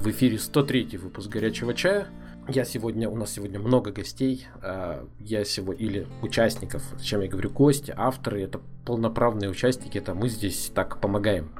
В 0.00 0.06
эфире 0.06 0.38
103 0.38 0.96
выпуск 0.96 1.28
«Горячего 1.28 1.74
чая». 1.74 2.06
Я 2.48 2.64
сегодня, 2.64 3.10
у 3.10 3.16
нас 3.16 3.32
сегодня 3.32 3.60
много 3.60 3.92
гостей, 3.92 4.46
а, 4.62 5.06
я 5.18 5.44
сегодня, 5.44 5.84
или 5.84 6.06
участников, 6.22 6.82
зачем 6.96 7.20
я 7.20 7.28
говорю 7.28 7.50
гости, 7.50 7.92
авторы, 7.94 8.40
это 8.42 8.62
полноправные 8.86 9.50
участники, 9.50 9.98
это 9.98 10.14
мы 10.14 10.30
здесь 10.30 10.72
так 10.74 11.02
помогаем. 11.02 11.50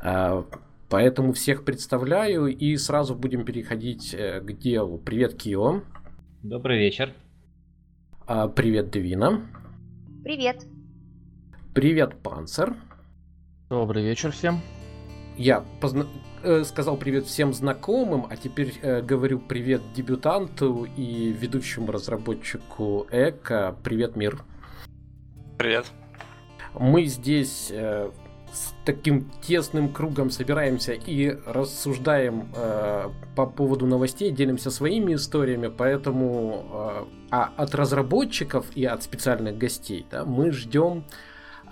А, 0.00 0.46
поэтому 0.88 1.32
всех 1.32 1.64
представляю 1.64 2.46
и 2.46 2.76
сразу 2.76 3.16
будем 3.16 3.44
переходить 3.44 4.14
э, 4.14 4.40
к 4.40 4.56
делу. 4.56 4.98
Привет, 4.98 5.34
Кио. 5.34 5.82
Добрый 6.44 6.78
вечер. 6.78 7.12
А, 8.24 8.46
привет, 8.46 8.92
Девина. 8.92 9.50
Привет. 10.22 10.64
Привет, 11.74 12.22
Панцер. 12.22 12.76
Добрый 13.68 14.04
вечер 14.04 14.30
всем. 14.30 14.60
Я 15.36 15.64
позна... 15.80 16.06
Э, 16.46 16.62
сказал 16.62 16.98
привет 16.98 17.24
всем 17.24 17.54
знакомым, 17.54 18.26
а 18.28 18.36
теперь 18.36 18.74
э, 18.82 19.00
говорю 19.00 19.38
привет 19.38 19.80
дебютанту 19.94 20.86
и 20.94 21.32
ведущему 21.32 21.90
разработчику 21.90 23.06
Эко. 23.10 23.74
Привет, 23.82 24.14
мир. 24.14 24.42
Привет. 25.56 25.86
Мы 26.74 27.06
здесь 27.06 27.68
э, 27.70 28.10
с 28.52 28.74
таким 28.84 29.30
тесным 29.40 29.90
кругом 29.90 30.28
собираемся 30.28 30.92
и 30.92 31.30
рассуждаем 31.46 32.52
э, 32.54 33.08
по 33.34 33.46
поводу 33.46 33.86
новостей, 33.86 34.30
делимся 34.30 34.70
своими 34.70 35.14
историями, 35.14 35.68
поэтому 35.68 36.66
э, 36.70 37.04
а 37.30 37.52
от 37.56 37.74
разработчиков 37.74 38.66
и 38.74 38.84
от 38.84 39.02
специальных 39.02 39.56
гостей 39.56 40.04
да, 40.10 40.26
мы 40.26 40.52
ждем 40.52 41.04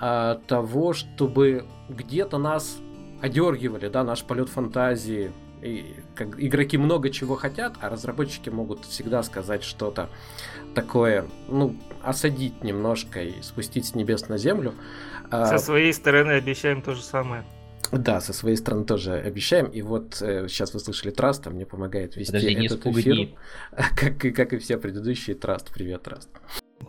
э, 0.00 0.38
того, 0.46 0.94
чтобы 0.94 1.66
где-то 1.90 2.38
нас 2.38 2.78
одергивали, 3.22 3.88
да, 3.88 4.04
наш 4.04 4.24
полет 4.24 4.48
фантазии. 4.48 5.32
И, 5.62 5.94
как, 6.16 6.42
игроки 6.42 6.76
много 6.76 7.08
чего 7.08 7.36
хотят, 7.36 7.74
а 7.80 7.88
разработчики 7.88 8.50
могут 8.50 8.84
всегда 8.84 9.22
сказать 9.22 9.62
что-то 9.62 10.10
такое, 10.74 11.26
ну, 11.48 11.76
осадить 12.02 12.64
немножко 12.64 13.22
и 13.22 13.40
спустить 13.42 13.86
с 13.86 13.94
небес 13.94 14.28
на 14.28 14.38
землю. 14.38 14.74
А, 15.30 15.46
со 15.46 15.58
своей 15.58 15.92
стороны 15.92 16.32
обещаем 16.32 16.82
то 16.82 16.94
же 16.94 17.02
самое. 17.02 17.44
Да, 17.92 18.20
со 18.20 18.32
своей 18.32 18.56
стороны 18.56 18.84
тоже 18.84 19.12
обещаем. 19.12 19.66
И 19.66 19.82
вот 19.82 20.20
э, 20.20 20.48
сейчас 20.48 20.74
вы 20.74 20.80
слышали 20.80 21.10
Траст, 21.12 21.46
мне 21.46 21.64
помогает 21.64 22.16
вести 22.16 22.32
Подожди, 22.32 22.66
этот 22.66 22.86
эфир. 22.86 23.28
Как, 23.96 24.34
как 24.34 24.52
и 24.54 24.58
все 24.58 24.78
предыдущие 24.78 25.36
Траст. 25.36 25.70
Привет, 25.72 26.02
Траст. 26.02 26.28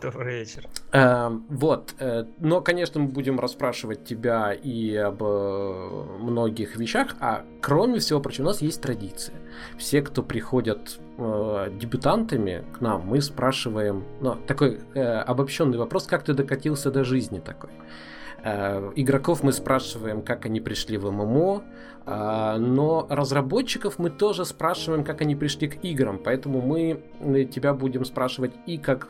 Добрый 0.02 0.40
вечер. 0.40 0.66
Э, 0.92 1.30
вот, 1.48 1.94
э, 1.98 2.24
но, 2.40 2.60
конечно, 2.60 3.00
мы 3.00 3.08
будем 3.08 3.38
расспрашивать 3.38 4.04
тебя 4.04 4.52
и 4.52 4.94
об 4.96 5.22
э, 5.22 6.04
многих 6.20 6.76
вещах, 6.76 7.14
а 7.20 7.44
кроме 7.60 8.00
всего 8.00 8.20
прочего, 8.20 8.44
у 8.44 8.46
нас 8.48 8.60
есть 8.60 8.82
традиция. 8.82 9.36
Все, 9.78 10.02
кто 10.02 10.22
приходят 10.22 10.98
э, 11.16 11.70
дебютантами 11.78 12.64
к 12.76 12.80
нам, 12.80 13.06
мы 13.06 13.20
спрашиваем, 13.20 14.04
ну, 14.20 14.34
такой 14.34 14.80
обобщенный 14.94 15.78
вопрос, 15.78 16.06
как 16.06 16.24
ты 16.24 16.34
докатился 16.34 16.90
до 16.90 17.04
жизни 17.04 17.38
такой. 17.38 17.70
Игроков 18.96 19.42
мы 19.42 19.52
спрашиваем, 19.52 20.20
как 20.20 20.44
они 20.44 20.60
пришли 20.60 20.98
в 20.98 21.10
ММО, 21.10 21.62
э, 22.04 22.56
но 22.58 23.06
разработчиков 23.08 23.98
мы 23.98 24.10
тоже 24.10 24.44
спрашиваем, 24.44 25.04
как 25.04 25.22
они 25.22 25.34
пришли 25.34 25.68
к 25.68 25.82
играм, 25.82 26.18
поэтому 26.22 26.60
мы 26.60 27.00
тебя 27.46 27.72
будем 27.72 28.04
спрашивать 28.04 28.52
и 28.66 28.76
как 28.76 29.08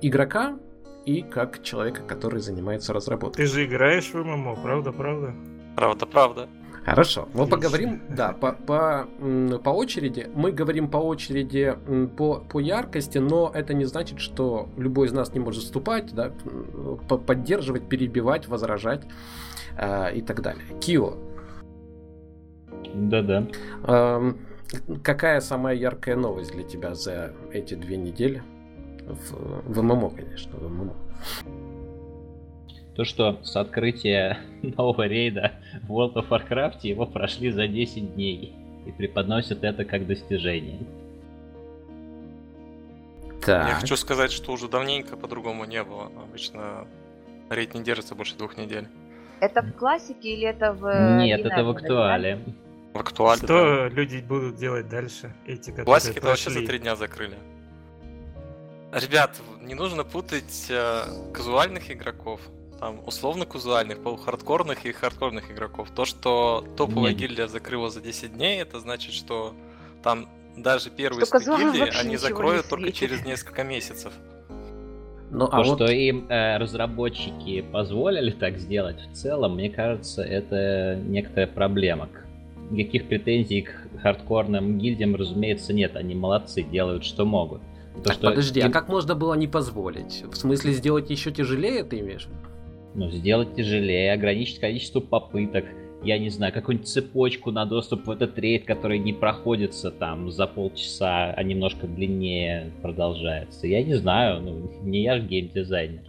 игрока 0.00 0.58
и 1.04 1.22
как 1.22 1.62
человека, 1.62 2.02
который 2.02 2.40
занимается 2.40 2.92
разработкой. 2.92 3.46
Ты 3.46 3.50
же 3.50 3.64
играешь 3.64 4.12
в 4.12 4.16
ММО, 4.16 4.56
правда, 4.56 4.92
правда? 4.92 5.34
Правда, 5.76 6.06
правда. 6.06 6.48
Хорошо, 6.84 7.28
мы 7.34 7.46
поговорим, 7.46 8.00
да, 8.08 8.32
по, 8.32 8.52
по, 8.52 9.06
по 9.62 9.70
очереди. 9.70 10.30
Мы 10.34 10.52
говорим 10.52 10.88
по 10.88 10.96
очереди 10.96 11.76
по, 12.16 12.36
по 12.36 12.60
яркости, 12.60 13.18
но 13.18 13.50
это 13.54 13.74
не 13.74 13.84
значит, 13.84 14.20
что 14.20 14.70
любой 14.76 15.08
из 15.08 15.12
нас 15.12 15.34
не 15.34 15.40
может 15.40 15.64
вступать, 15.64 16.14
да, 16.14 16.32
поддерживать, 17.08 17.88
перебивать, 17.88 18.48
возражать 18.48 19.02
э, 19.76 20.16
и 20.16 20.22
так 20.22 20.40
далее. 20.40 20.64
Кио. 20.80 21.14
Да-да. 22.94 23.46
Э, 23.84 24.32
какая 25.02 25.40
самая 25.40 25.74
яркая 25.74 26.16
новость 26.16 26.52
для 26.52 26.62
тебя 26.62 26.94
за 26.94 27.32
эти 27.52 27.74
две 27.74 27.98
недели? 27.98 28.42
В, 29.08 29.62
в 29.64 29.82
ММО, 29.82 30.10
конечно, 30.10 30.56
в 30.56 30.68
ММО. 30.68 30.94
То, 32.94 33.04
что 33.04 33.38
с 33.44 33.56
открытия 33.56 34.38
нового 34.62 35.06
рейда 35.06 35.52
в 35.82 35.92
World 35.92 36.14
of 36.14 36.28
Warcraft 36.28 36.80
его 36.82 37.06
прошли 37.06 37.50
за 37.50 37.68
10 37.68 38.14
дней 38.14 38.54
и 38.86 38.92
преподносят 38.92 39.64
это 39.64 39.84
как 39.84 40.06
достижение. 40.06 40.80
Так. 43.44 43.68
Я 43.68 43.74
хочу 43.76 43.96
сказать, 43.96 44.32
что 44.32 44.52
уже 44.52 44.68
давненько 44.68 45.16
по-другому 45.16 45.64
не 45.64 45.82
было. 45.82 46.10
Обычно 46.22 46.86
рейд 47.50 47.74
не 47.74 47.82
держится 47.82 48.14
больше 48.14 48.36
двух 48.36 48.56
недель. 48.56 48.88
Это 49.40 49.62
в 49.62 49.72
классике 49.72 50.30
или 50.34 50.48
это 50.48 50.72
в... 50.72 51.18
Нет, 51.18 51.40
это 51.44 51.62
в 51.62 51.70
актуале. 51.70 52.40
В 52.92 52.98
актуале, 52.98 53.38
Что 53.38 53.88
да. 53.88 53.88
люди 53.88 54.18
будут 54.18 54.56
делать 54.56 54.88
дальше? 54.88 55.32
Эти, 55.46 55.70
которые 55.70 55.84
Классики 55.84 56.18
вообще 56.18 56.50
за 56.50 56.66
три 56.66 56.78
дня 56.78 56.96
закрыли. 56.96 57.36
Ребят, 58.92 59.36
не 59.60 59.74
нужно 59.74 60.02
путать 60.04 60.66
э, 60.70 61.02
казуальных 61.34 61.90
игроков, 61.90 62.40
там, 62.80 63.00
условно-казуальных, 63.06 64.02
полухардкорных 64.02 64.86
и 64.86 64.92
хардкорных 64.92 65.50
игроков. 65.50 65.90
То, 65.94 66.06
что 66.06 66.64
топовая 66.76 67.10
Нет. 67.10 67.20
гильдия 67.20 67.48
закрыла 67.48 67.90
за 67.90 68.00
10 68.00 68.34
дней, 68.34 68.62
это 68.62 68.80
значит, 68.80 69.12
что 69.12 69.54
там 70.02 70.28
даже 70.56 70.90
первые 70.90 71.26
что 71.26 71.38
гильдии 71.38 72.00
они 72.00 72.16
закроют 72.16 72.68
только 72.68 72.92
через 72.92 73.24
несколько 73.24 73.62
месяцев. 73.62 74.12
Ну, 75.30 75.44
а 75.44 75.62
То, 75.62 75.68
вот... 75.68 75.76
что 75.76 75.92
им 75.92 76.26
э, 76.30 76.56
разработчики 76.56 77.60
позволили 77.60 78.30
так 78.30 78.58
сделать, 78.58 79.00
в 79.00 79.12
целом, 79.12 79.56
мне 79.56 79.68
кажется, 79.68 80.22
это 80.22 80.96
некоторая 80.96 81.46
проблема. 81.46 82.08
Никаких 82.70 83.08
претензий 83.08 83.62
к 83.62 84.00
хардкорным 84.00 84.78
гильдиям, 84.78 85.14
разумеется, 85.14 85.74
нет. 85.74 85.96
Они 85.96 86.14
молодцы, 86.14 86.62
делают, 86.62 87.04
что 87.04 87.26
могут. 87.26 87.60
То, 88.04 88.12
что... 88.12 88.30
Подожди, 88.30 88.60
а 88.60 88.70
как 88.70 88.88
можно 88.88 89.14
было 89.14 89.34
не 89.34 89.46
позволить? 89.46 90.24
В 90.30 90.36
смысле 90.36 90.72
сделать 90.72 91.10
еще 91.10 91.30
тяжелее, 91.30 91.84
ты 91.84 92.00
имеешь? 92.00 92.28
Ну, 92.94 93.10
сделать 93.10 93.54
тяжелее, 93.54 94.12
ограничить 94.12 94.60
количество 94.60 95.00
попыток, 95.00 95.64
я 96.02 96.18
не 96.18 96.30
знаю, 96.30 96.52
какую-нибудь 96.52 96.88
цепочку 96.88 97.50
на 97.50 97.64
доступ 97.66 98.06
в 98.06 98.10
этот 98.10 98.38
рейд, 98.38 98.64
который 98.64 98.98
не 98.98 99.12
проходится 99.12 99.90
там 99.90 100.30
за 100.30 100.46
полчаса, 100.46 101.32
а 101.32 101.42
немножко 101.42 101.86
длиннее 101.86 102.72
продолжается. 102.82 103.66
Я 103.66 103.82
не 103.82 103.94
знаю, 103.94 104.40
ну, 104.40 104.72
не 104.82 105.02
я 105.02 105.16
же 105.16 105.26
геймдизайнер. 105.26 106.02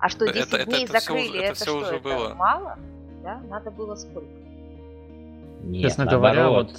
А 0.00 0.08
что, 0.08 0.26
10 0.26 0.52
это, 0.52 0.64
дней 0.64 0.84
это, 0.84 0.92
закрыли, 0.92 1.28
это, 1.28 1.38
это, 1.38 1.52
это 1.52 1.64
что, 1.64 1.76
уже 1.76 1.94
это 1.96 2.02
было. 2.02 2.34
мало? 2.34 2.78
Да? 3.22 3.40
Надо 3.50 3.70
было 3.70 3.94
сколько? 3.96 4.28
Нет, 5.64 5.82
Честно 5.82 6.04
наоборот. 6.04 6.36
говоря, 6.36 6.50
вот 6.50 6.70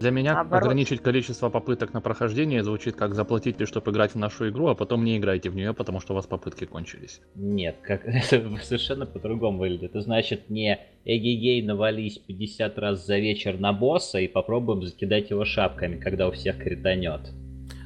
для 0.00 0.10
меня 0.10 0.34
Наоборот. 0.34 0.64
ограничить 0.64 1.00
количество 1.00 1.48
попыток 1.48 1.92
на 1.92 2.00
прохождение 2.00 2.62
звучит 2.62 2.96
как 2.96 3.14
заплатите, 3.14 3.66
чтобы 3.66 3.90
играть 3.90 4.12
в 4.12 4.18
нашу 4.18 4.48
игру, 4.48 4.68
а 4.68 4.74
потом 4.74 5.04
не 5.04 5.18
играйте 5.18 5.50
в 5.50 5.56
нее, 5.56 5.74
потому 5.74 6.00
что 6.00 6.12
у 6.12 6.16
вас 6.16 6.26
попытки 6.26 6.64
кончились. 6.64 7.20
Нет, 7.34 7.76
как 7.82 8.04
это 8.06 8.56
совершенно 8.62 9.06
по-другому 9.06 9.58
выглядит. 9.58 9.90
Это 9.90 10.00
значит 10.00 10.50
не 10.50 10.78
эгегей 11.04 11.62
навались 11.62 12.18
50 12.18 12.78
раз 12.78 13.06
за 13.06 13.18
вечер 13.18 13.58
на 13.58 13.72
босса 13.72 14.18
и 14.18 14.28
попробуем 14.28 14.82
закидать 14.82 15.30
его 15.30 15.44
шапками, 15.44 15.98
когда 15.98 16.28
у 16.28 16.32
всех 16.32 16.58
кританет. 16.58 17.32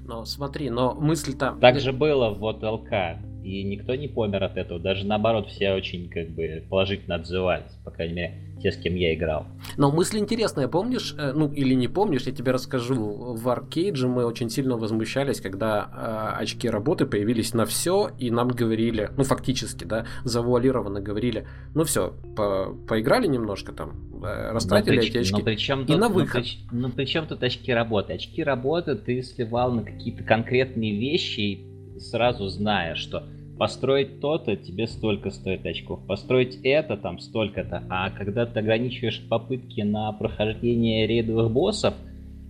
Но 0.05 0.25
смотри, 0.25 0.69
но 0.69 0.95
мысль-то... 0.95 1.57
Так 1.61 1.81
же 1.81 1.93
было 1.93 2.31
в 2.31 2.39
вот 2.39 2.63
ЛК. 2.63 3.19
И 3.43 3.65
никто 3.65 3.95
не 3.95 4.09
помер 4.09 4.45
от 4.45 4.57
этого. 4.57 4.79
Даже 4.79 5.07
наоборот, 5.07 5.49
все 5.49 5.73
очень 5.73 6.09
как 6.09 6.31
бы 6.31 6.65
положительно 6.69 7.17
отзывались. 7.17 7.73
По 7.85 7.91
крайней 7.91 8.15
мере, 8.15 8.35
те, 8.63 8.71
с 8.71 8.77
кем 8.77 8.95
я 8.95 9.15
играл. 9.15 9.47
Но 9.77 9.91
мысль 9.91 10.19
интересная, 10.19 10.69
помнишь, 10.69 11.15
э, 11.19 11.33
ну 11.33 11.53
или 11.53 11.75
не 11.75 11.89
помнишь, 11.89 12.23
я 12.23 12.33
тебе 12.33 12.53
расскажу. 12.53 13.35
В 13.35 13.49
Аркейдже 13.49 14.09
мы 14.09 14.25
очень 14.25 14.49
сильно 14.51 14.77
возмущались, 14.77 15.41
когда 15.41 16.35
э, 16.39 16.43
очки 16.43 16.69
работы 16.69 17.07
появились 17.07 17.55
на 17.55 17.67
все, 17.67 18.11
и 18.19 18.31
нам 18.31 18.49
говорили, 18.49 19.11
ну 19.17 19.25
фактически, 19.25 19.85
да, 19.85 20.07
завуалированно 20.25 21.01
говорили, 21.01 21.47
ну 21.75 21.85
все, 21.85 22.15
по 22.37 22.75
поиграли 22.89 23.27
немножко 23.27 23.73
там, 23.73 24.23
э, 24.23 24.53
растратили 24.53 24.97
но 24.97 25.03
эти 25.03 25.19
очки, 25.19 25.33
но 25.33 25.41
причем 25.41 25.83
и 25.83 25.87
тут, 25.87 25.99
на 25.99 26.09
выход. 26.09 26.45
Ну, 26.71 26.91
при, 26.91 27.03
ну 27.03 27.07
чем 27.07 27.27
тут 27.27 27.43
очки 27.43 27.73
работы? 27.73 28.13
Очки 28.13 28.43
работы 28.43 28.95
ты 28.95 29.23
сливал 29.23 29.73
на 29.73 29.83
какие-то 29.83 30.23
конкретные 30.23 30.97
вещи, 30.97 31.72
сразу 32.03 32.49
зная, 32.49 32.95
что 32.95 33.25
построить 33.59 34.21
то-то 34.21 34.57
тебе 34.57 34.87
столько 34.87 35.31
стоит 35.31 35.65
очков, 35.65 36.01
построить 36.07 36.59
это 36.65 36.97
там 36.97 37.19
столько-то, 37.19 37.85
а 37.89 38.11
когда 38.11 38.45
ты 38.47 38.59
ограничиваешь 38.59 39.23
попытки 39.29 39.83
на 39.83 40.13
прохождение 40.13 41.07
рейдовых 41.07 41.51
боссов, 41.51 41.95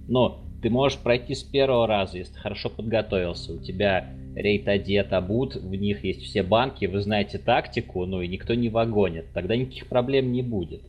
ну, 0.08 0.36
ты 0.62 0.70
можешь 0.70 0.98
пройти 0.98 1.34
с 1.34 1.42
первого 1.42 1.86
раза, 1.86 2.18
если 2.18 2.38
хорошо 2.38 2.70
подготовился, 2.70 3.52
у 3.52 3.58
тебя 3.58 4.06
рейд 4.34 4.68
одет, 4.68 5.12
обут, 5.12 5.56
в 5.56 5.74
них 5.74 6.04
есть 6.04 6.22
все 6.22 6.42
банки, 6.42 6.86
вы 6.86 7.00
знаете 7.00 7.38
тактику, 7.38 8.06
ну 8.06 8.20
и 8.22 8.28
никто 8.28 8.54
не 8.54 8.68
вагонит, 8.68 9.32
тогда 9.34 9.56
никаких 9.56 9.88
проблем 9.88 10.32
не 10.32 10.42
будет. 10.42 10.82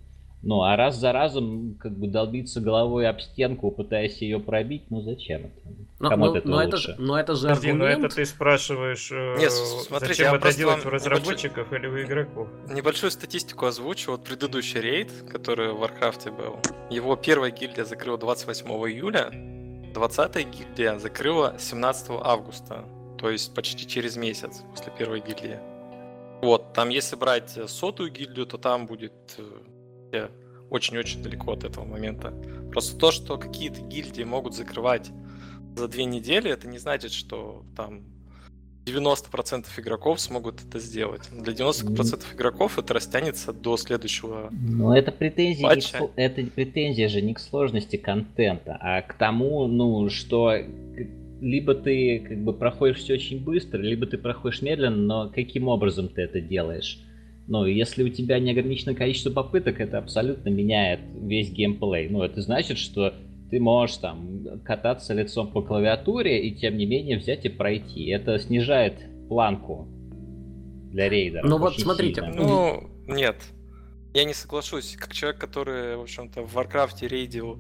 Ну, 0.44 0.62
а 0.62 0.76
раз 0.76 0.98
за 0.98 1.14
разом 1.14 1.76
как 1.80 1.98
бы 1.98 2.08
долбиться 2.08 2.60
головой 2.60 3.08
об 3.08 3.22
стенку, 3.22 3.72
пытаясь 3.72 4.22
ее 4.22 4.40
пробить, 4.40 4.84
ну 4.90 5.02
зачем 5.02 5.44
это? 5.46 5.70
Но, 6.04 6.10
Кому 6.10 6.26
но, 6.26 6.36
это 6.36 6.48
но 6.50 6.58
лучше? 6.58 6.92
Это, 6.92 7.02
но 7.02 7.18
это 7.18 7.34
же 7.34 7.48
Подожди, 7.48 7.70
аргумент... 7.70 8.02
но 8.02 8.08
это 8.08 8.16
ты 8.18 8.26
спрашиваешь, 8.26 9.10
э, 9.10 9.38
Нет, 9.40 9.54
смотрите, 9.54 10.16
зачем 10.16 10.36
это 10.36 10.54
делать 10.54 10.86
у 10.86 10.90
разработчиков 10.90 11.72
небольш... 11.72 11.82
или 11.82 11.88
у 11.88 12.06
игроков? 12.06 12.50
Небольшую 12.68 13.10
статистику 13.10 13.68
озвучу. 13.68 14.12
Вот 14.12 14.26
предыдущий 14.26 14.82
рейд, 14.82 15.10
который 15.32 15.72
в 15.72 15.78
Варкрафте 15.78 16.30
был, 16.30 16.60
его 16.90 17.16
первая 17.16 17.52
гильдия 17.52 17.86
закрыла 17.86 18.18
28 18.18 18.68
июля, 18.68 19.30
20-я 19.94 20.44
гильдия 20.44 21.00
закрыла 21.00 21.56
17 21.58 22.08
августа, 22.22 22.84
то 23.18 23.30
есть 23.30 23.54
почти 23.56 23.88
через 23.88 24.18
месяц 24.18 24.62
после 24.72 24.92
первой 24.92 25.22
гильдии. 25.22 25.58
Вот, 26.42 26.74
там 26.74 26.90
если 26.90 27.16
брать 27.16 27.58
сотую 27.68 28.12
гильдию, 28.12 28.46
то 28.46 28.58
там 28.58 28.88
будет 28.88 29.14
э, 30.12 30.28
очень-очень 30.70 31.24
далеко 31.24 31.54
от 31.54 31.64
этого 31.64 31.86
момента. 31.86 32.34
Просто 32.72 32.98
то, 32.98 33.12
что 33.12 33.38
какие-то 33.38 33.80
гильдии 33.80 34.24
могут 34.24 34.54
закрывать 34.54 35.12
за 35.76 35.88
две 35.88 36.06
недели, 36.06 36.52
это 36.52 36.68
не 36.68 36.78
значит, 36.78 37.12
что 37.12 37.64
там 37.76 38.04
90% 38.86 39.66
игроков 39.78 40.20
смогут 40.20 40.62
это 40.68 40.80
сделать. 40.80 41.22
Для 41.32 41.54
90% 41.54 42.36
игроков 42.36 42.78
это 42.78 42.94
растянется 42.94 43.54
до 43.54 43.78
следующего. 43.78 44.50
Но 44.52 44.96
это 44.96 45.12
претензия, 45.12 45.64
патча. 45.64 46.00
не 46.00 46.08
к, 46.08 46.12
это 46.16 46.44
претензия 46.52 47.08
же 47.08 47.22
не 47.22 47.34
к 47.34 47.40
сложности 47.40 47.96
контента, 47.96 48.78
а 48.80 49.02
к 49.02 49.14
тому, 49.18 49.68
ну, 49.68 50.10
что 50.10 50.54
либо 51.42 51.76
ты 51.76 52.20
как 52.20 52.38
бы 52.44 52.54
проходишь 52.54 52.98
все 52.98 53.14
очень 53.14 53.44
быстро, 53.44 53.80
либо 53.80 54.06
ты 54.06 54.18
проходишь 54.18 54.62
медленно, 54.62 54.96
но 54.96 55.30
каким 55.30 55.68
образом 55.68 56.10
ты 56.10 56.22
это 56.22 56.42
делаешь? 56.42 57.00
Но 57.48 57.68
если 57.68 58.04
у 58.04 58.10
тебя 58.10 58.40
неограниченное 58.40 58.96
количество 58.96 59.30
попыток, 59.30 59.82
это 59.82 59.98
абсолютно 59.98 60.50
меняет 60.50 61.02
весь 61.14 61.52
геймплей. 61.52 62.08
Ну, 62.08 62.24
это 62.24 62.42
значит, 62.42 62.78
что 62.78 63.14
ты 63.54 63.60
можешь 63.60 63.98
там 63.98 64.60
кататься 64.66 65.14
лицом 65.14 65.48
по 65.52 65.62
клавиатуре 65.62 66.44
и 66.48 66.56
тем 66.56 66.76
не 66.76 66.88
менее 66.88 67.20
взять 67.20 67.46
и 67.46 67.50
пройти. 67.50 68.08
Это 68.08 68.40
снижает 68.40 68.96
планку 69.30 69.88
для 70.92 71.08
рейдера. 71.08 71.48
Ну 71.48 71.60
вот 71.60 71.80
смотрите. 71.80 72.22
Сильно. 72.22 72.36
Ну, 72.36 72.90
нет. 73.06 73.36
Я 74.16 74.24
не 74.24 74.34
соглашусь. 74.34 74.96
Как 74.98 75.14
человек, 75.14 75.40
который, 75.40 75.98
в 75.98 76.02
общем-то, 76.02 76.42
в 76.42 76.52
Варкрафте 76.52 77.08
рейдил 77.08 77.60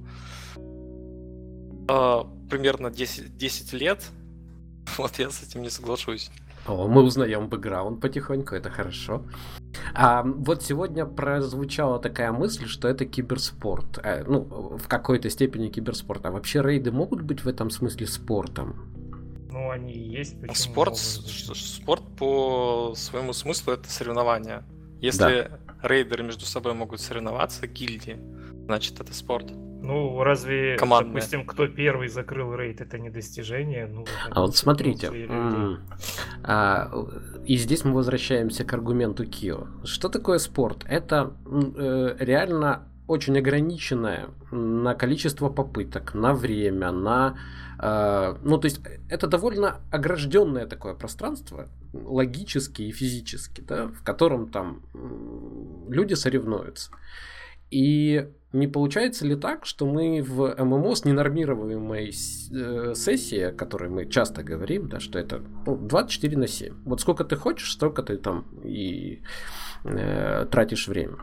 э, 1.88 2.24
примерно 2.50 2.89
10, 2.89 3.38
10 3.38 3.74
лет, 3.74 4.04
вот 4.98 5.19
я 5.19 5.30
с 5.30 5.44
этим 5.44 5.62
не 5.62 5.69
соглашусь. 5.69 6.31
О, 6.65 6.88
мы 6.88 7.04
узнаем 7.04 7.50
бэкграунд 7.50 8.00
потихоньку, 8.00 8.56
это 8.56 8.69
хорошо. 8.69 9.24
А 9.94 10.24
вот 10.24 10.63
сегодня 10.63 11.06
прозвучала 11.06 12.00
такая 12.00 12.31
мысль, 12.31 12.68
что 12.68 12.88
это 12.88 13.06
киберспорт. 13.06 14.00
Э, 14.01 14.24
ну, 14.25 14.42
в 14.42 14.88
какой-то 14.88 15.30
степени 15.30 15.68
киберспорт. 15.68 16.25
А 16.25 16.31
вообще 16.31 16.62
рейды 16.62 16.92
могут 16.92 17.21
быть 17.21 17.44
в 17.44 17.48
этом 17.48 17.69
смысле 17.69 18.07
спортом? 18.07 18.94
Ну, 19.51 19.69
они 19.69 19.94
и 19.94 20.10
есть. 20.10 20.36
Спорт, 20.56 20.98
спорт 20.98 22.04
по 22.18 22.94
своему 22.95 23.33
смыслу 23.33 23.74
это 23.74 23.89
соревнование. 23.89 24.63
Если 25.01 25.50
да. 25.50 25.88
рейдеры 25.88 26.24
между 26.24 26.45
собой 26.45 26.74
могут 26.74 27.01
соревноваться, 27.01 27.68
гильдии, 27.68 28.18
значит 28.65 29.00
это 29.01 29.13
спорт. 29.13 29.51
Ну, 29.83 30.24
разве, 30.24 30.77
Командная. 30.77 31.15
допустим, 31.15 31.45
кто 31.45 31.68
первый 31.68 32.07
закрыл 32.07 32.56
рейд, 32.56 32.80
это 32.80 32.97
не 32.97 33.09
достижение? 33.09 33.85
Ну, 33.85 34.06
а 34.31 34.39
вот 34.39 34.56
смотрите, 34.56 35.12
а, 36.41 36.89
и 37.45 37.57
здесь 37.57 37.83
мы 37.83 37.94
возвращаемся 37.94 38.63
к 38.63 38.74
аргументу 38.74 39.25
Кио. 39.25 39.68
Что 39.83 40.07
такое 40.07 40.38
спорт? 40.38 40.85
Это 40.88 41.33
э, 41.45 42.15
реально 42.19 42.88
очень 43.07 43.38
ограниченное 43.38 44.30
на 44.51 44.95
количество 44.95 45.50
попыток, 45.50 46.13
на 46.13 46.33
время, 46.33 46.91
на... 46.91 47.38
Э, 47.77 48.38
ну, 48.41 48.57
то 48.57 48.65
есть, 48.68 48.79
это 49.09 49.27
довольно 49.27 49.81
огражденное 49.91 50.65
такое 50.65 50.94
пространство, 50.94 51.68
логически 51.91 52.83
и 52.83 52.91
физически, 52.94 53.59
да, 53.59 53.88
в 53.88 54.01
котором 54.03 54.50
там 54.50 54.81
люди 55.89 56.13
соревнуются. 56.13 56.89
И 57.69 58.29
не 58.53 58.67
получается 58.67 59.25
ли 59.25 59.35
так, 59.35 59.65
что 59.65 59.85
мы 59.85 60.21
в 60.21 60.55
ММО 60.63 60.95
с 60.95 61.05
ненормируемой 61.05 62.09
э, 62.09 62.94
сессией, 62.95 63.50
о 63.50 63.51
которой 63.51 63.89
мы 63.89 64.05
часто 64.05 64.44
говорим, 64.44 64.88
да, 64.88 65.00
что 65.00 65.17
это 65.17 65.41
ну, 65.65 65.75
24 65.75 66.38
на 66.38 66.47
7. 66.47 66.73
Вот 66.85 67.01
сколько 67.01 67.25
ты 67.25 67.35
хочешь, 67.35 67.71
столько 67.71 68.03
ты 68.03 68.17
там 68.17 68.45
и 68.63 69.21
э, 69.83 70.45
тратишь 70.51 70.88
время. 70.88 71.17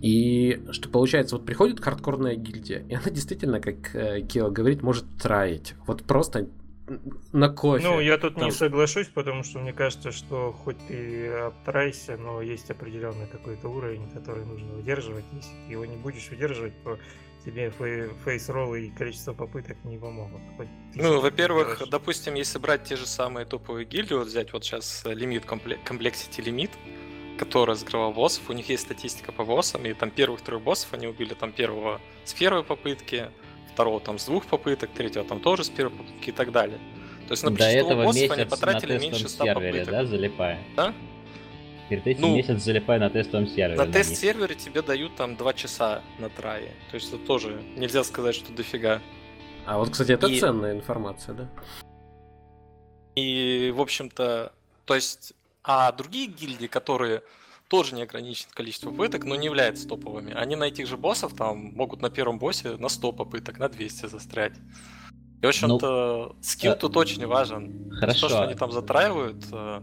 И 0.00 0.62
что 0.70 0.88
получается, 0.88 1.36
вот 1.36 1.44
приходит 1.44 1.80
хардкорная 1.80 2.36
гильдия, 2.36 2.84
и 2.88 2.94
она 2.94 3.10
действительно, 3.10 3.60
как 3.60 3.94
э, 3.94 4.22
Кио 4.22 4.50
говорит, 4.50 4.82
может 4.82 5.04
траить. 5.20 5.74
Вот 5.86 6.04
просто 6.04 6.48
на 7.32 7.48
кофе. 7.48 7.84
Ну, 7.84 8.00
я 8.00 8.18
тут 8.18 8.34
там... 8.34 8.44
не 8.44 8.50
соглашусь, 8.50 9.08
потому 9.08 9.42
что 9.42 9.58
мне 9.58 9.72
кажется, 9.72 10.12
что 10.12 10.52
хоть 10.52 10.78
ты 10.86 11.28
обтрайся, 11.28 12.16
но 12.16 12.42
есть 12.42 12.70
определенный 12.70 13.26
какой-то 13.26 13.68
уровень, 13.68 14.08
который 14.10 14.44
нужно 14.44 14.74
выдерживать. 14.74 15.24
Если 15.32 15.50
ты 15.66 15.72
его 15.72 15.84
не 15.84 15.96
будешь 15.96 16.28
выдерживать, 16.30 16.72
то 16.84 16.98
тебе 17.44 17.70
фейс-роллы 18.24 18.86
и 18.86 18.90
количество 18.90 19.32
попыток 19.32 19.76
не 19.84 19.96
помогут. 19.96 20.40
Ну, 20.94 21.20
во-первых, 21.20 21.82
допустим, 21.90 22.34
если 22.34 22.58
брать 22.58 22.84
те 22.84 22.96
же 22.96 23.06
самые 23.06 23.46
топовые 23.46 23.84
гильдии, 23.84 24.14
вот 24.14 24.26
взять 24.26 24.52
вот 24.52 24.64
сейчас 24.64 25.04
лимит, 25.06 25.44
комплексити 25.46 26.40
лимит, 26.40 26.70
который 27.38 27.70
разгрывал 27.70 28.12
боссов, 28.12 28.50
у 28.50 28.52
них 28.52 28.68
есть 28.68 28.82
статистика 28.82 29.32
по 29.32 29.44
боссам, 29.44 29.86
и 29.86 29.92
там 29.92 30.10
первых 30.10 30.40
трех 30.42 30.60
боссов 30.60 30.92
они 30.92 31.06
убили 31.06 31.34
там 31.34 31.52
первого 31.52 32.00
с 32.24 32.34
первой 32.34 32.64
попытки, 32.64 33.30
второго 33.78 34.00
там 34.00 34.18
с 34.18 34.24
двух 34.24 34.44
попыток, 34.46 34.90
третьего 34.90 35.24
там 35.24 35.38
тоже 35.38 35.62
с 35.62 35.70
первой 35.70 35.96
попытки 35.96 36.30
и 36.30 36.32
так 36.32 36.50
далее. 36.50 36.78
То 37.28 37.32
есть 37.32 37.44
на 37.44 37.50
До 37.52 37.64
этого 37.64 38.02
боссов 38.02 38.30
они 38.32 38.44
потратили 38.44 38.98
меньше 38.98 39.28
100 39.28 39.44
сервере, 39.44 39.70
попыток. 39.70 39.92
да, 39.92 40.04
залипая? 40.04 40.58
Да? 40.74 40.94
Перед 41.88 42.06
этим 42.08 42.22
ну, 42.22 42.36
месяц 42.36 42.64
залипая 42.64 42.98
на 42.98 43.08
тестовом 43.08 43.46
сервере. 43.46 43.76
На 43.76 43.86
тест-сервере 43.86 44.56
тебе 44.56 44.82
дают 44.82 45.14
там 45.14 45.36
2 45.36 45.54
часа 45.54 46.02
на 46.18 46.28
трае. 46.28 46.72
То 46.90 46.96
есть 46.96 47.08
это 47.12 47.18
тоже 47.18 47.62
нельзя 47.76 48.02
сказать, 48.02 48.34
что 48.34 48.52
дофига. 48.52 49.00
А 49.64 49.78
вот, 49.78 49.90
кстати, 49.90 50.10
это 50.10 50.26
и... 50.26 50.40
ценная 50.40 50.72
информация, 50.72 51.34
да? 51.36 51.48
И, 53.14 53.72
в 53.76 53.80
общем-то, 53.80 54.52
то 54.86 54.94
есть, 54.96 55.34
а 55.62 55.92
другие 55.92 56.26
гильдии, 56.26 56.66
которые 56.66 57.22
тоже 57.68 57.94
не 57.94 58.02
ограничено 58.02 58.50
количество 58.54 58.90
попыток, 58.90 59.24
но 59.24 59.36
не 59.36 59.46
являются 59.46 59.86
топовыми. 59.86 60.32
Они 60.32 60.56
на 60.56 60.64
этих 60.64 60.86
же 60.86 60.96
боссов 60.96 61.34
там 61.34 61.72
могут 61.74 62.00
на 62.00 62.10
первом 62.10 62.38
боссе 62.38 62.76
на 62.76 62.88
100 62.88 63.12
попыток, 63.12 63.58
на 63.58 63.68
200 63.68 64.06
застрять. 64.06 64.54
И, 65.40 65.46
в 65.46 65.48
общем-то, 65.48 66.34
ну, 66.34 66.42
скилл 66.42 66.72
а... 66.72 66.76
тут 66.76 66.96
очень 66.96 67.24
важен. 67.26 67.90
Хорошо. 67.92 68.22
То, 68.22 68.28
что 68.28 68.42
они 68.42 68.54
там 68.54 68.72
затраивают... 68.72 69.44
Э, 69.52 69.80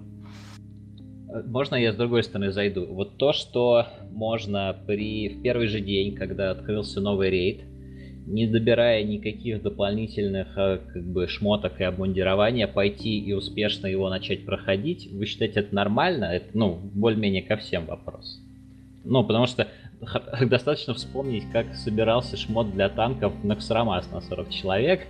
можно 1.46 1.76
я 1.76 1.94
с 1.94 1.96
другой 1.96 2.24
стороны 2.24 2.52
зайду? 2.52 2.86
Вот 2.88 3.18
то, 3.18 3.32
что 3.32 3.88
можно 4.12 4.78
при 4.86 5.30
в 5.30 5.42
первый 5.42 5.68
же 5.68 5.80
день, 5.80 6.16
когда 6.16 6.52
открылся 6.52 7.00
новый 7.02 7.30
рейд, 7.30 7.64
не 8.26 8.48
добирая 8.48 9.04
никаких 9.04 9.62
дополнительных 9.62 10.58
э, 10.58 10.80
как 10.94 11.04
бы 11.04 11.28
шмоток 11.28 11.80
и 11.80 11.84
обмундирования, 11.84 12.68
пойти 12.68 13.20
и 13.20 13.34
успешно 13.34 13.88
его 13.88 14.10
начать 14.10 14.46
проходить, 14.46 15.10
вы 15.12 15.26
считаете 15.26 15.62
это 15.62 15.76
нормально? 15.76 16.26
Это, 16.26 16.48
ну, 16.54 16.80
более-менее 16.94 17.44
ко 17.44 17.58
всем 17.58 17.86
вопрос. 17.86 18.40
Ну, 19.04 19.24
потому 19.24 19.46
что 19.46 19.68
достаточно 20.42 20.94
вспомнить, 20.94 21.44
как 21.52 21.76
собирался 21.76 22.38
шмот 22.38 22.72
для 22.72 22.90
танков 22.90 23.34
Наксрамас 23.44 24.12
на 24.12 24.22
40 24.22 24.50
человек, 24.50 25.02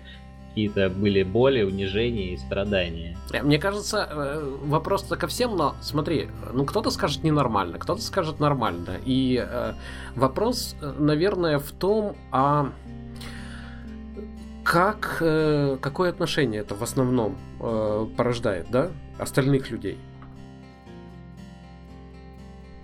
какие-то 0.56 0.90
были 0.90 1.24
боли, 1.24 1.64
унижения 1.64 2.34
и 2.34 2.38
страдания. 2.38 3.18
Э, 3.34 3.44
мне 3.44 3.60
кажется, 3.60 4.08
э, 4.10 4.56
вопрос-то 4.64 5.18
ко 5.18 5.28
всем, 5.28 5.58
но 5.58 5.76
смотри, 5.82 6.30
ну 6.54 6.66
кто-то 6.66 6.92
скажет 6.92 7.24
ненормально, 7.24 7.78
кто-то 7.78 8.02
скажет 8.02 8.40
нормально. 8.40 8.98
И 9.06 9.46
э, 9.46 9.74
вопрос, 10.16 10.78
наверное, 10.98 11.60
в 11.60 11.72
том, 11.72 12.16
а 12.32 12.72
как, 14.66 15.20
э, 15.22 15.78
какое 15.80 16.10
отношение 16.10 16.62
это 16.62 16.74
в 16.74 16.82
основном 16.82 17.38
э, 17.62 18.08
порождает, 18.18 18.66
да, 18.72 18.92
остальных 19.20 19.70
людей? 19.70 20.00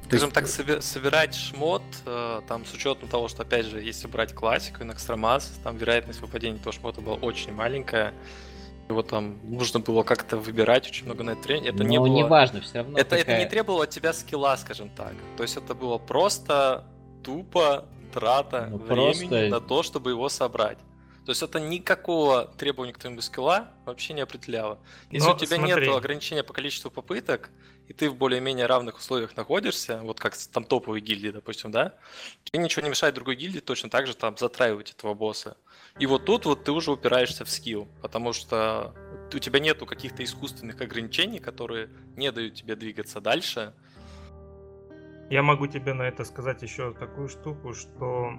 Скажем 0.05 0.31
так, 0.31 0.45
собирать 0.47 1.33
шмот, 1.33 1.81
э, 2.05 2.41
там 2.47 2.65
с 2.65 2.73
учетом 2.73 3.09
того, 3.09 3.29
что, 3.29 3.41
опять 3.41 3.65
же, 3.65 3.81
если 3.81 4.07
брать 4.07 4.33
классику 4.33 4.81
и 4.81 4.83
Накстромас, 4.83 5.59
там 5.63 5.77
вероятность 5.77 6.21
выпадения 6.21 6.59
этого 6.59 6.71
шмота 6.71 7.01
была 7.01 7.15
очень 7.15 7.51
маленькая. 7.51 8.13
Его 8.87 9.01
там 9.01 9.39
нужно 9.43 9.79
было 9.79 10.03
как-то 10.03 10.37
выбирать 10.37 10.87
очень 10.87 11.05
много 11.05 11.23
на 11.23 11.31
это 11.31 11.41
времени. 11.47 11.69
Это 11.69 11.83
Но 11.83 11.89
не 11.89 11.97
было... 11.97 12.07
не 12.07 12.23
важно, 12.23 12.61
все 12.61 12.79
равно. 12.79 12.99
Это, 12.99 13.17
такая... 13.17 13.21
это 13.21 13.43
не 13.43 13.49
требовало 13.49 13.85
от 13.85 13.89
тебя 13.89 14.13
скилла, 14.13 14.55
скажем 14.57 14.89
так. 14.89 15.13
То 15.35 15.43
есть 15.43 15.57
это 15.57 15.73
было 15.73 15.97
просто 15.97 16.85
тупо 17.23 17.85
трата 18.13 18.67
ну, 18.69 18.77
времени 18.77 19.29
просто... 19.29 19.47
на 19.49 19.61
то, 19.61 19.81
чтобы 19.81 20.11
его 20.11 20.29
собрать. 20.29 20.77
То 21.25 21.31
есть 21.31 21.43
это 21.43 21.59
никакого 21.59 22.45
требования 22.57 22.93
к 22.93 22.97
твоему 22.97 23.21
скилла 23.21 23.71
вообще 23.85 24.13
не 24.13 24.21
определяло. 24.21 24.79
Если 25.11 25.27
Но, 25.27 25.35
у 25.35 25.37
тебя 25.37 25.57
нет 25.57 25.87
ограничения 25.87 26.43
по 26.43 26.53
количеству 26.53 26.89
попыток, 26.89 27.51
и 27.87 27.93
ты 27.93 28.09
в 28.09 28.15
более-менее 28.15 28.65
равных 28.65 28.97
условиях 28.97 29.35
находишься, 29.35 29.99
вот 30.01 30.19
как 30.19 30.35
там 30.37 30.63
топовые 30.63 31.01
гильдии, 31.01 31.29
допустим, 31.29 31.71
да, 31.71 31.95
тебе 32.43 32.63
ничего 32.63 32.83
не 32.83 32.89
мешает 32.89 33.13
другой 33.15 33.35
гильдии 33.35 33.59
точно 33.59 33.89
так 33.89 34.07
же 34.07 34.15
там 34.15 34.37
затраивать 34.37 34.91
этого 34.91 35.13
босса. 35.13 35.57
И 35.99 36.05
вот 36.05 36.25
тут 36.25 36.45
вот 36.45 36.63
ты 36.63 36.71
уже 36.71 36.91
упираешься 36.91 37.45
в 37.45 37.49
скилл, 37.49 37.87
потому 38.01 38.33
что 38.33 38.95
у 39.33 39.39
тебя 39.39 39.59
нету 39.59 39.85
каких-то 39.85 40.23
искусственных 40.23 40.81
ограничений, 40.81 41.39
которые 41.39 41.89
не 42.15 42.31
дают 42.31 42.55
тебе 42.55 42.75
двигаться 42.75 43.21
дальше. 43.21 43.73
Я 45.29 45.43
могу 45.43 45.67
тебе 45.67 45.93
на 45.93 46.03
это 46.03 46.25
сказать 46.25 46.61
еще 46.61 46.93
такую 46.93 47.29
штуку, 47.29 47.73
что 47.73 48.31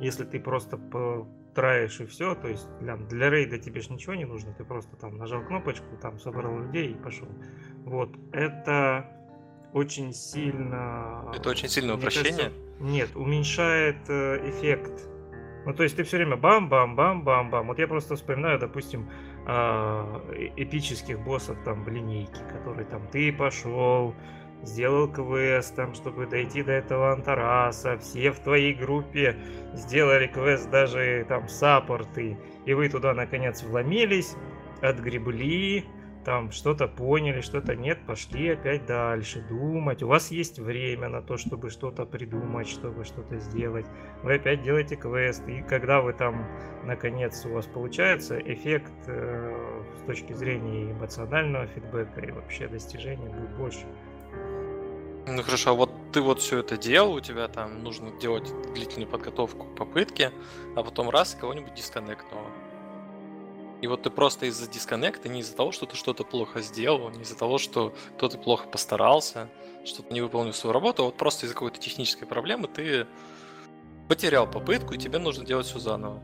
если 0.00 0.24
ты 0.24 0.38
просто 0.40 0.76
траешь 1.58 1.98
и 1.98 2.06
все, 2.06 2.36
то 2.36 2.46
есть 2.46 2.68
для, 2.78 2.96
для 2.96 3.30
рейда 3.30 3.58
тебе 3.58 3.80
же 3.80 3.92
ничего 3.92 4.14
не 4.14 4.24
нужно, 4.24 4.52
ты 4.52 4.64
просто 4.64 4.94
там 4.94 5.16
нажал 5.16 5.42
кнопочку, 5.44 5.96
там 6.00 6.16
собрал 6.20 6.56
людей 6.56 6.92
и 6.92 6.94
пошел. 6.94 7.26
Вот, 7.84 8.14
это 8.32 9.04
очень 9.72 10.12
сильно... 10.12 11.32
Это 11.34 11.50
очень 11.50 11.68
сильное 11.68 11.96
упрощение? 11.96 12.32
Кажется, 12.32 12.52
нет, 12.78 13.16
уменьшает 13.16 14.08
э, 14.08 14.50
эффект. 14.50 15.08
Ну, 15.66 15.74
то 15.74 15.82
есть 15.82 15.96
ты 15.96 16.04
все 16.04 16.18
время 16.18 16.36
бам-бам-бам-бам-бам. 16.36 17.66
Вот 17.66 17.80
я 17.80 17.88
просто 17.88 18.14
вспоминаю, 18.14 18.60
допустим, 18.60 19.10
а, 19.44 20.22
э, 20.28 20.50
эпических 20.56 21.18
боссов 21.18 21.58
там 21.64 21.82
в 21.82 21.88
линейке, 21.88 22.40
которые 22.52 22.86
там 22.86 23.08
ты 23.08 23.32
пошел, 23.32 24.14
сделал 24.62 25.08
квест, 25.08 25.74
там, 25.74 25.94
чтобы 25.94 26.26
дойти 26.26 26.62
до 26.62 26.72
этого 26.72 27.12
Антараса, 27.12 27.98
все 27.98 28.30
в 28.30 28.40
твоей 28.40 28.74
группе 28.74 29.36
сделали 29.74 30.26
квест, 30.26 30.70
даже 30.70 31.24
там 31.28 31.48
саппорты, 31.48 32.38
и 32.66 32.74
вы 32.74 32.88
туда 32.88 33.14
наконец 33.14 33.62
вломились, 33.62 34.34
отгребли, 34.82 35.84
там 36.24 36.50
что-то 36.50 36.88
поняли, 36.88 37.40
что-то 37.40 37.74
нет, 37.74 38.00
пошли 38.06 38.50
опять 38.50 38.84
дальше 38.84 39.40
думать. 39.48 40.02
У 40.02 40.08
вас 40.08 40.30
есть 40.30 40.58
время 40.58 41.08
на 41.08 41.22
то, 41.22 41.38
чтобы 41.38 41.70
что-то 41.70 42.04
придумать, 42.04 42.68
чтобы 42.68 43.04
что-то 43.04 43.38
сделать. 43.38 43.86
Вы 44.22 44.34
опять 44.34 44.62
делаете 44.62 44.96
квест, 44.96 45.48
и 45.48 45.62
когда 45.62 46.02
вы 46.02 46.12
там 46.12 46.46
наконец 46.84 47.44
у 47.46 47.50
вас 47.50 47.66
получается, 47.66 48.38
эффект 48.38 48.92
э, 49.06 49.82
с 49.96 50.06
точки 50.06 50.32
зрения 50.32 50.92
эмоционального 50.92 51.66
фидбэка 51.66 52.20
и 52.20 52.30
вообще 52.30 52.68
достижения 52.68 53.28
будет 53.28 53.56
больше. 53.56 53.86
Ну 55.30 55.42
хорошо, 55.42 55.70
а 55.70 55.74
вот 55.74 55.90
ты 56.10 56.22
вот 56.22 56.40
все 56.40 56.60
это 56.60 56.78
делал, 56.78 57.12
у 57.12 57.20
тебя 57.20 57.48
там 57.48 57.82
нужно 57.82 58.10
делать 58.12 58.50
длительную 58.72 59.06
подготовку 59.10 59.66
к 59.66 59.76
попытке, 59.76 60.32
а 60.74 60.82
потом 60.82 61.10
раз 61.10 61.36
кого-нибудь 61.38 61.74
дисконнектнуло. 61.74 62.46
И 63.82 63.86
вот 63.86 64.02
ты 64.02 64.10
просто 64.10 64.46
из-за 64.46 64.66
дисконнекта, 64.70 65.28
не 65.28 65.40
из-за 65.40 65.54
того, 65.54 65.70
что 65.70 65.84
ты 65.84 65.96
что-то 65.96 66.24
плохо 66.24 66.62
сделал, 66.62 67.10
не 67.10 67.22
из-за 67.22 67.36
того, 67.36 67.58
что 67.58 67.94
кто-то 68.16 68.38
плохо 68.38 68.68
постарался, 68.68 69.48
что-то 69.84 70.14
не 70.14 70.22
выполнил 70.22 70.54
свою 70.54 70.72
работу, 70.72 71.02
а 71.02 71.06
вот 71.06 71.18
просто 71.18 71.44
из-за 71.44 71.54
какой-то 71.54 71.78
технической 71.78 72.26
проблемы 72.26 72.66
ты 72.66 73.06
потерял 74.08 74.50
попытку, 74.50 74.94
и 74.94 74.98
тебе 74.98 75.18
нужно 75.18 75.44
делать 75.44 75.66
все 75.66 75.78
заново. 75.78 76.22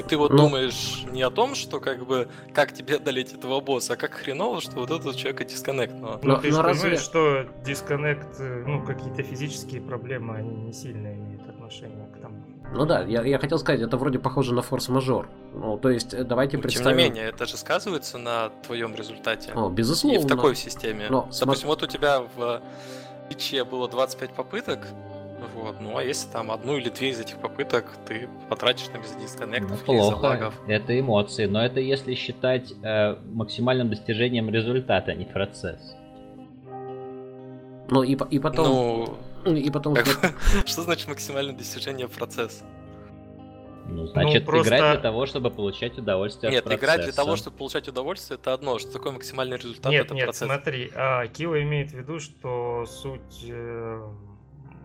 И 0.00 0.02
ты 0.02 0.16
вот 0.16 0.30
ну, 0.30 0.38
думаешь 0.38 1.04
не 1.12 1.20
о 1.20 1.30
том, 1.30 1.54
что 1.54 1.78
как 1.78 2.06
бы 2.06 2.28
как 2.54 2.72
тебе 2.72 2.96
одолеть 2.96 3.34
этого 3.34 3.60
босса, 3.60 3.92
а 3.92 3.96
как 3.96 4.14
хреново, 4.14 4.62
что 4.62 4.76
вот 4.76 4.90
этот 4.90 5.14
человека 5.14 5.44
дисконнектнуло. 5.44 6.18
Ну, 6.22 6.38
ты 6.38 6.50
же 6.50 6.62
разве... 6.62 6.82
понимаешь, 6.82 7.04
что 7.04 7.46
дисконнект, 7.62 8.40
э, 8.40 8.64
ну, 8.66 8.82
какие-то 8.82 9.22
физические 9.22 9.82
проблемы, 9.82 10.36
они 10.36 10.56
не 10.56 10.72
сильно 10.72 11.12
имеют 11.12 11.46
отношение 11.46 12.06
к 12.16 12.20
тому. 12.22 12.36
Ну 12.72 12.86
да, 12.86 13.02
я, 13.02 13.22
я 13.22 13.38
хотел 13.38 13.58
сказать, 13.58 13.82
это 13.82 13.98
вроде 13.98 14.18
похоже 14.18 14.54
на 14.54 14.62
форс-мажор. 14.62 15.28
Ну, 15.52 15.76
то 15.76 15.90
есть, 15.90 16.14
э, 16.14 16.24
давайте 16.24 16.56
Но, 16.56 16.62
представим... 16.62 16.96
Тем 16.96 17.06
не 17.06 17.10
менее, 17.10 17.28
это 17.28 17.44
же 17.44 17.58
сказывается 17.58 18.16
на 18.16 18.48
твоем 18.66 18.94
результате. 18.94 19.52
О, 19.52 19.68
безусловно. 19.68 20.18
И 20.18 20.22
в 20.22 20.26
такой 20.26 20.56
системе. 20.56 21.08
Но, 21.10 21.28
Допустим, 21.38 21.68
вот 21.68 21.82
у 21.82 21.86
тебя 21.86 22.20
в 22.20 22.62
пиче 23.28 23.64
было 23.64 23.86
25 23.86 24.32
попыток, 24.32 24.86
вот. 25.54 25.80
Ну 25.80 25.96
а 25.96 26.02
если 26.02 26.28
там 26.30 26.50
одну 26.50 26.76
или 26.76 26.88
две 26.88 27.10
из 27.10 27.20
этих 27.20 27.36
попыток 27.38 27.86
ты 28.06 28.28
потратишь 28.48 28.88
там 28.88 29.02
из-за 29.02 29.18
дисконнектов 29.18 29.82
ну, 29.86 29.94
из-за 29.94 30.16
лагов. 30.16 30.54
Это 30.66 30.98
эмоции, 30.98 31.46
но 31.46 31.64
это 31.64 31.80
если 31.80 32.14
считать 32.14 32.72
э, 32.82 33.16
максимальным 33.32 33.90
достижением 33.90 34.50
результата, 34.50 35.12
а 35.12 35.14
не 35.14 35.24
процесс. 35.24 35.96
Ну 37.90 38.02
и, 38.02 38.12
и 38.12 38.38
потом... 38.38 38.66
Ну, 38.66 39.18
ну 39.44 39.56
и 39.56 39.70
потом... 39.70 39.94
Как, 39.94 40.06
что 40.66 40.82
значит 40.82 41.08
максимальное 41.08 41.54
достижение 41.54 42.08
процесса? 42.08 42.64
Ну, 43.90 44.06
значит, 44.06 44.42
ну, 44.44 44.52
просто... 44.52 44.68
играть 44.68 44.92
для 44.92 45.00
того, 45.00 45.26
чтобы 45.26 45.50
получать 45.50 45.98
удовольствие 45.98 46.52
Нет, 46.52 46.60
от 46.60 46.64
процесса. 46.66 46.84
играть 46.84 47.04
для 47.04 47.12
того, 47.12 47.36
чтобы 47.36 47.56
получать 47.56 47.88
удовольствие, 47.88 48.38
это 48.40 48.54
одно. 48.54 48.78
Что 48.78 48.92
такое 48.92 49.12
максимальный 49.12 49.56
результат? 49.56 49.90
Нет, 49.90 50.06
это 50.06 50.14
нет, 50.14 50.26
процесс. 50.26 50.46
смотри, 50.46 50.90
а, 50.94 51.26
Кио 51.26 51.60
имеет 51.62 51.90
в 51.90 51.94
виду, 51.94 52.20
что 52.20 52.86
суть 52.86 53.44
э, 53.48 54.08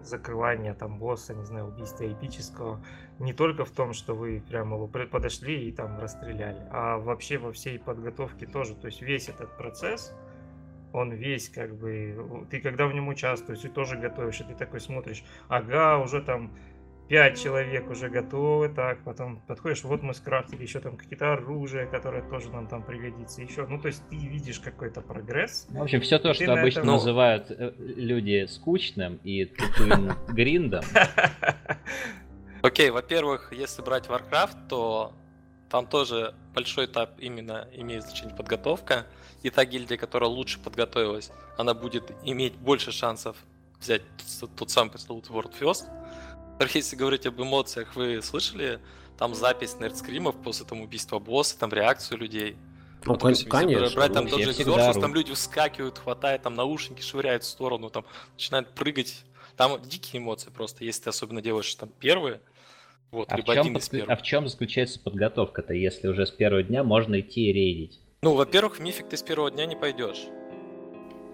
закрывания 0.07 0.73
там 0.73 0.97
босса, 0.97 1.33
не 1.33 1.43
знаю, 1.45 1.67
убийства 1.67 2.11
эпического, 2.11 2.81
не 3.19 3.33
только 3.33 3.65
в 3.65 3.71
том, 3.71 3.93
что 3.93 4.15
вы 4.15 4.43
прямо 4.47 4.75
его 4.75 4.87
подошли 4.87 5.67
и 5.67 5.71
там 5.71 5.99
расстреляли, 5.99 6.67
а 6.71 6.97
вообще 6.97 7.37
во 7.37 7.51
всей 7.51 7.79
подготовке 7.79 8.45
тоже. 8.45 8.75
То 8.75 8.87
есть 8.87 9.01
весь 9.01 9.29
этот 9.29 9.55
процесс, 9.57 10.13
он 10.93 11.11
весь 11.11 11.49
как 11.49 11.75
бы, 11.75 12.45
ты 12.49 12.61
когда 12.61 12.87
в 12.87 12.93
нем 12.93 13.07
участвуешь, 13.07 13.59
ты 13.59 13.69
тоже 13.69 13.97
готовишь, 13.97 14.41
и 14.41 14.43
ты 14.45 14.55
такой 14.55 14.79
смотришь, 14.79 15.23
ага, 15.49 15.97
уже 15.97 16.21
там 16.21 16.51
пять 17.07 17.41
человек 17.41 17.89
уже 17.89 18.09
готовы, 18.09 18.69
так, 18.69 19.03
потом 19.03 19.41
подходишь, 19.47 19.83
вот 19.83 20.01
мы 20.01 20.13
скрафтили 20.13 20.63
еще 20.63 20.79
там 20.79 20.97
какие-то 20.97 21.33
оружия, 21.33 21.85
которые 21.85 22.23
тоже 22.23 22.49
нам 22.49 22.67
там 22.67 22.83
пригодится, 22.83 23.41
еще, 23.41 23.65
ну, 23.67 23.79
то 23.79 23.87
есть 23.87 24.01
ты 24.09 24.15
видишь 24.15 24.59
какой-то 24.59 25.01
прогресс. 25.01 25.67
В 25.69 25.81
общем, 25.81 26.01
все 26.01 26.19
то, 26.19 26.33
что 26.33 26.53
обычно 26.53 26.79
этом... 26.79 26.93
называют 26.93 27.51
э, 27.51 27.73
люди 27.77 28.45
скучным 28.47 29.19
и 29.23 29.45
тупым 29.45 30.13
гриндом. 30.29 30.83
Окей, 32.61 32.89
во-первых, 32.89 33.53
если 33.53 33.83
брать 33.83 34.07
Warcraft, 34.07 34.67
то 34.67 35.13
там 35.69 35.85
тоже 35.85 36.33
большой 36.53 36.85
этап 36.85 37.19
именно 37.19 37.67
имеет 37.73 38.03
значение 38.03 38.35
подготовка, 38.35 39.05
и 39.43 39.51
та 39.51 39.65
гильдия, 39.65 39.97
которая 39.97 40.29
лучше 40.29 40.59
подготовилась, 40.59 41.31
она 41.57 41.75
будет 41.75 42.11
иметь 42.23 42.55
больше 42.55 42.91
шансов 42.91 43.37
взять 43.79 44.01
тот 44.55 44.71
самый 44.71 44.91
пресловутый 44.91 45.35
World 45.35 45.53
First, 45.59 45.85
если 46.73 46.95
говорить 46.95 47.25
об 47.25 47.41
эмоциях, 47.41 47.95
вы 47.95 48.21
слышали 48.21 48.79
там 49.17 49.35
запись 49.35 49.77
нердскримов 49.79 50.35
после 50.41 50.65
там 50.65 50.81
убийства 50.81 51.19
босса, 51.19 51.57
там 51.57 51.71
реакцию 51.71 52.19
людей? 52.19 52.55
Ну, 53.05 53.13
вот, 53.13 53.21
допустим, 53.21 53.49
конечно. 53.49 53.95
Брать 53.95 54.13
там 54.13 54.27
тот 54.27 54.41
же 54.41 54.51
Exorcist, 54.51 54.99
там 54.99 55.13
люди 55.13 55.33
вскакивают, 55.33 55.99
хватают, 55.99 56.41
там 56.41 56.55
наушники 56.55 57.01
швыряют 57.01 57.43
в 57.43 57.47
сторону, 57.47 57.89
там 57.89 58.05
начинают 58.33 58.69
прыгать. 58.69 59.23
Там 59.55 59.81
дикие 59.81 60.21
эмоции 60.21 60.49
просто, 60.49 60.83
если 60.83 61.03
ты 61.03 61.09
особенно 61.11 61.41
делаешь 61.41 61.73
там 61.75 61.89
первые, 61.99 62.41
вот, 63.11 63.31
а, 63.31 63.37
либо 63.37 63.51
в 63.51 63.53
чем 63.53 63.61
один 63.61 63.77
из 63.77 63.87
первых. 63.87 64.09
а 64.09 64.15
в 64.17 64.21
чем 64.23 64.47
заключается 64.49 64.99
подготовка-то, 64.99 65.73
если 65.73 66.07
уже 66.07 66.25
с 66.25 66.31
первого 66.31 66.63
дня 66.63 66.83
можно 66.83 67.19
идти 67.21 67.49
и 67.49 67.53
рейдить? 67.53 68.01
Ну, 68.21 68.33
во-первых, 68.33 68.77
в 68.77 68.79
мифик 68.81 69.07
ты 69.07 69.15
с 69.15 69.21
первого 69.21 69.51
дня 69.51 69.65
не 69.65 69.75
пойдешь. 69.75 70.25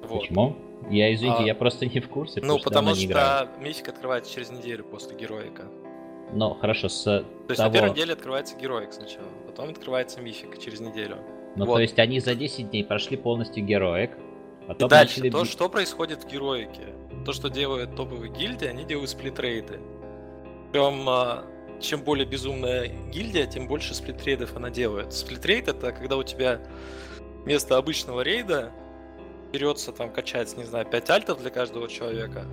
Вот. 0.04 0.22
Почему? 0.22 0.71
Я, 0.90 1.14
извините, 1.14 1.44
а, 1.44 1.46
я 1.46 1.56
просто 1.56 1.86
не 1.86 2.00
в 2.00 2.10
курсе. 2.10 2.42
Ну, 2.42 2.60
потому 2.60 2.96
что, 2.96 3.08
потому 3.08 3.48
что 3.48 3.50
мифик 3.60 3.90
открывается 3.90 4.34
через 4.34 4.50
неделю 4.50 4.84
после 4.84 5.16
героика. 5.16 5.66
Ну, 6.34 6.54
хорошо, 6.56 6.90
с 6.90 7.04
То 7.04 7.26
есть 7.50 7.58
того... 7.58 7.70
на 7.70 7.74
первой 7.74 7.90
неделе 7.92 8.14
открывается 8.14 8.56
героик 8.56 8.94
сначала, 8.94 9.28
потом 9.46 9.70
открывается 9.70 10.22
мифик 10.22 10.58
через 10.60 10.80
неделю. 10.80 11.18
Ну, 11.56 11.66
вот. 11.66 11.76
то 11.76 11.82
есть 11.82 12.00
они 12.00 12.20
за 12.20 12.36
10 12.36 12.70
дней 12.70 12.86
прошли 12.86 13.18
полностью 13.18 13.64
героик, 13.66 14.12
потом 14.68 14.88
И 14.88 14.90
дальше, 14.90 15.20
начали... 15.20 15.30
то, 15.30 15.46
что 15.46 15.70
происходит 15.70 16.24
в 16.24 16.28
героике, 16.28 16.94
то, 17.26 17.34
что 17.34 17.50
делают 17.50 17.96
топовые 17.96 18.32
гильдии, 18.32 18.68
они 18.68 18.86
делают 18.86 19.10
сплитрейды. 19.10 19.80
Причем 20.72 21.10
а, 21.10 21.44
чем 21.82 22.04
более 22.04 22.26
безумная 22.26 22.88
гильдия, 23.12 23.46
тем 23.46 23.68
больше 23.68 23.94
сплитрейдов 23.94 24.56
она 24.56 24.70
делает. 24.70 25.14
Сплитрейд 25.14 25.68
это 25.68 25.92
когда 25.92 26.16
у 26.16 26.24
тебя 26.24 26.62
вместо 27.44 27.78
обычного 27.78 28.22
рейда 28.22 28.72
берется 29.52 29.92
там 29.92 30.12
качать, 30.12 30.56
не 30.58 30.64
знаю, 30.64 30.86
5 30.86 31.10
альтов 31.10 31.42
для 31.42 31.50
каждого 31.50 31.88
человека. 31.88 32.46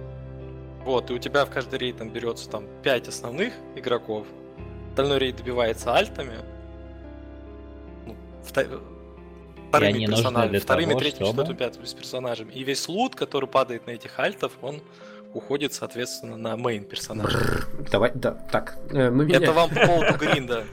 Вот, 0.84 1.10
и 1.10 1.12
у 1.12 1.18
тебя 1.18 1.44
в 1.44 1.50
каждый 1.50 1.78
рейд 1.78 1.98
там 1.98 2.10
берется 2.10 2.48
там 2.48 2.66
5 2.82 3.08
основных 3.08 3.52
игроков. 3.76 4.26
Остальной 4.90 5.18
рейд 5.18 5.36
добивается 5.36 5.94
альтами. 5.94 6.38
Ну, 8.06 8.16
вторыми 9.68 10.06
персонажами, 10.06 10.58
вторыми, 10.58 10.88
того, 10.90 11.00
третьим, 11.00 11.26
четвертым, 11.26 11.56
пятым 11.56 11.86
с 11.86 11.94
персонажами. 11.94 12.52
И 12.52 12.64
весь 12.64 12.88
лут, 12.88 13.14
который 13.14 13.48
падает 13.48 13.86
на 13.86 13.92
этих 13.92 14.18
альтов, 14.18 14.52
он 14.62 14.80
уходит, 15.34 15.72
соответственно, 15.72 16.36
на 16.36 16.56
мейн 16.56 16.84
персонажа. 16.84 17.38
Давай, 17.90 18.12
да, 18.14 18.32
так. 18.32 18.78
Э, 18.90 19.10
мы 19.10 19.30
Это 19.30 19.52
вам 19.52 19.70
по 19.70 19.86
поводу 19.86 20.18
гринда. 20.18 20.64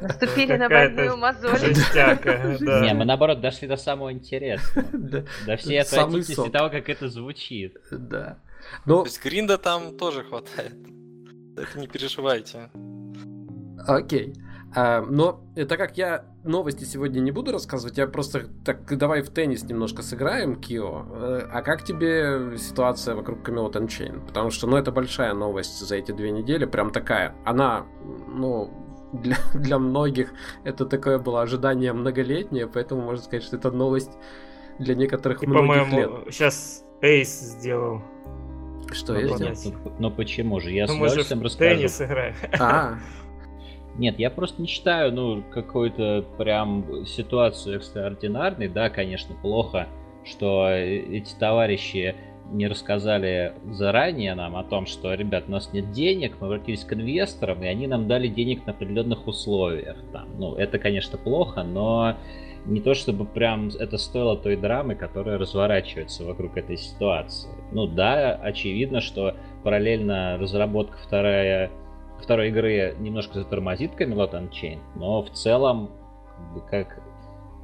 Наступили 0.00 0.56
на 0.56 0.68
больную 0.68 1.16
мозоль. 1.16 1.60
Не, 1.94 2.94
мы 2.94 3.04
наоборот 3.04 3.40
дошли 3.40 3.68
до 3.68 3.76
самого 3.76 4.12
интересного. 4.12 4.86
До 5.46 5.56
всей 5.56 5.80
отвратительности 5.80 6.50
того, 6.50 6.70
как 6.70 6.88
это 6.88 7.08
звучит. 7.08 7.76
Да. 7.90 8.38
То 8.86 9.04
есть 9.04 9.22
гринда 9.22 9.58
там 9.58 9.96
тоже 9.96 10.24
хватает. 10.24 10.74
Это 11.56 11.78
не 11.78 11.86
переживайте. 11.86 12.70
Окей. 13.86 14.34
А, 14.74 15.02
но 15.02 15.44
так 15.54 15.78
как 15.78 15.98
я 15.98 16.24
новости 16.44 16.84
сегодня 16.84 17.20
не 17.20 17.30
буду 17.30 17.52
рассказывать, 17.52 17.98
я 17.98 18.06
просто 18.06 18.46
так 18.64 18.96
давай 18.96 19.22
в 19.22 19.28
теннис 19.28 19.64
немножко 19.64 20.02
сыграем, 20.02 20.56
Кио. 20.56 21.06
Э, 21.10 21.48
а 21.52 21.62
как 21.62 21.84
тебе 21.84 22.56
ситуация 22.56 23.14
вокруг 23.14 23.46
Camelot 23.46 23.72
Unchained? 23.72 24.26
Потому 24.26 24.50
что, 24.50 24.66
ну, 24.66 24.76
это 24.76 24.90
большая 24.90 25.34
новость 25.34 25.78
за 25.80 25.96
эти 25.96 26.12
две 26.12 26.30
недели, 26.30 26.64
прям 26.64 26.90
такая. 26.90 27.34
Она, 27.44 27.84
ну, 28.28 28.72
для, 29.12 29.36
для 29.54 29.78
многих 29.78 30.32
это 30.64 30.86
такое 30.86 31.18
было 31.18 31.42
ожидание 31.42 31.92
многолетнее, 31.92 32.66
поэтому 32.66 33.02
можно 33.02 33.22
сказать, 33.22 33.44
что 33.44 33.56
это 33.56 33.70
новость 33.70 34.12
для 34.78 34.94
некоторых 34.94 35.42
И, 35.42 35.46
многих 35.46 35.92
лет. 35.92 36.10
сейчас 36.30 36.84
Эйс 37.00 37.28
сделал. 37.28 38.02
Что 38.92 39.18
я 39.18 39.28
сделал? 39.36 39.54
Ну, 39.84 39.92
ну 39.98 40.10
почему 40.10 40.60
же? 40.60 40.70
Я 40.70 40.86
ну, 40.86 40.94
с 40.94 40.96
удовольствием 40.96 41.42
расскажу. 41.42 41.76
Теннис 41.76 42.00
играем. 42.00 42.34
А, 42.58 42.94
нет, 43.96 44.18
я 44.18 44.30
просто 44.30 44.60
не 44.60 44.68
считаю, 44.68 45.12
ну, 45.12 45.42
какую-то 45.50 46.24
прям 46.38 47.04
ситуацию 47.06 47.76
экстраординарной. 47.76 48.68
Да, 48.68 48.90
конечно, 48.90 49.34
плохо, 49.34 49.88
что 50.24 50.68
эти 50.68 51.34
товарищи 51.34 52.14
не 52.52 52.68
рассказали 52.68 53.54
заранее 53.70 54.34
нам 54.34 54.56
о 54.56 54.64
том, 54.64 54.86
что, 54.86 55.14
ребят, 55.14 55.44
у 55.48 55.50
нас 55.50 55.72
нет 55.72 55.90
денег, 55.92 56.36
мы 56.40 56.46
обратились 56.46 56.84
к 56.84 56.92
инвесторам, 56.92 57.62
и 57.62 57.66
они 57.66 57.86
нам 57.86 58.06
дали 58.06 58.28
денег 58.28 58.66
на 58.66 58.72
определенных 58.72 59.26
условиях. 59.26 59.96
Там. 60.12 60.28
Ну, 60.38 60.54
это, 60.54 60.78
конечно, 60.78 61.18
плохо, 61.18 61.62
но 61.62 62.16
не 62.64 62.80
то 62.80 62.94
чтобы 62.94 63.24
прям 63.24 63.68
это 63.68 63.98
стоило 63.98 64.36
той 64.36 64.56
драмы, 64.56 64.94
которая 64.94 65.38
разворачивается 65.38 66.24
вокруг 66.24 66.56
этой 66.56 66.76
ситуации. 66.76 67.50
Ну 67.72 67.86
да, 67.86 68.34
очевидно, 68.34 69.00
что 69.00 69.34
параллельно 69.64 70.38
разработка 70.38 70.96
вторая 70.98 71.70
второй 72.22 72.48
игры 72.48 72.94
немножко 73.00 73.40
затормозит 73.40 74.00
Camelot 74.00 74.32
Unchained, 74.32 74.80
но 74.94 75.22
в 75.22 75.30
целом, 75.30 75.90
как 76.70 77.01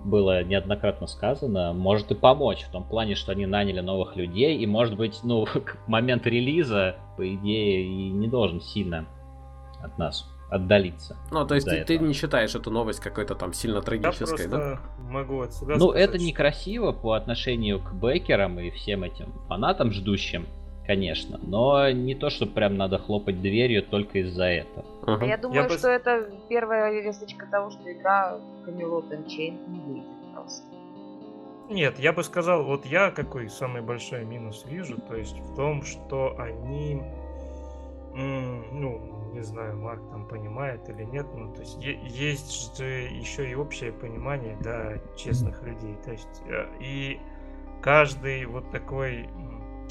было 0.05 0.43
неоднократно 0.43 1.07
сказано, 1.07 1.73
может 1.73 2.11
и 2.11 2.15
помочь 2.15 2.63
в 2.63 2.71
том 2.71 2.85
плане, 2.85 3.15
что 3.15 3.33
они 3.33 3.47
наняли 3.47 3.81
новых 3.81 4.17
людей, 4.17 4.59
и 4.59 4.67
может 4.67 4.97
быть, 4.97 5.21
ну, 5.23 5.47
момент 5.87 6.27
релиза, 6.27 6.97
по 7.17 7.35
идее, 7.35 7.85
и 7.85 8.11
не 8.11 8.29
должен 8.29 8.61
сильно 8.61 9.07
от 9.83 9.99
нас 9.99 10.29
отдалиться. 10.51 11.17
Ну, 11.31 11.47
то 11.47 11.55
есть 11.55 11.69
ты, 11.69 11.85
ты 11.85 11.99
не 11.99 12.15
считаешь 12.15 12.55
эту 12.55 12.71
новость 12.71 13.01
какой-то 13.01 13.35
там 13.35 13.53
сильно 13.53 13.83
трагической, 13.83 14.45
Я 14.45 14.49
да? 14.49 14.81
могу 14.99 15.43
отсюда 15.43 15.77
Ну, 15.77 15.91
сказать, 15.91 16.09
это 16.09 16.19
некрасиво 16.19 16.93
по 16.93 17.13
отношению 17.13 17.81
к 17.81 17.93
бекерам 17.93 18.59
и 18.59 18.71
всем 18.71 19.03
этим 19.03 19.33
фанатам 19.47 19.93
ждущим 19.93 20.47
конечно. 20.89 21.39
Но 21.43 21.91
не 21.91 22.15
то, 22.15 22.31
что 22.31 22.47
прям 22.47 22.77
надо 22.77 22.99
хлопать 22.99 23.41
дверью 23.43 23.83
только 23.83 24.21
из-за 24.21 24.45
этого. 24.45 24.87
Uh-huh. 25.03 25.29
Я 25.29 25.37
думаю, 25.37 25.63
Я 25.63 25.69
что 25.69 25.89
бы... 25.89 25.95
это 25.95 26.31
первая 26.49 27.01
весточка 27.03 27.47
того, 27.47 27.71
что 27.71 27.93
игра 27.93 28.41
Camelot 28.67 29.11
Unchained 29.11 29.69
не 29.69 29.81
выйдет 29.81 30.09
просто. 30.35 30.65
Нет, 31.69 31.99
я 31.99 32.15
бы 32.15 32.25
сказал, 32.25 32.65
вот 32.65 32.87
я 32.87 33.11
какой 33.11 33.51
самый 33.51 33.83
большой 33.83 34.25
минус 34.25 34.65
вижу, 34.67 34.99
то 34.99 35.15
есть 35.15 35.39
в 35.39 35.55
том, 35.55 35.83
что 35.83 36.35
они, 36.39 37.03
ну, 38.15 39.31
не 39.35 39.43
знаю, 39.43 39.77
Марк 39.77 40.01
там 40.11 40.27
понимает 40.27 40.89
или 40.89 41.05
нет, 41.05 41.27
ну, 41.35 41.53
то 41.53 41.61
есть 41.61 41.77
есть 41.83 42.79
же 42.79 42.85
еще 42.85 43.51
и 43.51 43.55
общее 43.55 43.93
понимание, 43.93 44.57
да, 44.63 44.95
честных 45.15 45.63
людей, 45.63 45.95
то 46.03 46.13
есть 46.13 46.43
э, 46.49 46.67
и 46.81 47.21
каждый 47.83 48.47
вот 48.47 48.71
такой 48.71 49.29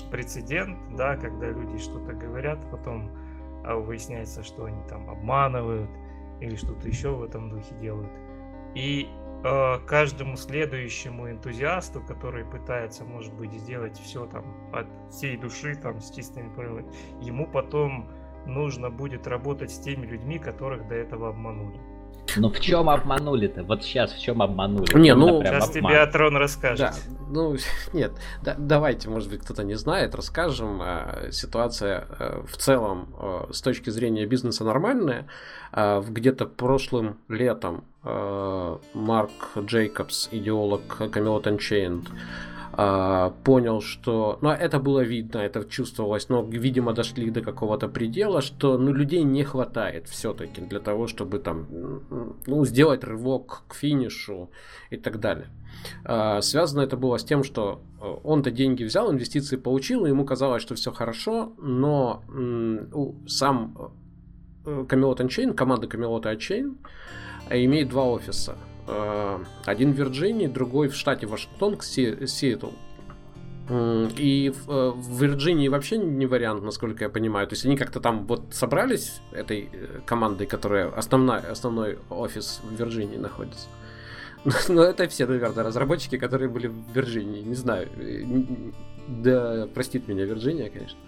прецедент, 0.10 0.78
да, 0.96 1.16
когда 1.16 1.50
люди 1.50 1.78
что-то 1.78 2.14
говорят, 2.14 2.60
потом 2.72 3.12
а 3.68 3.76
выясняется, 3.76 4.44
что 4.44 4.66
они 4.66 4.82
там 4.88 5.10
обманывают 5.10 5.90
или 6.40 6.56
что-то 6.56 6.88
еще 6.88 7.10
в 7.10 7.24
этом 7.24 7.50
духе 7.50 7.76
делают. 7.82 8.12
И 8.76 9.10
э, 9.44 9.80
каждому 9.86 10.38
следующему 10.38 11.30
энтузиасту, 11.30 12.02
который 12.02 12.46
пытается, 12.46 13.04
может 13.04 13.34
быть, 13.34 13.52
сделать 13.54 13.98
все 14.00 14.26
там 14.28 14.46
от 14.74 14.88
всей 15.12 15.36
души, 15.36 15.76
там, 15.76 16.00
с 16.00 16.12
чистыми 16.12 16.54
правилами, 16.54 16.88
ему 17.22 17.46
потом 17.46 18.10
нужно 18.46 18.90
будет 18.90 19.28
работать 19.28 19.72
с 19.72 19.80
теми 19.80 20.06
людьми, 20.06 20.40
которых 20.40 20.88
до 20.88 20.96
этого 20.96 21.30
обманули. 21.30 21.80
Ну 22.38 22.50
в 22.50 22.60
чем 22.60 22.90
обманули-то? 22.90 23.64
Вот 23.64 23.84
сейчас 23.84 24.14
в 24.14 24.22
чем 24.22 24.42
обманули? 24.42 24.98
Не, 24.98 25.16
ну 25.16 25.42
сейчас 25.42 25.70
обман. 25.70 25.92
тебе 25.92 26.02
Атрон 26.02 26.38
расскажет. 26.38 26.80
Да, 26.80 26.94
ну 27.30 27.56
нет, 27.94 28.12
да, 28.44 28.56
давайте, 28.58 29.10
может 29.10 29.30
быть, 29.30 29.42
кто-то 29.42 29.64
не 29.64 29.76
знает, 29.76 30.16
расскажем. 30.16 30.82
Э, 30.82 31.32
ситуация 31.32 32.06
э, 32.20 32.42
в 32.48 32.58
целом 32.58 33.14
э, 33.20 33.48
с 33.52 33.62
точки 33.62 33.90
зрения 33.90 34.26
бизнеса 34.26 34.64
нормальная. 34.64 35.28
Где-то 35.74 36.46
прошлым 36.46 37.18
летом 37.28 37.84
Марк 38.04 39.32
Джейкобс, 39.58 40.30
идеолог 40.32 40.82
Camelot 41.00 41.44
Unchained, 41.44 42.08
а, 42.80 43.32
понял, 43.44 43.82
что... 43.82 44.38
Ну, 44.42 44.50
это 44.50 44.80
было 44.80 45.00
видно, 45.00 45.40
это 45.40 45.66
чувствовалось, 45.66 46.30
но, 46.30 46.44
видимо, 46.44 46.94
дошли 46.94 47.32
до 47.32 47.42
какого-то 47.42 47.88
предела, 47.88 48.40
что, 48.42 48.78
ну, 48.78 48.94
людей 48.94 49.24
не 49.24 49.44
хватает 49.44 50.08
все-таки 50.08 50.62
для 50.62 50.80
того, 50.80 51.08
чтобы 51.08 51.40
там, 51.40 51.66
ну, 52.46 52.66
сделать 52.66 53.04
рывок 53.04 53.64
к 53.68 53.74
финишу 53.74 54.52
и 54.92 54.98
так 54.98 55.20
далее. 55.20 55.48
А, 56.06 56.40
связано 56.42 56.82
это 56.82 56.98
было 56.98 57.18
с 57.18 57.24
тем, 57.24 57.44
что 57.44 57.82
э, 58.00 58.16
он-то 58.24 58.52
деньги 58.52 58.84
взял, 58.84 59.12
инвестиции 59.12 59.58
получил, 59.58 60.06
и 60.06 60.10
ему 60.10 60.24
казалось, 60.24 60.62
что 60.62 60.76
все 60.76 60.92
хорошо, 60.92 61.54
но 61.58 62.22
сам 63.28 63.92
э, 64.66 64.86
Camelot 64.88 65.18
Unchained, 65.18 65.56
команда 65.56 65.88
Camelot 65.88 66.26
Unchained 66.26 66.76
имеет 67.50 67.90
два 67.90 68.04
офиса– 68.04 68.56
Э, 68.67 68.67
один 69.66 69.94
в 69.94 69.96
Вирджинии, 69.96 70.48
другой 70.48 70.88
в 70.88 70.96
штате 70.96 71.28
Вашингтон, 71.28 71.80
Сиэтл. 71.82 72.70
И 73.70 74.54
в, 74.56 74.72
э, 74.72 74.92
в 74.92 75.22
Вирджинии 75.22 75.68
вообще 75.68 75.98
не 75.98 76.26
вариант, 76.26 76.64
насколько 76.64 77.04
я 77.04 77.10
понимаю. 77.10 77.48
То 77.48 77.54
есть 77.54 77.66
они 77.66 77.76
как-то 77.76 78.00
там 78.00 78.26
вот 78.26 78.44
собрались 78.52 79.20
этой 79.34 79.70
э, 79.74 80.00
командой, 80.06 80.48
которая 80.48 80.88
основная, 80.90 81.52
основной 81.52 82.00
офис 82.10 82.62
в 82.64 82.80
Вирджинии 82.80 83.18
находится. 83.18 83.68
Но 84.70 84.84
это 84.84 85.10
все, 85.10 85.28
наверное, 85.28 85.66
разработчики, 85.66 86.18
которые 86.18 86.48
были 86.50 86.68
в 86.68 86.76
Вирджинии. 86.94 87.42
Не 87.42 87.56
знаю. 87.56 87.90
Да, 89.08 89.68
простит 89.74 90.08
меня 90.08 90.26
Вирджиния, 90.26 90.70
конечно. 90.70 91.00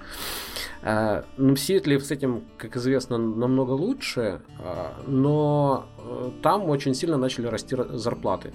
А, 0.82 1.26
ну, 1.36 1.56
в 1.56 1.60
Сиэтле 1.60 2.00
с 2.00 2.10
этим, 2.10 2.46
как 2.58 2.78
известно, 2.78 3.18
намного 3.18 3.72
лучше, 3.72 4.42
а, 4.60 4.94
но 5.08 5.86
э, 5.98 6.32
там 6.42 6.70
очень 6.70 6.94
сильно 6.94 7.18
начали 7.18 7.48
расти 7.48 7.76
зарплаты. 7.76 8.54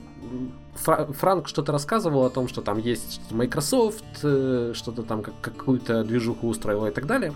Франк 0.75 1.49
что-то 1.49 1.73
рассказывал 1.73 2.25
о 2.25 2.31
том, 2.31 2.49
что 2.49 2.63
там 2.63 2.79
есть 2.79 3.21
Microsoft, 3.31 4.05
э, 4.23 4.73
что-то 4.75 5.03
там 5.03 5.23
как, 5.23 5.35
какую-то 5.43 6.03
движуху 6.03 6.49
устроила 6.49 6.87
и 6.87 6.91
так 6.91 7.07
далее. 7.07 7.35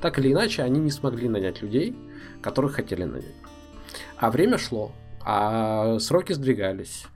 Так 0.00 0.18
или 0.18 0.32
иначе, 0.32 0.62
они 0.62 0.80
не 0.80 0.90
смогли 0.90 1.28
нанять 1.28 1.62
людей, 1.62 1.96
которых 2.42 2.74
хотели 2.74 3.04
нанять. 3.04 3.36
А 4.16 4.32
время 4.32 4.58
шло, 4.58 4.90
а 5.24 6.00
сроки 6.00 6.32
сдвигались. 6.32 7.06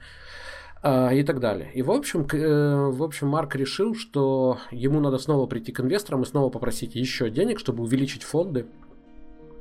А, 0.91 1.11
и 1.13 1.23
так 1.23 1.39
далее. 1.39 1.71
И 1.75 1.83
в 1.83 1.91
общем, 1.91 2.27
э, 2.33 2.91
в 2.91 3.03
общем, 3.03 3.29
Марк 3.29 3.55
решил, 3.57 3.95
что 3.95 4.57
ему 4.71 5.01
надо 5.01 5.19
снова 5.19 5.47
прийти 5.47 5.71
к 5.71 5.81
инвесторам 5.81 6.23
и 6.23 6.25
снова 6.25 6.49
попросить 6.49 6.95
еще 6.95 7.29
денег, 7.29 7.59
чтобы 7.59 7.83
увеличить 7.83 8.23
фонды 8.23 8.65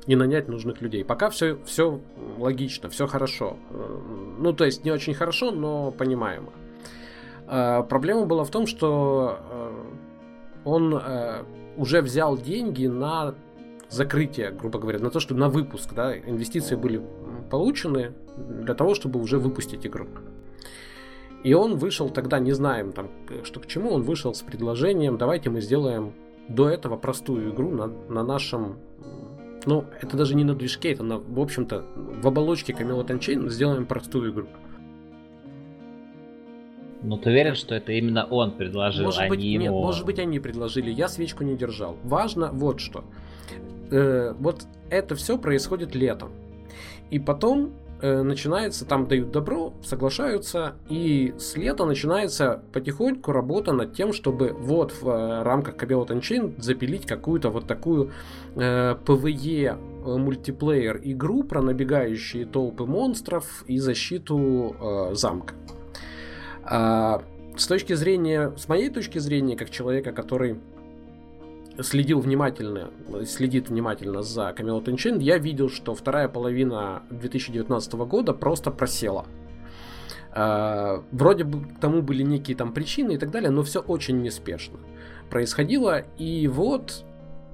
и 0.06 0.16
нанять 0.16 0.48
нужных 0.48 0.80
людей. 0.80 1.04
Пока 1.04 1.28
все, 1.28 1.58
все 1.66 2.00
логично, 2.38 2.88
все 2.88 3.06
хорошо. 3.06 3.58
Э, 3.70 3.98
ну, 4.38 4.54
то 4.54 4.64
есть 4.64 4.86
не 4.86 4.90
очень 4.90 5.12
хорошо, 5.12 5.50
но 5.50 5.90
понимаемо. 5.90 6.50
А, 7.46 7.82
проблема 7.82 8.24
была 8.24 8.44
в 8.44 8.50
том, 8.50 8.66
что 8.66 9.38
э, 9.50 9.72
он 10.64 11.02
уже 11.76 12.00
взял 12.00 12.38
деньги 12.38 12.86
на 12.86 13.34
закрытие, 13.90 14.50
грубо 14.50 14.78
говоря, 14.78 14.98
на 14.98 15.10
то, 15.10 15.20
что 15.20 15.34
на 15.34 15.50
выпуск, 15.50 15.92
да, 15.94 16.16
инвестиции 16.16 16.74
были 16.74 17.02
получены 17.50 18.14
для 18.62 18.72
того, 18.72 18.94
чтобы 18.94 19.20
уже 19.20 19.38
выпустить 19.38 19.86
игру. 19.86 20.06
И 21.44 21.54
он 21.54 21.76
вышел 21.76 22.10
тогда, 22.10 22.38
не 22.38 22.52
знаем 22.52 22.92
там, 22.92 23.08
что 23.44 23.60
к 23.60 23.66
чему, 23.66 23.90
он 23.90 24.02
вышел 24.02 24.34
с 24.34 24.42
предложением, 24.42 25.18
давайте 25.18 25.50
мы 25.50 25.60
сделаем 25.60 26.14
до 26.48 26.68
этого 26.68 26.96
простую 26.96 27.52
игру 27.52 27.70
на, 27.70 27.86
на 27.86 28.22
нашем 28.22 28.78
ну, 29.66 29.84
это 30.00 30.16
даже 30.16 30.34
не 30.34 30.44
на 30.44 30.54
движке, 30.54 30.92
это 30.92 31.02
на, 31.02 31.18
в 31.18 31.38
общем-то, 31.38 31.84
в 32.22 32.26
оболочке 32.26 32.72
Camelot 32.72 33.08
Unchained 33.08 33.48
сделаем 33.50 33.86
простую 33.86 34.32
игру. 34.32 34.46
Ну 37.02 37.16
ты 37.16 37.30
уверен, 37.30 37.54
что 37.54 37.74
это 37.74 37.92
именно 37.92 38.24
он 38.24 38.52
предложил, 38.52 39.04
может 39.04 39.20
а 39.20 39.28
быть, 39.28 39.40
не 39.40 39.52
ему? 39.52 39.62
Нет, 39.64 39.72
может 39.72 40.06
быть 40.06 40.18
они 40.18 40.40
предложили, 40.40 40.90
я 40.90 41.08
свечку 41.08 41.44
не 41.44 41.56
держал. 41.56 41.96
Важно 42.02 42.50
вот 42.52 42.80
что. 42.80 43.04
Э, 43.90 44.32
вот 44.38 44.66
это 44.90 45.14
все 45.14 45.38
происходит 45.38 45.94
летом. 45.94 46.32
И 47.10 47.18
потом 47.18 47.72
э, 48.00 48.22
начинается, 48.22 48.84
там 48.84 49.06
дают 49.06 49.30
добро, 49.30 49.74
соглашаются, 49.82 50.76
и 50.88 51.34
с 51.38 51.56
лета 51.56 51.84
начинается 51.84 52.62
потихоньку 52.72 53.32
работа 53.32 53.72
над 53.72 53.94
тем, 53.94 54.12
чтобы 54.12 54.52
вот 54.52 54.92
в 54.92 55.08
э, 55.08 55.42
рамках 55.42 55.76
Camelot 55.76 56.08
Unchained 56.08 56.60
запилить 56.60 57.06
какую-то 57.06 57.50
вот 57.50 57.66
такую 57.66 58.10
э, 58.56 58.96
PvE 59.04 59.64
э, 59.64 60.16
мультиплеер 60.16 61.00
игру 61.02 61.42
про 61.42 61.62
набегающие 61.62 62.46
толпы 62.46 62.84
монстров 62.84 63.64
и 63.66 63.78
защиту 63.78 64.76
замка. 65.12 65.54
А, 66.64 67.22
с 67.56 67.66
точки 67.66 67.94
зрения, 67.94 68.52
с 68.56 68.68
моей 68.68 68.90
точки 68.90 69.18
зрения, 69.18 69.56
как 69.56 69.70
человека, 69.70 70.12
который 70.12 70.60
следил 71.80 72.20
внимательно, 72.20 72.90
следит 73.26 73.68
внимательно 73.68 74.22
за 74.22 74.54
Camelot 74.56 74.84
Unchained, 74.84 75.22
я 75.22 75.38
видел, 75.38 75.68
что 75.68 75.94
вторая 75.94 76.28
половина 76.28 77.02
2019 77.10 77.92
года 77.94 78.32
просто 78.32 78.70
просела. 78.70 79.26
Uh, 80.30 81.02
вроде 81.10 81.44
бы 81.44 81.64
к 81.64 81.80
тому 81.80 82.02
были 82.02 82.22
некие 82.22 82.56
там 82.56 82.72
причины 82.72 83.12
и 83.12 83.16
так 83.16 83.30
далее, 83.30 83.50
но 83.50 83.62
все 83.62 83.80
очень 83.80 84.20
неспешно 84.20 84.78
происходило. 85.30 86.04
И 86.18 86.46
вот 86.48 87.04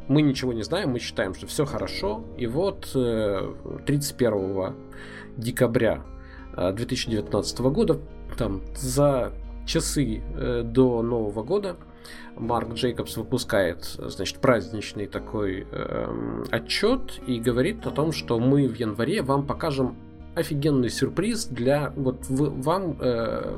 мы 0.08 0.22
ничего 0.22 0.52
не 0.52 0.62
знаем, 0.62 0.90
мы 0.90 0.98
считаем, 0.98 1.34
что 1.34 1.46
все 1.46 1.64
хорошо. 1.64 2.24
И 2.36 2.46
вот 2.46 2.90
31 2.92 4.32
э, 4.32 4.72
декабря 5.36 6.02
2019 6.56 7.60
э, 7.60 7.62
года 7.70 8.00
там 8.36 8.62
за 8.76 9.32
часы 9.66 10.22
э, 10.36 10.62
до 10.62 11.02
Нового 11.02 11.42
года 11.42 11.76
Марк 12.36 12.74
Джейкобс 12.74 13.16
выпускает, 13.16 13.84
значит, 13.84 14.38
праздничный 14.38 15.06
такой 15.06 15.66
э, 15.70 16.44
отчет 16.50 17.20
и 17.26 17.38
говорит 17.38 17.86
о 17.86 17.90
том, 17.90 18.12
что 18.12 18.38
мы 18.38 18.68
в 18.68 18.74
январе 18.74 19.22
вам 19.22 19.46
покажем 19.46 19.96
офигенный 20.34 20.90
сюрприз 20.90 21.46
для 21.46 21.92
вот 21.96 22.26
в, 22.28 22.62
вам, 22.62 22.96
э, 23.00 23.56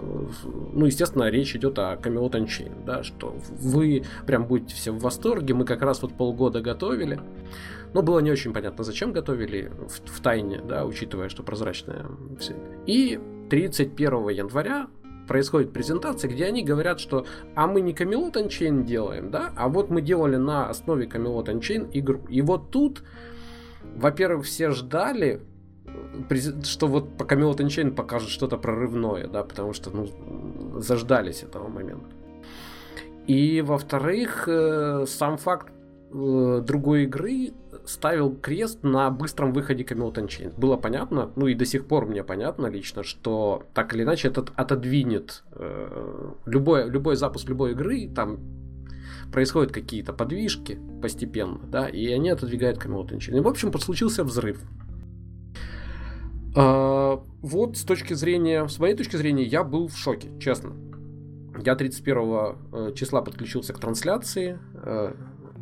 ну, 0.73 0.87
естественно, 0.87 1.31
речь 1.31 1.57
идет 1.57 1.79
о 1.79 1.95
Camelot 1.97 2.33
Unchained, 2.33 2.85
да, 2.85 3.03
что 3.03 3.35
вы 3.49 4.05
прям 4.27 4.47
будете 4.47 4.75
все 4.75 4.93
в 4.93 4.99
восторге, 4.99 5.55
мы 5.55 5.65
как 5.65 5.83
раз 5.83 6.03
вот 6.03 6.13
полгода 6.13 6.61
готовили, 6.61 7.21
но 7.95 8.03
было 8.03 8.19
не 8.19 8.31
очень 8.31 8.53
понятно, 8.53 8.85
зачем 8.85 9.13
готовили 9.13 9.73
в, 9.89 10.19
в 10.19 10.21
тайне, 10.21 10.61
да, 10.61 10.85
учитывая, 10.85 11.29
что 11.29 11.43
прозрачное 11.43 12.07
все. 12.39 12.55
И 12.87 13.19
31 13.49 14.29
января 14.29 14.89
происходит 15.27 15.73
презентация, 15.73 16.31
где 16.31 16.47
они 16.47 16.63
говорят, 16.63 17.01
что 17.01 17.27
а 17.55 17.67
мы 17.67 17.81
не 17.81 17.93
Camelot 17.93 18.35
Unchained 18.35 18.85
делаем, 18.85 19.31
да, 19.31 19.53
а 19.57 19.69
вот 19.69 19.91
мы 19.91 20.03
делали 20.03 20.37
на 20.37 20.69
основе 20.69 21.07
Camelot 21.07 21.47
Unchained 21.47 21.91
игру. 21.93 22.21
И 22.29 22.43
вот 22.43 22.71
тут, 22.71 23.03
во-первых, 23.97 24.47
все 24.47 24.71
ждали, 24.71 25.41
что 26.65 26.87
вот 26.87 27.17
по 27.17 27.25
Camelot 27.25 27.59
Unchained 27.59 27.95
покажут 27.95 28.31
что-то 28.31 28.57
прорывное, 28.57 29.27
да, 29.27 29.43
потому 29.43 29.73
что, 29.73 29.91
ну, 29.91 30.81
заждались 30.81 31.43
этого 31.43 31.69
момента. 31.69 32.07
И, 33.27 33.61
во-вторых, 33.61 34.45
э, 34.47 35.05
сам 35.09 35.37
факт 35.37 35.73
э, 36.13 36.63
другой 36.65 37.05
игры 37.05 37.53
ставил 37.87 38.35
крест 38.35 38.83
на 38.83 39.11
быстром 39.11 39.53
выходе 39.53 39.85
Camelot 39.85 40.15
Unchained. 40.15 40.59
Было 40.59 40.77
понятно, 40.77 41.31
ну 41.37 41.47
и 41.47 41.55
до 41.55 41.65
сих 41.65 41.87
пор 41.87 42.07
мне 42.07 42.23
понятно 42.25 42.67
лично, 42.67 43.03
что 43.03 43.65
так 43.75 43.95
или 43.95 44.03
иначе 44.03 44.29
это 44.29 44.45
отодвинет 44.57 45.45
э, 45.53 46.33
любой, 46.47 46.91
любой 46.91 47.17
запуск 47.17 47.49
любой 47.49 47.73
игры, 47.73 48.09
там 48.09 48.41
происходят 49.33 49.73
какие-то 49.73 50.13
подвижки 50.13 50.79
постепенно, 51.03 51.61
да, 51.69 51.89
и 51.89 52.07
они 52.13 52.31
отодвигают 52.31 52.79
Camelot 52.79 53.11
Unchained. 53.11 53.37
И, 53.37 53.41
в 53.41 53.49
общем, 53.49 53.73
случился 53.79 54.25
взрыв. 54.25 54.61
Э, 56.57 57.19
вот 57.43 57.77
с 57.77 57.85
точки 57.85 58.15
зрения, 58.15 58.67
с 58.67 58.79
моей 58.79 58.97
точки 58.97 59.17
зрения, 59.17 59.45
я 59.45 59.63
был 59.63 59.89
в 59.89 59.97
шоке, 59.97 60.31
честно. 60.41 60.73
Я 61.65 61.75
31 61.75 62.17
э, 62.19 62.93
числа 62.95 63.23
подключился 63.23 63.73
к 63.73 63.79
трансляции, 63.79 64.59
э, 64.75 65.15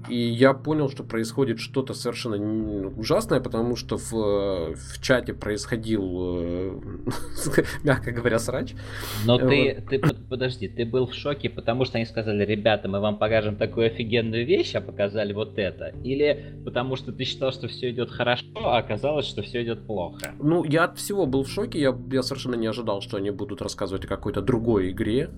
и 0.09 0.17
я 0.17 0.55
понял, 0.55 0.91
что 0.91 1.03
происходит 1.03 1.59
что-то 1.59 1.95
совершенно 1.95 2.89
ужасное, 2.89 3.41
потому 3.41 3.77
что 3.77 3.97
в, 3.97 4.75
в 4.75 5.03
чате 5.03 5.35
происходил, 5.35 6.03
э, 6.43 6.81
мягко 7.85 8.13
говоря, 8.13 8.39
срач. 8.39 8.75
Но 9.25 9.39
ты, 9.39 9.83
ты, 9.89 10.01
подожди, 10.29 10.69
ты 10.69 10.85
был 10.85 11.07
в 11.07 11.15
шоке, 11.15 11.51
потому 11.51 11.85
что 11.85 11.99
они 11.99 12.07
сказали, 12.07 12.45
ребята, 12.45 12.89
мы 12.89 13.01
вам 13.01 13.19
покажем 13.19 13.57
такую 13.57 13.87
офигенную 13.87 14.47
вещь, 14.47 14.75
а 14.75 14.81
показали 14.81 15.33
вот 15.33 15.59
это? 15.59 15.95
Или 16.03 16.61
потому 16.65 16.97
что 16.97 17.13
ты 17.13 17.25
считал, 17.25 17.53
что 17.53 17.69
все 17.69 17.91
идет 17.91 18.11
хорошо, 18.11 18.45
а 18.57 18.79
оказалось, 18.79 19.27
что 19.27 19.43
все 19.43 19.63
идет 19.63 19.87
плохо? 19.87 20.35
Ну, 20.41 20.65
я 20.65 20.85
от 20.85 20.99
всего 20.99 21.27
был 21.27 21.45
в 21.45 21.49
шоке, 21.49 21.81
я, 21.81 21.97
я 22.11 22.23
совершенно 22.23 22.57
не 22.57 22.67
ожидал, 22.67 23.01
что 23.01 23.17
они 23.17 23.31
будут 23.31 23.63
рассказывать 23.63 24.05
о 24.05 24.09
какой-то 24.09 24.43
другой 24.43 24.91
игре. 24.91 25.31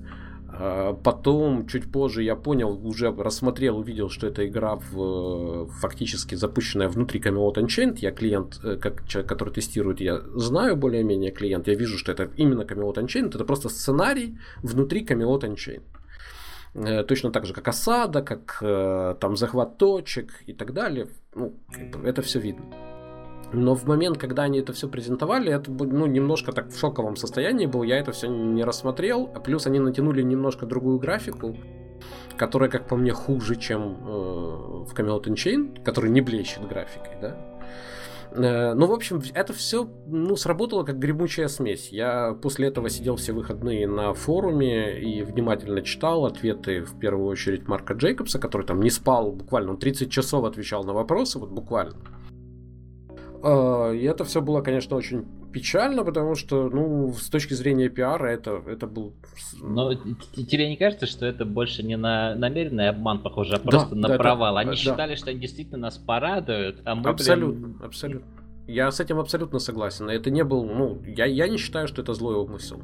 А, 0.58 0.94
потом, 0.94 1.66
чуть 1.66 1.90
позже, 1.90 2.22
я 2.22 2.34
понял, 2.34 2.80
уже 2.86 3.12
рассмотрел, 3.12 3.78
увидел, 3.78 4.08
что 4.08 4.26
эта 4.26 4.46
игра 4.46 4.76
в, 4.76 5.66
фактически 5.66 6.34
запущенная 6.34 6.88
внутри 6.88 7.20
Camelot 7.20 7.56
Unchained. 7.56 7.98
Я 8.00 8.10
клиент, 8.10 8.60
э, 8.64 8.76
как 8.76 9.06
человек, 9.06 9.28
который 9.28 9.52
тестирует, 9.52 10.00
я 10.00 10.20
знаю 10.34 10.76
более-менее 10.76 11.30
клиент. 11.30 11.68
Я 11.68 11.74
вижу, 11.74 11.98
что 11.98 12.12
это 12.12 12.30
именно 12.36 12.62
Camelot 12.62 12.96
Unchained. 12.96 13.34
Это 13.34 13.44
просто 13.44 13.68
сценарий 13.68 14.38
внутри 14.62 15.04
Camelot 15.04 15.42
Unchained. 15.42 15.82
Э, 16.74 17.04
точно 17.04 17.30
так 17.30 17.44
же, 17.44 17.52
как 17.52 17.68
осада, 17.68 18.22
как 18.22 18.58
э, 18.62 19.14
там 19.20 19.36
захват 19.36 19.76
точек 19.76 20.30
и 20.46 20.54
так 20.54 20.72
далее. 20.72 21.08
Ну, 21.34 21.54
это 22.04 22.22
все 22.22 22.40
видно. 22.40 22.64
Но 23.52 23.74
в 23.74 23.86
момент, 23.86 24.18
когда 24.18 24.42
они 24.42 24.58
это 24.58 24.72
все 24.72 24.88
презентовали, 24.88 25.52
это 25.52 25.70
ну, 25.70 26.06
немножко 26.06 26.52
так 26.52 26.68
в 26.68 26.78
шоковом 26.78 27.16
состоянии 27.16 27.66
был, 27.66 27.82
я 27.82 27.98
это 27.98 28.12
все 28.12 28.26
не 28.28 28.64
рассмотрел. 28.64 29.30
А 29.34 29.40
плюс 29.40 29.66
они 29.66 29.78
натянули 29.78 30.22
немножко 30.22 30.66
другую 30.66 30.98
графику, 30.98 31.56
которая, 32.36 32.68
как 32.68 32.88
по 32.88 32.96
мне, 32.96 33.12
хуже, 33.12 33.56
чем 33.56 33.82
э, 33.82 34.06
в 34.84 34.92
Camelot 34.94 35.24
Chain, 35.24 35.82
который 35.82 36.10
не 36.10 36.20
блещет 36.20 36.66
графикой, 36.66 37.16
да. 37.20 37.36
Э, 38.32 38.74
ну, 38.74 38.86
в 38.86 38.92
общем, 38.92 39.22
это 39.34 39.52
все 39.52 39.88
ну, 40.06 40.36
сработало 40.36 40.82
как 40.84 40.98
гремучая 40.98 41.48
смесь. 41.48 41.88
Я 41.90 42.36
после 42.42 42.68
этого 42.68 42.90
сидел 42.90 43.16
все 43.16 43.32
выходные 43.32 43.86
на 43.86 44.12
форуме 44.12 45.00
и 45.00 45.22
внимательно 45.22 45.82
читал 45.82 46.26
ответы, 46.26 46.82
в 46.82 46.98
первую 46.98 47.26
очередь, 47.26 47.68
Марка 47.68 47.94
Джейкобса, 47.94 48.38
который 48.38 48.66
там 48.66 48.80
не 48.80 48.90
спал 48.90 49.32
буквально, 49.32 49.72
он 49.72 49.78
30 49.78 50.10
часов 50.10 50.44
отвечал 50.44 50.84
на 50.84 50.92
вопросы, 50.92 51.38
вот 51.38 51.50
буквально. 51.50 51.94
А, 53.42 53.92
и 53.92 54.02
это 54.04 54.24
все 54.24 54.40
было, 54.40 54.60
конечно, 54.60 54.96
очень 54.96 55.24
печально, 55.52 56.04
потому 56.04 56.34
что, 56.34 56.68
ну, 56.68 57.12
с 57.12 57.28
точки 57.28 57.54
зрения 57.54 57.88
пиара, 57.88 58.28
это, 58.28 58.62
это 58.66 58.86
был... 58.86 59.14
Но 59.60 59.94
тебе 59.94 60.68
не 60.68 60.76
кажется, 60.76 61.06
что 61.06 61.26
это 61.26 61.44
больше 61.44 61.82
не 61.82 61.96
на 61.96 62.34
намеренный 62.34 62.88
обман, 62.88 63.22
похоже, 63.22 63.56
а 63.56 63.58
просто 63.58 63.94
да, 63.94 64.00
на 64.02 64.08
да, 64.08 64.16
провал? 64.16 64.56
Они 64.56 64.70
да, 64.70 64.76
считали, 64.76 65.10
да. 65.10 65.16
что 65.16 65.30
они 65.30 65.40
действительно 65.40 65.78
нас 65.78 65.98
порадуют, 65.98 66.82
а 66.84 66.94
мы, 66.94 67.10
Абсолютно, 67.10 67.68
блин... 67.68 67.80
абсолютно. 67.82 68.28
Я 68.66 68.90
с 68.90 68.98
этим 68.98 69.18
абсолютно 69.18 69.58
согласен. 69.60 70.10
Это 70.10 70.30
не 70.30 70.42
был, 70.42 70.64
ну, 70.64 71.00
я, 71.06 71.24
я 71.26 71.48
не 71.48 71.56
считаю, 71.56 71.86
что 71.86 72.02
это 72.02 72.14
злой 72.14 72.34
умысел. 72.34 72.80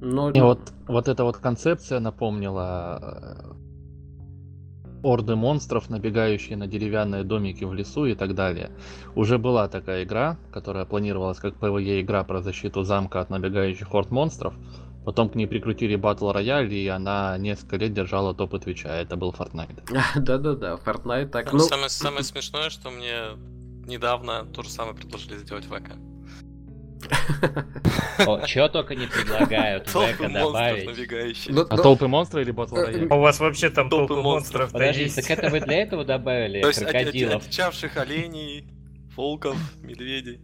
Но... 0.00 0.30
И 0.30 0.40
вот, 0.40 0.60
вот 0.86 1.08
эта 1.08 1.24
вот 1.24 1.36
концепция 1.38 1.98
напомнила 1.98 3.56
орды 5.02 5.36
монстров, 5.36 5.90
набегающие 5.90 6.56
на 6.56 6.66
деревянные 6.66 7.24
домики 7.24 7.64
в 7.64 7.74
лесу 7.74 8.06
и 8.06 8.14
так 8.14 8.34
далее. 8.34 8.70
Уже 9.14 9.38
была 9.38 9.68
такая 9.68 10.04
игра, 10.04 10.36
которая 10.52 10.84
планировалась 10.84 11.38
как 11.38 11.54
PvE 11.54 12.00
игра 12.00 12.24
про 12.24 12.42
защиту 12.42 12.82
замка 12.82 13.20
от 13.20 13.30
набегающих 13.30 13.94
орд 13.94 14.10
монстров. 14.10 14.54
Потом 15.04 15.30
к 15.30 15.36
ней 15.36 15.46
прикрутили 15.46 15.96
Battle 15.96 16.34
Royale, 16.34 16.68
и 16.68 16.86
она 16.88 17.38
несколько 17.38 17.76
лет 17.76 17.94
держала 17.94 18.34
топы 18.34 18.58
Твича. 18.58 18.94
Это 18.94 19.16
был 19.16 19.30
Fortnite. 19.30 19.82
Да-да-да, 20.16 20.74
Fortnite 20.74 21.28
так. 21.28 21.52
Ну... 21.52 21.60
Самое, 21.60 21.88
самое 21.88 22.22
смешное, 22.24 22.68
что 22.68 22.90
мне 22.90 23.38
недавно 23.86 24.44
то 24.44 24.62
же 24.62 24.68
самое 24.68 24.94
предложили 24.94 25.38
сделать 25.38 25.64
в 25.64 25.74
ВК. 25.74 25.92
Чего 28.46 28.68
только 28.68 28.94
не 28.94 29.06
предлагают 29.06 29.88
Века 29.94 30.28
добавить. 30.28 31.48
Ну, 31.48 31.66
а 31.68 31.76
толпы 31.76 32.08
монстров 32.08 32.42
или 32.42 32.50
батл 32.50 32.76
э, 32.76 33.06
У 33.06 33.20
вас 33.20 33.38
вообще 33.40 33.70
там 33.70 33.88
толпы 33.88 34.16
монстров 34.16 34.72
Подожди, 34.72 35.08
так 35.08 35.30
это 35.30 35.48
вы 35.50 35.60
для 35.60 35.82
этого 35.82 36.04
добавили 36.04 36.60
крокодилов? 36.72 37.44
То 37.46 38.00
оленей, 38.00 38.68
волков, 39.16 39.56
медведей. 39.82 40.40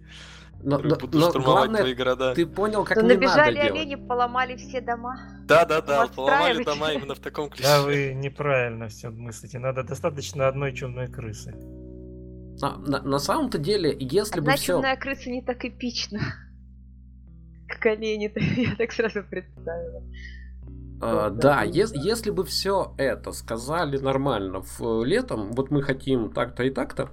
Но, 0.63 0.79
но, 0.79 0.97
но 1.13 1.31
главное, 1.33 1.81
твои 1.81 1.95
города. 1.95 2.35
ты 2.35 2.47
понял, 2.47 2.85
как 2.85 2.97
но 2.97 3.03
не 3.03 3.09
набежали 3.11 3.59
надо 3.59 3.73
олени, 3.73 3.91
делать. 3.91 4.09
поломали 4.09 4.57
все 4.57 4.81
дома. 4.81 5.19
Да, 5.47 5.67
да, 5.67 5.83
да, 5.83 6.07
поломали 6.07 6.65
дома 6.65 6.93
именно 6.93 7.15
в 7.15 7.19
таком 7.19 7.51
ключе. 7.51 7.65
Да, 7.65 7.83
вы 7.83 8.15
неправильно 8.15 8.89
все 8.89 9.11
мыслите. 9.11 9.59
Надо 9.59 9.83
достаточно 9.83 10.49
одной 10.49 10.73
чумной 10.73 11.09
крысы. 11.09 11.55
На, 12.61 12.79
на, 12.79 13.03
на 13.03 13.19
самом-то 13.19 13.59
деле, 13.59 13.95
если 13.99 14.39
Одна 14.39 14.53
бы 14.53 14.57
все... 14.57 14.73
чумная 14.75 14.97
крыса 14.97 15.29
не 15.29 15.43
так 15.43 15.65
эпична. 15.65 16.21
Как 17.69 17.87
олени, 17.87 18.33
я 18.61 18.77
так 18.77 18.93
сразу 18.93 19.23
представила. 19.23 20.03
Uh, 21.01 21.31
да, 21.31 21.63
ес, 21.65 21.93
если 21.93 22.31
бы 22.31 22.45
все 22.45 22.95
это 22.99 23.33
сказали 23.33 23.99
нормально 23.99 24.63
в 24.63 25.05
летом, 25.05 25.53
вот 25.53 25.71
мы 25.71 25.83
хотим 25.83 26.33
так-то 26.33 26.63
и 26.63 26.71
так-то, 26.71 27.11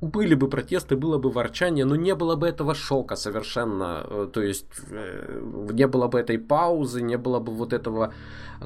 были 0.00 0.34
бы 0.34 0.48
протесты, 0.48 0.96
было 0.96 1.18
бы 1.18 1.30
ворчание, 1.30 1.84
но 1.84 1.94
не 1.94 2.14
было 2.14 2.36
бы 2.36 2.48
этого 2.48 2.74
шока 2.74 3.16
совершенно. 3.16 4.06
Э, 4.08 4.28
то 4.32 4.42
есть 4.42 4.66
э, 4.90 5.40
не 5.72 5.86
было 5.86 6.08
бы 6.08 6.18
этой 6.18 6.38
паузы, 6.38 7.02
не 7.02 7.18
было 7.18 7.38
бы 7.38 7.52
вот 7.52 7.72
этого 7.72 8.14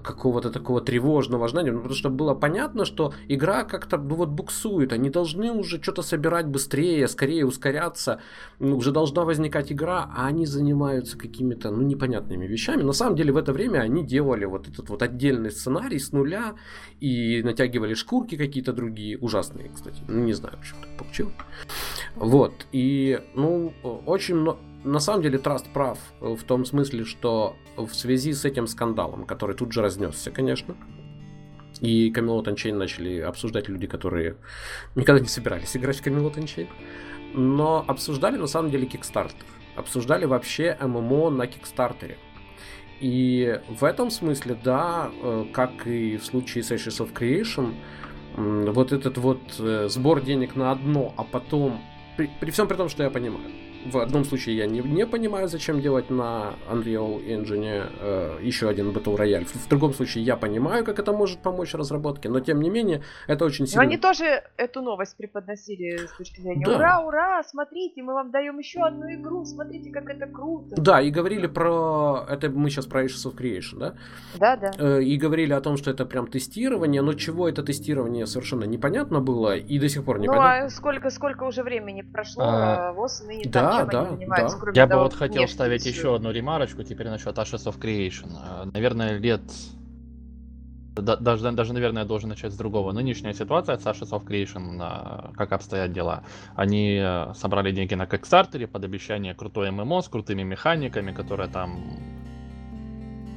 какого-то 0.03 0.51
такого 0.51 0.81
тревожного 0.81 1.45
ожидания, 1.45 1.73
ну, 1.73 1.79
потому 1.79 1.95
что 1.95 2.11
было 2.11 2.35
понятно, 2.35 2.85
что 2.85 3.13
игра 3.29 3.65
как-то 3.65 3.97
ну, 3.97 4.17
вот 4.17 4.29
буксует, 4.29 4.93
они 4.93 5.11
должны 5.11 5.53
уже 5.53 5.81
что-то 5.83 6.03
собирать 6.03 6.47
быстрее, 6.47 7.09
скорее 7.09 7.47
ускоряться, 7.47 8.21
ну, 8.59 8.77
уже 8.77 8.93
должна 8.93 9.25
возникать 9.25 9.73
игра, 9.73 10.11
а 10.17 10.27
они 10.27 10.47
занимаются 10.47 11.17
какими-то 11.17 11.71
ну, 11.71 11.83
непонятными 11.83 12.47
вещами. 12.47 12.83
На 12.83 12.93
самом 12.93 13.17
деле 13.17 13.33
в 13.33 13.37
это 13.37 13.53
время 13.53 13.81
они 13.81 14.05
делали 14.05 14.45
вот 14.45 14.69
этот 14.69 14.91
вот 14.91 15.03
отдельный 15.03 15.51
сценарий 15.51 15.99
с 15.99 16.13
нуля 16.13 16.55
и 17.01 17.43
натягивали 17.43 17.95
шкурки 17.95 18.37
какие-то 18.37 18.73
другие, 18.73 19.19
ужасные, 19.19 19.71
кстати, 19.75 20.03
ну 20.09 20.25
не 20.25 20.33
знаю, 20.33 20.59
почему 20.59 20.81
так 20.83 20.97
получилось. 20.99 21.35
Вот, 22.17 22.67
и 22.73 23.21
ну 23.35 23.73
очень 24.07 24.37
много 24.37 24.59
на 24.85 25.01
самом 25.01 25.23
деле 25.23 25.39
Траст 25.39 25.67
прав 25.73 25.99
в 26.21 26.43
том 26.45 26.65
смысле, 26.65 27.05
что 27.05 27.57
в 27.77 27.93
связи 27.95 28.33
с 28.33 28.45
этим 28.45 28.67
скандалом, 28.67 29.25
который 29.25 29.57
тут 29.57 29.73
же 29.73 29.83
разнесся, 29.83 30.31
конечно, 30.31 30.77
и 31.81 32.11
Camelot 32.11 32.45
Unchained 32.45 32.77
начали 32.77 33.21
обсуждать 33.21 33.69
люди, 33.69 33.87
которые 33.87 34.37
никогда 34.95 35.21
не 35.21 35.29
собирались 35.29 35.77
играть 35.77 35.99
в 35.99 36.07
Camelot 36.07 36.35
Unchained, 36.37 36.69
но 37.35 37.85
обсуждали 37.87 38.37
на 38.37 38.47
самом 38.47 38.71
деле 38.71 38.87
Kickstarter. 38.87 39.35
Обсуждали 39.77 40.25
вообще 40.25 40.77
ММО 40.81 41.31
на 41.31 41.47
Кикстартере. 41.49 42.17
И 43.01 43.61
в 43.69 43.83
этом 43.83 44.11
смысле, 44.11 44.57
да, 44.63 45.11
э, 45.21 45.47
как 45.53 45.87
и 45.87 46.17
в 46.17 46.25
случае 46.25 46.63
Ashes 46.63 47.05
of 47.05 47.13
Creation, 47.13 47.75
вот 48.37 48.93
этот 48.93 49.19
вот 49.19 49.41
э, 49.59 49.89
сбор 49.89 50.21
денег 50.21 50.55
на 50.55 50.71
одно, 50.71 51.13
а 51.17 51.25
потом, 51.25 51.81
при, 52.17 52.31
при 52.41 52.51
всем 52.51 52.69
при 52.69 52.77
том, 52.77 52.89
что 52.89 53.03
я 53.03 53.11
понимаю, 53.11 53.51
в 53.85 53.99
одном 53.99 54.25
случае 54.25 54.57
я 54.57 54.67
не, 54.67 54.81
не 54.81 55.07
понимаю, 55.07 55.49
зачем 55.49 55.81
делать 55.81 56.11
на 56.11 56.55
Unreal 56.71 57.25
Engine 57.25 57.91
э, 58.01 58.39
еще 58.43 58.69
один 58.69 58.91
Battle 58.91 59.17
Royale. 59.17 59.45
В, 59.45 59.55
в 59.55 59.69
другом 59.69 59.93
случае 59.93 60.25
я 60.25 60.37
понимаю, 60.37 60.85
как 60.85 60.99
это 60.99 61.13
может 61.13 61.41
помочь 61.41 61.75
разработке, 61.75 62.29
но 62.29 62.41
тем 62.41 62.61
не 62.61 62.71
менее 62.71 63.03
это 63.27 63.45
очень 63.45 63.67
сильно... 63.67 63.83
Но 63.83 63.89
они 63.89 63.99
тоже 63.99 64.43
эту 64.57 64.83
новость 64.83 65.17
преподносили 65.17 66.07
с 66.07 66.17
точки 66.17 66.41
зрения 66.41 66.65
да. 66.65 66.77
«Ура, 66.77 67.01
ура, 67.01 67.43
смотрите, 67.43 68.03
мы 68.03 68.15
вам 68.15 68.31
даем 68.31 68.59
еще 68.59 68.81
одну 68.81 69.13
игру, 69.13 69.45
смотрите, 69.45 69.91
как 69.91 70.09
это 70.09 70.27
круто». 70.27 70.75
Да, 70.77 71.01
и 71.01 71.11
говорили 71.11 71.47
про... 71.47 72.25
Это 72.29 72.51
мы 72.51 72.71
сейчас 72.71 72.87
про 72.87 73.05
Ashes 73.05 73.27
of 73.27 73.37
Creation, 73.37 73.79
да? 73.79 73.95
Да, 74.39 74.57
да. 74.57 74.71
Э, 74.79 75.03
и 75.03 75.17
говорили 75.17 75.53
о 75.53 75.61
том, 75.61 75.77
что 75.77 75.91
это 75.91 76.07
прям 76.07 76.27
тестирование, 76.27 77.03
но 77.03 77.15
чего 77.15 77.49
это 77.49 77.63
тестирование 77.63 78.27
совершенно 78.27 78.65
непонятно 78.65 79.21
было 79.21 79.57
и 79.57 79.79
до 79.79 79.89
сих 79.89 80.05
пор 80.05 80.19
непонятно. 80.19 80.61
Ну 80.61 80.67
а 80.67 80.71
сколько, 80.71 81.11
сколько 81.11 81.45
уже 81.45 81.63
времени 81.63 82.03
прошло, 82.03 82.45
а, 82.47 82.93
ВОЗ 82.93 83.25
ныне 83.27 83.45
да, 83.47 83.74
да, 83.79 83.85
да. 83.85 84.49
кроме 84.61 84.77
Я 84.77 84.87
того, 84.87 85.01
бы 85.01 85.05
вот 85.05 85.15
хотел 85.15 85.47
вставить 85.47 85.87
еще 85.87 86.15
одну 86.17 86.31
ремарочку 86.31 86.83
теперь 86.83 87.09
насчет 87.09 87.37
Ashes 87.37 87.67
of 87.67 87.79
Creation. 87.79 88.31
Э, 88.43 88.71
наверное, 88.73 89.19
лет 89.19 89.43
даже, 90.97 91.51
даже, 91.51 91.73
наверное, 91.73 92.03
я 92.03 92.09
должен 92.09 92.29
начать 92.29 92.53
с 92.53 92.57
другого. 92.57 92.93
Нынешняя 92.93 93.35
ситуация 93.35 93.77
с 93.79 93.85
Ashes 93.85 94.11
of 94.11 94.25
Creation, 94.25 94.79
э, 94.81 95.33
как 95.35 95.53
обстоят 95.53 95.93
дела. 95.93 96.23
Они 96.55 96.99
э, 97.03 97.33
собрали 97.35 97.73
деньги 97.73 97.95
на 97.95 98.05
Kickstarter 98.05 98.67
под 98.67 98.85
обещание 98.85 99.35
крутой 99.35 99.71
ММО 99.71 100.03
с 100.03 100.09
крутыми 100.09 100.43
механиками, 100.43 101.13
которые 101.13 101.49
там 101.49 101.81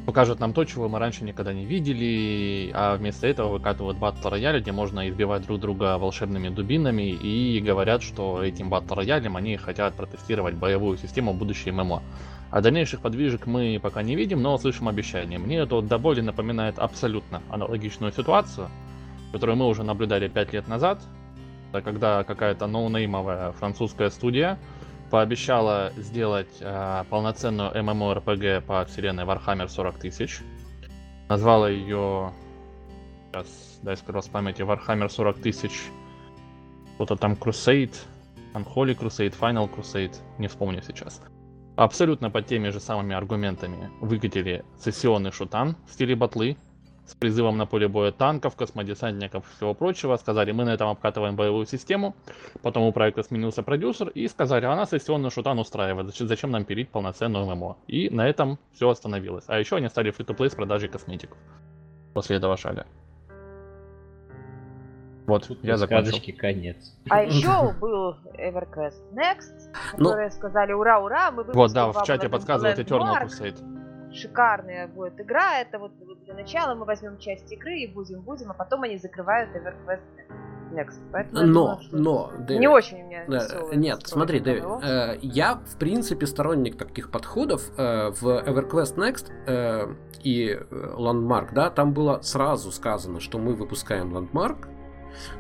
покажут 0.08 0.40
нам 0.40 0.54
то, 0.54 0.64
чего 0.64 0.88
мы 0.88 1.00
раньше 1.00 1.26
никогда 1.26 1.54
не 1.54 1.66
видели, 1.66 2.72
а 2.74 2.96
вместо 2.96 3.28
этого 3.28 3.50
выкатывают 3.50 3.98
батл 3.98 4.30
рояль, 4.30 4.62
где 4.62 4.72
можно 4.72 5.10
избивать 5.10 5.46
друг 5.46 5.60
друга 5.60 5.98
волшебными 5.98 6.48
дубинами, 6.48 7.12
и 7.12 7.60
говорят, 7.60 8.02
что 8.02 8.42
этим 8.42 8.70
батл 8.70 8.94
роялем 8.94 9.36
они 9.36 9.58
хотят 9.58 9.96
протестировать 9.96 10.56
боевую 10.56 10.98
систему 10.98 11.34
будущей 11.34 11.72
ММО. 11.72 12.02
А 12.52 12.62
дальнейших 12.62 13.02
подвижек 13.02 13.48
мы 13.48 13.82
пока 13.84 14.02
не 14.02 14.16
видим, 14.16 14.42
но 14.42 14.58
слышим 14.58 14.88
обещания. 14.88 15.38
Мне 15.40 15.58
это 15.58 15.82
до 15.82 15.98
боли 15.98 16.22
напоминает 16.22 16.80
абсолютно 16.80 17.42
аналогичную 17.50 18.14
ситуацию, 18.14 18.70
которую 19.34 19.58
мы 19.58 19.68
уже 19.68 19.84
наблюдали 19.84 20.30
5 20.30 20.54
лет 20.54 20.70
назад, 20.70 21.02
когда 21.74 22.24
какая-то 22.24 22.66
ноунеймовая 22.66 23.52
французская 23.52 24.10
студия 24.10 24.58
пообещала 25.10 25.92
сделать 25.98 26.58
э, 26.60 27.04
полноценную 27.10 27.72
MMORPG 27.74 28.62
по 28.62 28.86
вселенной 28.86 29.24
Warhammer 29.24 29.68
40 29.68 30.00
тысяч. 30.00 30.40
Назвала 31.30 31.70
ее, 31.70 32.32
сейчас 33.32 33.80
дай 33.82 33.98
скажу 33.98 34.22
с 34.22 34.28
памяти, 34.28 34.62
Warhammer 34.62 35.10
40 35.10 35.40
тысяч, 35.40 35.72
что-то 36.96 37.16
там 37.16 37.34
Crusade, 37.34 37.96
Unholy 38.54 38.98
Crusade, 38.98 39.38
Final 39.40 39.70
Crusade, 39.74 40.16
не 40.38 40.48
вспомню 40.48 40.82
сейчас. 40.82 41.22
Абсолютно 41.76 42.32
под 42.32 42.48
теми 42.48 42.70
же 42.70 42.80
самыми 42.80 43.16
аргументами 43.16 43.92
выкатили 44.02 44.66
сессионный 44.80 45.32
шутан 45.32 45.76
в 45.88 45.94
стиле 45.94 46.16
батлы, 46.16 46.58
с 47.08 47.16
призывом 47.16 47.58
на 47.58 47.66
поле 47.66 47.88
боя 47.88 48.12
танков, 48.12 48.56
космодесантников 48.56 49.46
и 49.50 49.56
всего 49.56 49.74
прочего. 49.74 50.18
Сказали, 50.18 50.52
мы 50.52 50.66
на 50.66 50.72
этом 50.72 50.90
обкатываем 50.90 51.36
боевую 51.36 51.66
систему. 51.66 52.16
Потом 52.62 52.84
у 52.84 52.92
проекта 52.92 53.24
сменился 53.24 53.64
продюсер 53.64 54.10
и 54.10 54.28
сказали, 54.28 54.66
а 54.66 54.76
нас 54.76 54.90
сессионный 54.90 55.32
шутан 55.32 55.58
устраивает, 55.58 56.14
зачем 56.14 56.52
нам 56.52 56.66
пилить 56.66 56.90
полноценную 56.90 57.46
ММО. 57.46 57.78
И 57.88 58.10
на 58.10 58.28
этом 58.28 58.60
все 58.74 58.90
остановилось. 58.90 59.46
А 59.48 59.58
еще 59.58 59.78
они 59.78 59.88
стали 59.88 60.12
фри-то-плей 60.12 60.50
с 60.50 60.56
продажей 60.56 60.90
косметиков. 60.90 61.38
После 62.14 62.36
этого 62.38 62.58
шага. 62.58 62.86
Вот, 65.28 65.46
Тут 65.48 65.62
я 65.62 65.76
закончил. 65.76 66.20
конец. 66.38 66.98
А 67.10 67.22
еще 67.22 67.74
был 67.82 68.16
EverQuest 68.38 69.14
Next, 69.14 69.74
ну, 69.98 70.06
которые 70.06 70.30
ну, 70.30 70.34
сказали 70.34 70.72
ура, 70.72 71.00
ура, 71.00 71.32
мы 71.32 71.44
Вот, 71.44 71.74
да, 71.74 71.92
в 71.92 72.04
чате 72.04 72.30
подсказывают 72.30 72.80
Eternal 72.80 73.24
Crusade 73.24 73.77
шикарная 74.12 74.88
будет 74.88 75.20
игра, 75.20 75.60
это 75.60 75.80
вот, 75.80 75.92
вот 76.06 76.24
для 76.24 76.34
начала 76.34 76.76
мы 76.76 76.86
возьмем 76.86 77.18
часть 77.18 77.52
игры 77.52 77.80
и 77.80 77.88
будем-будем, 77.88 78.52
а 78.52 78.54
потом 78.54 78.84
они 78.84 78.98
закрывают 78.98 79.50
EverQuest 79.56 80.02
Next. 80.72 81.00
Поэтому 81.12 81.46
но, 81.46 81.54
думаю, 81.54 81.80
но, 81.92 82.32
Дэвид, 82.40 82.60
не 82.60 82.68
очень 82.68 83.04
у 83.04 83.08
меня 83.08 83.26
э, 83.26 83.76
Нет, 83.76 84.02
смотри, 84.06 84.40
Дэвид, 84.40 84.64
э, 84.84 85.18
я 85.22 85.56
в 85.56 85.78
принципе 85.78 86.26
сторонник 86.26 86.78
таких 86.78 87.10
подходов. 87.10 87.72
Э, 87.78 88.10
в 88.10 88.26
EverQuest 88.26 88.96
Next 88.98 89.32
э, 89.48 89.96
и 90.24 90.60
э, 90.60 90.94
Landmark, 90.98 91.54
да, 91.54 91.70
там 91.70 91.94
было 91.94 92.20
сразу 92.22 92.72
сказано, 92.72 93.20
что 93.20 93.40
мы 93.40 93.54
выпускаем 93.56 94.16
Landmark, 94.16 94.68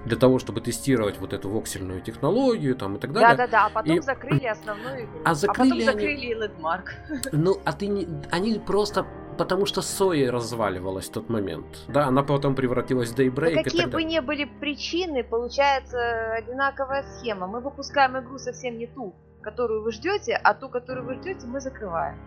для 0.06 0.18
того, 0.18 0.40
чтобы 0.40 0.62
тестировать 0.62 1.20
вот 1.20 1.34
эту 1.34 1.50
воксельную 1.50 2.02
технологию 2.02 2.76
там 2.76 2.96
и 2.96 3.00
так 3.00 3.13
далее. 3.13 3.36
Да-да-да, 3.36 3.66
а 3.66 3.70
потом 3.70 3.98
и... 3.98 4.02
закрыли 4.02 4.46
основную 4.46 5.06
игру. 5.06 5.20
А, 5.26 5.34
закрыли 5.34 5.84
а 5.84 5.86
потом 5.86 5.86
закрыли 5.86 6.34
они... 6.34 6.36
Landmark. 6.36 6.86
Ну, 7.32 7.58
а 7.66 7.74
ты 7.74 7.88
не... 7.88 8.08
Они 8.32 8.60
просто 8.60 9.06
потому 9.38 9.66
что 9.66 9.82
Соя 9.82 10.32
разваливалась 10.32 11.10
в 11.10 11.12
тот 11.12 11.30
момент. 11.30 11.66
Да, 11.88 12.08
она 12.08 12.24
потом 12.24 12.56
превратилась 12.56 13.12
в 13.12 13.16
Daybreak. 13.16 13.56
Да 13.56 13.63
какие 13.63 13.86
бы 13.86 14.04
ни 14.04 14.20
были 14.20 14.46
причины, 14.46 15.24
получается 15.24 16.34
одинаковая 16.34 17.04
схема. 17.04 17.48
Мы 17.48 17.60
выпускаем 17.62 18.18
игру 18.20 18.40
совсем 18.40 18.78
не 18.78 18.88
ту, 18.88 19.16
которую 19.42 19.84
вы 19.84 19.92
ждете, 19.92 20.40
а 20.44 20.54
ту, 20.54 20.70
которую 20.70 21.06
вы 21.06 21.16
ждете, 21.16 21.46
мы 21.46 21.62
закрываем. 21.62 22.18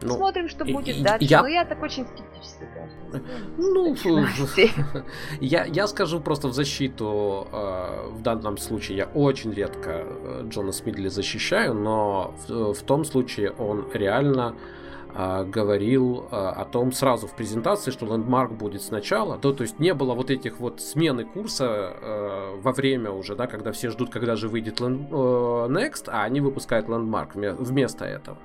Ну, 0.00 0.14
Смотрим, 0.14 0.48
что 0.48 0.64
будет 0.64 1.02
дальше. 1.02 1.26
Я... 1.26 1.42
Но 1.42 1.48
я 1.48 1.64
так 1.64 1.82
очень 1.82 2.06
скептически. 2.06 2.66
Ну, 3.56 3.96
я, 5.40 5.64
я 5.64 5.86
скажу 5.86 6.20
просто 6.20 6.48
в 6.48 6.52
защиту. 6.52 7.48
Э, 7.52 8.08
в 8.10 8.22
данном 8.22 8.58
случае 8.58 8.98
я 8.98 9.04
очень 9.06 9.52
редко 9.52 9.90
э, 9.90 10.48
Джона 10.48 10.72
Смидли 10.72 11.08
защищаю, 11.08 11.74
но 11.74 12.34
в, 12.46 12.74
в 12.74 12.82
том 12.82 13.04
случае 13.04 13.50
он 13.58 13.86
реально 13.92 14.54
говорил 15.18 16.28
а, 16.30 16.50
о 16.50 16.64
том 16.64 16.92
сразу 16.92 17.26
в 17.26 17.34
презентации, 17.34 17.90
что 17.90 18.06
лендмарк 18.06 18.52
будет 18.52 18.82
сначала, 18.82 19.36
да, 19.36 19.52
то 19.52 19.62
есть 19.62 19.80
не 19.80 19.92
было 19.92 20.14
вот 20.14 20.30
этих 20.30 20.60
вот 20.60 20.80
смены 20.80 21.24
курса 21.24 21.66
а, 21.68 22.56
во 22.60 22.70
время 22.72 23.10
уже, 23.10 23.34
да, 23.34 23.48
когда 23.48 23.72
все 23.72 23.90
ждут, 23.90 24.10
когда 24.10 24.36
же 24.36 24.48
выйдет 24.48 24.80
land, 24.80 25.08
э, 25.10 25.72
Next, 25.72 26.04
а 26.06 26.22
они 26.22 26.40
выпускают 26.40 26.88
лендмарк 26.88 27.34
вместо 27.34 28.04
этого. 28.04 28.38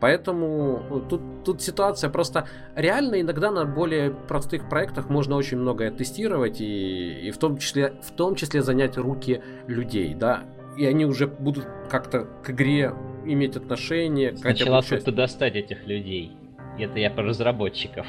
Поэтому 0.00 1.04
тут, 1.10 1.20
тут 1.44 1.60
ситуация 1.60 2.08
просто 2.08 2.48
реально 2.74 3.20
иногда 3.20 3.50
на 3.50 3.66
более 3.66 4.10
простых 4.10 4.70
проектах 4.70 5.10
можно 5.10 5.36
очень 5.36 5.58
многое 5.58 5.90
тестировать 5.90 6.62
и, 6.62 7.28
и 7.28 7.30
в, 7.30 7.36
том 7.36 7.58
числе, 7.58 8.00
в 8.02 8.10
том 8.12 8.36
числе 8.36 8.62
занять 8.62 8.96
руки 8.96 9.42
людей, 9.66 10.14
да, 10.14 10.44
и 10.78 10.86
они 10.86 11.04
уже 11.04 11.26
будут 11.26 11.66
как-то 11.90 12.26
к 12.42 12.50
игре 12.50 12.94
иметь 13.32 13.56
отношение. 13.56 14.36
Сначала 14.36 14.82
как-то 14.82 15.12
достать 15.12 15.56
этих 15.56 15.86
людей. 15.86 16.36
Это 16.78 16.98
я 16.98 17.10
про 17.10 17.24
разработчиков. 17.24 18.06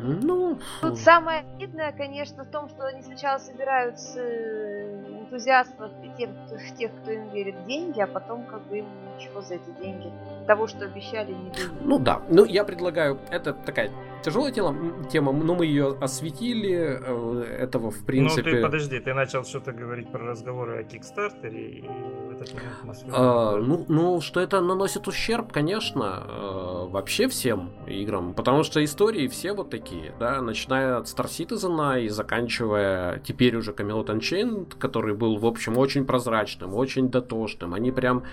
Ну, 0.00 0.58
тут 0.80 0.96
самое 0.98 1.40
обидное, 1.40 1.92
конечно, 1.92 2.44
в 2.44 2.50
том, 2.50 2.68
что 2.68 2.86
они 2.86 3.02
сначала 3.02 3.38
собирают 3.38 3.98
с 3.98 4.16
э, 4.16 5.17
энтузиастов 5.28 5.92
и 6.02 6.10
тех, 6.16 6.30
кто, 6.46 6.56
тех, 6.78 6.90
кто 7.02 7.10
им 7.12 7.28
верит, 7.30 7.66
деньги, 7.66 8.00
а 8.00 8.06
потом 8.06 8.44
как 8.46 8.66
бы 8.68 8.78
им 8.78 8.86
ничего 9.16 9.40
за 9.40 9.54
эти 9.54 9.70
деньги 9.80 10.12
того, 10.46 10.66
что 10.66 10.84
обещали, 10.86 11.32
не 11.32 11.50
дают. 11.50 11.72
Ну 11.82 11.98
да, 11.98 12.22
ну 12.28 12.44
я 12.44 12.64
предлагаю, 12.64 13.18
это 13.30 13.52
такая 13.52 13.90
тяжелая 14.22 14.52
тема, 14.52 14.74
тема, 15.10 15.32
но 15.32 15.54
мы 15.54 15.66
ее 15.66 15.96
осветили, 16.00 16.98
э, 17.00 17.56
этого 17.60 17.90
в 17.90 18.04
принципе... 18.04 18.50
Ну 18.50 18.56
ты 18.56 18.62
подожди, 18.62 19.00
ты 19.00 19.14
начал 19.14 19.44
что-то 19.44 19.72
говорить 19.72 20.10
про 20.10 20.24
разговоры 20.24 20.80
о 20.80 20.84
Кикстартере, 20.84 21.68
и 21.68 21.82
в 21.82 22.32
этот 22.32 22.54
момент 22.54 23.04
а, 23.12 23.56
ну, 23.56 23.84
ну, 23.88 24.20
что 24.20 24.40
это 24.40 24.60
наносит 24.60 25.06
ущерб, 25.06 25.52
конечно, 25.52 26.24
э, 26.26 26.86
вообще 26.88 27.28
всем 27.28 27.72
играм, 27.86 28.34
потому 28.34 28.62
что 28.62 28.82
истории 28.82 29.28
все 29.28 29.52
вот 29.52 29.70
такие, 29.70 30.14
да, 30.18 30.40
начиная 30.40 30.98
от 30.98 31.06
Star 31.06 31.26
Citizen 31.26 32.02
и 32.02 32.08
заканчивая 32.08 33.18
теперь 33.18 33.56
уже 33.56 33.72
Camelot 33.72 34.06
Unchained, 34.06 34.78
который 34.78 35.14
был, 35.18 35.36
в 35.38 35.46
общем, 35.46 35.76
очень 35.76 36.04
прозрачным, 36.04 36.74
очень 36.74 37.10
дотошным, 37.10 37.74
они 37.74 37.92
прям 37.92 38.24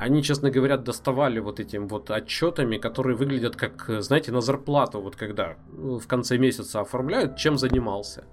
они, 0.00 0.22
честно 0.22 0.50
говоря, 0.50 0.78
доставали 0.78 1.40
вот 1.40 1.60
этим 1.60 1.86
вот 1.86 2.10
отчетами, 2.10 2.78
которые 2.78 3.16
выглядят 3.18 3.56
как, 3.56 4.02
знаете, 4.02 4.32
на 4.32 4.40
зарплату, 4.40 4.98
вот 5.02 5.14
когда 5.14 5.56
в 5.68 6.06
конце 6.06 6.38
месяца 6.38 6.80
оформляют, 6.80 7.36
чем 7.36 7.58
занимался. 7.58 8.24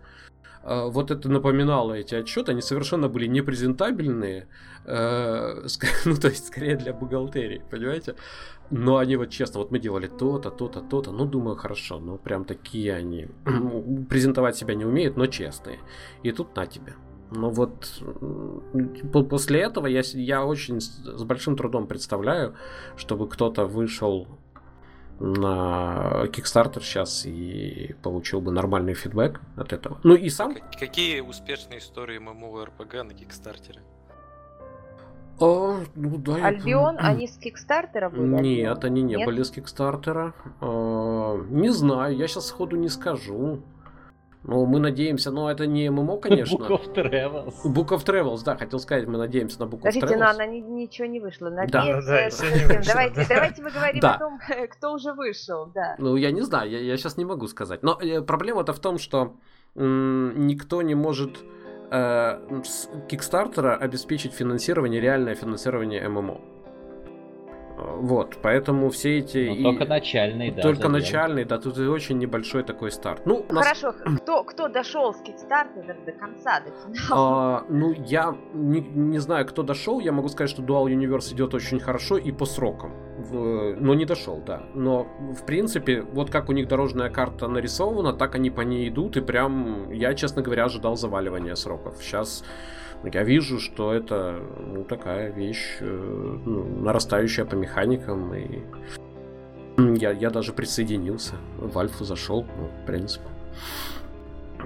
А, 0.63 0.87
вот 0.87 1.11
это 1.11 1.29
напоминало 1.29 1.93
эти 1.93 2.15
отчеты, 2.15 2.51
они 2.51 2.61
совершенно 2.61 3.09
были 3.09 3.27
непрезентабельные, 3.27 4.47
э, 4.85 5.67
ну, 6.05 6.15
то 6.15 6.27
есть, 6.27 6.47
скорее 6.47 6.75
для 6.75 6.93
бухгалтерии, 6.93 7.61
понимаете? 7.69 8.15
Но 8.69 8.97
они 8.97 9.15
вот 9.15 9.29
честно, 9.29 9.59
вот 9.59 9.71
мы 9.71 9.79
делали 9.79 10.07
то-то, 10.07 10.49
то-то, 10.49 10.81
то-то, 10.81 11.11
ну, 11.11 11.25
думаю, 11.25 11.55
хорошо, 11.55 11.99
ну, 11.99 12.17
прям 12.17 12.45
такие 12.45 12.93
они. 12.93 13.27
Презентовать 14.09 14.57
себя 14.57 14.73
не 14.75 14.85
умеют, 14.85 15.17
но 15.17 15.27
честные. 15.27 15.79
И 16.23 16.31
тут 16.31 16.55
на 16.55 16.65
тебе. 16.65 16.93
Но 17.31 17.49
вот 17.49 18.01
после 19.29 19.61
этого 19.61 19.87
я, 19.87 20.01
я 20.13 20.45
очень 20.45 20.79
с 20.79 21.23
большим 21.23 21.55
трудом 21.57 21.87
представляю, 21.87 22.55
чтобы 22.95 23.27
кто-то 23.27 23.65
вышел 23.65 24.27
на 25.19 26.25
Kickstarter 26.25 26.81
сейчас 26.81 27.25
и 27.25 27.95
получил 28.03 28.39
бы 28.39 28.51
нормальный 28.51 28.93
фидбэк 28.93 29.41
от 29.55 29.73
этого. 29.73 29.99
Ну 30.03 30.15
и 30.15 30.29
сам... 30.29 30.55
Какие 30.79 31.21
успешные 31.21 31.79
истории 31.79 32.19
MMORPG 32.19 33.03
на 33.03 33.13
Кикстартере? 33.13 33.81
А, 35.39 35.83
ну, 35.95 36.17
да, 36.17 36.35
Альбион, 36.35 36.95
я... 36.95 37.01
они 37.01 37.27
с 37.27 37.37
Кикстартера 37.37 38.09
были? 38.09 38.41
Нет, 38.41 38.83
они 38.83 39.03
не 39.03 39.15
Нет? 39.15 39.25
были 39.25 39.43
с 39.43 39.51
Кикстартера. 39.51 40.33
А, 40.61 41.37
не 41.49 41.69
знаю, 41.69 42.15
я 42.15 42.27
сейчас 42.27 42.47
сходу 42.47 42.75
не 42.75 42.89
скажу. 42.89 43.61
Ну, 44.43 44.65
мы 44.65 44.79
надеемся, 44.79 45.31
но 45.31 45.51
это 45.51 45.67
не 45.67 45.89
ММО, 45.89 46.17
конечно. 46.21 46.55
Book 46.57 46.69
of 46.69 46.93
Travels. 46.93 47.53
Book 47.65 47.89
of 47.89 48.05
Travels, 48.05 48.43
да, 48.45 48.55
хотел 48.55 48.79
сказать, 48.79 49.07
мы 49.07 49.17
надеемся 49.17 49.59
на 49.59 49.65
Book 49.65 49.77
Подождите, 49.77 50.05
of 50.05 50.09
Travels. 50.09 50.19
но 50.19 50.29
она 50.29 50.45
ни, 50.45 50.59
ничего 50.59 51.07
не 51.07 51.19
вышла. 51.19 51.49
Надеемся, 51.49 52.07
да, 52.07 52.29
да, 52.29 52.57
не 52.57 52.65
вышло, 52.65 52.93
давайте, 52.93 53.15
да. 53.15 53.25
давайте 53.29 53.61
мы 53.61 53.71
говорим 53.71 53.99
да. 53.99 54.15
о 54.15 54.19
том, 54.19 54.39
кто 54.69 54.93
уже 54.93 55.13
вышел, 55.13 55.71
да. 55.73 55.95
Ну, 55.97 56.15
я 56.15 56.31
не 56.31 56.41
знаю, 56.41 56.69
я, 56.69 56.79
я 56.79 56.97
сейчас 56.97 57.17
не 57.17 57.25
могу 57.25 57.47
сказать. 57.47 57.83
Но 57.83 57.97
э, 57.99 58.21
проблема-то 58.21 58.73
в 58.73 58.79
том, 58.79 58.97
что 58.99 59.35
м- 59.75 60.47
никто 60.47 60.81
не 60.81 60.95
может 60.95 61.37
э, 61.91 62.61
с 62.63 62.89
Кикстартера 63.09 63.75
обеспечить 63.75 64.33
финансирование, 64.33 65.01
реальное 65.01 65.35
финансирование 65.35 66.07
ММО. 66.07 66.39
Вот, 67.77 68.37
поэтому 68.41 68.89
все 68.89 69.19
эти... 69.19 69.49
Ну, 69.49 69.71
только 69.71 69.85
начальный, 69.85 70.49
да. 70.49 70.61
Только 70.63 70.89
начальный, 70.89 71.45
да, 71.45 71.59
тут 71.59 71.77
очень 71.77 72.17
небольшой 72.17 72.63
такой 72.63 72.91
старт. 72.91 73.21
Ну, 73.25 73.45
нас... 73.49 73.65
Хорошо, 73.65 73.93
кто, 74.23 74.43
кто 74.43 74.67
дошел 74.67 75.13
с 75.13 75.21
Kickstarter 75.21 76.05
до 76.05 76.11
конца, 76.11 76.59
до 76.59 76.71
финала? 76.71 77.59
А, 77.59 77.65
ну, 77.69 77.93
я 77.93 78.35
не, 78.53 78.81
не 78.81 79.19
знаю, 79.19 79.45
кто 79.45 79.61
дошел, 79.61 79.99
я 79.99 80.11
могу 80.11 80.27
сказать, 80.29 80.49
что 80.49 80.63
Dual 80.63 80.87
Universe 80.87 81.33
идет 81.33 81.53
очень 81.53 81.79
хорошо 81.79 82.17
и 82.17 82.31
по 82.31 82.45
срокам. 82.45 82.93
В, 83.17 83.75
но 83.79 83.93
не 83.93 84.05
дошел, 84.05 84.41
да. 84.43 84.63
Но, 84.73 85.07
в 85.39 85.45
принципе, 85.45 86.01
вот 86.01 86.31
как 86.31 86.49
у 86.49 86.53
них 86.53 86.67
дорожная 86.67 87.09
карта 87.09 87.47
нарисована, 87.47 88.13
так 88.13 88.35
они 88.35 88.49
по 88.49 88.61
ней 88.61 88.89
идут, 88.89 89.17
и 89.17 89.21
прям, 89.21 89.91
я, 89.91 90.15
честно 90.15 90.41
говоря, 90.41 90.65
ожидал 90.65 90.95
заваливания 90.95 91.55
сроков. 91.55 91.97
Сейчас 92.01 92.43
я 93.03 93.23
вижу, 93.23 93.59
что 93.59 93.93
это 93.93 94.41
ну, 94.59 94.83
такая 94.83 95.31
вещь, 95.31 95.77
э, 95.79 95.85
ну, 95.85 96.63
нарастающая 96.81 97.45
по 97.45 97.55
механикам, 97.55 98.33
и 98.33 98.61
я, 99.99 100.11
я 100.11 100.29
даже 100.29 100.53
присоединился, 100.53 101.35
в 101.57 101.77
Альфу 101.77 102.03
зашел, 102.03 102.45
ну, 102.57 102.69
в 102.83 102.85
принципе. 102.85 103.27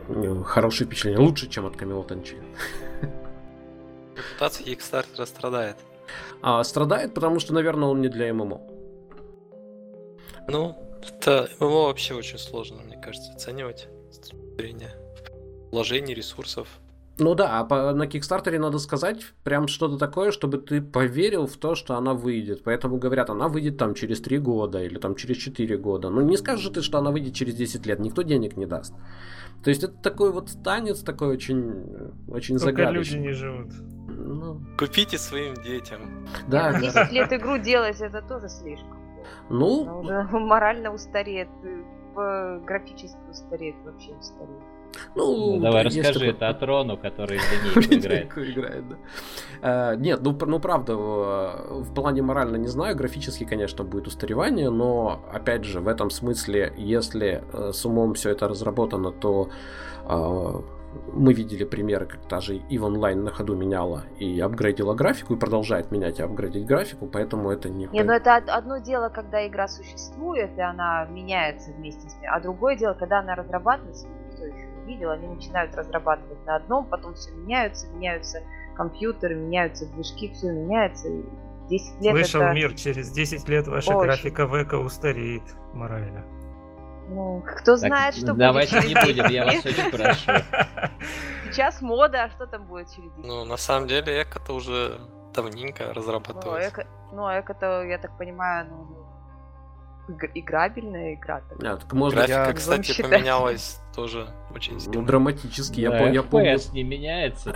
Э, 0.07 0.43
хорошее 0.45 0.87
впечатление, 0.87 1.19
лучше, 1.19 1.49
чем 1.49 1.65
от 1.65 1.75
Камила 1.75 2.03
Танчин. 2.03 2.43
Репутация 4.15 4.65
Kickstarter 4.65 5.25
страдает. 5.25 5.77
А, 6.41 6.63
страдает, 6.63 7.13
потому 7.13 7.39
что, 7.39 7.53
наверное, 7.53 7.89
он 7.89 8.01
не 8.01 8.07
для 8.07 8.33
ММО. 8.33 8.61
Ну, 10.47 10.75
это 11.01 11.49
ММО 11.59 11.83
вообще 11.85 12.13
очень 12.13 12.37
сложно, 12.37 12.81
мне 12.83 12.99
кажется, 13.01 13.31
оценивать 13.33 13.87
с 14.11 14.17
точки 14.17 14.55
зрения 14.57 14.91
вложений, 15.71 16.13
ресурсов. 16.13 16.67
Ну 17.19 17.35
да, 17.35 17.59
а 17.59 17.65
по, 17.65 17.93
на 17.93 18.07
Кикстартере 18.07 18.57
надо 18.57 18.79
сказать 18.79 19.33
прям 19.43 19.67
что-то 19.67 19.97
такое, 19.97 20.31
чтобы 20.31 20.57
ты 20.57 20.81
поверил 20.81 21.45
в 21.45 21.57
то, 21.57 21.75
что 21.75 21.95
она 21.95 22.13
выйдет. 22.13 22.63
Поэтому 22.63 22.97
говорят, 22.97 23.29
она 23.29 23.47
выйдет 23.47 23.77
там 23.77 23.93
через 23.93 24.21
3 24.21 24.39
года 24.39 24.81
или 24.81 24.97
там 24.97 25.15
через 25.15 25.37
4 25.37 25.77
года. 25.77 26.09
Ну 26.09 26.21
не 26.21 26.37
скажешь 26.37 26.71
ты, 26.73 26.81
что 26.81 26.97
она 26.97 27.11
выйдет 27.11 27.33
через 27.33 27.55
10 27.55 27.85
лет, 27.85 27.99
никто 27.99 28.21
денег 28.21 28.57
не 28.57 28.65
даст. 28.65 28.93
То 29.63 29.69
есть 29.69 29.83
это 29.83 29.93
такой 29.93 30.31
вот 30.31 30.49
танец, 30.63 31.01
такой 31.01 31.27
очень, 31.27 32.11
очень 32.27 32.57
Только 32.57 32.77
загадочный. 32.77 33.17
люди 33.17 33.27
не 33.27 33.33
живут. 33.33 33.71
Ну... 34.07 34.61
Купите 34.79 35.17
своим 35.17 35.53
детям. 35.55 36.27
Да, 36.47 36.79
10 36.79 36.93
да. 36.93 37.09
лет 37.11 37.33
игру 37.33 37.57
делать, 37.59 38.01
это 38.01 38.21
тоже 38.21 38.49
слишком. 38.49 38.97
Ну... 39.49 39.99
Она 39.99 40.21
уже 40.21 40.39
морально 40.39 40.91
устареет, 40.91 41.49
графически 42.15 43.19
устареет, 43.29 43.75
вообще 43.85 44.11
устареет. 44.15 44.70
Ну, 45.15 45.55
ну 45.55 45.59
давай 45.59 45.83
расскажи 45.83 46.13
такой... 46.13 46.29
это 46.29 46.49
от 46.49 46.63
Рону, 46.63 46.97
который 46.97 47.39
в 47.39 47.77
линейку 47.77 48.39
играет. 48.39 48.49
играет 48.49 48.89
да. 48.89 48.95
а, 49.61 49.95
нет, 49.95 50.19
ну, 50.21 50.37
ну 50.45 50.59
правда, 50.59 50.95
в, 50.95 51.83
в 51.83 51.93
плане 51.93 52.21
морально 52.21 52.57
не 52.57 52.67
знаю, 52.67 52.95
графически, 52.95 53.43
конечно, 53.43 53.83
будет 53.83 54.07
устаревание, 54.07 54.69
но 54.69 55.23
опять 55.31 55.63
же, 55.63 55.79
в 55.79 55.87
этом 55.87 56.09
смысле, 56.09 56.73
если 56.77 57.43
э, 57.53 57.71
с 57.73 57.85
умом 57.85 58.13
все 58.13 58.31
это 58.31 58.47
разработано, 58.47 59.11
то 59.11 59.49
э, 60.05 60.61
мы 61.13 61.33
видели 61.33 61.63
примеры, 61.63 62.05
как 62.05 62.21
та 62.27 62.39
же 62.41 62.57
и 62.57 62.77
в 62.77 62.85
онлайн 62.85 63.23
на 63.23 63.31
ходу 63.31 63.55
меняла 63.55 64.03
и 64.19 64.39
апгрейдила 64.39 64.93
графику, 64.93 65.35
и 65.35 65.37
продолжает 65.37 65.91
менять 65.91 66.19
и 66.19 66.23
апгрейдить 66.23 66.65
графику, 66.65 67.07
поэтому 67.07 67.49
это 67.49 67.69
не... 67.69 67.87
Не, 67.87 68.03
ну 68.03 68.13
это 68.13 68.35
одно 68.35 68.77
дело, 68.77 69.09
когда 69.09 69.47
игра 69.47 69.67
существует, 69.67 70.57
и 70.57 70.61
она 70.61 71.05
меняется 71.05 71.71
вместе 71.71 72.09
с 72.09 72.17
ней, 72.19 72.27
а 72.27 72.39
другое 72.39 72.75
дело, 72.75 72.93
когда 72.93 73.19
она 73.19 73.35
разрабатывается, 73.35 74.07
видел, 74.85 75.11
они 75.11 75.27
начинают 75.27 75.75
разрабатывать 75.75 76.45
на 76.45 76.57
одном, 76.57 76.85
потом 76.85 77.13
все 77.15 77.31
меняются, 77.31 77.87
меняются 77.87 78.41
компьютеры, 78.75 79.35
меняются 79.35 79.85
движки, 79.87 80.31
все 80.33 80.51
меняется. 80.51 81.09
10 81.69 82.01
лет 82.01 82.13
Вышел 82.13 82.41
это... 82.41 82.53
мир, 82.53 82.73
через 82.73 83.11
10 83.11 83.47
лет 83.47 83.67
ваша 83.67 83.95
Очень. 83.95 84.07
графика 84.07 84.43
века 84.43 84.75
устареет 84.75 85.43
морально. 85.73 86.25
Ну, 87.07 87.43
кто 87.45 87.77
знает, 87.77 88.15
так, 88.15 88.23
что 88.23 88.33
давайте 88.33 88.75
будет 88.81 88.93
Давайте 88.93 89.11
не 89.11 89.13
будем, 89.13 89.31
я 89.31 89.45
вас 89.45 89.65
очень 89.65 89.91
прошу. 89.91 90.31
Сейчас 91.51 91.81
мода, 91.81 92.23
а 92.23 92.29
что 92.29 92.47
там 92.47 92.65
будет 92.65 92.89
через 92.89 93.11
10 93.13 93.25
Ну, 93.25 93.45
на 93.45 93.57
самом 93.57 93.87
деле, 93.87 94.21
эко-то 94.21 94.53
уже 94.53 94.99
давненько 95.33 95.93
разрабатывается. 95.93 96.85
Ну, 97.11 97.17
ну, 97.17 97.39
эко-то, 97.39 97.83
я 97.83 97.97
так 97.97 98.17
понимаю, 98.17 98.67
ну, 98.69 99.01
играбельная 100.33 101.15
игра. 101.15 101.41
Так. 101.41 101.59
Так 101.81 101.93
можно 101.93 102.25
Графика, 102.25 102.47
я... 102.49 102.53
кстати, 102.53 103.01
поменялась 103.01 103.80
тоже 103.95 104.27
очень 104.53 104.79
сильно. 104.79 105.01
Ну, 105.01 105.05
драматически. 105.05 105.87
Да, 105.87 105.99
я, 105.99 106.09
я 106.09 106.23
помню. 106.23 106.57
не 106.73 106.83
меняется. 106.83 107.53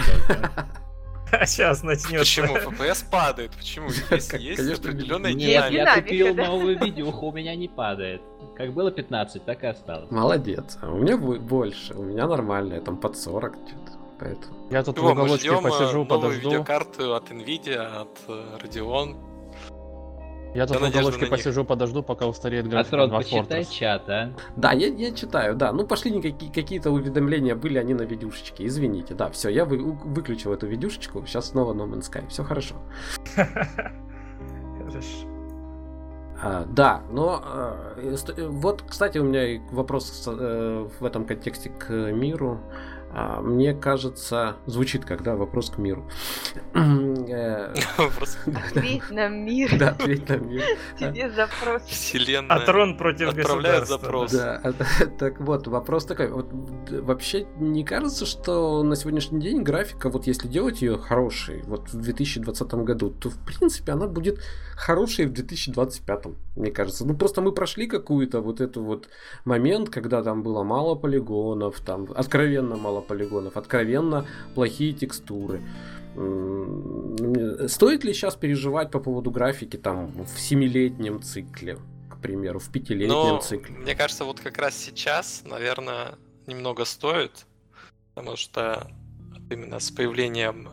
А 1.31 1.45
сейчас 1.45 1.83
начнется. 1.83 2.19
Почему? 2.19 2.57
FPS 2.57 3.09
падает. 3.09 3.51
Почему? 3.51 3.89
Если 3.89 4.38
есть 4.39 4.79
определенная 4.79 5.33
Нет, 5.33 5.71
я 5.71 5.95
купил 5.95 6.36
новую 6.36 6.79
видюху, 6.83 7.27
у 7.27 7.31
меня 7.31 7.55
не 7.55 7.67
падает. 7.67 8.21
Как 8.55 8.73
было 8.73 8.91
15, 8.91 9.43
так 9.43 9.63
и 9.63 9.67
осталось. 9.67 10.11
Молодец. 10.11 10.77
А 10.81 10.91
у 10.91 10.97
меня 10.97 11.17
больше. 11.17 11.93
У 11.93 12.03
меня 12.03 12.27
нормальная, 12.27 12.81
там 12.81 12.97
под 12.97 13.17
40 13.17 13.53
что-то. 13.67 14.05
Поэтому. 14.19 14.55
Я 14.71 14.83
тут 14.83 14.97
в 14.97 15.05
уголочке 15.05 15.51
посижу, 15.61 16.03
э, 16.03 16.05
подожду. 16.05 16.49
видеокарту 16.49 17.15
от 17.15 17.29
Nvidia, 17.31 18.01
от 18.01 18.17
э, 18.29 18.57
Radeon. 18.63 19.15
Я 20.55 20.65
тут 20.65 20.79
в 20.79 20.83
уголочке 20.83 21.25
посижу, 21.25 21.65
подожду, 21.65 22.01
пока 22.01 22.27
устареет 22.27 22.67
графика 22.69 23.03
Атрон, 23.03 23.19
почитай 23.19 23.65
чат, 23.65 24.09
а? 24.09 24.31
Да, 24.55 24.71
я, 24.71 24.87
я 24.87 25.11
читаю, 25.11 25.53
да. 25.55 25.73
Ну, 25.73 25.85
пошли 25.85 26.21
какие- 26.21 26.49
какие-то 26.49 26.91
уведомления, 26.91 27.55
были 27.55 27.77
они 27.77 27.93
на 27.93 28.03
видюшечке. 28.03 28.65
Извините, 28.65 29.13
да, 29.15 29.29
все, 29.29 29.49
я 29.49 29.65
вы, 29.65 29.77
выключил 29.77 30.53
эту 30.53 30.65
видюшечку, 30.67 31.25
сейчас 31.25 31.49
снова 31.49 31.73
No 31.73 31.85
Man's 31.85 32.09
Sky, 32.09 32.25
все 32.29 32.43
хорошо. 32.45 32.75
Хорошо. 33.35 35.27
А, 36.41 36.65
да, 36.69 37.01
но 37.11 37.43
э, 37.97 38.15
вот, 38.49 38.83
кстати, 38.87 39.17
у 39.17 39.23
меня 39.23 39.61
вопрос 39.71 40.25
э, 40.27 40.87
в 40.99 41.05
этом 41.05 41.25
контексте 41.25 41.69
к 41.69 41.89
миру. 41.89 42.59
А, 42.71 42.94
мне 43.41 43.74
кажется, 43.74 44.57
звучит 44.66 45.05
как, 45.05 45.24
да, 45.24 45.36
вопрос 45.36 45.70
к 45.70 45.78
миру. 45.78 46.09
Э, 47.28 47.74
ответь 48.47 49.09
на 49.09 49.30
мир. 49.30 49.78
Да, 49.78 49.89
ответь 49.89 50.30
на 50.30 50.38
мир. 50.38 50.63
Тебе 50.99 51.30
запрос. 51.32 51.84
Вселенная. 51.84 52.57
А 52.57 52.59
трон 52.59 52.97
против 52.97 53.30
Отправляет 53.30 53.88
запрос. 53.88 54.32
Да, 54.32 54.61
так 55.20 55.39
вот, 55.39 55.68
вопрос 55.68 56.05
такой. 56.05 56.30
Вот, 56.30 56.47
вообще 56.89 57.47
не 57.57 57.84
кажется, 57.84 58.26
что 58.26 58.84
на 58.84 58.95
сегодняшний 58.95 59.41
день 59.41 59.63
графика, 59.63 60.09
вот 60.09 60.28
если 60.28 60.47
делать 60.47 60.82
ее 60.82 60.97
хорошей, 60.97 61.63
вот 61.63 61.89
в 61.89 62.01
2020 62.01 62.74
году, 62.76 63.09
то 63.09 63.30
в 63.30 63.38
принципе 63.45 63.93
она 63.93 64.07
будет 64.07 64.39
хорошей 64.76 65.26
в 65.26 65.34
2025, 65.34 66.26
мне 66.55 66.72
кажется. 66.72 67.05
Ну 67.05 67.16
просто 67.16 67.41
мы 67.41 67.51
прошли 67.51 67.88
какую-то 67.88 68.41
вот 68.41 68.61
эту 68.61 68.84
вот 68.84 69.07
момент, 69.45 69.89
когда 69.89 70.22
там 70.22 70.43
было 70.43 70.63
мало 70.63 70.95
полигонов, 70.95 71.80
там 71.80 72.07
откровенно 72.16 72.76
мало 72.76 73.01
полигонов, 73.05 73.57
откровенно 73.57 74.25
плохие 74.53 74.93
текстуры. 74.93 75.61
Стоит 77.67 78.03
ли 78.03 78.13
сейчас 78.13 78.35
переживать 78.35 78.91
по 78.91 78.99
поводу 78.99 79.31
графики 79.31 79.77
там 79.77 80.11
в 80.23 80.39
семилетнем 80.39 81.21
цикле, 81.21 81.77
к 82.09 82.21
примеру, 82.21 82.59
в 82.59 82.71
пятилетнем 82.71 83.41
цикле? 83.41 83.75
Мне 83.75 83.95
кажется, 83.95 84.23
вот 84.23 84.39
как 84.39 84.57
раз 84.57 84.77
сейчас, 84.77 85.43
наверное, 85.45 86.15
немного 86.47 86.85
стоит, 86.85 87.45
потому 88.13 88.37
что 88.37 88.89
именно 89.49 89.79
с 89.79 89.91
появлением 89.91 90.69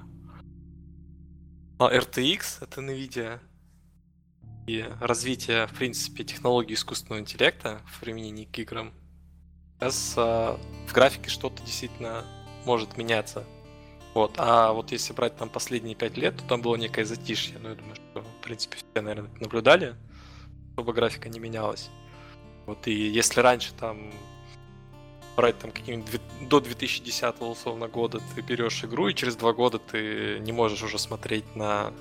RTX, 1.78 2.58
это 2.60 2.80
NVIDIA, 2.80 3.40
и 4.68 4.84
развитие, 5.00 5.66
в 5.66 5.72
принципе, 5.72 6.22
технологий 6.22 6.74
искусственного 6.74 7.20
интеллекта 7.20 7.80
в 7.86 8.00
применении 8.00 8.44
к 8.44 8.56
играм, 8.60 8.92
сейчас 9.82 10.14
а, 10.16 10.58
в 10.86 10.92
графике 10.92 11.28
что-то 11.28 11.62
действительно 11.62 12.24
может 12.64 12.96
меняться. 12.96 13.44
Вот. 14.14 14.34
А 14.36 14.72
вот 14.72 14.92
если 14.92 15.12
брать 15.12 15.36
там 15.36 15.48
последние 15.48 15.94
пять 15.96 16.16
лет, 16.16 16.36
то 16.36 16.44
там 16.44 16.62
было 16.62 16.76
некое 16.76 17.04
затишье. 17.04 17.58
Ну, 17.58 17.70
я 17.70 17.74
думаю, 17.74 17.96
что, 17.96 18.20
в 18.20 18.42
принципе, 18.42 18.76
все, 18.76 19.02
наверное, 19.02 19.30
наблюдали, 19.40 19.96
чтобы 20.74 20.92
графика 20.92 21.28
не 21.28 21.40
менялась. 21.40 21.90
Вот, 22.66 22.86
и 22.86 22.92
если 22.92 23.40
раньше 23.40 23.72
там 23.74 24.12
брать 25.34 25.58
там 25.58 25.72
какие-нибудь 25.72 26.20
до 26.42 26.60
2010 26.60 27.40
условно 27.40 27.88
года 27.88 28.20
ты 28.34 28.42
берешь 28.42 28.84
игру, 28.84 29.08
и 29.08 29.14
через 29.14 29.34
два 29.34 29.52
года 29.52 29.78
ты 29.78 30.38
не 30.40 30.52
можешь 30.52 30.82
уже 30.82 30.98
смотреть 30.98 31.56
на 31.56 31.92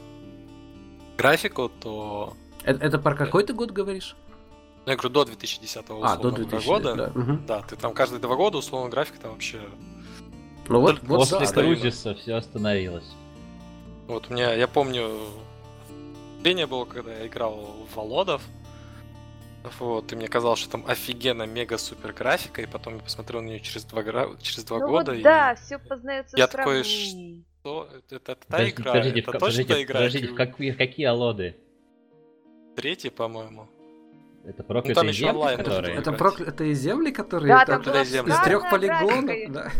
графику, 1.17 1.69
то... 1.69 2.35
Это, 2.63 2.85
это 2.85 2.99
про 2.99 3.15
какой 3.15 3.43
ты 3.43 3.53
год 3.53 3.71
говоришь? 3.71 4.15
Ну, 4.85 4.91
я 4.91 4.95
говорю, 4.95 5.09
до 5.09 5.25
2010 5.25 5.83
условно 5.83 6.11
а, 6.11 6.17
до 6.17 6.31
2000, 6.31 6.65
года. 6.65 6.95
Да. 6.95 7.11
Угу. 7.13 7.39
да, 7.47 7.61
ты 7.61 7.75
там 7.75 7.93
каждые 7.93 8.19
два 8.19 8.35
года, 8.35 8.57
условно, 8.57 8.89
графика 8.89 9.19
там 9.19 9.31
вообще 9.31 9.59
ну 10.67 10.79
вот, 10.79 11.01
вот 11.03 11.29
После 11.29 11.39
да, 11.39 11.53
кризиса 11.53 12.15
все 12.15 12.35
остановилось. 12.35 13.11
Вот 14.07 14.29
у 14.29 14.33
меня, 14.33 14.53
я 14.53 14.67
помню, 14.67 15.19
впечатление 16.41 16.65
было, 16.65 16.85
когда 16.85 17.13
я 17.13 17.27
играл 17.27 17.85
в 17.89 17.95
Володов. 17.95 18.41
Вот, 19.79 20.11
и 20.11 20.15
мне 20.15 20.27
казалось, 20.27 20.59
что 20.59 20.71
там 20.71 20.85
офигенно 20.87 21.43
мега-супер 21.43 22.13
графика, 22.13 22.63
и 22.63 22.65
потом 22.65 22.95
я 22.95 23.01
посмотрел 23.01 23.41
на 23.41 23.47
нее 23.47 23.59
через 23.59 23.83
два, 23.85 24.01
гра... 24.01 24.29
через 24.41 24.63
два 24.63 24.79
ну 24.79 24.87
года. 24.87 25.11
Вот 25.11 25.19
и... 25.19 25.21
да, 25.21 25.55
все 25.55 25.77
познается 25.77 26.35
Я 26.35 26.47
такой, 26.47 26.83
что? 26.83 27.87
Это, 28.09 28.15
это 28.15 28.35
та 28.35 28.35
подождите, 28.47 28.71
игра? 28.71 28.91
Подождите, 28.93 29.19
это 29.19 29.29
в, 29.29 29.33
точно 29.33 29.39
подождите, 29.39 29.83
игра? 29.83 29.93
Подождите, 29.99 30.27
в 30.29 30.35
какие, 30.35 30.71
в 30.71 30.77
какие 30.77 31.05
алоды? 31.05 31.57
Третий, 32.75 33.11
по-моему. 33.11 33.69
Это 34.43 34.63
проклятые 34.63 35.05
ну, 35.05 35.11
земли, 35.11 35.31
онлайн, 35.31 35.57
которые... 35.57 35.95
Это 35.97 36.11
проклятые 36.13 36.73
земли, 36.73 37.11
которые... 37.11 37.49
Да, 37.53 37.65
там 37.65 37.81
была 37.81 38.03
земли. 38.03 38.31
Из 38.31 38.39
трех 38.39 38.69
полигонов. 38.69 39.51
Да. 39.51 39.71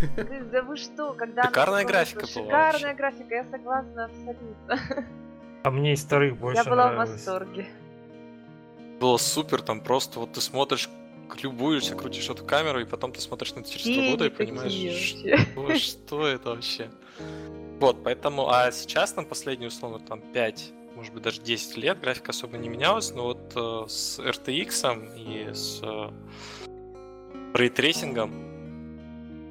да 0.52 0.62
вы 0.62 0.78
что, 0.78 1.14
когда... 1.14 1.44
Шикарная 1.46 1.84
графика 1.84 2.26
была. 2.36 2.72
Шикарная 2.72 2.94
графика, 2.94 3.36
я 3.36 3.46
согласна 3.46 4.06
абсолютно. 4.06 5.06
А 5.64 5.72
мне 5.72 5.94
из 5.94 6.04
вторых 6.04 6.38
больше 6.38 6.62
Я 6.64 6.70
была 6.70 6.92
в 6.92 6.96
восторге. 6.98 7.68
Было 9.00 9.18
супер, 9.18 9.62
там 9.62 9.82
просто 9.82 10.20
вот 10.20 10.34
ты 10.34 10.42
смотришь 10.42 10.90
любуешься, 11.42 11.96
крутишь 11.96 12.30
эту 12.30 12.44
камеру, 12.44 12.82
и 12.82 12.86
потом 12.86 13.14
ты 13.14 13.22
смотришь 13.22 13.54
на 13.56 13.62
это 13.62 13.70
через 13.72 13.96
два 13.96 14.12
года 14.12 14.26
и 14.26 14.30
понимаешь, 14.30 14.74
что, 14.74 15.76
что 15.78 16.28
это 16.28 16.50
вообще. 16.50 16.90
Вот, 17.80 18.04
поэтому, 18.04 18.50
а 18.50 18.72
сейчас 18.72 19.14
там 19.14 19.26
последние, 19.26 19.70
условно, 19.70 20.00
там 20.00 20.22
5 20.22 20.74
может 21.02 21.16
быть, 21.16 21.24
даже 21.24 21.42
10 21.42 21.78
лет 21.78 22.00
графика 22.00 22.30
особо 22.30 22.60
не 22.60 22.70
менялась, 22.70 23.12
но 23.12 23.24
вот 23.24 23.54
э, 23.56 23.90
с 23.90 24.20
RTX 24.20 25.18
и 25.18 25.52
с 25.52 25.82
э, 25.82 26.12
ray 27.56 27.73
tracing'ом 27.73 28.32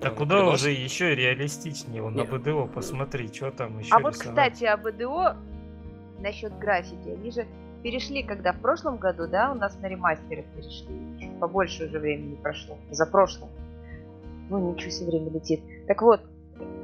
а 0.00 0.10
куда 0.10 0.36
приносит... 0.36 0.60
уже 0.60 0.70
еще 0.70 1.12
реалистичнее? 1.16 2.04
Он 2.04 2.14
на 2.14 2.24
БДО 2.24 2.66
посмотри, 2.72 3.26
что 3.32 3.50
там 3.50 3.80
еще 3.80 3.92
А 3.92 3.98
рисовать. 3.98 4.16
вот, 4.16 4.24
кстати, 4.24 4.64
о 4.64 4.76
БДО 4.76 5.36
насчет 6.20 6.56
графики. 6.56 7.08
Они 7.08 7.32
же 7.32 7.48
перешли, 7.82 8.22
когда 8.22 8.52
в 8.52 8.60
прошлом 8.60 8.98
году, 8.98 9.26
да, 9.26 9.50
у 9.50 9.56
нас 9.56 9.76
на 9.80 9.86
ремастерах 9.86 10.44
перешли. 10.54 11.30
Побольше 11.40 11.86
уже 11.86 11.98
времени 11.98 12.36
прошло. 12.36 12.78
За 12.92 13.06
прошлым. 13.06 13.50
Ну, 14.50 14.72
ничего 14.72 14.90
себе 14.90 15.10
время 15.10 15.30
летит. 15.32 15.60
Так 15.88 16.00
вот, 16.00 16.20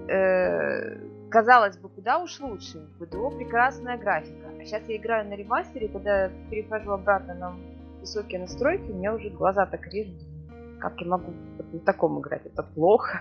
э, 0.08 0.98
казалось 1.36 1.76
бы, 1.76 1.90
куда 1.90 2.16
уж 2.16 2.40
лучше. 2.40 2.78
В 2.78 3.04
БДО 3.04 3.28
прекрасная 3.28 3.98
графика. 3.98 4.48
А 4.58 4.64
сейчас 4.64 4.88
я 4.88 4.96
играю 4.96 5.28
на 5.28 5.34
ремастере, 5.34 5.86
когда 5.86 6.30
перехожу 6.50 6.92
обратно 6.92 7.34
на 7.34 7.54
высокие 8.00 8.40
настройки, 8.40 8.90
у 8.90 8.94
меня 8.94 9.12
уже 9.12 9.28
глаза 9.28 9.66
так 9.66 9.86
режут. 9.88 10.16
Как 10.80 10.98
я 10.98 11.06
могу 11.06 11.34
на 11.72 11.78
таком 11.80 12.20
играть? 12.20 12.46
Это 12.46 12.62
плохо. 12.62 13.20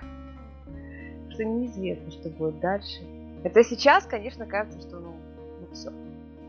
Что 1.32 1.44
неизвестно, 1.44 2.10
что 2.10 2.30
будет 2.30 2.62
дальше. 2.62 3.02
Это 3.44 3.66
сейчас, 3.66 4.06
конечно, 4.06 4.46
кажется, 4.46 4.80
что 4.80 4.98
ну, 4.98 5.16
ну 5.60 5.68
все 5.74 5.92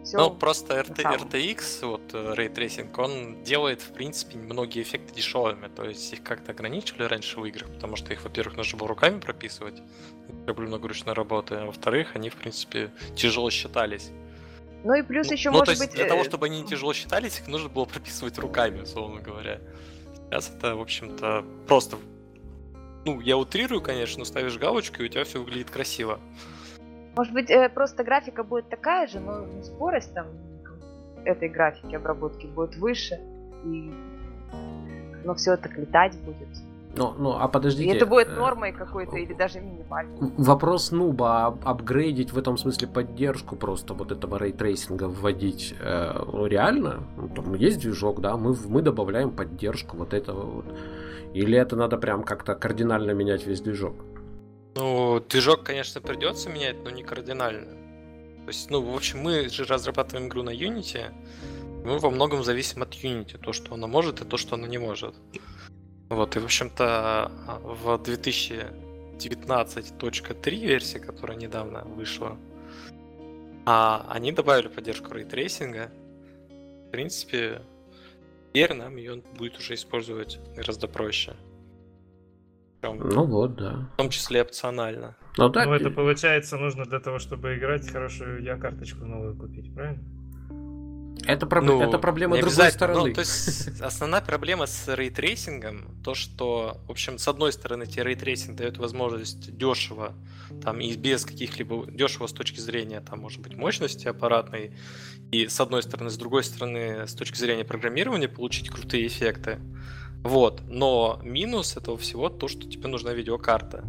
все. 0.07 0.19
Ну, 0.19 0.31
просто 0.31 0.81
RT, 0.81 1.03
RTX, 1.03 1.87
вот 1.87 2.15
э, 2.15 2.35
Ray 2.35 2.55
Tracing, 2.55 2.95
он 2.97 3.43
делает, 3.43 3.83
в 3.83 3.93
принципе, 3.93 4.39
многие 4.39 4.83
эффекты 4.83 5.13
дешевыми. 5.13 5.67
То 5.67 5.85
есть 5.85 6.13
их 6.13 6.23
как-то 6.23 6.53
ограничивали 6.53 7.03
раньше 7.03 7.41
в 7.41 7.45
играх, 7.45 7.69
потому 7.75 7.97
что 7.97 8.13
их, 8.13 8.23
во-первых, 8.23 8.57
нужно 8.57 8.79
было 8.79 8.89
руками 8.89 9.19
прописывать. 9.19 9.83
Люблю 10.47 10.69
много 10.69 10.87
ручной 10.87 11.13
работы. 11.13 11.57
А 11.57 11.67
во-вторых, 11.67 12.15
они, 12.15 12.31
в 12.31 12.37
принципе, 12.37 12.93
тяжело 13.17 13.51
считались. 13.51 14.13
Ну 14.85 14.95
и 14.95 15.03
плюс 15.03 15.27
ну, 15.27 15.33
еще 15.33 15.51
ну, 15.51 15.59
может 15.59 15.67
то 15.67 15.71
есть 15.73 15.83
быть... 15.83 15.97
Для 15.97 16.07
того, 16.07 16.21
э, 16.21 16.25
чтобы 16.25 16.47
они 16.47 16.65
тяжело 16.65 16.93
считались, 16.93 17.41
их 17.41 17.49
нужно 17.49 17.69
было 17.69 17.85
прописывать 17.87 18.39
руками, 18.39 18.83
условно 18.83 19.21
говоря. 19.21 19.61
Сейчас 20.31 20.53
это, 20.57 20.77
в 20.77 20.81
общем-то, 20.81 21.45
просто... 21.67 21.99
Ну, 23.05 23.21
я 23.21 23.37
утрирую, 23.37 23.83
конечно, 23.83 24.21
но 24.21 24.25
ставишь 24.25 24.57
галочку, 24.57 25.03
и 25.03 25.07
у 25.07 25.09
тебя 25.09 25.25
все 25.25 25.41
выглядит 25.41 25.71
красиво. 25.71 26.21
Может 27.17 27.33
быть, 27.33 27.51
э, 27.51 27.69
просто 27.69 28.05
графика 28.05 28.45
будет 28.45 28.69
такая 28.69 29.07
же, 29.07 29.21
но 29.21 29.47
скорость 29.63 30.13
там 30.15 30.27
этой 31.25 31.49
графики 31.49 31.95
обработки 31.95 32.47
будет 32.47 32.77
выше, 32.77 33.19
и 33.65 33.93
но 35.25 35.35
все 35.35 35.55
это 35.55 35.69
летать 35.77 36.17
будет. 36.21 36.49
Ну, 36.97 37.15
ну, 37.19 37.37
а 37.39 37.47
подождите. 37.49 37.91
И 37.91 37.95
это 37.95 38.07
будет 38.07 38.29
э, 38.29 38.35
нормой 38.37 38.73
какой-то 38.73 39.17
или 39.17 39.35
даже 39.35 39.61
минимальной. 39.61 40.17
Вопрос 40.39 40.93
нуба, 40.93 41.47
ап 41.47 41.69
апгрейдить 41.69 42.33
в 42.33 42.39
этом 42.39 42.57
смысле 42.57 42.89
поддержку 42.89 43.57
просто 43.57 43.93
вот 43.93 44.13
этого 44.13 44.39
ray 44.39 44.55
tracing'а 44.55 45.05
вводить 45.05 45.75
э, 45.79 46.13
реально? 46.47 47.03
Ну, 47.17 47.29
там 47.29 47.55
есть 47.55 47.81
движок, 47.81 48.21
да, 48.21 48.37
мы, 48.37 48.57
мы 48.67 48.81
добавляем 48.81 49.31
поддержку 49.31 49.97
вот 49.99 50.15
этого 50.15 50.43
вот. 50.43 50.67
Или 51.35 51.59
это 51.59 51.77
надо 51.77 51.99
прям 51.99 52.23
как-то 52.23 52.55
кардинально 52.55 53.11
менять 53.11 53.47
весь 53.47 53.61
движок? 53.61 53.95
Ну, 54.77 55.21
движок, 55.21 55.65
конечно, 55.65 56.01
придется 56.03 56.51
менять, 56.51 56.77
но 56.85 56.91
не 56.91 57.03
кардинально. 57.03 57.73
То 58.45 58.49
есть, 58.49 58.71
ну, 58.71 58.83
в 58.83 58.95
общем, 58.95 59.21
мы 59.21 59.49
же 59.49 59.65
разрабатываем 59.65 60.29
игру 60.29 60.43
на 60.43 60.51
Unity, 60.51 61.15
мы 61.83 61.99
во 61.99 62.11
многом 62.11 62.45
зависим 62.45 62.83
от 62.83 62.95
Unity, 62.95 63.39
то, 63.39 63.55
что 63.55 63.73
она 63.73 63.87
может, 63.87 64.21
и 64.21 64.27
то, 64.27 64.37
что 64.37 64.57
она 64.57 64.69
не 64.69 64.77
может. 64.77 65.15
Вот, 66.11 66.37
и, 66.37 66.41
в 66.41 66.45
общем-то, 66.45 67.33
в 67.63 67.95
2019.3 67.95 70.67
версии, 70.67 70.99
которая 70.99 71.39
недавно 71.39 71.83
вышла, 71.85 72.37
А 73.65 74.05
они 74.11 74.31
добавили 74.31 74.69
поддержку 74.69 75.15
ray 75.15 75.32
tracing'а. 75.32 75.91
В 76.87 76.91
принципе, 76.91 77.63
теперь 78.49 78.75
нам 78.75 78.97
ее 78.97 79.23
будет 79.39 79.59
уже 79.59 79.73
использовать 79.73 80.39
гораздо 80.55 80.87
проще. 80.87 81.35
Ну 82.83 83.25
вот, 83.27 83.57
да. 83.57 83.89
В 83.95 83.97
том 83.97 84.11
числе 84.11 84.43
опционально. 84.43 85.17
Ну, 85.37 85.51
так... 85.51 85.67
ну 85.67 85.75
это 85.75 85.91
получается 85.91 86.57
нужно 86.57 86.85
для 86.85 87.01
того, 87.01 87.19
чтобы 87.19 87.57
играть 87.57 87.91
хорошую 87.91 88.43
я 88.43 88.57
карточку 88.57 89.05
новую 89.05 89.37
купить, 89.37 89.75
правильно? 89.75 90.03
Это, 91.25 91.47
проб... 91.47 91.65
ну, 91.65 91.83
это 91.83 91.99
проблема 91.99 92.39
другой 92.39 92.71
стороны. 92.71 93.09
Ну, 93.09 93.15
то 93.15 93.21
есть 93.21 93.81
основная 93.81 94.21
проблема 94.21 94.67
с 94.67 94.95
ray 94.95 95.18
tracing'ом, 95.18 96.01
то 96.05 96.15
что, 96.15 96.81
в 96.87 96.91
общем, 96.91 97.19
с 97.19 97.27
одной 97.27 97.53
стороны, 97.53 97.87
тебе 97.87 98.05
ray 98.05 98.20
tracing 98.20 98.57
дает 98.57 98.79
возможность 98.79 99.57
дешево, 99.57 100.15
там, 100.63 100.81
и 100.81 100.95
без 100.95 101.25
каких-либо 101.25 101.91
дешево 101.91 102.27
с 102.27 102.33
точки 102.33 102.61
зрения, 102.61 103.01
там, 103.01 103.21
может 103.21 103.41
быть, 103.41 103.57
мощности 103.57 104.07
аппаратной, 104.07 104.77
и 105.33 105.49
с 105.49 105.59
одной 105.61 105.83
стороны, 105.83 106.11
с 106.11 106.17
другой 106.17 106.45
стороны, 106.45 107.07
с 107.09 107.15
точки 107.15 107.37
зрения 107.37 107.65
программирования, 107.65 108.29
получить 108.29 108.71
крутые 108.71 109.07
эффекты. 109.07 109.59
Вот. 110.27 110.63
Но 110.69 111.21
минус 111.23 111.77
этого 111.77 111.97
всего 111.97 112.29
то, 112.29 112.49
что 112.49 112.69
тебе 112.69 112.89
нужна 112.89 113.13
видеокарта. 113.13 113.85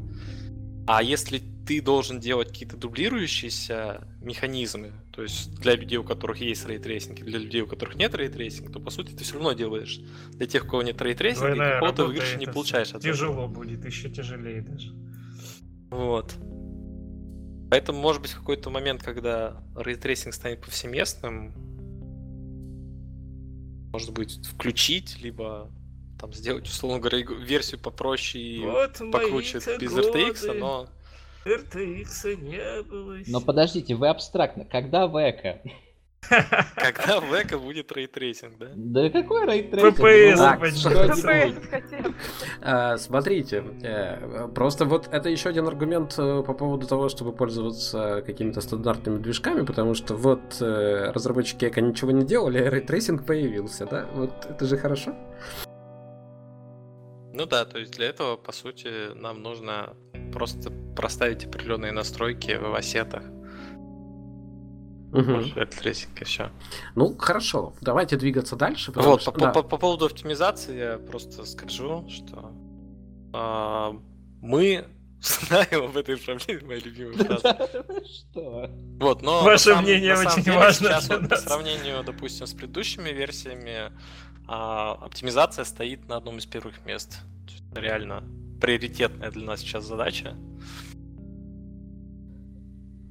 А 0.85 1.01
если 1.01 1.41
ты 1.65 1.81
должен 1.81 2.19
делать 2.19 2.49
какие-то 2.49 2.77
дублирующиеся 2.77 4.07
механизмы, 4.21 4.91
то 5.11 5.23
есть 5.23 5.59
для 5.59 5.75
людей, 5.75 5.97
у 5.97 6.03
которых 6.03 6.39
есть 6.39 6.67
ray 6.67 6.82
tracing, 6.82 7.19
и 7.19 7.23
для 7.23 7.39
людей, 7.39 7.61
у 7.61 7.67
которых 7.67 7.95
нет 7.95 8.13
ray 8.13 8.27
tracing'а, 8.27 8.71
то 8.71 8.79
по 8.79 8.91
сути 8.91 9.13
ты 9.13 9.23
все 9.23 9.33
равно 9.33 9.53
делаешь 9.53 9.99
для 10.29 10.45
тех, 10.45 10.65
у 10.65 10.67
кого 10.67 10.83
нет 10.83 11.01
ray 11.01 11.15
tracing 11.15 11.46
а, 11.46 11.55
какого-то 11.55 12.05
выигрыша 12.05 12.37
не 12.37 12.45
получаешь 12.45 12.93
от 12.93 13.01
Тяжело 13.01 13.45
этого. 13.45 13.47
будет, 13.47 13.83
еще 13.83 14.09
тяжелее 14.09 14.61
даже. 14.61 14.93
Вот. 15.89 16.35
Поэтому, 17.71 17.99
может 17.99 18.21
быть, 18.21 18.31
какой-то 18.31 18.69
момент, 18.69 19.01
когда 19.01 19.61
ray 19.75 19.93
tracing 19.93 20.35
станет 20.35 20.61
повсеместным, 20.61 21.51
может 23.91 24.13
быть, 24.13 24.45
включить, 24.45 25.19
либо 25.21 25.71
там 26.19 26.33
сделать, 26.33 26.67
условно 26.67 26.99
говоря, 26.99 27.19
версию 27.19 27.79
попроще 27.79 28.43
и 28.43 28.65
вот 28.65 28.99
покруче 29.11 29.59
без 29.79 29.93
RTX, 29.93 30.53
но... 30.53 30.87
RTX 31.45 32.35
не 32.35 32.83
было. 32.83 33.17
Но 33.27 33.41
подождите, 33.41 33.95
вы 33.95 34.09
абстрактно. 34.09 34.65
Когда 34.65 35.07
века? 35.07 35.61
Когда 36.75 37.19
в 37.19 37.33
Eco 37.33 37.57
будет 37.57 37.91
ray 37.91 38.09
tracing, 38.09 38.57
да? 38.57 38.67
Да 38.75 39.09
какой 39.09 39.45
ray 39.45 39.60
tracing? 39.60 39.99
FPS, 39.99 42.03
а, 42.61 42.97
Смотрите, 42.97 43.63
э, 43.83 44.47
просто 44.53 44.85
вот 44.85 45.07
это 45.11 45.29
еще 45.29 45.49
один 45.49 45.67
аргумент 45.67 46.15
э, 46.17 46.43
по 46.45 46.53
поводу 46.53 46.87
того, 46.87 47.09
чтобы 47.09 47.31
пользоваться 47.31 48.23
какими-то 48.25 48.61
стандартными 48.61 49.19
движками, 49.19 49.65
потому 49.65 49.93
что 49.93 50.15
вот 50.15 50.57
э, 50.59 51.11
разработчики 51.11 51.65
Eco 51.65 51.81
ничего 51.81 52.11
не 52.11 52.25
делали, 52.25 52.59
а 52.59 52.69
ray 52.69 52.86
tracing 52.86 53.25
появился, 53.25 53.85
да? 53.85 54.05
Вот 54.13 54.31
это 54.49 54.65
же 54.65 54.77
хорошо. 54.77 55.15
Ну 57.37 57.45
да, 57.45 57.65
то 57.65 57.77
есть 57.77 57.91
для 57.91 58.07
этого, 58.07 58.35
по 58.35 58.51
сути, 58.51 59.13
нам 59.13 59.43
нужно 59.43 59.93
просто 60.33 60.71
проставить 60.95 61.45
определенные 61.45 61.91
настройки 61.91 62.57
в 62.57 62.73
ассетах. 62.73 63.21
Угу. 65.13 65.65
tracing 65.79 66.19
и 66.19 66.25
все. 66.25 66.49
Ну, 66.95 67.15
хорошо, 67.15 67.73
давайте 67.81 68.17
двигаться 68.17 68.55
дальше. 68.55 68.91
Вот, 68.95 69.21
что... 69.21 69.31
по, 69.31 69.39
да. 69.39 69.51
по, 69.51 69.61
по 69.61 69.77
поводу 69.77 70.07
оптимизации 70.07 70.77
я 70.77 70.97
просто 70.97 71.45
скажу, 71.45 72.07
что 72.09 72.51
э, 73.33 73.99
мы 74.41 74.87
знаем 75.21 75.85
об 75.85 75.97
этой 75.97 76.17
проблеме, 76.17 76.65
моя 76.65 76.79
любимая 76.79 77.17
фраза. 77.17 77.69
Что? 78.03 78.69
Вот, 78.99 79.21
но 79.21 79.43
Ваше 79.43 79.75
мнение 79.75 80.17
очень 80.17 80.51
важно. 80.51 80.99
Сейчас, 81.01 81.29
по 81.29 81.37
сравнению, 81.37 82.03
допустим, 82.03 82.47
с 82.47 82.53
предыдущими 82.53 83.09
версиями, 83.09 83.91
а, 84.47 84.93
оптимизация 85.01 85.65
стоит 85.65 86.07
на 86.07 86.17
одном 86.17 86.37
из 86.37 86.45
первых 86.45 86.85
мест. 86.85 87.19
Реально 87.73 88.23
приоритетная 88.61 89.31
для 89.31 89.45
нас 89.45 89.59
сейчас 89.59 89.85
задача. 89.85 90.35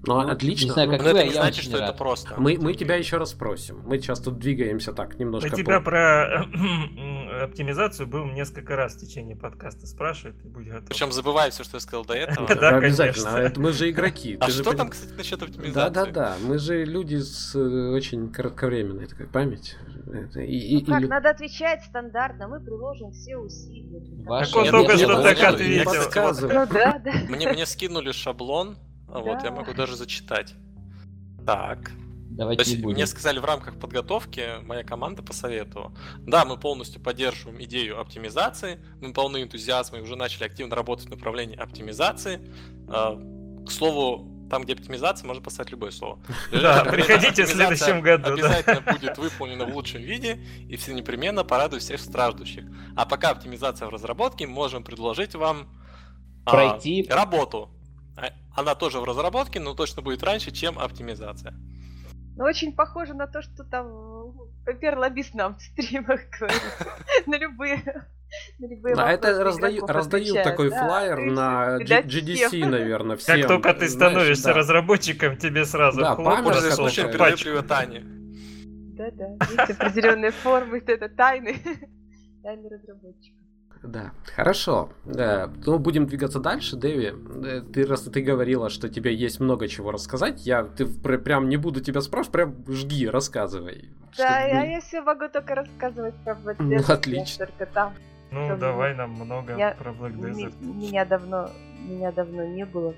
Ну, 0.06 0.22
ну 0.22 0.28
отлично. 0.28 0.66
Не 0.66 0.70
знаю, 0.72 0.90
как 0.90 0.98
ну, 1.00 1.04
вы, 1.04 1.18
это 1.18 1.26
не 1.26 1.32
значит, 1.32 1.64
что 1.64 1.78
рад. 1.78 1.90
это 1.90 1.98
просто. 1.98 2.34
Мы, 2.38 2.58
мы 2.60 2.74
тебя 2.74 2.96
еще 2.96 3.16
раз 3.16 3.30
спросим. 3.30 3.82
Мы 3.84 3.98
сейчас 3.98 4.20
тут 4.20 4.38
двигаемся 4.38 4.92
так, 4.92 5.18
немножко. 5.18 5.50
Мы 5.50 5.56
тебя 5.56 5.80
про 5.80 6.44
оптимизацию 7.42 8.06
будем 8.06 8.34
несколько 8.34 8.76
раз 8.76 8.94
в 8.94 9.00
течение 9.00 9.36
подкаста 9.36 9.86
спрашивать, 9.86 10.36
и 10.44 10.48
будь 10.48 10.66
готов. 10.66 10.88
Причем 10.88 11.12
забывай 11.12 11.50
все, 11.50 11.64
что 11.64 11.76
я 11.76 11.80
сказал 11.80 12.04
до 12.04 12.14
этого. 12.14 12.54
Да, 12.54 12.76
обязательно. 12.76 13.52
Мы 13.56 13.72
же 13.72 13.90
игроки. 13.90 14.36
А 14.40 14.48
что 14.50 14.72
там, 14.72 14.90
кстати, 14.90 15.12
насчет 15.16 15.42
оптимизации? 15.42 15.74
Да-да-да. 15.74 16.36
Мы 16.42 16.58
же 16.58 16.84
люди 16.84 17.16
с 17.16 17.54
э, 17.54 17.90
очень 17.90 18.32
кратковременной 18.32 19.06
такой 19.06 19.26
память. 19.26 19.76
И, 20.36 20.84
ну, 20.86 21.00
как, 21.00 21.08
надо 21.08 21.30
отвечать 21.30 21.82
стандартно, 21.84 22.46
мы 22.46 22.60
приложим 22.60 23.10
все 23.10 23.36
усилия. 23.36 24.00
Ваш... 24.24 24.50
Так 24.50 24.62
он 24.62 24.70
только 24.70 24.96
что 24.96 25.22
так 25.22 25.42
ответил. 25.42 27.28
Мне, 27.28 27.52
мне 27.52 27.66
скинули 27.66 28.12
шаблон, 28.12 28.76
да. 29.22 29.32
вот 29.32 29.44
я 29.44 29.50
могу 29.50 29.72
даже 29.72 29.96
зачитать. 29.96 30.54
Так. 31.44 31.92
Давайте 32.36 32.64
То 32.64 32.70
есть 32.70 32.84
не 32.84 32.92
мне 32.92 33.06
сказали 33.06 33.38
в 33.38 33.44
рамках 33.44 33.78
подготовки, 33.78 34.60
моя 34.62 34.84
команда 34.84 35.22
посоветовала. 35.22 35.92
Да, 36.18 36.44
мы 36.44 36.58
полностью 36.58 37.00
поддерживаем 37.00 37.62
идею 37.62 37.98
оптимизации, 37.98 38.78
мы 39.00 39.14
полны 39.14 39.42
энтузиазма 39.42 39.98
и 39.98 40.00
уже 40.02 40.16
начали 40.16 40.44
активно 40.44 40.76
работать 40.76 41.06
в 41.06 41.10
направлении 41.10 41.56
оптимизации. 41.56 42.40
А, 42.88 43.16
к 43.64 43.70
слову, 43.70 44.48
там, 44.50 44.64
где 44.64 44.74
оптимизация, 44.74 45.26
можно 45.26 45.42
поставить 45.42 45.70
любое 45.70 45.92
слово. 45.92 46.18
Да, 46.52 46.84
приходите 46.84 47.44
в 47.44 47.48
следующем 47.48 48.02
году. 48.02 48.34
Обязательно 48.34 48.80
будет 48.80 49.16
выполнена 49.16 49.64
в 49.64 49.74
лучшем 49.74 50.02
виде, 50.02 50.38
и 50.68 50.76
все 50.76 50.92
непременно 50.92 51.42
порадует 51.42 51.82
всех 51.82 52.00
страждущих. 52.00 52.64
А 52.96 53.06
пока 53.06 53.30
оптимизация 53.30 53.86
в 53.86 53.90
разработке, 53.90 54.46
можем 54.46 54.84
предложить 54.84 55.34
вам 55.34 55.68
а, 56.44 56.50
пройти 56.50 57.06
работу. 57.08 57.70
Она 58.56 58.74
тоже 58.74 59.00
в 59.00 59.04
разработке, 59.04 59.60
но 59.60 59.74
точно 59.74 60.02
будет 60.02 60.22
раньше, 60.22 60.50
чем 60.50 60.78
оптимизация. 60.78 61.54
Ну, 62.36 62.44
очень 62.44 62.74
похоже 62.74 63.14
на 63.14 63.26
то, 63.26 63.42
что 63.42 63.64
там 63.64 64.32
Пепер 64.66 64.98
лоббист 64.98 65.34
нам 65.34 65.56
в 65.56 65.62
стримах 65.62 66.20
говорит. 66.38 66.62
На 67.26 67.36
любые 67.36 68.06
а 68.96 69.12
это 69.12 69.44
раздаю, 69.44 69.86
раздают 69.86 70.42
такой 70.42 70.70
да, 70.70 70.84
флайер 70.84 71.20
на 71.20 71.78
GDC, 71.78 72.66
наверное, 72.66 73.16
всем. 73.16 73.40
Как 73.40 73.48
только 73.48 73.74
ты 73.74 73.88
становишься 73.88 74.42
знаешь, 74.42 74.54
да. 74.56 74.60
разработчиком, 74.60 75.36
тебе 75.36 75.64
сразу 75.64 76.00
да, 76.00 76.16
пользуешься 76.16 76.82
очень 76.82 77.04
передачу 77.04 77.62
Тани. 77.62 78.02
Да-да, 78.96 79.36
есть 79.50 79.78
определенные 79.78 80.30
формы, 80.30 80.82
это 80.86 81.08
тайны, 81.08 81.56
тайны 82.42 82.68
разработчика. 82.68 83.36
Да, 83.82 84.12
хорошо. 84.34 84.90
Да. 85.04 85.50
Ну, 85.64 85.78
будем 85.78 86.06
двигаться 86.06 86.40
дальше, 86.40 86.76
Дэви. 86.76 87.12
Э, 87.44 87.60
ты 87.60 87.86
раз 87.86 88.02
ты 88.02 88.20
говорила, 88.20 88.70
что 88.70 88.88
тебе 88.88 89.14
есть 89.14 89.40
много 89.40 89.68
чего 89.68 89.92
рассказать, 89.92 90.46
я 90.46 90.64
ты 90.64 90.86
прям 90.86 91.48
не 91.48 91.56
буду 91.56 91.80
тебя 91.80 92.00
спрашивать, 92.00 92.32
прям 92.32 92.54
жги, 92.68 93.08
рассказывай. 93.08 93.90
Да, 94.16 94.40
я, 94.40 94.64
я 94.64 94.80
все 94.80 95.02
могу 95.02 95.28
только 95.28 95.54
рассказывать 95.54 96.14
про 96.24 96.32
Black 96.32 96.56
Ну, 96.58 96.76
отлично. 96.76 97.46
Только 97.46 97.66
там. 97.66 97.94
Ну, 98.30 98.46
Чтобы... 98.46 98.60
давай 98.60 98.94
нам 98.94 99.10
много 99.12 99.56
я... 99.56 99.72
про 99.72 99.90
Black 99.92 100.16
Desert. 100.16 100.54
Меня 100.60 101.04
давно, 101.04 101.50
меня 101.86 102.12
давно 102.12 102.44
не 102.44 102.64
было 102.64 102.94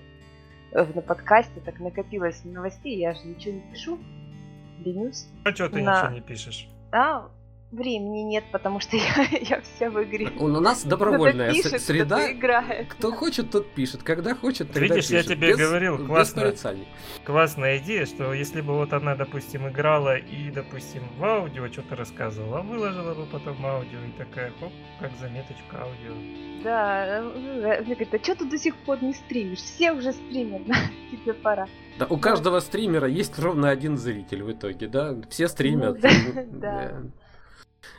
на 0.72 1.02
подкасте, 1.02 1.60
так 1.64 1.80
накопилось 1.80 2.44
новостей, 2.44 2.98
я 2.98 3.14
же 3.14 3.26
ничего 3.26 3.54
не 3.54 3.60
пишу. 3.72 3.98
Ленюсь. 4.84 5.26
А 5.44 5.52
что 5.52 5.68
ты 5.68 5.82
на... 5.82 6.02
ничего 6.02 6.14
не 6.14 6.20
пишешь? 6.20 6.68
А, 6.92 7.28
Времени 7.70 8.20
нет, 8.22 8.44
потому 8.50 8.80
что 8.80 8.96
я, 8.96 9.28
я 9.40 9.60
вся 9.60 9.90
в 9.90 10.02
игре. 10.02 10.30
У 10.38 10.48
нас 10.48 10.84
добровольная 10.84 11.52
пишет, 11.52 11.82
среда. 11.82 12.32
Играет. 12.32 12.88
Кто 12.88 13.12
хочет, 13.12 13.50
тот 13.50 13.70
пишет. 13.72 14.02
Когда 14.02 14.34
хочет, 14.34 14.68
тогда 14.72 14.94
Видишь, 14.94 15.08
пишет. 15.08 15.28
я 15.28 15.36
тебе 15.36 15.48
без, 15.50 15.58
говорил, 15.58 16.06
классно, 16.06 16.54
классная 17.24 17.76
идея, 17.78 18.06
что 18.06 18.32
если 18.32 18.62
бы 18.62 18.74
вот 18.74 18.94
она, 18.94 19.16
допустим, 19.16 19.68
играла 19.68 20.16
и, 20.16 20.50
допустим, 20.50 21.02
в 21.18 21.24
аудио 21.24 21.68
что-то 21.68 21.94
рассказывала, 21.96 22.62
выложила 22.62 23.14
бы 23.14 23.26
потом 23.26 23.64
аудио 23.66 23.98
и 23.98 24.12
такая, 24.16 24.50
хоп, 24.60 24.72
как 24.98 25.10
заметочка 25.20 25.82
аудио. 25.82 26.62
Да, 26.64 27.22
мне 27.22 27.94
говорит, 27.94 28.14
а 28.14 28.18
что 28.18 28.34
ты 28.34 28.44
до 28.46 28.56
сих 28.56 28.76
пор 28.76 29.02
не 29.02 29.12
стримишь? 29.12 29.58
Все 29.58 29.92
уже 29.92 30.12
стримят, 30.12 30.62
тебе 31.10 31.34
пора. 31.34 31.66
Да, 31.98 32.06
у 32.06 32.16
каждого 32.16 32.60
стримера 32.60 33.08
есть 33.08 33.38
ровно 33.38 33.68
один 33.68 33.98
зритель 33.98 34.42
в 34.42 34.52
итоге, 34.52 34.88
да? 34.88 35.14
Все 35.28 35.48
стримят. 35.48 36.00
да. 36.00 37.02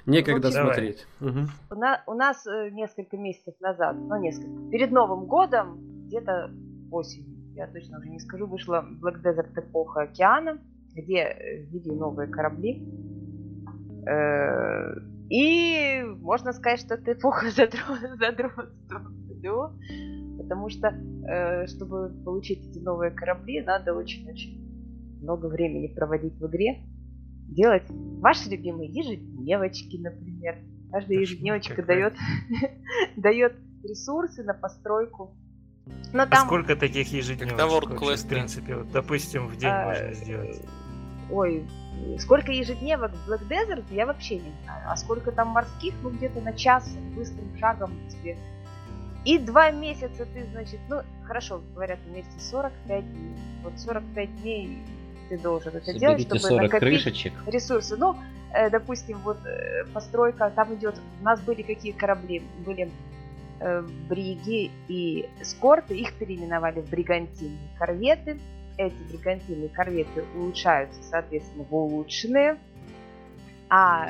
Некогда 0.06 0.48
общем, 0.50 0.64
смотреть. 0.64 1.08
Угу. 1.22 1.40
У, 1.72 1.76
на, 1.76 2.04
у 2.08 2.14
нас 2.14 2.46
э, 2.48 2.70
несколько 2.72 3.18
месяцев 3.18 3.54
назад, 3.60 3.96
ну 3.98 4.16
несколько, 4.18 4.70
перед 4.72 4.92
Новым 4.92 5.26
годом, 5.26 5.80
где-то 6.08 6.52
осенью, 6.92 7.40
я 7.56 7.68
точно 7.68 8.00
уже 8.00 8.10
не 8.10 8.20
скажу, 8.20 8.48
вышла 8.48 8.86
Black 9.02 9.22
Desert 9.24 9.52
эпоха 9.56 10.02
океана, 10.02 10.60
где 10.96 11.18
э, 11.18 11.64
ввели 11.64 11.92
новые 11.92 12.28
корабли. 12.28 12.88
Э, 14.08 14.96
и 15.30 16.02
можно 16.22 16.54
сказать, 16.54 16.80
что 16.80 16.96
это 16.96 17.14
эпоха 17.14 17.50
задротства 18.20 19.02
потому 20.50 20.70
что, 20.70 20.88
э, 20.88 21.68
чтобы 21.68 22.10
получить 22.24 22.68
эти 22.68 22.80
новые 22.80 23.12
корабли, 23.12 23.62
надо 23.62 23.94
очень-очень 23.94 25.20
много 25.22 25.48
времени 25.48 25.94
проводить 25.94 26.40
в 26.40 26.48
игре, 26.48 26.86
делать 27.50 27.84
ваши 28.20 28.50
любимые 28.50 28.90
ежедневочки, 28.90 29.98
например. 29.98 30.58
Каждая 30.92 31.20
ежедневочка 31.20 31.84
дает, 31.84 32.16
дает 33.16 33.56
ресурсы 33.84 34.44
на 34.44 34.54
постройку. 34.54 35.36
Но 36.14 36.24
а 36.24 36.28
там... 36.28 36.46
сколько 36.46 36.76
таких 36.76 37.12
ежедневочек 37.12 38.02
вообще, 38.02 38.18
в 38.18 38.28
принципе? 38.28 38.76
Вот, 38.76 38.92
допустим, 38.92 39.48
в 39.48 39.58
день 39.58 39.70
а, 39.70 39.86
можно 39.86 40.14
сделать? 40.14 40.62
Ой, 41.32 41.68
сколько 42.20 42.52
ежедневок 42.52 43.12
в 43.12 43.30
Black 43.30 43.48
Desert, 43.48 43.86
я 43.92 44.06
вообще 44.06 44.36
не 44.36 44.52
знаю. 44.64 44.84
А 44.88 44.96
сколько 44.96 45.32
там 45.32 45.50
морских, 45.50 45.94
ну 46.02 46.10
где-то 46.10 46.42
на 46.42 46.54
час 46.54 46.90
быстрым 47.16 47.56
шагом 47.60 47.92
тебе. 48.10 48.38
И 49.26 49.38
два 49.38 49.72
месяца 49.72 50.26
ты, 50.26 50.46
значит, 50.52 50.80
ну, 50.90 51.02
хорошо, 51.26 51.62
говорят, 51.74 52.00
вместе 52.08 52.40
45 52.40 53.14
дней. 53.14 53.36
Вот 53.64 53.78
45 53.78 54.42
дней 54.42 54.80
ты 55.30 55.38
должен 55.38 55.70
это 55.76 55.86
Соберите 55.86 56.00
делать, 56.00 56.22
чтобы 56.22 56.40
40 56.40 56.62
накопить 56.64 57.04
крышечек. 57.04 57.34
ресурсы. 57.46 57.96
Ну, 57.96 58.18
э, 58.54 58.70
допустим, 58.70 59.20
вот 59.20 59.38
э, 59.46 59.86
постройка, 59.94 60.52
там 60.56 60.74
идет, 60.76 60.96
у 61.22 61.24
нас 61.24 61.40
были 61.42 61.62
какие 61.62 61.92
корабли? 61.92 62.42
Были 62.66 62.92
э, 63.60 63.84
бриги 64.10 64.72
и 64.88 65.30
скорты, 65.44 65.96
их 65.96 66.14
переименовали 66.16 66.82
в 66.82 66.90
бригантины 66.90 67.58
корветы. 67.78 68.40
Эти 68.78 68.96
бригантины 69.10 69.68
корветы 69.70 70.26
улучшаются, 70.36 71.02
соответственно, 71.04 71.66
в 71.70 71.76
улучшенные. 71.76 72.58
А 73.70 74.10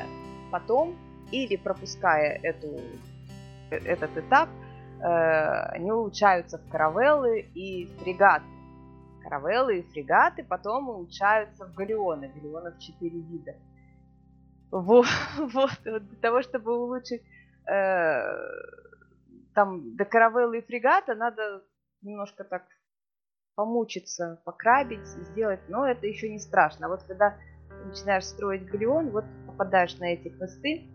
потом, 0.50 0.96
или 1.30 1.56
пропуская 1.56 2.40
эту, 2.42 2.80
этот 3.70 4.16
этап, 4.16 4.48
э, 5.00 5.04
они 5.72 5.92
улучшаются 5.92 6.58
в 6.58 6.68
каравеллы 6.70 7.40
и 7.54 7.90
фрегаты 8.02 8.44
каравеллы 9.30 9.78
и 9.78 9.90
фрегаты 9.92 10.44
потом 10.44 10.88
улучшаются 10.88 11.64
в 11.64 11.74
галеоны. 11.74 12.28
Галеонов 12.28 12.78
четыре 12.78 13.20
вида. 13.20 13.54
Вот, 14.72 15.06
вот, 15.36 15.70
для 15.82 16.20
того, 16.22 16.42
чтобы 16.42 16.72
улучшить 16.72 17.22
э, 17.66 18.22
там 19.52 19.96
до 19.96 20.04
каравеллы 20.04 20.58
и 20.58 20.64
фрегата, 20.64 21.16
надо 21.16 21.64
немножко 22.02 22.44
так 22.44 22.62
помучиться, 23.56 24.40
покрабить, 24.44 25.04
сделать, 25.06 25.60
но 25.68 25.88
это 25.88 26.06
еще 26.06 26.30
не 26.30 26.38
страшно. 26.38 26.88
Вот 26.88 27.02
когда 27.02 27.36
начинаешь 27.84 28.26
строить 28.26 28.64
галеон, 28.70 29.10
вот 29.10 29.24
попадаешь 29.48 29.98
на 29.98 30.04
эти 30.04 30.28
квесты, 30.28 30.88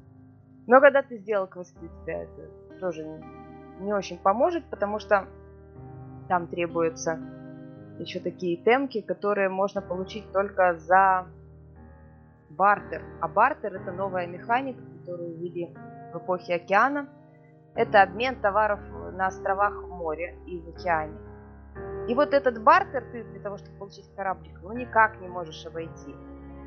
но 0.67 0.79
когда 0.79 1.01
ты 1.01 1.17
сделал 1.17 1.47
квесты, 1.47 1.89
тебя 2.03 2.23
это 2.23 2.79
тоже 2.79 3.03
не 3.81 3.93
очень 3.93 4.17
поможет, 4.17 4.63
потому 4.69 4.99
что 4.99 5.27
там 6.29 6.47
требуется 6.47 7.19
еще 7.99 8.19
такие 8.19 8.57
темки, 8.57 9.01
которые 9.01 9.49
можно 9.49 9.81
получить 9.81 10.31
только 10.31 10.75
за 10.75 11.27
бартер. 12.49 13.03
А 13.21 13.27
бартер 13.27 13.75
это 13.75 13.91
новая 13.91 14.27
механика, 14.27 14.81
которую 14.99 15.37
ввели 15.37 15.75
в 16.13 16.17
эпохе 16.17 16.55
океана. 16.55 17.07
Это 17.75 18.01
обмен 18.01 18.39
товаров 18.39 18.79
на 19.13 19.27
островах 19.27 19.73
моря 19.87 20.35
и 20.45 20.61
в 20.61 20.69
океане. 20.69 21.17
И 22.07 22.15
вот 22.15 22.33
этот 22.33 22.61
бартер 22.61 23.03
ты 23.11 23.23
для 23.23 23.39
того, 23.41 23.57
чтобы 23.57 23.77
получить 23.77 24.09
кораблик, 24.15 24.59
ну 24.61 24.73
никак 24.73 25.19
не 25.19 25.27
можешь 25.27 25.65
обойти. 25.65 26.15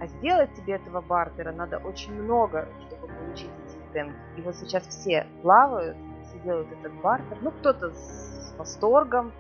А 0.00 0.06
сделать 0.06 0.54
тебе 0.54 0.74
этого 0.74 1.00
бартера 1.00 1.52
надо 1.52 1.78
очень 1.78 2.12
много, 2.12 2.68
чтобы 2.86 3.08
получить 3.08 3.50
эти 3.66 3.92
темки. 3.92 4.18
И 4.36 4.42
вот 4.42 4.54
сейчас 4.56 4.86
все 4.86 5.26
плавают, 5.42 5.96
все 6.24 6.38
делают 6.40 6.70
этот 6.72 6.92
бартер. 7.00 7.38
Ну, 7.40 7.50
кто-то 7.50 7.92
с 7.92 8.54
восторгом, 8.56 9.32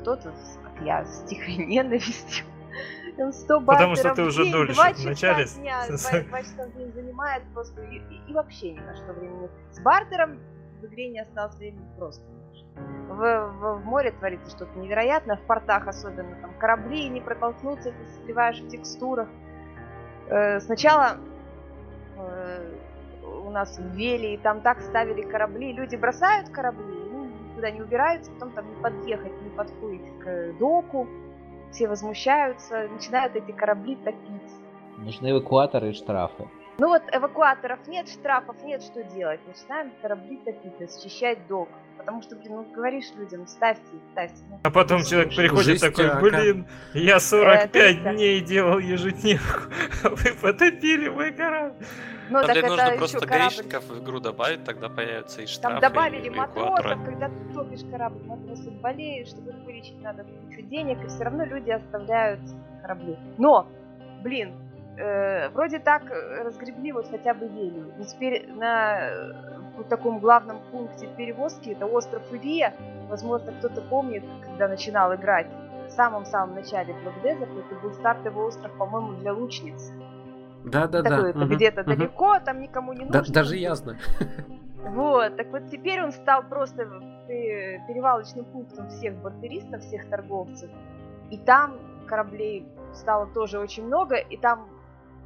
кто-то 0.00 0.32
я 0.82 1.04
с 1.04 1.24
тихой 1.24 1.56
ненавистью. 1.66 2.46
100 3.32 3.60
Потому 3.62 3.96
что 3.96 4.14
ты 4.14 4.22
уже 4.22 4.50
дольше 4.50 4.74
в 4.74 5.04
начале. 5.04 5.46
Дня, 5.56 5.86
2, 5.88 6.20
2 6.20 6.42
часа 6.42 6.66
в 6.66 6.76
день 6.76 6.92
занимает 6.92 7.42
просто 7.54 7.82
и, 7.82 7.96
и, 7.96 8.30
и 8.30 8.34
вообще 8.34 8.72
ни 8.72 8.80
на 8.80 8.94
что 8.94 9.12
времени. 9.14 9.48
С 9.72 9.80
бартером 9.80 10.38
в 10.80 10.86
игре 10.86 11.08
не 11.08 11.20
осталось 11.20 11.56
времени 11.56 11.86
просто. 11.96 12.22
В, 13.08 13.16
в, 13.16 13.78
в 13.78 13.84
море 13.86 14.10
творится 14.12 14.50
что-то 14.50 14.78
невероятное, 14.78 15.36
в 15.36 15.40
портах 15.42 15.88
особенно, 15.88 16.36
там 16.42 16.52
корабли 16.58 17.08
не 17.08 17.22
протолкнуться, 17.22 17.92
ты 17.92 18.24
сливаешь 18.24 18.60
в 18.60 18.68
текстурах. 18.68 19.28
Э, 20.28 20.60
сначала 20.60 21.16
э, 22.18 22.74
у 23.24 23.50
нас 23.50 23.78
в 23.78 23.94
Вели, 23.94 24.34
и 24.34 24.36
там 24.36 24.60
так 24.60 24.82
ставили 24.82 25.22
корабли, 25.22 25.72
люди 25.72 25.96
бросают 25.96 26.50
корабли, 26.50 27.05
никуда 27.56 27.70
не 27.70 27.80
убираются, 27.80 28.30
потом 28.32 28.52
там 28.52 28.68
не 28.68 28.82
подъехать, 28.82 29.32
не 29.42 29.50
подплыть 29.50 30.18
к 30.20 30.52
доку, 30.58 31.08
все 31.72 31.88
возмущаются, 31.88 32.88
начинают 32.88 33.34
эти 33.34 33.50
корабли 33.52 33.96
топить. 33.96 34.52
Нужны 34.98 35.30
эвакуаторы 35.30 35.90
и 35.90 35.92
штрафы. 35.92 36.48
Ну 36.78 36.88
вот 36.88 37.02
эвакуаторов 37.10 37.86
нет, 37.88 38.08
штрафов 38.08 38.62
нет, 38.62 38.82
что 38.82 39.02
делать? 39.02 39.40
Начинаем 39.46 39.92
корабли 40.02 40.38
топить, 40.44 40.78
расчищать 40.78 41.46
док. 41.46 41.68
Потому 41.96 42.20
что, 42.20 42.36
блин, 42.36 42.56
ну 42.56 42.64
говоришь 42.64 43.06
людям, 43.16 43.46
ставьте, 43.46 43.82
ставьте. 44.12 44.36
Ну, 44.50 44.60
а 44.62 44.70
потом 44.70 45.02
человек 45.02 45.34
приходит 45.34 45.80
такой, 45.80 46.20
блин, 46.20 46.66
я 46.92 47.18
45 47.18 47.74
э, 47.74 48.12
дней 48.12 48.40
делал 48.42 48.78
ежедневку, 48.78 49.72
а 50.04 50.10
вы 50.10 50.32
потопили 50.40 51.08
мой 51.08 51.32
корабль. 51.32 51.74
Ну, 52.28 52.42
Там 52.42 52.54
так 52.54 52.68
нужно 52.68 52.90
просто 52.98 53.26
гаишников 53.26 53.84
в 53.84 54.02
игру 54.02 54.20
добавить, 54.20 54.64
тогда 54.64 54.88
появятся 54.88 55.42
и 55.42 55.46
штрафы, 55.46 55.80
Там 55.80 55.92
добавили 55.92 56.26
и 56.26 56.30
матросов, 56.30 57.04
когда 57.04 57.28
ты 57.28 57.54
топишь 57.54 57.84
корабль, 57.90 58.22
матросы 58.24 58.70
болеют, 58.70 59.28
чтобы 59.28 59.50
их 59.50 59.56
вылечить 59.64 60.00
надо 60.02 60.24
кучу 60.24 60.60
денег, 60.62 61.02
и 61.02 61.08
все 61.08 61.24
равно 61.24 61.44
люди 61.44 61.70
оставляют 61.70 62.40
корабли. 62.82 63.16
Но, 63.38 63.68
блин, 64.22 64.54
э, 64.96 65.48
вроде 65.50 65.78
так 65.78 66.02
разгребли 66.10 66.92
вот 66.92 67.08
хотя 67.10 67.34
бы 67.34 67.46
Велию. 67.46 67.92
Но 67.98 68.04
теперь 68.04 68.52
на 68.52 69.08
э, 69.08 69.32
вот 69.76 69.88
таком 69.88 70.18
главном 70.18 70.60
пункте 70.70 71.06
перевозки, 71.16 71.70
это 71.70 71.86
остров 71.86 72.22
Ирия, 72.32 72.74
возможно, 73.08 73.52
кто-то 73.52 73.82
помнит, 73.82 74.24
когда 74.44 74.68
начинал 74.68 75.14
играть, 75.14 75.46
в 75.86 75.90
самом-самом 75.90 76.54
начале 76.54 76.94
Black 76.94 77.22
Desert, 77.22 77.64
это 77.64 77.80
был 77.80 77.92
стартовый 77.92 78.46
остров, 78.46 78.72
по-моему, 78.76 79.12
для 79.18 79.32
лучниц. 79.32 79.92
Да, 80.64 80.88
да, 80.88 81.02
да. 81.02 81.30
Угу. 81.30 81.54
Где-то 81.54 81.82
угу. 81.82 81.90
далеко, 81.90 82.38
там 82.40 82.60
никому 82.60 82.92
не 82.92 83.04
нужно. 83.04 83.22
Да, 83.22 83.32
даже 83.32 83.56
ясно. 83.56 83.96
Вот, 84.88 85.36
так 85.36 85.48
вот 85.48 85.68
теперь 85.68 86.00
он 86.00 86.12
стал 86.12 86.44
просто 86.44 86.84
перевалочным 87.26 88.44
пунктом 88.44 88.88
всех 88.88 89.16
бартеристов, 89.16 89.80
всех 89.80 90.08
торговцев. 90.08 90.70
И 91.28 91.38
там 91.38 91.74
кораблей 92.06 92.68
стало 92.94 93.26
тоже 93.26 93.58
очень 93.58 93.84
много, 93.84 94.14
и 94.14 94.36
там 94.36 94.68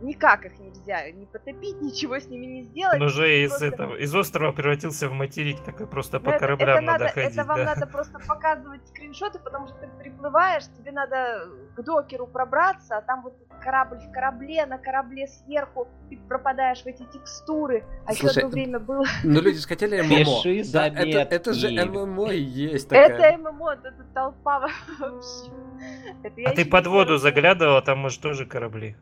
никак 0.01 0.45
их 0.47 0.59
нельзя 0.59 1.11
не 1.11 1.27
потопить, 1.27 1.81
ничего 1.81 2.19
с 2.19 2.27
ними 2.27 2.47
не 2.47 2.63
сделать. 2.63 3.01
Он 3.01 3.07
уже 3.07 3.43
из, 3.45 3.51
просто... 3.51 3.67
этого, 3.67 3.97
из 3.97 4.15
острова 4.15 4.53
превратился 4.53 5.09
в 5.09 5.13
материк, 5.13 5.61
такой 5.61 5.87
просто 5.87 6.21
по 6.21 6.31
это, 6.31 6.39
кораблям 6.39 6.69
это 6.69 6.81
надо, 6.81 7.05
надо 7.05 7.13
ходить. 7.13 7.33
Это 7.33 7.45
вам 7.45 7.57
да? 7.59 7.65
надо 7.65 7.87
просто 7.87 8.19
показывать 8.19 8.87
скриншоты, 8.89 9.39
потому 9.39 9.69
что 9.69 9.77
ты 9.77 9.89
приплываешь, 9.99 10.65
тебе 10.79 10.93
надо 10.93 11.49
к 11.77 11.83
докеру 11.83 12.27
пробраться, 12.27 12.99
а 12.99 13.03
там 13.03 13.23
вот 13.23 13.35
корабль 13.63 13.99
в 13.99 14.11
корабле, 14.11 14.67
на 14.67 14.79
корабле 14.79 15.27
сверху, 15.27 15.89
ты 16.09 16.19
пропадаешь 16.29 16.83
в 16.83 16.87
эти 16.87 17.05
текстуры. 17.13 17.85
А 18.07 18.15
Слушай, 18.15 18.31
еще 18.31 18.41
одно 18.41 18.51
время 18.51 18.79
было... 18.79 19.05
Ну 19.23 19.41
люди 19.41 19.61
хотели 19.67 20.01
ММО. 20.03 20.73
Да, 20.73 20.87
это, 20.87 21.35
это 21.35 21.53
же 21.53 21.69
ММО 21.71 22.33
и 22.33 22.41
есть 22.41 22.89
такая. 22.89 23.09
Это 23.09 23.39
ММО, 23.39 23.73
это 23.73 23.95
толпа 24.15 24.61
вообще. 24.61 25.51
а 26.47 26.51
ты 26.53 26.65
под 26.65 26.87
воду 26.87 27.19
заглядывал, 27.19 27.83
там 27.83 27.99
может 27.99 28.21
тоже 28.21 28.47
корабли 28.47 28.97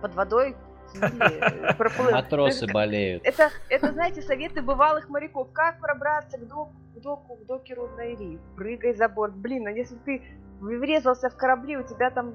под 0.00 0.14
водой 0.14 0.56
проплыл. 1.78 2.12
Матросы 2.12 2.66
болеют. 2.66 3.22
Это, 3.24 3.50
это, 3.68 3.92
знаете, 3.92 4.22
советы 4.22 4.62
бывалых 4.62 5.08
моряков. 5.08 5.52
Как 5.52 5.80
пробраться 5.80 6.38
к 6.38 6.46
доку, 6.46 6.72
к 6.94 7.00
доку, 7.00 7.36
к 7.36 7.46
докеру 7.46 7.88
на 7.96 8.12
Ири? 8.14 8.38
Прыгай 8.56 8.94
за 8.94 9.08
борт. 9.08 9.34
Блин, 9.34 9.66
а 9.66 9.70
если 9.70 9.96
ты 9.96 10.22
врезался 10.60 11.28
в 11.30 11.36
корабли, 11.36 11.76
у 11.76 11.82
тебя 11.82 12.10
там 12.10 12.34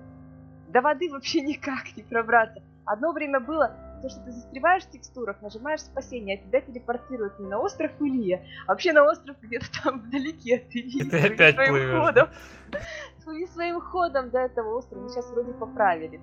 до 0.70 0.82
воды 0.82 1.10
вообще 1.12 1.42
никак 1.42 1.96
не 1.96 2.04
пробраться. 2.04 2.62
Одно 2.86 3.12
время 3.12 3.40
было, 3.40 3.76
то, 4.02 4.10
что 4.10 4.20
ты 4.26 4.32
застреваешь 4.32 4.84
в 4.84 4.90
текстурах, 4.90 5.42
нажимаешь 5.42 5.82
спасение, 5.82 6.38
а 6.38 6.46
тебя 6.46 6.60
телепортируют 6.62 7.40
не 7.40 7.48
на 7.48 7.60
остров 7.60 7.92
Илья, 8.02 8.42
а 8.68 8.72
вообще 8.72 8.92
на 8.92 9.04
остров 9.06 9.38
где-то 9.42 9.66
там 9.82 10.02
вдалеке 10.02 10.58
от 10.58 10.64
Ильи. 10.76 11.10
Ты 11.10 11.20
опять 11.34 11.56
своим 11.56 11.72
плывешь. 11.72 12.06
ходом. 12.06 12.30
Своим 13.54 13.80
ходом 13.80 14.30
до 14.32 14.40
этого 14.40 14.78
острова. 14.78 15.08
Сейчас 15.08 15.30
вроде 15.32 15.54
поправили. 15.54 16.20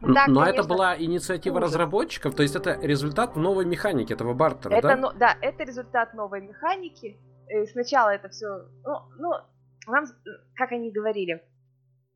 Да, 0.00 0.24
Но 0.28 0.40
конечно. 0.40 0.60
это 0.60 0.68
была 0.68 0.96
инициатива 0.98 1.58
Ужас. 1.58 1.70
разработчиков, 1.70 2.34
то 2.34 2.42
есть 2.42 2.56
это 2.56 2.78
результат 2.80 3.36
новой 3.36 3.66
механики 3.66 4.12
этого 4.12 4.32
бартера, 4.32 4.74
это, 4.74 4.88
да? 4.88 4.96
Ну, 4.96 5.08
да, 5.12 5.36
это 5.42 5.64
результат 5.64 6.14
новой 6.14 6.40
механики. 6.40 7.18
Э, 7.48 7.66
сначала 7.66 8.10
это 8.10 8.28
все, 8.30 8.46
ну, 8.84 8.98
ну 9.18 9.30
нам, 9.86 10.04
как 10.54 10.72
они 10.72 10.90
говорили, 10.90 11.42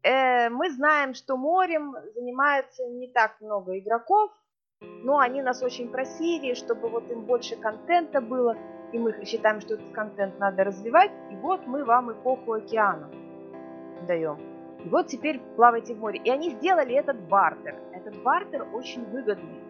э, 0.02 0.48
мы 0.48 0.70
знаем, 0.70 1.14
что 1.14 1.36
морем 1.36 1.94
занимается 2.14 2.84
не 2.86 3.08
так 3.08 3.40
много 3.40 3.78
игроков, 3.78 4.30
но 4.80 5.18
они 5.18 5.42
нас 5.42 5.62
очень 5.62 5.90
просили, 5.90 6.54
чтобы 6.54 6.88
вот 6.88 7.10
им 7.10 7.26
больше 7.26 7.56
контента 7.56 8.20
было, 8.20 8.56
и 8.92 8.98
мы 8.98 9.24
считаем, 9.26 9.60
что 9.60 9.74
этот 9.74 9.92
контент 9.92 10.38
надо 10.38 10.64
развивать, 10.64 11.12
и 11.30 11.36
вот 11.36 11.66
мы 11.66 11.84
вам 11.84 12.12
эпоху 12.12 12.52
океана 12.54 13.10
даем. 14.06 14.53
И 14.84 14.88
вот 14.88 15.06
теперь 15.06 15.40
плавайте 15.56 15.94
в 15.94 15.98
море. 15.98 16.20
И 16.22 16.30
они 16.30 16.50
сделали 16.50 16.94
этот 16.94 17.18
бартер. 17.28 17.74
Этот 17.92 18.22
бартер 18.22 18.66
очень 18.72 19.04
выгодный. 19.06 19.60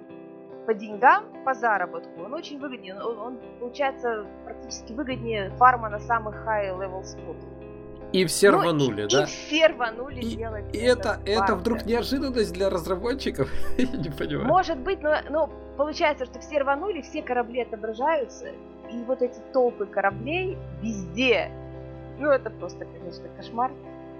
По 0.66 0.74
деньгам, 0.74 1.24
по 1.44 1.54
заработку 1.54 2.22
он 2.24 2.34
очень 2.34 2.58
выгоднее. 2.58 2.96
Он, 2.96 3.18
он 3.18 3.40
получается 3.60 4.26
практически 4.44 4.92
выгоднее 4.92 5.50
фарма 5.56 5.88
на 5.88 6.00
самых 6.00 6.34
high-level 6.46 7.04
спотах. 7.04 7.48
И 8.12 8.24
все 8.26 8.50
ну, 8.50 8.62
рванули, 8.62 9.04
и, 9.04 9.08
да? 9.08 9.22
И 9.22 9.26
все 9.26 9.66
рванули 9.66 10.20
и, 10.20 10.36
делать. 10.36 10.64
И 10.74 10.78
это, 10.78 11.20
это 11.26 11.56
вдруг 11.56 11.84
неожиданность 11.84 12.52
для 12.52 12.70
разработчиков? 12.70 13.50
Я 13.76 13.86
не 13.86 14.08
понимаю. 14.08 14.46
Может 14.46 14.78
быть, 14.78 15.02
но, 15.02 15.16
но 15.30 15.50
получается, 15.76 16.24
что 16.24 16.38
все 16.40 16.60
рванули, 16.60 17.02
все 17.02 17.22
корабли 17.22 17.62
отображаются, 17.62 18.46
и 18.90 18.96
вот 19.06 19.20
эти 19.20 19.40
толпы 19.52 19.86
кораблей 19.86 20.56
везде. 20.80 21.50
Ну, 22.18 22.30
это 22.30 22.50
просто, 22.50 22.84
конечно, 22.84 23.28
кошмар. 23.36 23.72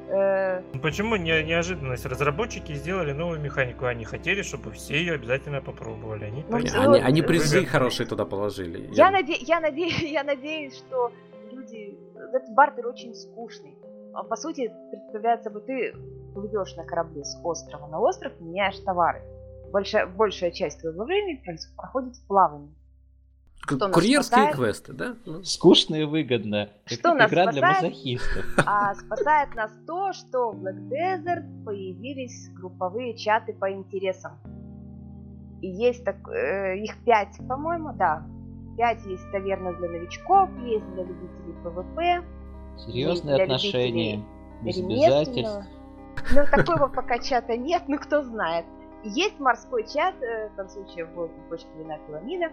Э, 0.09 0.63
ну, 0.73 0.81
почему 0.81 1.17
не, 1.17 1.43
неожиданность? 1.43 2.07
Разработчики 2.07 2.73
сделали 2.75 3.13
новую 3.13 3.41
механику, 3.41 3.87
они 3.87 4.05
хотели, 4.05 4.43
чтобы 4.43 4.71
все 4.73 4.97
ее 4.97 5.15
обязательно 5.15 5.61
попробовали. 5.61 6.25
Они, 6.25 6.45
ну, 6.49 6.57
они, 6.57 7.01
они 7.01 7.23
призы 7.23 7.57
выгодны. 7.57 7.71
хорошие 7.71 8.07
туда 8.07 8.25
положили. 8.25 8.89
Я, 8.93 9.07
я... 9.07 9.11
Наде... 9.11 9.37
Я, 9.37 9.61
наде... 9.61 9.89
я 10.11 10.25
надеюсь, 10.25 10.77
что 10.77 11.13
люди... 11.51 11.99
Этот 12.33 12.55
бартер 12.55 12.87
очень 12.87 13.15
скучный. 13.15 13.77
А, 14.13 14.25
по 14.25 14.37
сути, 14.37 14.73
представляется 14.91 15.51
бы, 15.51 15.61
ты 15.61 15.95
плывешь 16.35 16.75
на 16.77 16.85
корабле 16.85 17.25
с 17.25 17.39
острова 17.43 17.87
на 17.87 18.01
остров, 18.01 18.33
меняешь 18.41 18.79
товары. 18.81 19.23
Большая, 19.73 20.07
большая 20.07 20.51
часть 20.51 20.81
твоего 20.81 21.05
времени 21.05 21.43
проходит 21.77 22.17
в 22.17 22.27
плавании. 22.27 22.75
Что 23.67 23.89
Курьерские 23.91 24.53
квесты, 24.53 24.93
да? 24.93 25.17
Ну. 25.25 25.43
Скучно 25.43 25.95
и 25.97 26.05
выгодно. 26.05 26.69
Что 26.85 27.11
Это 27.11 27.15
нас 27.15 27.31
игра 27.31 27.43
спасает? 27.45 27.55
для 27.55 27.69
мазохистов. 27.69 28.45
А 28.67 28.95
спасает 28.95 29.55
нас 29.55 29.73
то, 29.87 30.13
что 30.13 30.51
в 30.51 30.63
Black 30.63 30.89
Desert 30.89 31.65
появились 31.65 32.51
групповые 32.55 33.17
чаты 33.17 33.55
по 33.55 33.71
интересам. 33.73 34.33
И 35.63 35.69
есть 35.69 36.05
так, 36.05 36.17
э, 36.29 36.77
их 36.77 37.03
пять, 37.05 37.39
по-моему, 37.49 37.95
да. 37.95 38.27
Пять 38.77 39.05
есть, 39.07 39.25
наверное, 39.33 39.73
для 39.75 39.89
новичков, 39.89 40.51
есть 40.65 40.85
для 40.93 41.05
любителей 41.05 41.55
PvP, 41.63 42.25
Серьезные 42.77 43.43
отношения, 43.43 44.25
без 44.63 44.79
обязательств. 44.79 45.61
Ну, 46.31 46.45
такого 46.51 46.89
пока 46.89 47.19
чата 47.19 47.57
нет, 47.57 47.83
но 47.89 47.99
кто 47.99 48.23
знает. 48.23 48.67
Есть 49.05 49.39
морской 49.39 49.85
чат, 49.87 50.15
э, 50.23 50.49
в 50.49 50.57
том 50.57 50.69
случае 50.69 51.05
в 51.05 51.29
бочке 51.49 51.69
вина 51.79 51.99
Филомина. 52.07 52.51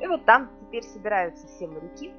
И 0.00 0.06
вот 0.06 0.24
там 0.24 0.50
теперь 0.60 0.82
собираются 0.82 1.46
все 1.46 1.66
моряки 1.66 2.12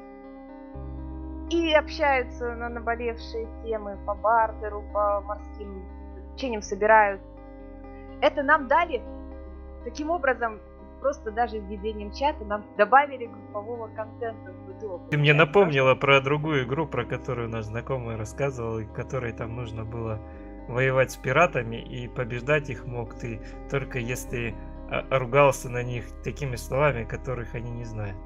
и 1.49 1.73
общаются 1.73 2.55
на 2.55 2.69
наболевшие 2.69 3.47
темы 3.63 3.97
по 4.05 4.15
бартеру, 4.15 4.83
по 4.93 5.21
морским 5.21 5.85
течениям 6.35 6.61
собирают. 6.61 7.21
Это 8.21 8.43
нам 8.43 8.67
дали 8.67 9.03
таким 9.83 10.09
образом 10.09 10.59
просто 11.01 11.29
даже 11.29 11.59
введением 11.59 12.11
чата 12.11 12.43
нам 12.45 12.65
добавили 12.77 13.27
группового 13.27 13.87
контента 13.95 14.51
в 14.51 14.67
БДО. 14.67 15.01
Ты 15.11 15.17
мне 15.19 15.33
напомнила 15.33 15.93
про 15.93 16.19
другую 16.19 16.65
игру, 16.65 16.87
про 16.87 17.05
которую 17.05 17.47
наш 17.47 17.65
знакомый 17.65 18.15
рассказывал, 18.15 18.79
и 18.79 18.85
которой 18.85 19.31
там 19.31 19.55
нужно 19.55 19.85
было 19.85 20.19
воевать 20.67 21.11
с 21.11 21.17
пиратами, 21.17 21.75
и 21.75 22.07
побеждать 22.07 22.71
их 22.71 22.87
мог 22.87 23.13
ты 23.13 23.39
только 23.69 23.99
если 23.99 24.55
ругался 25.09 25.69
на 25.69 25.83
них 25.83 26.05
такими 26.23 26.55
словами, 26.55 27.03
которых 27.03 27.55
они 27.55 27.71
не 27.71 27.85
знают. 27.85 28.17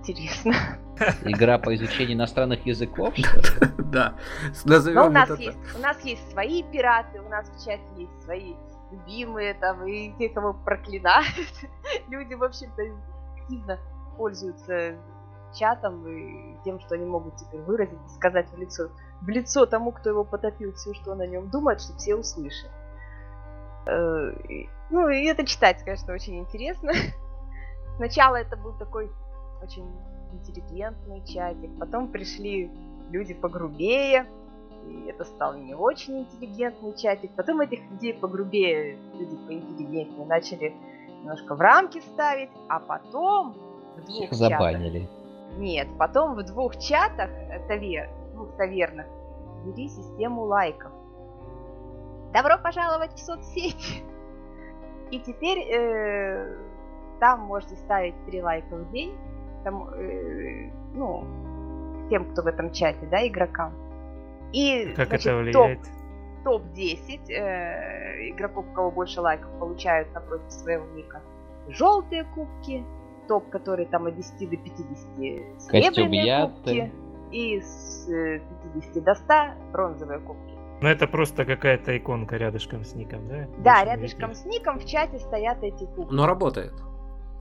Интересно. 0.00 0.52
Игра 1.24 1.58
по 1.58 1.74
изучению 1.74 2.16
иностранных 2.16 2.64
языков, 2.66 3.14
Да. 3.78 4.14
Назовем 4.64 5.06
у 5.06 5.10
нас 5.10 5.38
есть, 5.38 5.58
у 5.76 5.78
нас 5.80 6.04
есть 6.04 6.30
свои 6.30 6.62
пираты, 6.62 7.20
у 7.20 7.28
нас 7.28 7.48
в 7.48 7.64
чате 7.64 7.82
есть 7.96 8.22
свои 8.22 8.54
любимые 8.90 9.54
там 9.54 9.86
и 9.86 10.12
те, 10.18 10.28
кого 10.28 10.54
проклинают. 10.54 11.28
Люди, 12.08 12.34
в 12.34 12.42
общем-то, 12.42 12.82
активно 13.40 13.78
пользуются 14.16 14.96
чатом 15.54 16.06
и 16.06 16.58
тем, 16.64 16.80
что 16.80 16.94
они 16.94 17.06
могут 17.06 17.36
теперь 17.36 17.60
выразить, 17.60 17.98
сказать 18.16 18.50
в 18.50 18.58
лицо, 18.58 18.90
в 19.20 19.28
лицо 19.28 19.66
тому, 19.66 19.92
кто 19.92 20.10
его 20.10 20.24
потопил, 20.24 20.72
все, 20.74 20.92
что 20.94 21.12
он 21.12 21.20
о 21.20 21.26
нем 21.26 21.48
думает, 21.50 21.80
чтобы 21.80 21.98
все 21.98 22.14
услышали. 22.14 22.70
Э, 23.88 24.32
ну, 24.90 25.08
и 25.08 25.24
это 25.24 25.46
читать, 25.46 25.82
конечно, 25.82 26.12
очень 26.12 26.38
интересно. 26.38 26.92
Сначала 27.96 28.36
это 28.36 28.56
был 28.56 28.72
такой 28.74 29.10
очень 29.62 29.86
интеллигентный 30.32 31.24
чатик, 31.24 31.70
потом 31.78 32.08
пришли 32.08 32.70
люди 33.10 33.34
погрубее, 33.34 34.26
и 34.86 35.06
это 35.08 35.24
стал 35.24 35.54
не 35.54 35.74
очень 35.74 36.20
интеллигентный 36.20 36.94
чатик. 36.96 37.32
Потом 37.34 37.60
этих 37.60 37.80
людей 37.90 38.14
погрубее, 38.14 38.98
люди 39.14 39.36
поинтеллигентнее 39.46 40.26
начали 40.26 40.74
немножко 41.20 41.54
в 41.54 41.60
рамки 41.60 42.00
ставить, 42.00 42.50
а 42.68 42.78
потом 42.78 43.56
в 43.96 44.04
двух 44.04 44.32
забанили. 44.32 45.00
Чатах, 45.00 45.58
нет, 45.58 45.88
потом 45.98 46.34
в 46.34 46.42
двух 46.44 46.78
чатах, 46.78 47.30
э, 47.30 47.66
тавер, 47.66 48.08
двух 48.34 48.54
тавернах, 48.56 49.06
ввели 49.64 49.88
систему 49.88 50.44
лайков. 50.44 50.92
Добро 52.32 52.58
пожаловать 52.58 53.12
в 53.14 53.18
соцсети! 53.18 54.02
И 55.10 55.18
теперь 55.20 55.58
э, 55.72 56.56
там 57.20 57.40
можете 57.40 57.76
ставить 57.76 58.14
три 58.26 58.42
лайка 58.42 58.76
в 58.76 58.90
день, 58.92 59.14
там, 59.64 59.88
э, 59.94 60.70
ну, 60.94 61.24
тем, 62.10 62.30
кто 62.32 62.42
в 62.42 62.46
этом 62.46 62.72
чате, 62.72 63.06
да, 63.10 63.26
игрокам. 63.26 63.72
И, 64.52 64.92
как 64.94 65.08
значит, 65.08 65.26
это 65.26 65.36
влияет? 65.38 65.82
Топ, 66.44 66.62
топ-10 66.62 67.30
э, 67.30 68.30
игроков, 68.30 68.66
у 68.70 68.74
кого 68.74 68.90
больше 68.90 69.20
лайков, 69.20 69.50
получают 69.58 70.12
напротив 70.12 70.50
своего 70.52 70.84
ника 70.94 71.22
желтые 71.68 72.24
кубки, 72.24 72.84
топ, 73.28 73.48
который 73.50 73.86
там 73.86 74.06
от 74.06 74.16
10 74.16 74.50
до 74.50 74.56
50 74.56 75.60
серебряные 75.60 76.48
кубки, 76.48 76.92
и 77.30 77.60
с 77.60 78.06
50 78.06 78.96
э, 78.96 79.00
до 79.00 79.14
100 79.14 79.34
бронзовые 79.72 80.20
кубки. 80.20 80.57
Ну 80.80 80.88
это 80.88 81.06
просто 81.06 81.44
какая-то 81.44 81.96
иконка 81.96 82.36
рядышком 82.36 82.84
с 82.84 82.94
ником, 82.94 83.28
да? 83.28 83.48
Да, 83.58 83.84
рядышком 83.84 84.34
с 84.34 84.44
ником 84.44 84.78
в 84.78 84.86
чате 84.86 85.18
стоят 85.18 85.62
эти 85.62 85.84
кубки. 85.84 86.12
Но 86.12 86.26
работает. 86.26 86.72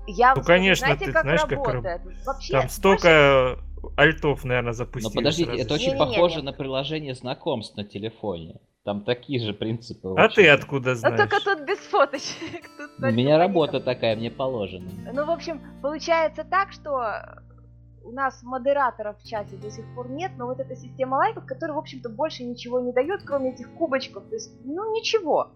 Я, 0.08 0.36
ну, 0.36 0.42
конечно, 0.42 0.88
знаете, 0.88 1.06
ты 1.06 1.12
как 1.12 1.24
знаешь, 1.24 1.42
работает? 1.44 1.84
как 1.84 2.26
Вообще, 2.26 2.54
Там 2.54 2.70
столько 2.70 3.60
альтов, 3.98 4.44
наверное, 4.46 4.74
запустил. 4.74 5.12
Но 5.12 5.16
подождите, 5.16 5.50
сразу. 5.50 5.64
это 5.64 5.74
очень 5.74 5.92
не, 5.94 6.00
похоже 6.00 6.36
не, 6.36 6.42
не. 6.42 6.46
на 6.48 6.54
приложение 6.54 7.14
знакомств 7.14 7.76
на 7.76 7.84
телефоне. 7.84 8.56
Там 8.86 9.04
такие 9.04 9.40
же 9.46 9.54
принципы. 9.54 10.16
А 10.18 10.30
ты 10.30 10.48
откуда 10.48 10.96
знаешь? 10.96 11.20
Ну 11.20 11.28
только 11.28 11.44
тут 11.44 11.68
без 11.68 11.78
фоточек. 11.80 12.70
Тут 12.78 13.04
У 13.04 13.12
меня 13.12 13.38
работа 13.38 13.82
такая, 13.82 14.16
мне 14.16 14.32
положено. 14.32 14.90
Ну, 15.14 15.26
в 15.26 15.30
общем, 15.30 15.62
получается 15.82 16.46
так, 16.46 16.72
что 16.72 17.44
у 18.08 18.12
нас 18.12 18.42
модераторов 18.42 19.20
в 19.20 19.28
чате 19.28 19.58
до 19.58 19.70
сих 19.70 19.86
пор 19.94 20.10
нет, 20.10 20.32
но 20.38 20.48
вот 20.48 20.60
эта 20.60 20.76
система 20.76 21.16
лайков, 21.16 21.46
которая, 21.46 21.76
в 21.76 21.80
общем-то, 21.80 22.10
больше 22.10 22.44
ничего 22.44 22.80
не 22.80 22.94
дает, 22.94 23.24
кроме 23.24 23.52
этих 23.52 23.70
кубочков. 23.74 24.24
То 24.30 24.36
есть, 24.36 24.52
ну, 24.64 24.96
ничего. 24.96 25.52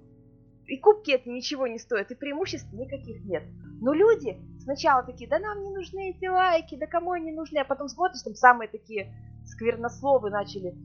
И 0.68 0.78
кубки 0.78 1.12
это 1.12 1.30
ничего 1.30 1.68
не 1.68 1.80
стоят, 1.80 2.12
и 2.12 2.16
преимуществ 2.16 2.72
никаких 2.74 3.24
нет. 3.24 3.44
Но 3.82 3.94
люди 3.94 4.38
сначала 4.60 5.04
такие, 5.04 5.30
да 5.30 5.40
нам 5.40 5.64
не 5.64 5.72
нужны 5.72 6.12
эти 6.12 6.26
лайки, 6.26 6.76
да 6.76 6.88
кому 6.88 7.12
они 7.12 7.32
нужны, 7.32 7.60
а 7.60 7.66
потом 7.66 7.88
смотришь, 7.88 8.22
там 8.22 8.36
самые 8.36 8.68
такие 8.68 9.14
сквернословы 9.46 10.30
начали 10.30 10.76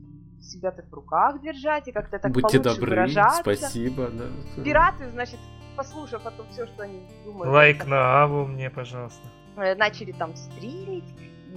себя 0.41 0.71
так 0.71 0.85
в 0.89 0.93
руках 0.93 1.41
держать 1.41 1.87
и 1.87 1.91
как-то 1.91 2.19
так 2.19 2.31
Будьте 2.31 2.59
добры, 2.59 2.89
выражаться. 2.89 3.41
спасибо. 3.41 4.09
Да. 4.09 4.63
Пираты, 4.63 5.09
значит, 5.09 5.39
послушав 5.75 6.23
потом 6.23 6.47
все, 6.49 6.65
что 6.65 6.83
они 6.83 7.01
думают. 7.25 7.53
Лайк 7.53 7.85
на 7.85 8.23
Аву 8.23 8.45
мне, 8.45 8.69
пожалуйста. 8.69 9.21
Э, 9.57 9.75
начали 9.75 10.11
там 10.11 10.35
стримить 10.35 11.05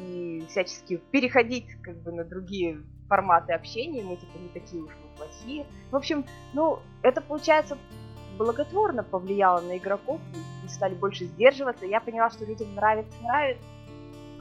и 0.08 0.46
всячески 0.48 0.96
переходить 1.10 1.66
как 1.82 1.96
бы 2.02 2.12
на 2.12 2.24
другие 2.24 2.82
форматы 3.08 3.52
общения, 3.52 4.02
мы 4.02 4.16
типа 4.16 4.38
не 4.38 4.48
такие 4.48 4.82
уж 4.82 4.90
мы 4.90 5.16
плохие. 5.16 5.66
В 5.90 5.96
общем, 5.96 6.24
ну, 6.52 6.78
это 7.02 7.20
получается 7.20 7.76
благотворно 8.38 9.02
повлияло 9.02 9.60
на 9.60 9.76
игроков, 9.76 10.20
и 10.64 10.68
стали 10.68 10.94
больше 10.94 11.26
сдерживаться. 11.26 11.84
Я 11.84 12.00
поняла, 12.00 12.30
что 12.30 12.46
людям 12.46 12.74
нравится, 12.74 13.12
нравится. 13.22 13.62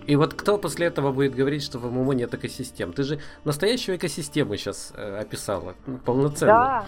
И 0.07 0.15
вот 0.15 0.33
кто 0.33 0.57
после 0.57 0.87
этого 0.87 1.11
будет 1.11 1.35
говорить, 1.35 1.63
что 1.63 1.77
в 1.79 1.91
ММО 1.91 2.13
нет 2.13 2.33
экосистем? 2.33 2.93
Ты 2.93 3.03
же 3.03 3.19
настоящую 3.43 3.97
экосистему 3.97 4.55
сейчас 4.55 4.93
э, 4.95 5.19
описала, 5.19 5.75
ну, 5.85 5.97
полноценно. 5.97 6.51
Да. 6.51 6.85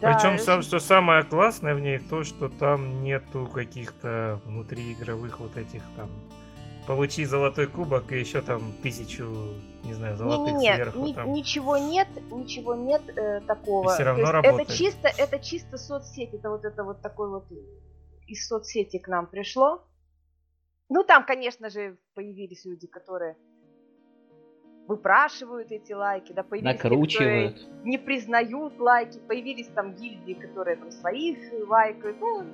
Причем, 0.00 0.36
да, 0.36 0.38
сам, 0.38 0.62
что 0.62 0.80
самое 0.80 1.22
классное 1.22 1.74
в 1.76 1.80
ней, 1.80 2.00
то, 2.00 2.24
что 2.24 2.48
там 2.48 3.04
нету 3.04 3.46
каких-то 3.46 4.40
внутриигровых 4.44 5.38
вот 5.38 5.56
этих 5.56 5.82
там 5.96 6.10
получи 6.86 7.24
золотой 7.24 7.66
кубок 7.66 8.12
и 8.12 8.18
еще 8.18 8.40
там 8.40 8.72
тысячу, 8.82 9.24
не 9.84 9.94
знаю, 9.94 10.16
золотых 10.16 10.54
не, 10.54 10.68
не, 10.68 10.74
сверху. 10.74 10.98
Ни, 11.00 11.12
там. 11.12 11.32
Ничего 11.32 11.76
нет, 11.76 12.08
ничего 12.30 12.74
нет 12.74 13.02
э, 13.16 13.40
такого. 13.40 13.90
И 13.90 13.94
все 13.94 14.04
равно 14.04 14.32
работает. 14.32 14.68
Это 14.68 14.76
чисто, 14.76 15.08
это 15.16 15.38
чисто 15.38 15.78
соцсеть, 15.78 16.34
это 16.34 16.50
вот 16.50 16.64
это 16.64 16.84
вот 16.84 17.00
такой 17.00 17.28
вот 17.30 17.46
из 18.26 18.46
соцсети 18.46 18.98
к 18.98 19.08
нам 19.08 19.26
пришло. 19.26 19.82
Ну, 20.88 21.04
там, 21.04 21.24
конечно 21.24 21.70
же, 21.70 21.98
появились 22.14 22.64
люди, 22.64 22.86
которые 22.86 23.36
выпрашивают 24.88 25.70
эти 25.70 25.92
лайки, 25.92 26.32
да, 26.32 26.42
появились 26.42 26.74
Накручивают. 26.74 27.56
те, 27.56 27.66
не 27.84 27.98
признают 27.98 28.78
лайки, 28.78 29.18
появились 29.18 29.68
там 29.68 29.94
гильдии, 29.94 30.34
которые 30.34 30.76
там 30.76 30.90
своих 30.90 31.38
лайкают, 31.68 32.20
ну, 32.20 32.44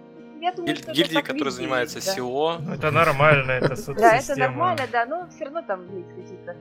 я 0.40 0.52
думаю, 0.52 0.74
Гиль- 0.74 0.82
что 0.82 0.92
гильдии, 0.92 1.20
которые 1.20 1.50
занимаются 1.50 2.04
да. 2.04 2.12
SEO. 2.12 2.58
Ну, 2.60 2.72
это 2.74 2.90
нормально, 2.90 3.52
это 3.52 3.94
Да, 3.94 4.16
это 4.16 4.36
нормально, 4.36 4.82
да, 4.90 5.06
но 5.06 5.28
все 5.28 5.44
равно 5.44 5.62
там 5.62 5.84
есть 5.96 6.08
какие-то... 6.14 6.56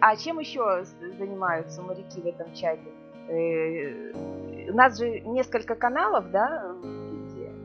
А 0.00 0.16
чем 0.16 0.38
еще 0.38 0.84
занимаются 1.18 1.82
моряки 1.82 2.20
в 2.20 2.26
этом 2.26 2.52
чате? 2.54 2.88
Э, 3.28 4.70
у 4.70 4.74
нас 4.74 4.98
же 4.98 5.20
несколько 5.20 5.74
каналов, 5.74 6.30
да, 6.30 6.72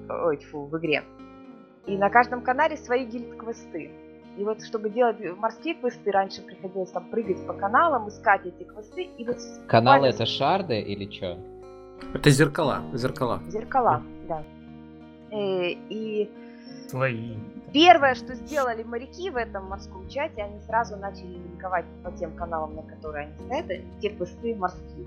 ой, 0.09 0.37
фу, 0.37 0.65
в 0.65 0.77
игре. 0.77 1.03
И 1.85 1.97
на 1.97 2.09
каждом 2.09 2.41
канале 2.41 2.77
свои 2.77 3.05
гильд-квесты. 3.05 3.91
И 4.37 4.43
вот 4.43 4.63
чтобы 4.63 4.89
делать 4.89 5.17
морские 5.37 5.75
квесты, 5.75 6.11
раньше 6.11 6.41
приходилось 6.41 6.91
там 6.91 7.05
прыгать 7.09 7.45
по 7.45 7.53
каналам, 7.53 8.07
искать 8.07 8.45
эти 8.45 8.63
квесты. 8.63 9.03
И 9.17 9.25
вот 9.25 9.37
Каналы 9.67 10.07
это 10.07 10.25
шарды 10.25 10.79
или 10.79 11.11
что? 11.11 11.37
Это 12.13 12.29
зеркала, 12.29 12.81
зеркала. 12.93 13.41
Зеркала, 13.47 14.01
да. 14.27 14.43
Э, 15.31 15.71
и 15.89 16.29
Свои. 16.91 17.37
Первое, 17.73 18.15
что 18.15 18.35
сделали 18.35 18.83
моряки 18.83 19.29
в 19.29 19.37
этом 19.37 19.69
морском 19.69 20.09
чате, 20.09 20.43
они 20.43 20.59
сразу 20.61 20.97
начали 20.97 21.37
линковать 21.37 21.85
по 22.03 22.11
тем 22.11 22.35
каналам, 22.35 22.75
на 22.75 22.83
которые 22.83 23.27
они 23.27 23.45
стоят, 23.45 23.67
те 24.01 24.09
квесты 24.09 24.55
морские. 24.55 25.05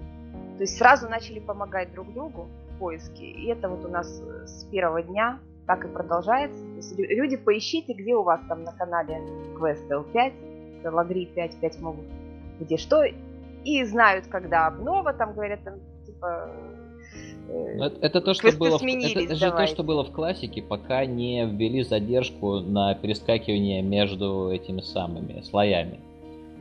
То 0.56 0.62
есть 0.62 0.78
сразу 0.78 1.08
начали 1.08 1.40
помогать 1.40 1.92
друг 1.92 2.10
другу 2.14 2.48
в 2.70 2.78
поиске. 2.78 3.26
И 3.26 3.48
это 3.48 3.68
вот 3.68 3.84
у 3.84 3.88
нас 3.88 4.22
э, 4.22 4.46
с 4.46 4.64
первого 4.64 5.02
дня 5.02 5.40
так 5.66 5.84
и 5.84 5.88
продолжается. 5.88 6.58
То 6.58 6.76
есть 6.76 6.98
люди, 6.98 7.36
поищите, 7.36 7.92
где 7.92 8.14
у 8.14 8.22
вас 8.22 8.40
там 8.48 8.64
на 8.64 8.72
канале 8.72 9.20
квест 9.58 9.84
L5, 9.90 10.90
Лагри 10.90 11.26
5, 11.26 11.60
5 11.60 11.80
могут, 11.80 12.06
где 12.60 12.78
что, 12.78 13.04
и 13.64 13.84
знают, 13.84 14.26
когда 14.28 14.66
обнова, 14.66 15.12
там 15.12 15.34
говорят, 15.34 15.62
там, 15.64 15.74
типа, 16.06 16.48
э, 16.48 16.73
это, 17.54 17.98
это 18.00 18.20
то, 18.20 18.34
что 18.34 18.52
было, 18.56 18.78
в, 18.78 18.82
это, 18.82 19.20
это 19.20 19.34
же 19.34 19.50
то, 19.50 19.66
что 19.66 19.82
было 19.82 20.04
в 20.04 20.12
классике, 20.12 20.62
пока 20.62 21.04
не 21.06 21.44
ввели 21.46 21.82
задержку 21.82 22.60
на 22.60 22.94
перескакивание 22.94 23.82
между 23.82 24.50
этими 24.50 24.80
самыми 24.80 25.40
слоями. 25.42 26.00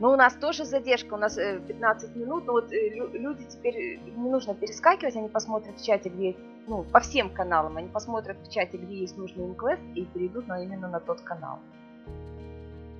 Ну, 0.00 0.10
у 0.10 0.16
нас 0.16 0.34
тоже 0.34 0.64
задержка, 0.64 1.14
у 1.14 1.16
нас 1.16 1.36
15 1.36 2.10
э, 2.10 2.18
минут, 2.18 2.46
но 2.46 2.54
вот 2.54 2.72
э, 2.72 2.90
люди 3.12 3.44
теперь 3.44 3.76
э, 3.76 3.98
не 4.16 4.28
нужно 4.28 4.54
перескакивать, 4.54 5.14
они 5.14 5.28
посмотрят 5.28 5.78
в 5.78 5.84
чате, 5.84 6.08
где, 6.08 6.34
ну, 6.66 6.82
по 6.82 6.98
всем 6.98 7.30
каналам, 7.30 7.76
они 7.76 7.88
посмотрят 7.88 8.36
в 8.42 8.52
чате, 8.52 8.76
где 8.76 8.96
есть 8.96 9.16
нужный 9.16 9.44
им 9.44 9.54
квест 9.54 9.82
и 9.94 10.04
перейдут 10.04 10.48
на, 10.48 10.62
именно 10.62 10.88
на 10.88 10.98
тот 10.98 11.20
канал. 11.20 11.60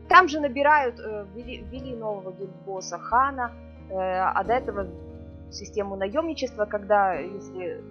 Там 0.09 0.29
же 0.29 0.39
набирают, 0.39 1.01
ввели, 1.35 1.65
ввели 1.71 1.97
нового 1.97 2.31
гильдбосса 2.33 2.99
Хана, 2.99 3.51
а 3.91 4.45
до 4.45 4.53
этого 4.53 4.87
систему 5.55 5.97
наемничества, 5.97 6.65
когда 6.67 7.15
если 7.15 7.83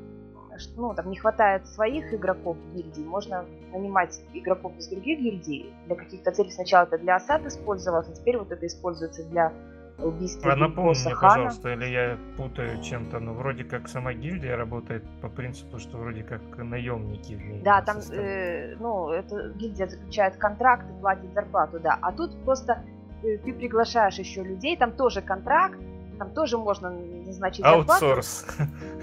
ну, 0.76 0.94
там 0.94 1.10
не 1.10 1.18
хватает 1.18 1.68
своих 1.68 2.14
игроков 2.14 2.58
в 2.58 2.76
гильдии, 2.76 3.04
можно 3.04 3.46
нанимать 3.72 4.22
игроков 4.34 4.74
из 4.78 4.88
других 4.88 5.20
гильдий. 5.20 5.74
Для 5.88 5.96
каких-то 5.96 6.32
целей 6.32 6.52
сначала 6.52 6.86
это 6.86 6.98
для 6.98 7.16
осад 7.16 7.46
использовалось, 7.46 8.08
а 8.10 8.14
теперь 8.14 8.38
вот 8.38 8.52
это 8.52 8.66
используется 8.66 9.24
для 9.30 9.52
убийства 10.00 10.52
А 10.52 10.56
напомни 10.56 10.96
мне, 11.06 11.16
пожалуйста, 11.16 11.74
или 11.74 11.86
я 11.86 12.18
путаю 12.38 12.82
чем-то, 12.82 13.20
но 13.20 13.34
вроде 13.34 13.64
как 13.64 13.88
сама 13.88 14.14
гильдия 14.14 14.56
работает 14.56 15.04
по 15.22 15.30
принципу, 15.30 15.80
что 15.80 15.98
вроде 15.98 16.24
как 16.24 16.42
наемники. 16.58 17.62
Да, 17.64 17.82
там, 17.82 17.98
э, 18.12 18.76
ну, 18.80 19.10
это 19.10 19.50
гильдия 19.56 19.88
заключает 19.88 20.38
контракт 20.38 20.86
и 20.90 21.00
платит 21.00 21.34
зарплату, 21.34 21.80
да. 21.80 21.98
А 22.02 22.12
тут 22.12 22.44
просто 22.44 22.84
э, 23.24 23.38
ты 23.38 23.54
приглашаешь 23.54 24.18
еще 24.20 24.44
людей, 24.44 24.76
там 24.78 24.94
тоже 24.94 25.22
контракт, 25.22 25.78
там 26.18 26.32
тоже 26.32 26.58
можно 26.58 26.90
назначить 26.90 27.66
Аутсорс. 27.66 28.46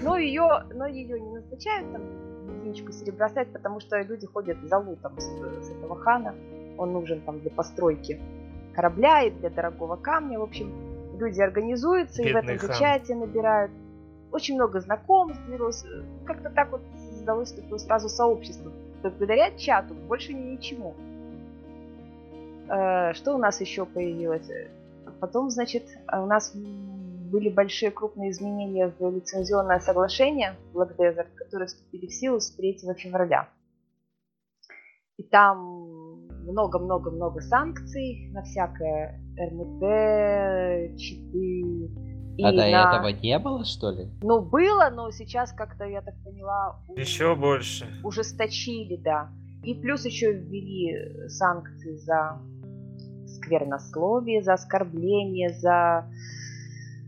Но 0.01 0.17
ее, 0.17 0.63
но 0.73 0.85
ее 0.87 1.19
не 1.19 1.33
назначают, 1.35 1.91
там 1.91 2.01
единичку 2.61 2.91
серебра 2.91 3.29
ставят, 3.29 3.51
потому 3.51 3.79
что 3.79 3.99
люди 4.01 4.25
ходят 4.25 4.57
за 4.63 4.77
лутом 4.77 5.19
с, 5.19 5.25
с 5.25 5.69
этого 5.71 5.95
хана. 5.95 6.33
Он 6.77 6.93
нужен 6.93 7.21
там 7.21 7.39
для 7.39 7.51
постройки 7.51 8.19
корабля 8.73 9.23
и 9.23 9.31
для 9.31 9.49
дорогого 9.49 9.95
камня. 9.95 10.39
В 10.39 10.43
общем, 10.43 10.71
люди 11.17 11.41
организуются 11.41 12.23
Бедный 12.23 12.55
и 12.55 12.57
в 12.57 12.63
этом 12.63 12.73
же 12.73 12.79
чате 12.79 13.15
набирают. 13.15 13.71
Очень 14.31 14.55
много 14.55 14.79
знакомств 14.79 15.41
берут. 15.47 15.75
Как-то 16.25 16.49
так 16.49 16.71
вот 16.71 16.81
создалось 17.09 17.51
такое 17.51 17.79
сразу 17.79 18.09
сообщество. 18.09 18.71
Благодаря 19.01 19.51
чату, 19.57 19.93
больше 19.93 20.33
ничему. 20.33 20.95
Э, 22.69 23.13
что 23.13 23.35
у 23.35 23.37
нас 23.37 23.59
еще 23.59 23.85
появилось? 23.85 24.49
Потом, 25.19 25.49
значит, 25.49 25.83
у 26.11 26.25
нас 26.25 26.53
были 27.31 27.49
большие 27.49 27.91
крупные 27.91 28.31
изменения 28.31 28.93
в 28.99 29.09
лицензионное 29.09 29.79
соглашение 29.79 30.55
Black 30.73 30.95
Desert, 30.97 31.29
которые 31.35 31.67
вступили 31.67 32.07
в 32.07 32.13
силу 32.13 32.39
с 32.39 32.51
3 32.51 32.79
февраля. 32.97 33.47
И 35.17 35.23
там 35.23 36.27
много-много-много 36.43 37.41
санкций 37.41 38.29
на 38.33 38.41
всякое 38.43 39.21
РМТ, 39.37 40.97
читы. 40.99 41.91
А 42.43 42.51
до 42.51 42.57
на... 42.57 42.63
этого 42.63 43.07
не 43.21 43.37
было, 43.39 43.63
что 43.63 43.91
ли? 43.91 44.09
Ну, 44.23 44.41
было, 44.41 44.89
но 44.91 45.11
сейчас 45.11 45.53
как-то, 45.53 45.85
я 45.85 46.01
так 46.01 46.15
поняла... 46.23 46.79
Еще 46.95 47.35
больше. 47.35 47.85
Ужесточили, 48.03 48.95
да. 48.95 49.29
И 49.63 49.75
плюс 49.75 50.05
еще 50.05 50.33
ввели 50.33 51.27
санкции 51.29 51.97
за 51.97 52.39
сквернословие, 53.27 54.41
за 54.41 54.53
оскорбление, 54.53 55.49
за 55.49 56.09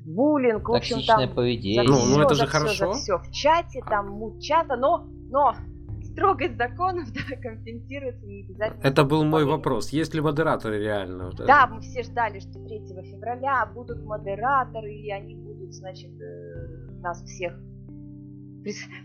буллинг, 0.05 0.67
в 0.67 0.73
общем, 0.73 1.01
там... 1.05 1.33
поведение. 1.33 1.83
Ну, 1.83 1.97
ну 2.05 2.21
это 2.21 2.35
же 2.35 2.47
хорошо. 2.47 2.93
За 2.93 2.99
все 2.99 3.17
в 3.17 3.31
чате, 3.31 3.81
там 3.89 4.09
мут 4.09 4.41
чата, 4.41 4.75
но, 4.75 5.07
но 5.29 5.55
строгость 6.03 6.57
законов 6.57 7.07
да, 7.13 7.35
компенсируется 7.37 8.25
не 8.25 8.43
обязательно. 8.43 8.81
Это 8.83 9.03
был 9.03 9.23
мой 9.23 9.45
вопрос. 9.45 9.89
Есть 9.89 10.13
ли 10.13 10.21
модераторы 10.21 10.79
реально? 10.79 11.31
Да, 11.37 11.45
да 11.45 11.67
мы 11.67 11.81
все 11.81 12.03
ждали, 12.03 12.39
что 12.39 12.59
3 12.63 12.87
февраля 13.11 13.65
будут 13.65 14.03
модераторы, 14.03 14.93
и 14.93 15.11
они 15.11 15.35
будут, 15.35 15.73
значит, 15.73 16.11
э, 16.21 16.99
нас 17.01 17.21
всех 17.23 17.53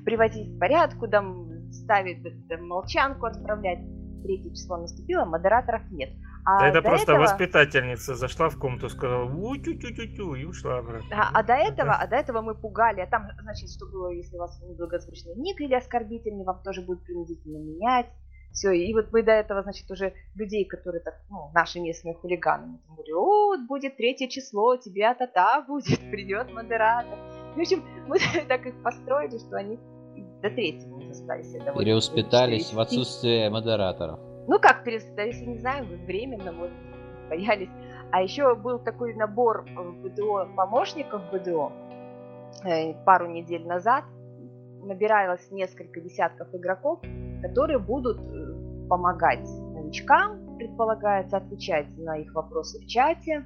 приводить 0.05 0.55
в 0.55 0.59
порядок, 0.59 0.99
куда 0.99 1.25
ставить 1.73 2.19
молчанку 2.61 3.27
отправлять. 3.27 3.81
Третье 4.23 4.51
число 4.51 4.77
наступило, 4.79 5.25
модераторов 5.25 5.83
нет. 5.91 6.11
А 6.51 6.61
да 6.61 6.69
это 6.69 6.81
просто 6.81 7.13
этого... 7.13 7.25
воспитательница 7.25 8.15
зашла 8.15 8.49
в 8.49 8.59
комнату, 8.59 8.89
сказала 8.89 9.25
у 9.25 9.55
тю 9.57 9.75
тю 9.75 9.95
тю 9.95 10.07
тю 10.17 10.35
и 10.35 10.47
ушла 10.47 10.79
обратно. 10.79 11.09
А, 11.13 11.31
а 11.35 11.43
до 11.43 11.53
этого, 11.53 11.93
а 11.93 12.07
до 12.07 12.17
этого 12.17 12.41
мы 12.41 12.55
пугали, 12.55 13.01
а 13.01 13.07
там, 13.07 13.29
значит, 13.43 13.69
что 13.71 13.85
было, 13.85 14.09
если 14.09 14.37
у 14.37 14.39
вас 14.39 14.59
неблагозвучный 14.63 15.35
ник 15.35 15.61
или 15.61 15.75
оскорбительный, 15.75 16.45
вам 16.45 16.63
тоже 16.63 16.81
будет 16.81 17.05
принудительно 17.05 17.59
менять. 17.59 18.07
Все, 18.51 18.73
и 18.73 18.95
вот 18.95 19.13
мы 19.13 19.23
до 19.23 19.33
этого, 19.33 19.63
значит, 19.63 19.91
уже 19.91 20.15
людей, 20.35 20.65
которые 20.65 21.03
так, 21.03 21.21
ну, 21.29 21.51
наши 21.53 21.81
местные 21.81 22.15
хулиганы, 22.15 22.67
мы 22.67 22.79
там 22.79 22.95
говорили, 22.97 23.13
о, 23.13 23.67
будет 23.69 23.99
третье 23.99 24.27
число, 24.29 24.77
тебе 24.77 25.15
та-та 25.15 25.61
будет, 25.69 26.01
придет 26.11 26.51
модератор. 26.51 27.19
В 27.55 27.61
общем, 27.61 27.85
мы 28.07 28.17
так 28.49 28.65
их 28.65 28.83
построили, 28.83 29.37
что 29.37 29.57
они 29.57 29.79
до 30.41 30.49
третьего 30.49 30.97
не 30.97 31.11
остались. 31.11 31.53
Переуспитались 31.53 32.73
в 32.73 32.81
отсутствие 32.81 33.51
модераторов. 33.51 34.19
Ну 34.49 34.59
как 34.59 34.83
перестали, 34.83 35.33
не 35.45 35.59
знаю, 35.59 35.87
временно, 36.07 36.53
может, 36.53 36.75
боялись. 37.29 37.69
А 38.11 38.23
еще 38.23 38.55
был 38.55 38.79
такой 38.79 39.15
набор 39.15 39.67
в 39.77 40.03
БДО 40.03 40.49
помощников 40.57 41.23
БДО 41.31 41.71
э, 42.65 42.95
пару 43.05 43.29
недель 43.29 43.67
назад. 43.67 44.05
Набиралось 44.83 45.51
несколько 45.51 46.01
десятков 46.01 46.49
игроков, 46.55 47.01
которые 47.43 47.79
будут 47.79 48.19
э, 48.19 48.89
помогать 48.89 49.47
новичкам, 49.75 50.57
предполагается, 50.57 51.37
отвечать 51.37 51.87
на 51.99 52.17
их 52.17 52.33
вопросы 52.33 52.81
в 52.81 52.87
чате. 52.87 53.45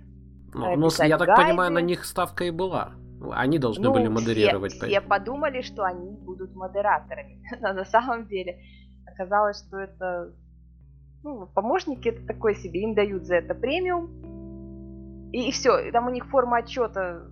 Ну, 0.55 0.76
ну 0.76 0.88
я 1.05 1.18
так 1.18 1.26
гайды. 1.26 1.42
понимаю, 1.42 1.72
на 1.72 1.80
них 1.80 2.05
ставка 2.05 2.44
и 2.44 2.53
была. 2.53 2.92
Они 3.32 3.59
должны 3.59 3.84
ну, 3.84 3.92
были 3.92 4.07
модерировать. 4.07 4.72
Все, 4.72 4.86
все 4.86 5.00
подумали, 5.00 5.62
что 5.62 5.82
они 5.82 6.11
будут 6.11 6.55
модераторами. 6.55 7.42
Но 7.61 7.72
на 7.72 7.84
самом 7.84 8.28
деле 8.28 8.61
оказалось, 9.05 9.64
что 9.66 9.78
это 9.78 10.32
ну, 11.23 11.47
помощники 11.55 12.09
это 12.09 12.27
такое 12.27 12.55
себе, 12.55 12.83
им 12.83 12.95
дают 12.95 13.25
за 13.25 13.37
это 13.37 13.55
премиум. 13.55 14.11
И, 15.33 15.49
и 15.49 15.53
все, 15.53 15.79
и 15.79 15.91
там 15.91 16.07
у 16.07 16.11
них 16.11 16.27
форма 16.27 16.59
отчета, 16.59 17.23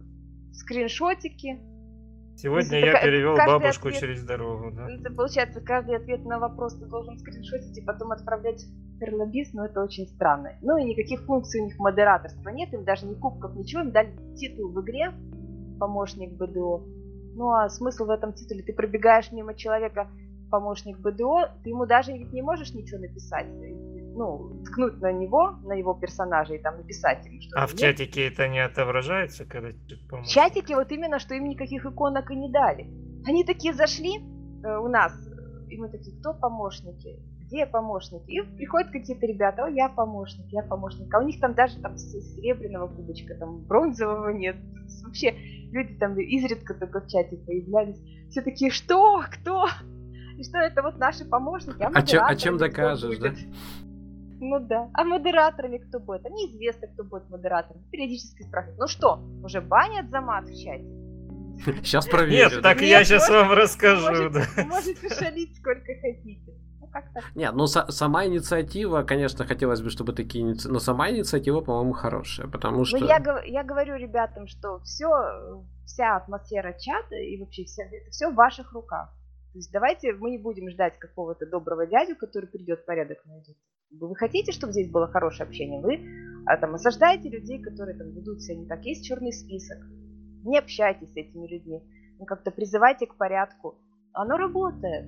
скриншотики. 0.52 1.60
Сегодня 2.36 2.78
я 2.78 3.02
перевел 3.02 3.36
бабушку 3.36 3.88
ответ, 3.88 4.00
через 4.00 4.24
дорогу, 4.24 4.70
да? 4.70 4.90
Это 4.90 5.12
получается, 5.12 5.60
каждый 5.60 5.96
ответ 5.96 6.24
на 6.24 6.38
вопрос 6.38 6.74
ты 6.78 6.86
должен 6.86 7.18
скриншотить 7.18 7.76
и 7.76 7.82
потом 7.82 8.12
отправлять 8.12 8.62
в 8.62 8.98
Перлобиз, 8.98 9.52
но 9.52 9.66
это 9.66 9.82
очень 9.82 10.06
странно. 10.06 10.52
Ну 10.62 10.78
и 10.78 10.84
никаких 10.84 11.20
функций 11.22 11.60
у 11.60 11.64
них 11.66 11.78
модераторства 11.78 12.48
нет, 12.48 12.72
им 12.72 12.84
даже 12.84 13.06
ни 13.06 13.14
кубков, 13.14 13.54
ничего, 13.56 13.82
им 13.82 13.90
дали 13.90 14.16
титул 14.36 14.72
в 14.72 14.80
игре, 14.80 15.12
помощник 15.78 16.32
БДО. 16.32 16.82
Ну 17.34 17.50
а 17.50 17.68
смысл 17.68 18.06
в 18.06 18.10
этом 18.10 18.32
титуле? 18.32 18.62
Ты 18.62 18.72
пробегаешь 18.72 19.30
мимо 19.32 19.52
человека, 19.54 20.08
помощник 20.50 20.98
БДО, 20.98 21.52
ты 21.62 21.70
ему 21.70 21.86
даже 21.86 22.12
ведь 22.12 22.32
не 22.32 22.42
можешь 22.42 22.74
ничего 22.74 23.00
написать. 23.00 23.46
ну, 24.14 24.62
ткнуть 24.64 25.00
на 25.00 25.12
него, 25.12 25.52
на 25.64 25.72
его 25.72 25.94
персонажа 25.94 26.54
и 26.54 26.58
там 26.58 26.76
написать 26.76 27.24
ему 27.26 27.40
что 27.40 27.58
А 27.58 27.66
в 27.66 27.74
чатике 27.74 28.26
это 28.26 28.48
не 28.48 28.60
отображается, 28.60 29.44
когда 29.44 29.70
В 30.10 30.26
чатике 30.26 30.74
вот 30.74 30.92
именно, 30.92 31.18
что 31.18 31.34
им 31.34 31.48
никаких 31.48 31.86
иконок 31.86 32.30
и 32.30 32.36
не 32.36 32.50
дали. 32.50 32.90
Они 33.26 33.44
такие 33.44 33.72
зашли 33.72 34.18
э, 34.18 34.78
у 34.78 34.88
нас, 34.88 35.12
и 35.70 35.76
мы 35.76 35.88
такие, 35.88 36.18
кто 36.18 36.34
помощники? 36.34 37.20
Где 37.46 37.66
помощники? 37.66 38.30
И 38.30 38.40
приходят 38.42 38.90
какие-то 38.90 39.26
ребята, 39.26 39.64
о, 39.64 39.68
я 39.68 39.88
помощник, 39.88 40.46
я 40.50 40.62
помощник. 40.62 41.12
А 41.14 41.18
у 41.18 41.22
них 41.22 41.40
там 41.40 41.54
даже 41.54 41.80
там 41.80 41.96
серебряного 41.96 42.88
кубочка, 42.88 43.34
там 43.34 43.64
бронзового 43.64 44.30
нет. 44.30 44.56
Вообще 45.04 45.34
люди 45.72 45.94
там 45.94 46.18
изредка 46.18 46.74
только 46.74 47.00
в 47.00 47.08
чате 47.08 47.36
появлялись. 47.36 48.00
Все 48.30 48.42
такие, 48.42 48.70
что? 48.70 49.22
Кто? 49.30 49.66
И 50.40 50.44
что 50.44 50.56
это 50.56 50.80
вот 50.80 50.96
наши 50.96 51.26
помощники? 51.26 51.82
А, 51.82 51.90
а, 51.92 52.02
чем, 52.02 52.24
а 52.24 52.34
чем 52.34 52.56
докажешь, 52.56 53.18
да? 53.18 53.34
Ну 54.40 54.58
да. 54.58 54.88
А 54.94 55.04
модераторами 55.04 55.76
кто 55.76 56.00
будет? 56.00 56.24
А 56.24 56.30
неизвестно, 56.30 56.86
кто 56.88 57.04
будет 57.04 57.28
модератором. 57.28 57.82
Периодически 57.92 58.44
спрашивают, 58.44 58.78
ну 58.78 58.86
что, 58.86 59.20
уже 59.44 59.60
банят 59.60 60.08
за 60.10 60.22
мат 60.22 60.46
в 60.46 60.56
чате? 60.56 60.86
Сейчас 61.84 62.06
проверю. 62.06 62.54
Нет, 62.54 62.62
так 62.62 62.80
я 62.80 63.04
сейчас 63.04 63.28
вам 63.28 63.52
расскажу. 63.52 64.30
Можете 64.66 65.14
шалить 65.14 65.58
сколько 65.58 65.92
хотите. 66.00 66.54
Ну, 66.80 66.88
Нет, 67.34 67.52
ну 67.52 67.66
сама 67.66 68.24
инициатива, 68.24 69.02
конечно, 69.02 69.44
хотелось 69.44 69.82
бы, 69.82 69.90
чтобы 69.90 70.14
такие 70.14 70.42
инициативы, 70.42 70.72
но 70.72 70.80
сама 70.80 71.10
инициатива, 71.10 71.60
по-моему, 71.60 71.92
хорошая, 71.92 72.48
потому 72.48 72.78
ну, 72.78 72.84
что... 72.86 72.96
Ну, 72.96 73.06
я, 73.06 73.42
я 73.44 73.62
говорю 73.62 73.96
ребятам, 73.96 74.46
что 74.46 74.80
все, 74.80 75.62
вся 75.84 76.16
атмосфера 76.16 76.72
чата 76.78 77.14
и 77.14 77.38
вообще 77.38 77.64
вся, 77.64 77.82
это 77.84 78.10
все 78.10 78.30
в 78.30 78.34
ваших 78.34 78.72
руках. 78.72 79.10
То 79.52 79.58
есть 79.58 79.72
давайте 79.72 80.12
мы 80.12 80.30
не 80.30 80.38
будем 80.38 80.70
ждать 80.70 80.98
какого-то 80.98 81.46
доброго 81.46 81.86
дядю, 81.86 82.14
который 82.16 82.48
придет 82.48 82.86
порядок 82.86 83.18
найдет. 83.24 83.56
Вы 83.90 84.14
хотите, 84.14 84.52
чтобы 84.52 84.72
здесь 84.72 84.90
было 84.90 85.08
хорошее 85.08 85.48
общение? 85.48 85.80
Вы 85.80 86.00
а, 86.46 86.56
там 86.56 86.74
осаждаете 86.74 87.28
людей, 87.28 87.60
которые 87.60 87.98
там 87.98 88.10
ведут 88.12 88.40
себя 88.42 88.58
не 88.58 88.66
так. 88.66 88.84
Есть 88.84 89.04
черный 89.04 89.32
список. 89.32 89.78
Не 90.44 90.58
общайтесь 90.58 91.12
с 91.12 91.16
этими 91.16 91.48
людьми. 91.48 91.82
Ну, 92.18 92.26
как-то 92.26 92.52
призывайте 92.52 93.06
к 93.06 93.16
порядку. 93.16 93.78
Оно 94.12 94.36
работает. 94.36 95.06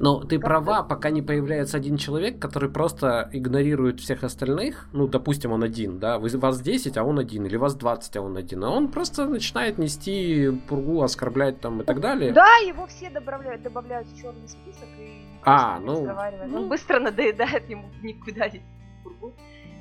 Но 0.00 0.24
ты 0.24 0.38
права, 0.38 0.82
пока 0.82 1.10
не 1.10 1.22
появляется 1.22 1.76
один 1.76 1.96
человек, 1.96 2.38
который 2.38 2.68
просто 2.68 3.28
игнорирует 3.32 4.00
всех 4.00 4.24
остальных. 4.24 4.88
Ну, 4.92 5.08
допустим, 5.08 5.52
он 5.52 5.62
один, 5.62 5.98
да, 5.98 6.18
вы, 6.18 6.28
вас 6.38 6.60
10, 6.60 6.96
а 6.96 7.04
он 7.04 7.18
один, 7.18 7.46
или 7.46 7.56
вас 7.56 7.74
20, 7.74 8.16
а 8.16 8.22
он 8.22 8.36
один. 8.36 8.64
А 8.64 8.70
он 8.70 8.88
просто 8.88 9.26
начинает 9.26 9.78
нести 9.78 10.50
пургу, 10.68 11.02
оскорблять 11.02 11.60
там 11.60 11.82
и 11.82 11.84
так 11.84 12.00
далее. 12.00 12.32
Да, 12.32 12.56
его 12.58 12.86
все 12.86 13.10
добавляют, 13.10 13.62
добавляют 13.62 14.08
в 14.08 14.20
черный 14.20 14.48
список 14.48 14.88
и 14.98 15.28
а, 15.42 15.78
ну... 15.80 16.06
ну... 16.46 16.56
Он 16.58 16.68
быстро 16.68 17.00
надоедает 17.00 17.68
ему 17.68 17.88
никуда 18.02 18.48
не 18.48 18.62
пургу. 19.02 19.32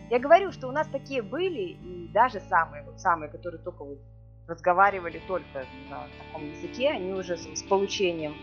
Я 0.09 0.19
говорю, 0.19 0.51
что 0.51 0.67
у 0.67 0.71
нас 0.71 0.87
такие 0.87 1.21
были, 1.21 1.77
и 1.83 2.09
даже 2.13 2.39
самые, 2.39 2.83
вот 2.83 2.99
самые, 2.99 3.29
которые 3.29 3.61
только 3.61 3.83
вот 3.83 3.99
разговаривали 4.47 5.21
только 5.27 5.65
на 5.89 6.07
таком 6.23 6.49
языке, 6.49 6.91
они 6.91 7.11
уже 7.11 7.35
с, 7.35 7.59
с 7.59 7.63
получением 7.63 8.33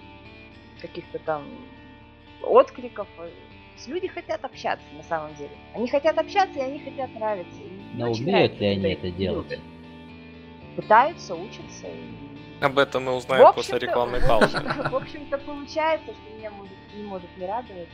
каких-то 0.86 1.18
там 1.20 1.44
откликов. 2.42 3.08
Люди 3.86 4.06
хотят 4.08 4.44
общаться 4.44 4.86
на 4.94 5.02
самом 5.02 5.34
деле. 5.34 5.50
Они 5.74 5.88
хотят 5.88 6.18
общаться, 6.18 6.58
и 6.58 6.62
они 6.62 6.78
хотят 6.78 7.10
нравиться. 7.14 7.60
Но 7.94 8.12
умеют 8.12 8.60
ли 8.60 8.66
они 8.66 8.92
это 8.92 9.10
делать? 9.10 9.58
Пытаются, 10.76 11.34
учатся. 11.34 11.86
Об 12.60 12.78
этом 12.78 13.04
мы 13.04 13.14
узнаем 13.14 13.52
после 13.54 13.78
рекламной 13.78 14.20
паузы. 14.28 14.58
В 14.58 14.96
общем-то, 14.96 15.38
получается, 15.38 16.12
что 16.12 16.36
меня 16.36 16.50
может, 16.50 16.74
не 16.94 17.02
может 17.04 17.36
не 17.36 17.46
радовать. 17.46 17.88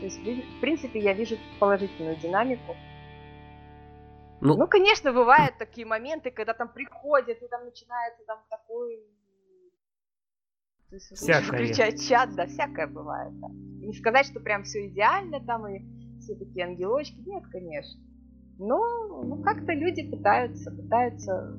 То 0.00 0.04
есть, 0.04 0.18
в 0.18 0.60
принципе, 0.60 1.00
я 1.00 1.12
вижу 1.12 1.36
положительную 1.58 2.16
динамику. 2.16 2.76
Ну, 4.40 4.56
ну, 4.56 4.66
конечно, 4.66 5.12
бывают 5.12 5.56
такие 5.58 5.86
моменты, 5.86 6.30
когда 6.30 6.54
там 6.54 6.68
приходят, 6.68 7.40
и 7.42 7.48
там 7.48 7.64
начинается 7.64 8.24
там 8.26 8.38
такой 8.50 9.00
всякое. 10.98 11.42
включать 11.42 12.02
чат, 12.02 12.34
да, 12.34 12.46
всякое 12.46 12.86
бывает. 12.86 13.32
Да. 13.40 13.48
Не 13.48 13.92
сказать, 13.92 14.26
что 14.26 14.40
прям 14.40 14.64
все 14.64 14.88
идеально 14.88 15.40
там 15.40 15.66
и 15.66 15.82
все 16.20 16.34
такие 16.34 16.64
ангелочки, 16.66 17.20
нет, 17.26 17.44
конечно. 17.50 18.00
Но 18.58 18.78
ну, 19.24 19.42
как-то 19.42 19.72
люди 19.72 20.08
пытаются, 20.08 20.70
пытаются 20.70 21.56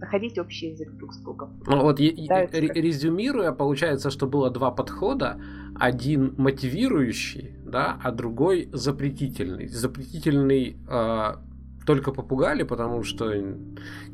находить 0.00 0.38
общий 0.38 0.70
язык 0.70 0.92
друг 0.92 1.12
с 1.12 1.18
другом. 1.18 1.60
Ну, 1.66 1.82
вот 1.82 1.96
пытаются... 1.96 2.60
резюмируя, 2.60 3.52
получается, 3.52 4.10
что 4.10 4.26
было 4.26 4.50
два 4.50 4.70
подхода. 4.70 5.40
Один 5.78 6.34
мотивирующий, 6.36 7.56
да, 7.64 7.98
а 8.02 8.10
другой 8.10 8.68
запретительный. 8.72 9.68
Запретительный 9.68 10.76
э, 10.88 11.34
только 11.86 12.12
попугали, 12.12 12.64
потому 12.64 13.02
что 13.02 13.32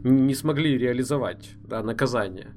не 0.03 0.35
смогли 0.35 0.79
реализовать 0.79 1.51
да, 1.67 1.83
наказание. 1.83 2.55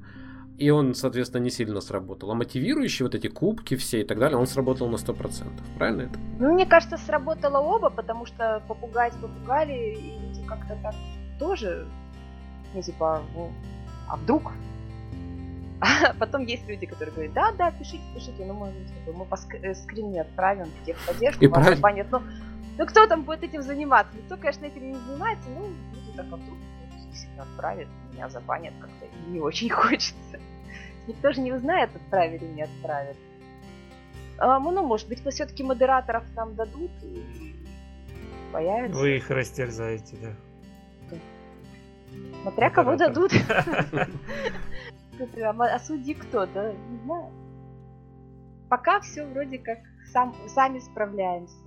И 0.58 0.72
он, 0.72 0.96
соответственно, 0.96 1.44
не 1.44 1.52
сильно 1.52 1.82
сработал. 1.82 2.32
А 2.32 2.36
мотивирующие 2.36 3.06
вот 3.06 3.14
эти 3.14 3.28
кубки 3.28 3.76
все 3.76 4.02
и 4.02 4.04
так 4.04 4.18
далее, 4.18 4.38
он 4.38 4.48
сработал 4.48 4.90
на 4.90 4.96
100%. 4.96 5.46
Правильно 5.78 6.02
это? 6.04 6.20
Ну, 6.40 6.54
мне 6.54 6.66
кажется, 6.66 6.98
сработало 6.98 7.60
оба, 7.60 7.92
потому 7.92 8.26
что 8.26 8.64
попугать 8.68 9.14
попугали 9.22 9.96
и 9.96 10.20
люди 10.20 10.42
как-то 10.48 10.76
так 10.82 10.96
тоже, 11.38 11.88
ну, 12.74 12.82
типа, 12.82 13.22
ну, 13.36 13.52
а 14.10 14.18
вдруг? 14.18 14.52
А 15.80 16.14
потом 16.18 16.44
есть 16.44 16.68
люди, 16.68 16.88
которые 16.88 17.14
говорят, 17.14 17.34
да, 17.34 17.52
да, 17.52 17.72
пишите, 17.72 18.02
пишите, 18.16 18.44
ну 18.46 18.54
мы, 18.56 18.74
мы 19.14 19.26
по 19.26 19.38
э, 19.62 19.76
скрине 19.76 20.22
отправим 20.22 20.66
в 20.66 20.86
техподдержку, 20.86 21.46
и 21.46 21.48
правильно. 21.48 21.80
Понят. 21.80 22.08
Ну, 22.10 22.22
ну, 22.80 22.86
кто 22.88 23.06
там 23.06 23.22
будет 23.22 23.44
этим 23.44 23.62
заниматься? 23.62 24.18
Никто, 24.18 24.38
конечно, 24.38 24.66
этим 24.66 24.88
не 24.88 24.96
занимается, 24.96 25.48
ну, 25.50 25.68
люди 25.94 26.18
так, 26.18 26.26
а 26.32 26.36
вдруг 26.36 26.58
действительно 27.18 27.44
отправят, 27.44 27.88
меня 28.14 28.30
забанят 28.30 28.74
как-то 28.80 29.06
не 29.28 29.40
очень 29.40 29.70
хочется. 29.72 30.40
Никто 31.08 31.32
же 31.32 31.42
не 31.42 31.54
узнает, 31.54 31.90
отправили 31.96 32.46
или 32.46 32.54
не 32.54 32.62
отправят. 32.64 33.18
А, 34.40 34.60
ну, 34.60 34.84
может 34.84 35.08
быть, 35.08 35.26
все-таки 35.26 35.64
модераторов 35.64 36.24
нам 36.36 36.56
дадут 36.56 36.92
и 37.02 37.56
появится. 38.52 39.00
Вы 39.00 39.18
их 39.18 39.30
растерзаете, 39.30 40.18
да. 40.22 41.18
Смотря 42.44 42.70
кого 42.70 42.96
дадут. 42.96 43.32
А 45.36 45.80
судьи 45.80 46.14
кто, 46.14 46.46
да? 46.46 46.72
Не 46.72 46.98
знаю. 47.00 47.32
Пока 48.70 49.00
все 49.00 49.26
вроде 49.26 49.58
как 49.58 49.80
сам, 50.14 50.36
сами 50.48 50.78
справляемся. 50.78 51.58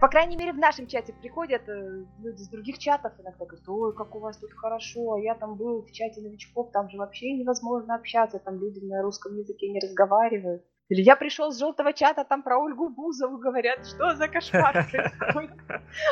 По 0.00 0.08
крайней 0.08 0.36
мере, 0.36 0.52
в 0.52 0.58
нашем 0.58 0.86
чате 0.86 1.12
приходят 1.12 1.68
э, 1.68 2.04
люди 2.22 2.42
с 2.42 2.48
других 2.48 2.78
чатов 2.78 3.12
иногда 3.18 3.44
говорят, 3.44 3.68
ой, 3.68 3.94
как 3.96 4.14
у 4.14 4.20
вас 4.20 4.36
тут 4.36 4.52
хорошо, 4.52 5.14
а 5.14 5.20
я 5.20 5.34
там 5.34 5.56
был 5.56 5.82
в 5.82 5.90
чате 5.90 6.20
новичков, 6.20 6.70
там 6.70 6.88
же 6.88 6.98
вообще 6.98 7.32
невозможно 7.32 7.96
общаться, 7.96 8.38
там 8.38 8.60
люди 8.60 8.78
на 8.84 9.02
русском 9.02 9.36
языке 9.36 9.68
не 9.68 9.80
разговаривают. 9.80 10.62
Или 10.88 11.02
я 11.02 11.16
пришел 11.16 11.50
с 11.50 11.58
желтого 11.58 11.92
чата, 11.92 12.24
там 12.24 12.44
про 12.44 12.58
Ольгу 12.58 12.90
Бузову 12.90 13.38
говорят, 13.38 13.84
что 13.86 14.14
за 14.14 14.28
кошмар 14.28 14.72
происходит. 14.90 15.58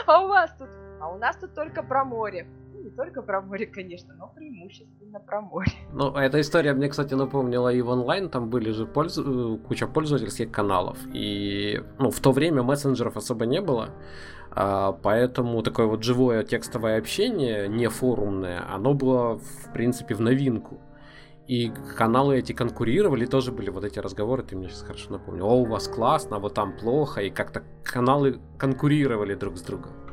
А 0.07 0.25
у 0.25 0.29
вас 0.29 0.51
тут? 0.59 0.69
А 1.01 1.13
у 1.13 1.19
нас 1.19 1.37
тут 1.37 1.55
только 1.55 1.85
про 1.85 2.05
море 2.05 2.47
не 2.87 2.93
только 2.93 3.23
про 3.23 3.41
море, 3.41 3.67
конечно, 3.67 4.15
но 4.15 4.29
преимущественно 4.29 5.21
про 5.21 5.41
море. 5.41 5.73
Ну, 5.93 6.15
эта 6.15 6.41
история 6.41 6.73
мне, 6.73 6.89
кстати, 6.89 7.15
напомнила 7.15 7.73
и 7.73 7.83
в 7.83 7.89
онлайн, 7.89 8.29
там 8.29 8.49
были 8.49 8.71
же 8.71 8.87
польз... 8.87 9.19
Э, 9.19 9.59
куча 9.67 9.87
пользовательских 9.87 10.53
каналов, 10.53 10.99
и 11.13 11.83
ну, 11.99 12.11
в 12.11 12.21
то 12.21 12.33
время 12.33 12.63
мессенджеров 12.63 13.17
особо 13.17 13.47
не 13.47 13.61
было, 13.61 13.89
а, 14.51 14.93
поэтому 14.93 15.63
такое 15.63 15.87
вот 15.87 16.05
живое 16.05 16.45
текстовое 16.45 16.99
общение, 16.99 17.69
не 17.69 17.89
форумное, 17.89 18.63
оно 18.73 18.95
было, 18.95 19.39
в 19.39 19.73
принципе, 19.73 20.15
в 20.15 20.21
новинку. 20.21 20.81
И 21.49 21.73
каналы 21.97 22.39
эти 22.39 22.53
конкурировали, 22.53 23.25
тоже 23.25 23.53
были 23.53 23.71
вот 23.71 23.85
эти 23.85 24.01
разговоры, 24.01 24.43
ты 24.43 24.57
мне 24.57 24.69
сейчас 24.69 24.83
хорошо 24.83 25.13
напомнил. 25.13 25.47
О, 25.47 25.61
у 25.61 25.65
вас 25.65 25.87
классно, 25.87 26.37
а 26.37 26.39
вот 26.41 26.55
там 26.55 26.77
плохо, 26.77 27.21
и 27.21 27.31
как-то 27.31 27.63
каналы 27.85 28.41
конкурировали 28.59 29.35
друг 29.35 29.57
с 29.57 29.63
другом 29.63 30.06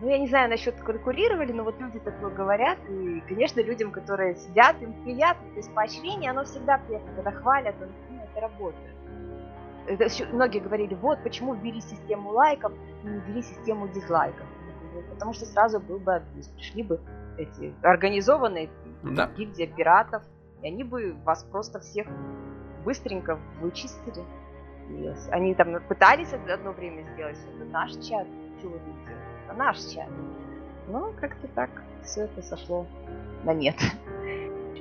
ну, 0.00 0.08
я 0.08 0.18
не 0.18 0.28
знаю 0.28 0.48
насчет 0.48 0.76
конкурировали, 0.76 1.52
но 1.52 1.64
вот 1.64 1.80
люди 1.80 1.98
такое 1.98 2.30
говорят, 2.30 2.78
и, 2.88 3.20
конечно, 3.28 3.60
людям, 3.60 3.90
которые 3.90 4.36
сидят, 4.36 4.80
им 4.80 4.92
приятно, 5.02 5.48
то 5.50 5.56
есть 5.56 5.74
поощрение, 5.74 6.30
оно 6.30 6.44
всегда 6.44 6.78
приятно, 6.78 7.12
когда 7.14 7.32
хвалят, 7.32 7.74
ну, 7.80 8.20
это 8.22 8.40
работает. 8.40 8.94
Это 9.86 10.04
еще, 10.04 10.26
многие 10.26 10.60
говорили, 10.60 10.94
вот 10.94 11.22
почему 11.22 11.54
ввели 11.54 11.80
систему 11.80 12.30
лайков 12.30 12.72
и 13.02 13.06
не 13.08 13.20
ввели 13.20 13.42
систему 13.42 13.88
дизлайков. 13.88 14.46
Потому 15.10 15.32
что 15.32 15.46
сразу 15.46 15.80
был 15.80 15.98
бы 15.98 16.14
абьюз. 16.14 16.48
Пришли 16.48 16.82
бы 16.82 17.00
эти 17.38 17.74
организованные 17.82 18.68
да. 19.02 19.30
гильдия 19.36 19.66
пиратов, 19.66 20.22
и 20.62 20.66
они 20.66 20.84
бы 20.84 21.16
вас 21.24 21.42
просто 21.44 21.80
всех 21.80 22.06
быстренько 22.84 23.38
вычистили. 23.60 24.24
И 24.90 25.12
они 25.30 25.54
там 25.54 25.80
пытались 25.88 26.32
одно 26.32 26.72
время 26.72 27.04
сделать, 27.14 27.38
это 27.54 27.64
наш 27.64 27.92
чат, 27.92 28.26
чего 28.60 28.72
вы 28.72 28.78
делаете? 28.78 29.27
Это 29.48 29.56
наш 29.56 29.78
чат. 29.78 30.08
Но 30.88 31.12
как-то 31.20 31.48
так 31.54 31.70
все 32.04 32.22
это 32.22 32.42
сошло 32.42 32.86
на 33.44 33.52
нет. 33.52 33.76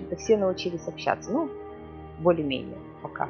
В 0.09 0.15
все 0.15 0.37
научились 0.37 0.87
общаться. 0.87 1.31
Ну, 1.31 1.49
более-менее 2.19 2.77
пока. 3.01 3.27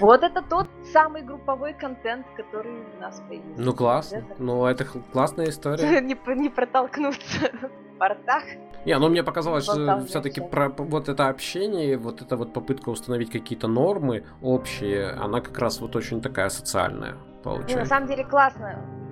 Вот 0.00 0.22
это 0.22 0.42
тот 0.42 0.68
самый 0.92 1.22
групповой 1.22 1.72
контент, 1.72 2.26
который 2.36 2.72
у 2.96 3.00
нас 3.00 3.22
появился. 3.28 3.62
Ну 3.62 3.72
классно. 3.72 4.16
Это... 4.16 4.34
Ну 4.38 4.66
это 4.66 4.84
классная 4.84 5.48
история. 5.48 6.00
не, 6.02 6.16
не 6.34 6.48
протолкнуться 6.50 7.50
в 7.50 7.98
портах. 7.98 8.44
Не, 8.84 8.98
ну 8.98 9.08
мне 9.08 9.22
показалось, 9.22 9.64
что 9.64 10.00
все-таки 10.06 10.40
про 10.40 10.68
вот 10.68 11.08
это 11.08 11.28
общение, 11.28 11.96
вот 11.96 12.22
эта 12.22 12.36
вот 12.36 12.52
попытка 12.52 12.90
установить 12.90 13.30
какие-то 13.30 13.68
нормы 13.68 14.24
общие, 14.42 15.10
она 15.10 15.40
как 15.40 15.58
раз 15.58 15.80
вот 15.80 15.96
очень 15.96 16.20
такая 16.20 16.50
социальная 16.50 17.16
получается. 17.42 17.76
Не, 17.76 17.80
на 17.82 17.86
самом 17.86 18.08
деле 18.08 18.24
классно. 18.24 19.05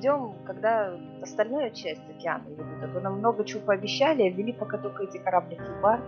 Ждем, 0.00 0.34
когда 0.46 0.94
остальная 1.22 1.70
часть 1.70 2.00
океана 2.08 2.44
ведут. 2.48 2.82
А 2.82 2.88
то 2.88 3.00
нам 3.00 3.18
много 3.18 3.44
чего 3.44 3.60
пообещали, 3.60 4.22
а 4.22 4.30
ввели 4.30 4.52
пока 4.52 4.78
только 4.78 5.04
эти 5.04 5.18
кораблики 5.18 5.62
бар. 5.82 6.00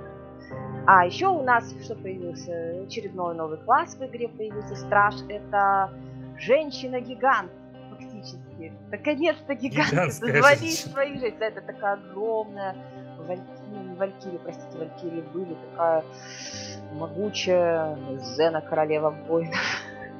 А 0.86 1.05
еще 1.05 1.26
у 1.26 1.43
нас 1.43 1.70
что 1.84 1.95
появился? 1.95 2.84
Очередной 2.86 3.34
новый 3.34 3.59
класс 3.59 3.95
в 3.97 4.05
игре 4.07 4.28
появился. 4.28 4.76
Страж. 4.76 5.16
Это 5.28 5.93
женщина-гигант 6.38 7.53
фактически. 7.90 8.72
Наконец-то 8.90 9.55
гиганты 9.55 10.11
зазвали 10.11 10.70
свои 10.70 11.18
жизнь. 11.18 11.36
Да, 11.38 11.47
это 11.49 11.61
такая 11.61 11.95
огромная 11.95 12.74
Валькирия, 13.18 13.95
Валькирия, 13.97 14.38
простите, 14.38 14.78
Валькирии 14.78 15.20
были, 15.34 15.55
такая 15.70 16.03
могучая 16.95 17.97
Зена, 18.36 18.62
королева 18.62 19.11
воинов. 19.11 19.55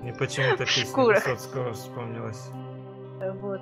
Мне 0.03 0.12
почему-то 0.12 0.66
песня 0.66 1.03
Высоцкого 1.03 1.73
вспомнилась. 1.73 2.51
Вот. 3.31 3.61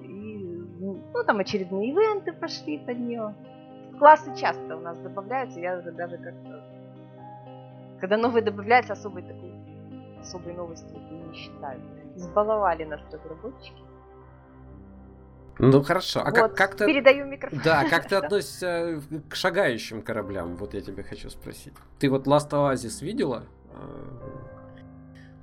И, 0.00 0.38
ну, 0.80 1.02
там 1.26 1.38
очередные 1.38 1.90
ивенты 1.90 2.32
пошли 2.32 2.78
под 2.78 2.98
нее. 2.98 3.34
Классы 3.98 4.34
часто 4.36 4.76
у 4.76 4.80
нас 4.80 4.96
добавляются, 4.98 5.60
я 5.60 5.78
уже 5.78 5.92
даже 5.92 6.16
как-то... 6.16 6.64
Когда 8.00 8.16
новые 8.16 8.42
добавляются, 8.42 8.94
особой 8.94 9.22
такой 9.22 9.52
особой 10.22 10.54
новости 10.54 10.92
не 10.92 11.34
считаю. 11.34 11.80
Избаловали 12.16 12.84
нас 12.84 13.00
разработчики. 13.12 13.82
Ну 15.58 15.82
хорошо, 15.82 16.20
а 16.20 16.30
вот, 16.30 16.34
как, 16.34 16.54
как 16.56 16.74
ты... 16.76 16.86
Передаю 16.86 17.26
микрофон. 17.26 17.60
Да, 17.64 17.84
как 17.90 18.08
ты 18.08 18.16
относишься 18.16 19.02
к 19.28 19.34
шагающим 19.34 20.02
кораблям? 20.02 20.56
Вот 20.56 20.74
я 20.74 20.80
тебя 20.80 21.02
хочу 21.02 21.28
спросить. 21.30 21.74
Ты 21.98 22.08
вот 22.08 22.26
Last 22.26 22.50
Oasis 22.50 23.04
видела? 23.04 23.44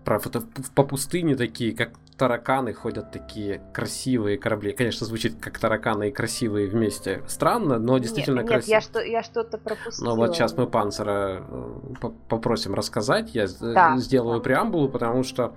Это 0.06 0.44
по 0.76 0.84
пустыне 0.84 1.36
такие, 1.36 1.76
как 1.76 1.92
тараканы 2.18 2.74
ходят 2.74 3.12
такие 3.12 3.62
красивые 3.74 4.38
корабли. 4.38 4.74
Конечно, 4.74 5.06
звучит 5.06 5.36
как 5.40 5.58
тараканы 5.58 6.10
и 6.10 6.12
красивые 6.12 6.68
вместе. 6.68 7.24
Странно, 7.28 7.80
но 7.80 7.98
действительно 7.98 8.42
нет, 8.42 8.48
красиво. 8.48 8.76
Нет, 8.76 8.82
я, 8.84 8.90
что, 8.90 9.02
я 9.02 9.24
что-то 9.24 9.58
пропустила. 9.58 10.10
Но 10.10 10.16
вот 10.16 10.36
сейчас 10.36 10.58
мы 10.58 10.68
Панцера 10.68 11.44
э, 11.48 12.10
попросим 12.28 12.74
рассказать. 12.74 13.34
Я 13.34 13.48
да, 13.62 13.98
сделаю 13.98 14.40
да. 14.40 14.44
преамбулу, 14.44 14.90
потому 14.90 15.24
что 15.24 15.56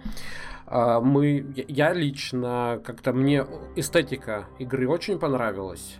а, 0.66 1.01
мы, 1.01 1.45
я 1.68 1.93
лично, 1.93 2.80
как-то 2.84 3.12
мне 3.12 3.45
эстетика 3.76 4.47
игры 4.59 4.88
очень 4.88 5.18
понравилась. 5.18 5.97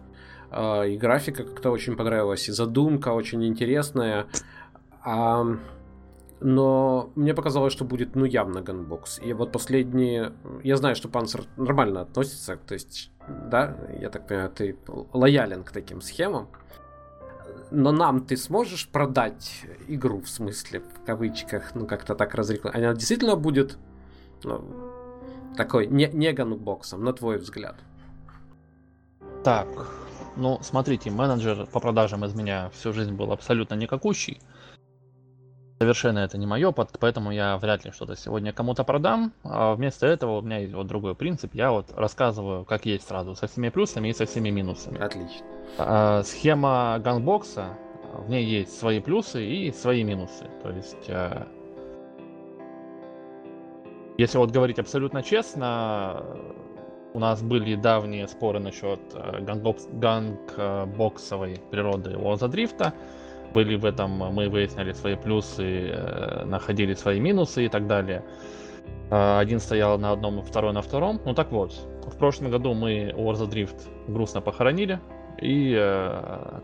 А, 0.51 0.85
и 0.85 0.97
графика 0.97 1.45
как-то 1.45 1.71
очень 1.71 1.97
понравилась, 1.97 2.49
и 2.49 2.53
задумка 2.53 3.11
очень 3.11 3.45
интересная. 3.45 4.27
А, 5.03 5.45
но 6.45 7.13
мне 7.15 7.35
показалось, 7.35 7.73
что 7.73 7.85
будет, 7.85 8.17
ну, 8.17 8.25
явно 8.25 8.63
gankbox. 8.63 9.21
И 9.21 9.33
вот 9.33 9.53
последние... 9.53 10.33
Я 10.63 10.77
знаю, 10.77 10.97
что 10.97 11.09
Панцер 11.09 11.45
нормально 11.57 12.01
относится, 12.01 12.57
то 12.57 12.75
есть, 12.75 13.11
да, 13.29 13.77
я 14.01 14.11
так 14.11 14.27
понимаю, 14.27 14.51
ты 14.51 14.77
лоялен 15.13 15.63
к 15.63 15.71
таким 15.71 16.01
схемам. 16.01 16.49
Но 17.71 17.93
нам 17.93 18.21
ты 18.21 18.37
сможешь 18.37 18.89
продать 18.89 19.65
игру, 19.89 20.21
в 20.21 20.29
смысле, 20.29 20.81
в 20.81 21.07
кавычках, 21.07 21.75
ну, 21.75 21.87
как-то 21.87 22.15
так 22.15 22.35
разрекламировать? 22.35 22.85
Она 22.85 22.95
действительно 22.95 23.37
будет 23.37 23.79
ну, 24.43 24.65
такой 25.57 25.87
не, 25.87 26.09
не 26.09 26.33
ганбоксом, 26.33 27.05
на 27.05 27.13
твой 27.13 27.39
взгляд? 27.39 27.77
Так, 29.45 29.69
ну, 30.37 30.59
смотрите, 30.63 31.11
менеджер 31.11 31.67
по 31.67 31.81
продажам 31.81 32.25
из 32.25 32.35
меня 32.35 32.71
всю 32.71 32.93
жизнь 32.93 33.15
был 33.15 33.33
абсолютно 33.33 33.75
никакущий. 33.75 34.41
Совершенно 35.83 36.21
это 36.21 36.39
не 36.39 36.47
мое, 36.47 36.71
поэтому 36.71 37.33
я 37.33 37.59
вряд 37.59 37.85
ли 37.85 37.91
что-то 37.91 38.15
сегодня 38.15 38.53
кому-то 38.53 38.85
продам. 38.85 39.33
А 39.43 39.75
вместо 39.75 40.07
этого 40.07 40.39
у 40.39 40.41
меня 40.41 40.59
есть 40.59 40.73
вот 40.73 40.87
другой 40.87 41.17
принцип. 41.17 41.57
Я 41.57 41.73
вот 41.73 41.91
рассказываю, 41.97 42.65
как 42.65 42.87
есть 42.87 43.09
сразу, 43.09 43.35
со 43.35 43.49
всеми 43.49 43.69
плюсами 43.69 44.07
и 44.07 44.13
со 44.13 44.25
всеми 44.25 44.51
минусами. 44.51 45.03
Отлично. 45.03 45.45
А, 45.79 46.23
схема 46.23 47.01
ганбокса, 47.03 47.77
в 48.15 48.31
ней 48.31 48.45
есть 48.45 48.79
свои 48.79 49.01
плюсы 49.01 49.45
и 49.45 49.73
свои 49.73 50.05
минусы. 50.05 50.49
То 50.63 50.71
есть 50.71 51.11
а, 51.11 51.49
если 54.19 54.39
вот 54.39 54.53
говорить 54.53 54.79
абсолютно 54.79 55.25
честно, 55.25 56.25
у 57.13 57.19
нас 57.19 57.43
были 57.43 57.75
давние 57.75 58.29
споры 58.29 58.61
насчет 58.61 59.01
э, 59.15 59.41
гангбоксовой 59.41 61.61
природы 61.73 62.17
Лоза 62.17 62.47
Дрифта. 62.47 62.95
Были 63.55 63.77
в 63.77 63.85
этом, 63.85 64.11
мы 64.11 64.49
выясняли 64.49 64.93
свои 64.93 65.17
плюсы, 65.17 65.89
э, 65.89 66.45
находили 66.45 66.95
свои 66.95 67.21
минусы 67.21 67.67
и 67.67 67.69
так 67.69 67.87
далее. 67.87 68.25
Э, 69.11 69.39
один 69.39 69.61
стоял 69.61 69.99
на 69.99 70.13
одном, 70.13 70.43
второй 70.43 70.73
на 70.73 70.83
втором. 70.83 71.21
Ну 71.25 71.35
так 71.35 71.53
вот, 71.53 71.73
в 72.07 72.17
прошлом 72.17 72.51
году 72.51 72.75
мы 72.75 73.13
Warza 73.17 73.49
Drift 73.49 73.89
грустно 74.09 74.41
похоронили, 74.41 75.01
и 75.41 75.75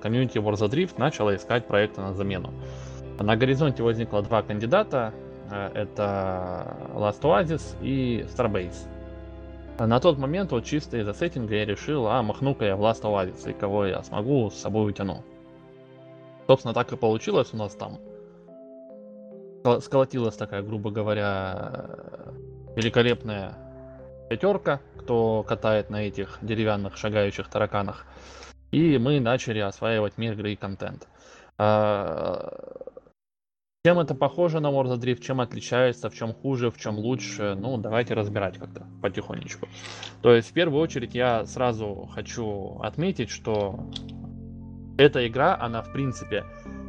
комьюнити 0.03 0.39
Warza 0.39 0.69
Drift 0.69 0.95
начала 0.99 1.35
искать 1.35 1.67
проекты 1.67 2.01
на 2.01 2.15
замену. 2.15 2.53
На 3.19 3.37
горизонте 3.37 3.83
возникло 3.83 4.23
два 4.23 4.43
кандидата, 4.43 5.13
Э, 5.51 5.71
это 5.75 6.77
Last 6.95 7.23
Oasis 7.23 7.77
и 7.81 8.27
Starbase. 8.29 8.87
На 9.79 10.01
тот 10.01 10.19
момент, 10.19 10.51
вот 10.51 10.65
чисто 10.65 10.99
из-за 10.99 11.15
сеттинга, 11.15 11.55
я 11.55 11.65
решил, 11.65 12.09
а, 12.09 12.23
махну-ка 12.23 12.65
я 12.65 12.77
в 12.77 12.83
Last 12.83 13.03
Oasis, 13.03 13.51
и 13.51 13.53
кого 13.53 13.87
я 13.87 14.03
смогу, 14.03 14.51
с 14.51 14.55
собой 14.55 14.91
утяну. 14.91 15.23
Собственно, 16.49 16.73
так 16.73 16.91
и 16.93 16.97
получилось 16.97 17.51
у 17.53 17.59
нас 17.59 17.75
там. 17.75 18.01
Сколотилась 19.81 20.37
такая, 20.37 20.63
грубо 20.63 20.91
говоря, 20.91 21.85
великолепная 22.75 23.55
пятерка, 24.31 24.81
кто 24.97 25.43
катает 25.43 25.91
на 25.91 26.07
этих 26.07 26.39
деревянных 26.41 26.97
шагающих 26.97 27.49
тараканах. 27.49 28.07
И 28.71 28.97
мы 28.97 29.21
начали 29.21 29.59
осваивать 29.59 30.17
мир 30.17 30.33
игры 30.33 30.53
и 30.53 30.57
контент. 30.57 31.07
А, 31.59 32.51
чем 33.85 33.99
это 33.99 34.15
похоже 34.15 34.61
на 34.61 34.69
War 34.69 34.87
Drift, 34.99 35.21
чем 35.21 35.41
отличается, 35.43 36.09
в 36.09 36.15
чем 36.15 36.33
хуже, 36.33 36.71
в 36.71 36.79
чем 36.79 36.99
лучше, 36.99 37.57
ну, 37.59 37.77
давайте 37.77 38.15
разбирать 38.15 38.59
как-то 38.59 38.87
потихонечку. 39.03 39.69
То 40.23 40.35
есть, 40.35 40.51
в 40.51 40.53
первую 40.53 40.81
очередь, 40.83 41.15
я 41.15 41.45
сразу 41.45 42.09
хочу 42.15 42.81
отметить, 42.83 43.31
что 43.31 43.79
эта 44.99 45.27
игра, 45.27 45.57
она, 45.59 45.81
в 45.81 45.93
принципе, 45.93 46.45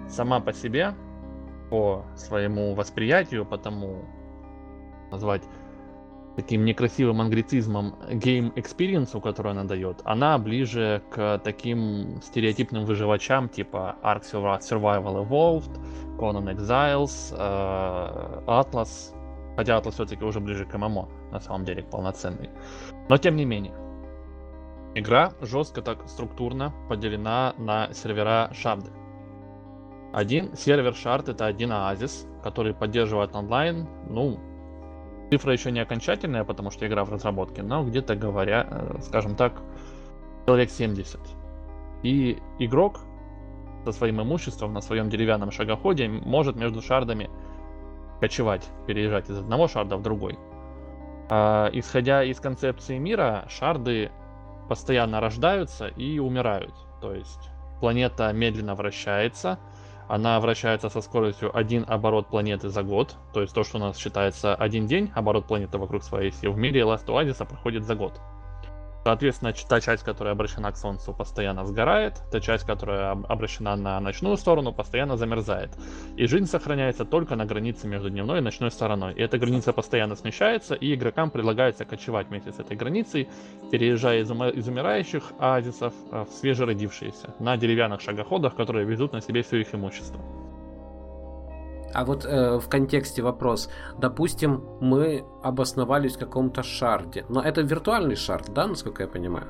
сама 0.10 0.40
по 0.40 0.52
себе, 0.52 0.94
по 1.70 2.04
своему 2.16 2.74
восприятию, 2.74 3.46
по 3.46 3.58
тому, 3.58 4.04
назвать 5.12 5.44
таким 6.36 6.66
некрасивым 6.66 7.22
англицизмом 7.22 7.96
game 8.10 8.54
experience, 8.56 9.20
который 9.22 9.52
она 9.52 9.64
дает, 9.64 10.02
она 10.06 10.38
ближе 10.38 11.02
к 11.12 11.40
таким 11.44 12.22
стереотипным 12.22 12.86
выживачам 12.86 13.50
типа 13.50 13.98
Ark 14.04 14.24
Survival 14.24 15.28
Evolved, 15.28 15.80
Conan 16.18 16.56
Exiles, 16.56 17.36
э, 17.38 18.42
Atlas, 18.48 19.14
хотя 19.56 19.78
Atlas 19.78 19.92
все-таки 19.92 20.24
уже 20.24 20.40
ближе 20.40 20.66
к 20.66 20.78
ММО, 20.78 21.10
на 21.32 21.40
самом 21.40 21.66
деле, 21.66 21.84
полноценный. 21.84 22.50
Но 23.10 23.18
тем 23.18 23.36
не 23.36 23.46
менее, 23.46 23.74
игра 24.96 25.34
жестко 25.42 25.82
так 25.82 26.08
структурно 26.08 26.74
поделена 26.88 27.54
на 27.58 27.94
сервера 27.94 28.52
шарды. 28.54 28.92
Один 30.14 30.56
сервер 30.56 30.96
шард 30.96 31.30
это 31.30 31.46
один 31.46 31.72
оазис, 31.72 32.28
который 32.44 32.74
поддерживает 32.74 33.36
онлайн, 33.36 33.88
ну, 34.10 34.40
Цифра 35.30 35.54
еще 35.54 35.72
не 35.72 35.80
окончательная, 35.80 36.44
потому 36.44 36.72
что 36.72 36.88
игра 36.88 37.06
в 37.06 37.12
разработке, 37.12 37.62
но 37.62 37.84
где-то 37.84 38.16
говоря, 38.16 38.68
э, 38.70 38.98
скажем 39.02 39.36
так, 39.36 39.62
человек 40.46 40.72
70. 40.72 41.20
И 42.02 42.40
игрок 42.58 43.02
со 43.86 43.92
своим 43.92 44.22
имуществом 44.22 44.74
на 44.74 44.82
своем 44.82 45.10
деревянном 45.10 45.52
шагоходе 45.52 46.08
может 46.08 46.56
между 46.56 46.82
шардами 46.82 47.30
кочевать, 48.20 48.68
переезжать 48.88 49.30
из 49.30 49.38
одного 49.38 49.68
шарда 49.68 49.98
в 49.98 50.02
другой. 50.02 50.40
А, 51.30 51.70
исходя 51.74 52.24
из 52.24 52.40
концепции 52.40 52.98
мира, 52.98 53.46
шарды 53.50 54.12
постоянно 54.70 55.20
рождаются 55.20 55.88
и 55.88 56.20
умирают. 56.20 56.74
То 57.02 57.14
есть 57.14 57.50
планета 57.82 58.32
медленно 58.32 58.76
вращается, 58.76 59.60
она 60.08 60.40
вращается 60.40 60.90
со 60.90 61.02
скоростью 61.02 61.56
один 61.56 61.86
оборот 61.88 62.28
планеты 62.28 62.70
за 62.70 62.84
год, 62.84 63.16
то 63.34 63.42
есть 63.42 63.54
то, 63.54 63.64
что 63.64 63.78
у 63.78 63.82
нас 63.82 63.98
считается 63.98 64.56
один 64.56 64.88
день, 64.88 65.12
оборот 65.16 65.48
планеты 65.48 65.78
вокруг 65.78 66.04
своей 66.04 66.30
оси, 66.30 66.48
в 66.48 66.58
мире 66.58 66.82
Last 66.82 67.06
Oasis 67.08 67.46
проходит 67.46 67.84
за 67.84 67.96
год. 67.96 68.20
Соответственно, 69.10 69.54
та 69.68 69.82
часть, 69.82 70.04
которая 70.04 70.34
обращена 70.34 70.72
к 70.72 70.78
Солнцу, 70.78 71.16
постоянно 71.16 71.66
сгорает, 71.66 72.22
та 72.32 72.40
часть, 72.40 72.64
которая 72.64 73.14
обращена 73.14 73.76
на 73.76 74.00
ночную 74.00 74.38
сторону, 74.38 74.72
постоянно 74.72 75.18
замерзает. 75.18 75.72
И 76.16 76.28
жизнь 76.28 76.46
сохраняется 76.46 77.06
только 77.06 77.36
на 77.36 77.48
границе 77.48 77.88
между 77.88 78.12
дневной 78.12 78.38
и 78.38 78.42
ночной 78.42 78.70
стороной. 78.70 79.16
И 79.16 79.22
эта 79.24 79.40
граница 79.40 79.74
постоянно 79.74 80.16
смещается, 80.16 80.76
и 80.76 80.94
игрокам 80.94 81.32
предлагается 81.32 81.86
кочевать 81.86 82.28
вместе 82.28 82.52
с 82.52 82.60
этой 82.60 82.78
границей, 82.78 83.28
переезжая 83.72 84.22
из, 84.22 84.30
из 84.30 84.68
умирающих 84.68 85.24
оазисов 85.40 85.96
в 86.12 86.28
свежеродившиеся, 86.40 87.34
на 87.40 87.58
деревянных 87.58 88.02
шагоходах, 88.02 88.54
которые 88.56 88.86
везут 88.86 89.14
на 89.14 89.22
себе 89.22 89.42
все 89.42 89.58
их 89.58 89.74
имущество. 89.74 90.22
А 91.94 92.06
вот 92.06 92.26
э, 92.26 92.60
в 92.60 92.68
контексте 92.70 93.22
вопрос. 93.22 93.70
Допустим, 93.98 94.64
мы 94.82 95.26
обосновались 95.44 96.16
в 96.16 96.20
каком-то 96.20 96.64
шарде. 96.64 97.26
Но 97.30 97.42
это 97.42 97.62
виртуальный 97.62 98.16
шард, 98.16 98.54
да, 98.54 98.68
насколько 98.68 99.04
я 99.04 99.10
понимаю? 99.10 99.48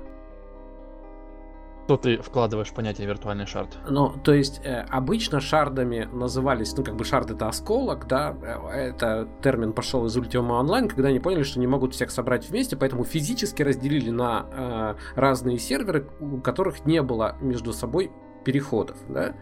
Что 1.89 1.97
ты 1.97 2.21
вкладываешь 2.21 2.67
в 2.67 2.75
понятие 2.75 3.07
виртуальный 3.07 3.47
шард? 3.47 3.79
Ну, 3.89 4.13
то 4.23 4.31
есть, 4.31 4.61
э, 4.63 4.85
обычно 4.89 5.39
шардами 5.39 6.07
назывались, 6.13 6.77
ну, 6.77 6.83
как 6.83 6.95
бы 6.95 7.03
шард 7.03 7.31
это 7.31 7.47
осколок, 7.47 8.05
да, 8.05 8.37
э, 8.43 8.91
это 8.91 9.27
термин 9.41 9.73
пошел 9.73 10.05
из 10.05 10.15
Ultima 10.15 10.61
Online, 10.61 10.87
когда 10.87 11.09
они 11.09 11.19
поняли, 11.19 11.41
что 11.41 11.59
не 11.59 11.65
могут 11.65 11.95
всех 11.95 12.11
собрать 12.11 12.47
вместе, 12.47 12.77
поэтому 12.77 13.05
физически 13.05 13.63
разделили 13.63 14.11
на 14.11 14.45
э, 14.51 14.95
разные 15.19 15.57
серверы, 15.57 16.07
у 16.19 16.37
которых 16.37 16.85
не 16.85 17.01
было 17.01 17.37
между 17.41 17.73
собой 17.73 18.11
переходов, 18.45 18.97
да. 19.07 19.33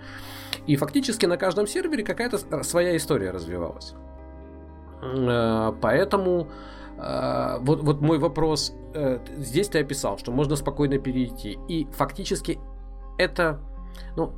И 0.66 0.76
фактически 0.76 1.26
на 1.26 1.38
каждом 1.38 1.68
сервере 1.68 2.04
какая-то 2.04 2.64
своя 2.64 2.96
история 2.98 3.32
развивалась. 3.32 3.94
Э, 5.02 5.74
поэтому 5.82 6.50
э, 6.98 7.58
вот, 7.60 7.84
вот 7.84 8.02
мой 8.02 8.18
вопрос, 8.18 8.74
э, 8.94 9.20
здесь 9.38 9.70
ты 9.70 9.80
описал, 9.80 10.18
что 10.18 10.32
можно 10.32 10.56
спокойно 10.56 10.98
перейти. 10.98 11.58
И 11.68 11.86
фактически 11.92 12.60
это, 13.18 13.60
ну, 14.16 14.34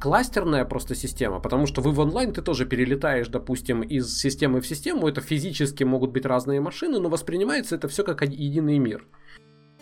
кластерная 0.00 0.64
просто 0.64 0.94
система, 0.94 1.40
потому 1.40 1.66
что 1.66 1.82
вы 1.82 1.92
в 1.92 2.00
онлайн 2.00 2.32
ты 2.32 2.42
тоже 2.42 2.64
перелетаешь, 2.64 3.28
допустим, 3.28 3.82
из 3.82 4.18
системы 4.18 4.60
в 4.60 4.66
систему, 4.66 5.06
это 5.06 5.20
физически 5.20 5.84
могут 5.84 6.10
быть 6.10 6.24
разные 6.24 6.60
машины, 6.60 6.98
но 6.98 7.08
воспринимается 7.10 7.76
это 7.76 7.86
все 7.88 8.02
как 8.02 8.22
единый 8.22 8.78
мир. 8.78 9.06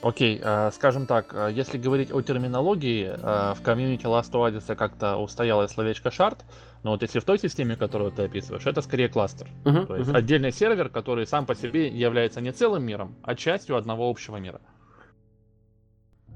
Окей, 0.01 0.41
э, 0.41 0.71
скажем 0.73 1.07
так, 1.07 1.35
э, 1.35 1.51
если 1.53 1.77
говорить 1.77 2.13
о 2.13 2.23
терминологии, 2.23 3.05
э, 3.05 3.55
в 3.55 3.63
комьюнити 3.63 4.07
Last 4.07 4.31
Oasis 4.31 4.77
как-то 4.77 5.17
устояло 5.17 5.67
словечко 5.67 6.13
шард, 6.13 6.45
но 6.85 6.93
вот 6.93 7.03
если 7.03 7.19
в 7.19 7.25
той 7.25 7.39
системе, 7.39 7.75
которую 7.75 8.13
ты 8.13 8.23
описываешь, 8.23 8.65
это 8.67 8.81
скорее 8.81 9.09
кластер. 9.09 9.49
Uh-huh, 9.65 9.87
То 9.87 9.97
есть 9.97 10.11
uh-huh. 10.11 10.17
отдельный 10.17 10.53
сервер, 10.53 10.89
который 10.89 11.27
сам 11.27 11.47
по 11.47 11.57
себе 11.57 11.89
является 11.89 12.41
не 12.41 12.53
целым 12.53 12.85
миром, 12.85 13.17
а 13.23 13.35
частью 13.35 13.77
одного 13.77 14.09
общего 14.09 14.37
мира. 14.37 14.61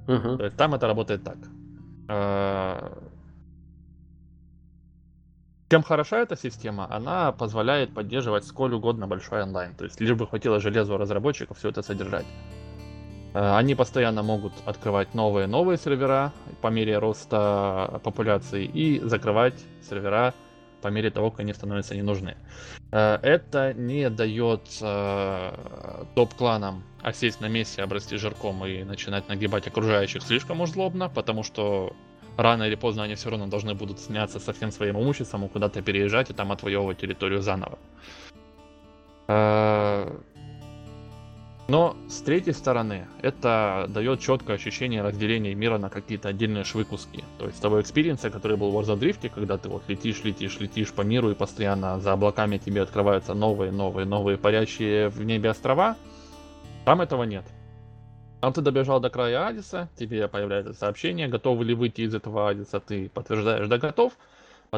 Uh-huh. 0.09 0.37
То 0.39 0.45
есть 0.45 0.57
там 0.57 0.75
это 0.75 0.89
работает 0.89 1.23
так. 1.23 1.39
Чем 5.71 5.83
хороша 5.85 6.19
эта 6.19 6.37
система? 6.37 6.93
Она 6.93 7.31
позволяет 7.31 7.95
поддерживать 7.95 8.45
сколь 8.45 8.75
угодно 8.75 9.07
большой 9.07 9.43
онлайн. 9.43 9.75
То 9.75 9.85
есть 9.85 10.01
лишь 10.01 10.15
бы 10.15 10.27
хватило 10.27 10.59
железу 10.59 10.99
разработчиков 10.99 11.57
все 11.57 11.69
это 11.69 11.83
содержать. 11.83 12.27
Э, 13.35 13.57
они 13.57 13.75
постоянно 13.75 14.23
могут 14.23 14.53
открывать 14.65 15.15
новые 15.15 15.47
новые 15.47 15.79
сервера 15.79 16.33
по 16.61 16.69
мере 16.69 16.99
роста 16.99 18.01
популяции 18.05 18.65
и 18.65 19.01
закрывать 19.01 19.65
сервера 19.89 20.35
по 20.83 20.89
мере 20.89 21.11
того, 21.11 21.31
как 21.31 21.41
они 21.41 21.55
становятся 21.55 21.95
не. 21.95 22.37
Э, 22.91 23.19
это 23.23 23.73
не 23.73 24.11
дает 24.11 24.63
э, 24.81 26.05
топ-кланам 26.15 26.83
осесть 27.03 27.41
на 27.41 27.49
месте, 27.49 27.83
обрасти 27.83 28.17
жирком 28.17 28.65
и 28.67 28.85
начинать 28.85 29.29
нагибать 29.29 29.67
окружающих 29.67 30.23
слишком 30.23 30.61
уж 30.61 30.71
злобно, 30.71 31.09
потому 31.09 31.43
что 31.43 31.95
рано 32.37 32.65
или 32.65 32.75
поздно 32.75 33.05
они 33.05 33.15
все 33.15 33.31
равно 33.31 33.47
должны 33.47 33.75
будут 33.75 33.99
сняться 33.99 34.41
со 34.41 34.53
всем 34.53 34.71
своим 34.73 34.99
имуществом 34.99 35.49
куда-то 35.49 35.83
переезжать 35.83 36.31
и 36.31 36.35
там 36.35 36.53
отвоевывать 36.53 36.99
территорию 36.99 37.43
заново. 37.43 37.79
Но 41.69 41.97
с 42.09 42.21
третьей 42.23 42.53
стороны, 42.53 43.07
это 43.23 43.87
дает 43.89 44.21
четкое 44.21 44.57
ощущение 44.57 45.01
разделения 45.01 45.55
мира 45.55 45.79
на 45.79 45.91
какие-то 45.91 46.29
отдельные 46.29 46.65
швы 46.65 46.85
куски. 46.85 47.23
То 47.39 47.47
есть 47.47 47.63
того 47.63 47.81
experience 47.81 48.22
а, 48.22 48.31
который 48.31 48.57
был 48.57 48.71
в 48.71 48.79
Warzone 48.79 49.31
когда 49.33 49.59
ты 49.59 49.69
вот 49.69 49.85
летишь, 49.87 50.25
летишь, 50.25 50.59
летишь 50.59 50.93
по 50.93 51.03
миру 51.03 51.31
и 51.31 51.35
постоянно 51.35 52.01
за 52.01 52.13
облаками 52.13 52.59
тебе 52.59 52.83
открываются 52.83 53.35
новые, 53.35 53.71
новые, 53.71 54.07
новые 54.07 54.39
парящие 54.39 55.09
в 55.09 55.23
небе 55.23 55.51
острова, 55.51 55.97
там 56.85 57.01
этого 57.01 57.23
нет. 57.23 57.45
Там 58.41 58.53
ты 58.53 58.61
добежал 58.61 58.99
до 58.99 59.09
края 59.09 59.47
Оазиса, 59.47 59.89
тебе 59.97 60.27
появляется 60.27 60.73
сообщение, 60.73 61.29
готовы 61.29 61.65
ли 61.65 61.75
выйти 61.75 62.01
из 62.01 62.13
этого 62.13 62.49
Оазиса, 62.49 62.81
ты 62.81 63.09
подтверждаешь, 63.09 63.69
да 63.69 63.79
готов, 63.79 64.15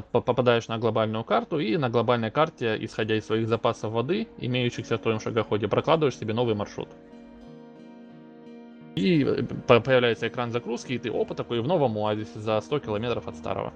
попадаешь 0.03 0.67
на 0.67 0.79
глобальную 0.79 1.23
карту 1.23 1.61
и 1.61 1.77
на 1.77 1.89
глобальной 1.89 2.33
карте, 2.33 2.77
исходя 2.81 3.15
из 3.17 3.27
своих 3.27 3.47
запасов 3.47 3.93
воды, 3.93 4.27
имеющихся 4.39 4.99
в 4.99 5.01
твоем 5.01 5.21
шагоходе, 5.21 5.69
прокладываешь 5.69 6.17
себе 6.17 6.35
новый 6.35 6.57
маршрут. 6.57 6.89
И 8.97 9.23
э, 9.25 9.43
появляется 9.67 10.27
экран 10.27 10.51
загрузки, 10.51 10.95
и 10.95 10.99
ты, 10.99 11.11
опа, 11.11 11.35
такой 11.35 11.61
в 11.61 11.69
новом 11.69 11.97
оазисе 11.99 12.41
за 12.41 12.61
100 12.61 12.81
километров 12.81 13.29
от 13.29 13.37
старого. 13.37 13.73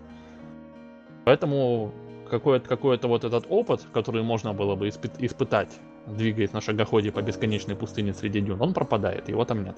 Поэтому 1.24 1.93
какой-то 2.28 2.69
какой 2.69 2.99
вот 3.01 3.24
этот 3.24 3.47
опыт, 3.49 3.86
который 3.93 4.23
можно 4.24 4.53
было 4.53 4.74
бы 4.74 4.89
испы- 4.89 5.15
испытать, 5.20 5.78
двигаясь 6.07 6.53
на 6.53 6.61
шагоходе 6.61 7.12
по 7.12 7.23
бесконечной 7.23 7.77
пустыне 7.77 8.12
среди 8.12 8.40
дюн, 8.40 8.61
он 8.61 8.74
пропадает, 8.74 9.28
его 9.28 9.45
там 9.45 9.62
нет. 9.62 9.77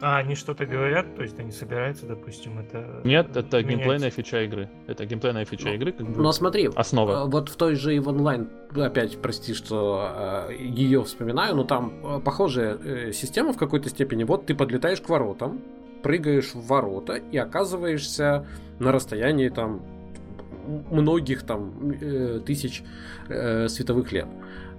А 0.00 0.18
они 0.18 0.34
что-то 0.34 0.66
говорят, 0.66 1.14
то 1.14 1.22
есть 1.22 1.38
они 1.38 1.50
собираются, 1.50 2.06
допустим, 2.06 2.58
это... 2.58 3.00
Нет, 3.04 3.36
это 3.36 3.58
менять... 3.58 3.76
геймплейная 3.76 4.10
фича 4.10 4.42
игры. 4.44 4.68
Это 4.86 5.06
геймплейная 5.06 5.44
фича 5.44 5.68
ну, 5.68 5.74
игры, 5.74 5.92
как 5.92 6.06
бы 6.08 6.20
Но 6.20 6.32
смотри, 6.32 6.68
основа. 6.74 7.24
Э, 7.24 7.26
вот 7.26 7.48
в 7.48 7.56
той 7.56 7.76
же 7.76 7.96
EVE 7.96 8.04
Online, 8.04 8.48
опять 8.82 9.20
прости, 9.22 9.54
что 9.54 10.46
э, 10.50 10.56
EVE 10.58 11.04
вспоминаю, 11.04 11.54
но 11.54 11.64
там 11.64 11.92
э, 12.02 12.20
похожая 12.20 12.76
э, 12.76 13.12
система 13.12 13.52
в 13.52 13.56
какой-то 13.56 13.88
степени. 13.88 14.24
Вот 14.24 14.46
ты 14.46 14.54
подлетаешь 14.54 15.00
к 15.00 15.08
воротам, 15.08 15.62
прыгаешь 16.02 16.54
в 16.54 16.66
ворота 16.66 17.14
и 17.14 17.38
оказываешься 17.38 18.46
на 18.80 18.92
расстоянии 18.92 19.48
там 19.48 19.80
многих 20.90 21.44
там 21.44 21.92
э, 21.92 22.40
тысяч 22.44 22.82
э, 23.28 23.68
световых 23.68 24.12
лет 24.12 24.28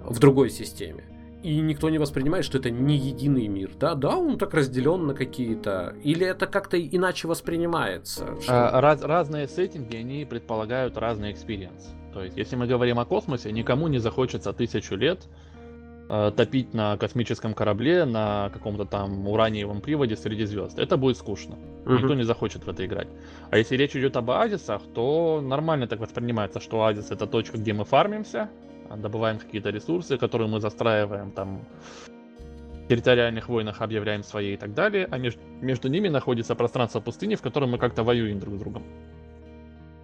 в 0.03 0.19
другой 0.19 0.49
системе 0.49 1.03
и 1.45 1.61
никто 1.61 1.91
не 1.91 1.99
воспринимает, 1.99 2.43
что 2.43 2.57
это 2.57 2.71
не 2.71 2.97
единый 2.97 3.47
мир. 3.47 3.69
Да, 3.79 3.93
да, 3.93 4.17
он 4.17 4.39
так 4.39 4.55
разделен 4.55 5.05
на 5.05 5.13
какие-то. 5.13 5.95
Или 6.03 6.25
это 6.25 6.47
как-то 6.47 6.81
иначе 6.81 7.27
воспринимается? 7.27 8.35
Что... 8.41 8.69
А, 8.69 8.81
раз, 8.81 9.03
разные 9.03 9.47
сеттинги, 9.47 9.95
они 9.95 10.25
предполагают 10.25 10.97
разный 10.97 11.31
experience. 11.31 11.93
То 12.13 12.23
есть, 12.23 12.35
если 12.35 12.55
мы 12.55 12.65
говорим 12.65 12.97
о 12.97 13.05
космосе, 13.05 13.51
никому 13.51 13.87
не 13.87 13.99
захочется 13.99 14.53
тысячу 14.53 14.95
лет 14.95 15.27
э, 16.09 16.31
топить 16.35 16.73
на 16.73 16.97
космическом 16.97 17.53
корабле 17.53 18.05
на 18.05 18.49
каком-то 18.51 18.85
там 18.85 19.27
ураниевом 19.27 19.81
приводе 19.81 20.15
среди 20.15 20.45
звезд. 20.45 20.79
Это 20.79 20.97
будет 20.97 21.17
скучно. 21.17 21.57
Угу. 21.85 21.93
Никто 21.93 22.15
не 22.15 22.23
захочет 22.23 22.65
в 22.65 22.69
это 22.69 22.83
играть. 22.83 23.07
А 23.51 23.57
если 23.59 23.77
речь 23.77 23.95
идет 23.95 24.17
об 24.17 24.31
оазисах, 24.31 24.81
то 24.95 25.41
нормально 25.43 25.85
так 25.85 25.99
воспринимается, 25.99 26.59
что 26.59 26.81
оазис 26.81 27.11
это 27.11 27.27
точка, 27.27 27.59
где 27.59 27.73
мы 27.73 27.85
фармимся, 27.85 28.49
добываем 28.97 29.39
какие-то 29.39 29.69
ресурсы, 29.69 30.17
которые 30.17 30.47
мы 30.47 30.59
застраиваем 30.59 31.31
там 31.31 31.65
в 32.85 32.87
территориальных 32.87 33.49
войнах, 33.49 33.81
объявляем 33.81 34.23
свои 34.23 34.53
и 34.53 34.57
так 34.57 34.73
далее, 34.73 35.07
а 35.09 35.17
между, 35.17 35.41
между 35.61 35.89
ними 35.89 36.07
находится 36.09 36.55
пространство 36.55 36.99
пустыни, 36.99 37.35
в 37.35 37.41
котором 37.41 37.71
мы 37.71 37.77
как-то 37.77 38.03
воюем 38.03 38.39
друг 38.39 38.55
с 38.55 38.59
другом. 38.59 38.83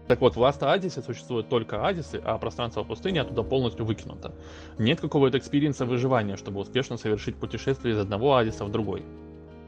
Так 0.08 0.20
вот, 0.20 0.36
в 0.36 0.40
Last 0.40 0.60
Oasis 0.60 1.06
существуют 1.06 1.48
только 1.48 1.88
Оазисы, 1.88 2.22
а 2.26 2.38
пространство 2.38 2.84
пустыни 2.84 3.20
оттуда 3.20 3.44
полностью 3.44 3.86
выкинуто. 3.86 4.34
Нет 4.78 5.00
какого-то 5.00 5.38
experience 5.38 5.81
а 5.81 5.86
выживания, 5.86 6.36
чтобы 6.36 6.60
успешно 6.60 6.98
совершить 6.98 7.36
путешествие 7.36 7.94
из 7.94 8.00
одного 8.00 8.36
Оазиса 8.36 8.66
в 8.66 8.72
другой. 8.72 9.04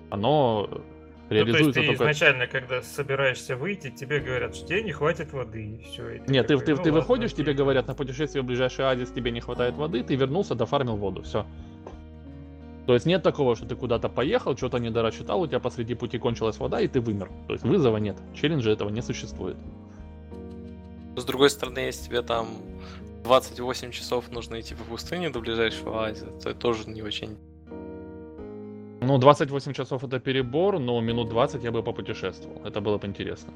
Оно 0.10 0.68
реализуется 1.30 1.66
ну, 1.66 1.74
то 1.74 1.80
есть 1.80 1.92
ты 1.92 1.98
только... 1.98 2.12
изначально, 2.12 2.48
когда 2.48 2.82
собираешься 2.82 3.56
выйти, 3.56 3.90
тебе 3.90 4.20
говорят, 4.20 4.56
что 4.56 4.68
тебе 4.68 4.84
не 4.84 4.92
хватит 4.92 5.34
воды, 5.34 5.64
и 5.64 5.84
все. 5.84 6.10
И 6.10 6.22
Нет, 6.28 6.48
ты, 6.48 6.58
ты, 6.58 6.76
ну, 6.76 6.84
ты 6.84 6.92
выходишь, 6.92 7.34
окей. 7.34 7.46
тебе 7.46 7.54
говорят, 7.54 7.88
на 7.88 7.96
путешествие 7.96 8.44
в 8.44 8.46
ближайший 8.46 8.90
Оазис 8.90 9.12
тебе 9.12 9.32
не 9.32 9.40
хватает 9.40 9.76
воды, 9.76 10.04
ты 10.04 10.16
вернулся, 10.16 10.56
дофармил 10.56 10.96
воду, 10.96 11.22
все. 11.22 11.46
То 12.86 12.94
есть 12.94 13.06
нет 13.06 13.24
такого, 13.24 13.56
что 13.56 13.66
ты 13.66 13.76
куда-то 13.76 14.10
поехал, 14.10 14.58
что-то 14.58 14.78
не 14.78 14.90
дорассчитал, 14.90 15.42
у 15.42 15.48
тебя 15.48 15.60
посреди 15.60 15.96
пути 15.96 16.18
кончилась 16.18 16.58
вода, 16.58 16.82
и 16.82 16.88
ты 16.88 17.00
вымер. 17.00 17.30
То 17.48 17.54
есть 17.54 17.64
вызова 17.64 17.98
нет. 17.98 18.18
Челленджа 18.34 18.72
этого 18.72 18.90
не 18.90 19.02
существует. 19.02 19.56
С 21.16 21.24
другой 21.24 21.50
стороны, 21.50 21.80
если 21.80 22.06
тебе 22.06 22.22
там 22.22 22.50
28 23.24 23.92
часов 23.92 24.30
нужно 24.32 24.60
идти 24.60 24.76
по 24.76 24.84
пустыне 24.84 25.30
до 25.30 25.40
ближайшего 25.40 26.04
Азии, 26.04 26.28
то 26.42 26.50
это 26.50 26.60
тоже 26.60 26.90
не 26.90 27.02
очень 27.02 27.38
ну, 29.04 29.18
28 29.18 29.74
часов 29.74 30.04
это 30.04 30.20
перебор, 30.20 30.80
но 30.80 31.02
минут 31.02 31.30
20 31.30 31.64
я 31.64 31.72
бы 31.72 31.84
попутешествовал. 31.84 32.62
Это 32.66 32.82
было 32.82 32.98
бы 32.98 33.08
интересно. 33.08 33.54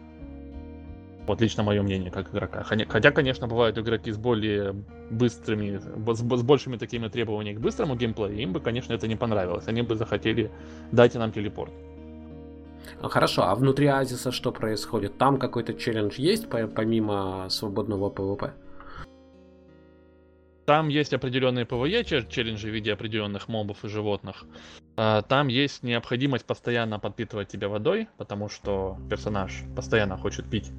Вот 1.27 1.41
лично 1.41 1.63
мое 1.63 1.81
мнение 1.81 2.09
как 2.09 2.29
игрока. 2.29 2.63
Хотя, 2.63 3.11
конечно, 3.11 3.47
бывают 3.47 3.77
игроки 3.77 4.11
с 4.11 4.17
более 4.17 4.73
быстрыми, 5.11 5.77
с, 5.77 6.21
большими 6.21 6.77
такими 6.77 7.09
требованиями 7.09 7.57
к 7.57 7.59
быстрому 7.59 7.95
геймплею, 7.95 8.37
им 8.37 8.53
бы, 8.53 8.61
конечно, 8.61 8.93
это 8.93 9.07
не 9.07 9.17
понравилось. 9.17 9.67
Они 9.67 9.81
бы 9.81 9.95
захотели 9.95 10.49
дайте 10.91 11.19
нам 11.19 11.31
телепорт. 11.33 11.73
Хорошо, 13.01 13.43
а 13.43 13.55
внутри 13.55 13.87
Оазиса 13.87 14.31
что 14.31 14.51
происходит? 14.51 15.17
Там 15.17 15.37
какой-то 15.37 15.73
челлендж 15.73 16.15
есть 16.17 16.49
помимо 16.49 17.47
свободного 17.49 18.09
PvP? 18.09 18.53
Там 20.67 20.89
есть 20.89 21.13
определенные 21.13 21.65
PvE 21.65 22.03
челленджи 22.03 22.67
в 22.67 22.73
виде 22.73 22.91
определенных 22.91 23.47
мобов 23.47 23.85
и 23.85 23.87
животных. 23.87 24.43
А, 24.97 25.21
там 25.21 25.47
есть 25.47 25.81
необходимость 25.81 26.43
постоянно 26.43 26.99
подпитывать 26.99 27.47
тебя 27.47 27.69
водой, 27.69 28.09
потому 28.17 28.49
что 28.49 28.97
персонаж 29.09 29.63
постоянно 29.77 30.17
хочет 30.17 30.49
пить. 30.49 30.69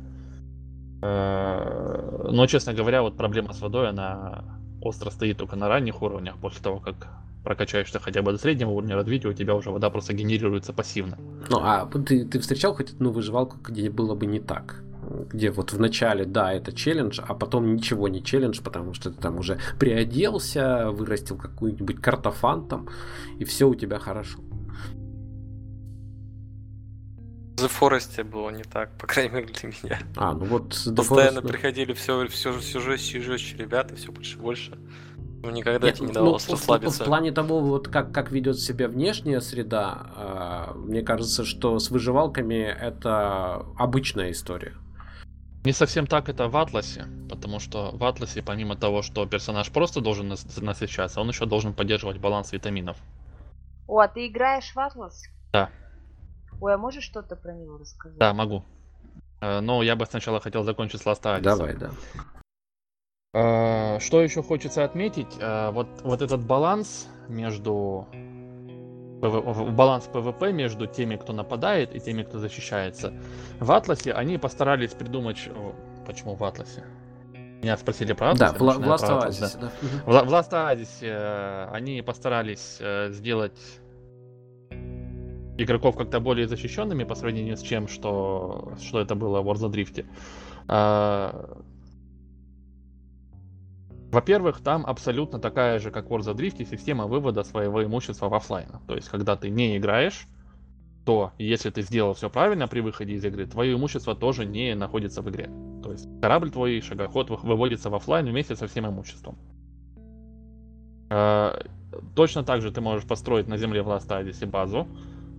А, 1.00 2.28
но, 2.30 2.46
честно 2.46 2.74
говоря, 2.74 3.00
вот 3.00 3.16
проблема 3.16 3.54
с 3.54 3.62
водой, 3.62 3.88
она 3.88 4.44
остро 4.82 5.08
стоит 5.08 5.38
только 5.38 5.56
на 5.56 5.68
ранних 5.68 6.02
уровнях. 6.02 6.36
После 6.36 6.62
того, 6.62 6.80
как 6.80 7.08
прокачаешься 7.42 7.98
хотя 7.98 8.20
бы 8.20 8.32
до 8.32 8.36
среднего 8.36 8.72
уровня 8.72 8.94
развития, 8.94 9.28
у 9.28 9.32
тебя 9.32 9.54
уже 9.54 9.70
вода 9.70 9.88
просто 9.88 10.12
генерируется 10.12 10.74
пассивно. 10.74 11.16
Ну, 11.48 11.60
а 11.62 11.86
ты, 11.86 12.26
ты 12.26 12.40
встречал 12.40 12.74
хоть 12.74 12.90
одну 12.90 13.10
выживалку, 13.10 13.56
где 13.62 13.88
было 13.88 14.14
бы 14.14 14.26
не 14.26 14.38
так? 14.38 14.82
Где 15.30 15.50
вот 15.50 15.72
в 15.72 15.80
начале, 15.80 16.24
да, 16.24 16.52
это 16.52 16.72
челлендж, 16.72 17.20
а 17.26 17.34
потом 17.34 17.74
ничего 17.74 18.08
не 18.08 18.22
челлендж, 18.22 18.60
потому 18.62 18.94
что 18.94 19.10
ты 19.10 19.20
там 19.20 19.38
уже 19.38 19.58
приоделся, 19.78 20.90
вырастил 20.90 21.36
какую-нибудь 21.36 22.00
картофан 22.00 22.68
там, 22.68 22.88
и 23.38 23.44
все 23.44 23.68
у 23.68 23.74
тебя 23.74 23.98
хорошо. 23.98 24.38
The 27.56 27.68
Forest 27.68 28.22
было 28.24 28.50
не 28.50 28.62
так, 28.62 28.96
по 28.98 29.06
крайней 29.06 29.34
мере 29.34 29.46
для 29.46 29.68
меня. 29.68 29.98
А, 30.16 30.32
ну 30.32 30.44
вот 30.44 30.78
Постоянно 30.96 31.38
Forest... 31.40 31.48
приходили 31.48 31.92
все, 31.92 32.26
все, 32.28 32.56
все 32.58 32.80
жестче 32.80 33.18
и 33.18 33.20
жестче 33.20 33.56
ребята, 33.56 33.96
все 33.96 34.12
больше 34.12 34.36
и 34.36 34.40
больше. 34.40 34.78
Ну, 35.42 35.50
никогда 35.50 35.86
Нет, 35.86 35.96
тебе 35.96 36.08
не 36.08 36.12
давалось 36.12 36.48
ну, 36.48 36.54
расслабиться. 36.54 36.98
В, 36.98 37.00
в, 37.00 37.02
в 37.02 37.04
плане 37.04 37.30
того, 37.30 37.60
вот 37.60 37.88
как, 37.88 38.12
как 38.12 38.32
ведет 38.32 38.58
себя 38.58 38.88
внешняя 38.88 39.40
среда, 39.40 40.72
э, 40.74 40.78
мне 40.78 41.02
кажется, 41.02 41.44
что 41.44 41.78
с 41.78 41.90
выживалками 41.90 42.62
это 42.62 43.64
обычная 43.76 44.32
история. 44.32 44.74
Не 45.68 45.74
совсем 45.74 46.06
так 46.06 46.30
это 46.30 46.48
в 46.48 46.56
Атласе, 46.56 47.04
потому 47.28 47.60
что 47.60 47.90
в 47.92 48.02
Атласе, 48.02 48.42
помимо 48.42 48.74
того, 48.74 49.02
что 49.02 49.26
персонаж 49.26 49.70
просто 49.70 50.00
должен 50.00 50.34
насыщаться, 50.62 51.20
он 51.20 51.28
еще 51.28 51.44
должен 51.44 51.74
поддерживать 51.74 52.16
баланс 52.16 52.52
витаминов. 52.52 52.96
О, 53.86 53.98
а 53.98 54.08
ты 54.08 54.28
играешь 54.28 54.72
в 54.74 54.78
Атлас? 54.78 55.24
Да. 55.52 55.68
Ой, 56.62 56.72
а 56.72 56.78
можешь 56.78 57.04
что-то 57.04 57.36
про 57.36 57.52
него 57.52 57.76
рассказать? 57.76 58.16
Да, 58.16 58.32
могу. 58.32 58.64
Э, 59.42 59.60
но 59.60 59.82
я 59.82 59.94
бы 59.94 60.06
сначала 60.06 60.40
хотел 60.40 60.64
закончить 60.64 61.02
с 61.02 61.04
Last 61.04 61.20
Alice. 61.24 61.42
Давай, 61.42 61.76
да. 61.76 61.90
Э, 63.34 64.00
что 64.00 64.22
еще 64.22 64.42
хочется 64.42 64.84
отметить? 64.84 65.36
Э, 65.38 65.70
вот, 65.70 65.88
вот 66.02 66.22
этот 66.22 66.46
баланс 66.46 67.08
между 67.28 68.08
баланс 69.20 70.08
PvP 70.12 70.52
между 70.52 70.86
теми, 70.86 71.16
кто 71.16 71.32
нападает, 71.32 71.94
и 71.94 72.00
теми, 72.00 72.22
кто 72.22 72.38
защищается. 72.38 73.12
В 73.60 73.72
Атласе 73.72 74.12
они 74.12 74.38
постарались 74.38 74.92
придумать... 74.92 75.48
Почему 76.06 76.36
в 76.36 76.44
Атласе? 76.44 76.84
Меня 77.62 77.76
спросили 77.76 78.12
про 78.12 78.30
Атлас. 78.30 78.52
Да, 78.52 78.58
в, 78.58 78.78
в 78.78 78.88
Last 78.88 79.08
Oasis. 79.08 79.58
Да. 79.60 79.70
В, 80.06 80.26
в 80.26 80.32
Last 80.32 80.50
Oasis 80.52 80.88
э, 81.02 81.68
они 81.72 82.02
постарались 82.02 82.78
э, 82.80 83.10
сделать 83.10 83.58
игроков 85.58 85.96
как-то 85.96 86.20
более 86.20 86.46
защищенными 86.46 87.04
по 87.04 87.16
сравнению 87.16 87.56
с 87.56 87.62
чем, 87.62 87.88
что, 87.88 88.72
что 88.80 89.00
это 89.00 89.16
было 89.16 89.42
в 89.42 89.48
Worlds 89.48 89.70
Adrift. 89.70 90.06
Э, 90.68 91.56
во-первых, 94.10 94.60
там 94.60 94.86
абсолютно 94.86 95.38
такая 95.38 95.78
же, 95.78 95.90
как 95.90 96.08
в 96.08 96.12
War 96.12 96.20
Drift, 96.20 96.64
система 96.64 97.06
вывода 97.06 97.44
своего 97.44 97.84
имущества 97.84 98.28
в 98.28 98.34
офлайн. 98.34 98.68
То 98.86 98.94
есть, 98.94 99.08
когда 99.08 99.36
ты 99.36 99.50
не 99.50 99.76
играешь, 99.76 100.26
то 101.04 101.32
если 101.38 101.70
ты 101.70 101.82
сделал 101.82 102.14
все 102.14 102.28
правильно 102.28 102.68
при 102.68 102.80
выходе 102.80 103.14
из 103.14 103.24
игры, 103.24 103.46
твое 103.46 103.74
имущество 103.74 104.14
тоже 104.14 104.44
не 104.44 104.74
находится 104.74 105.22
в 105.22 105.30
игре. 105.30 105.50
То 105.82 105.92
есть 105.92 106.06
корабль 106.20 106.50
твой, 106.50 106.80
шагоход 106.80 107.30
выводится 107.30 107.90
в 107.90 107.94
офлайн 107.94 108.26
вместе 108.26 108.56
со 108.56 108.66
всем 108.66 108.86
имуществом. 108.86 109.38
А, 111.10 111.62
точно 112.14 112.44
так 112.44 112.62
же 112.62 112.70
ты 112.70 112.80
можешь 112.80 113.06
построить 113.06 113.48
на 113.48 113.56
земле 113.56 113.82
в 113.82 113.88
Odyssey 113.88 114.46
базу. 114.46 114.86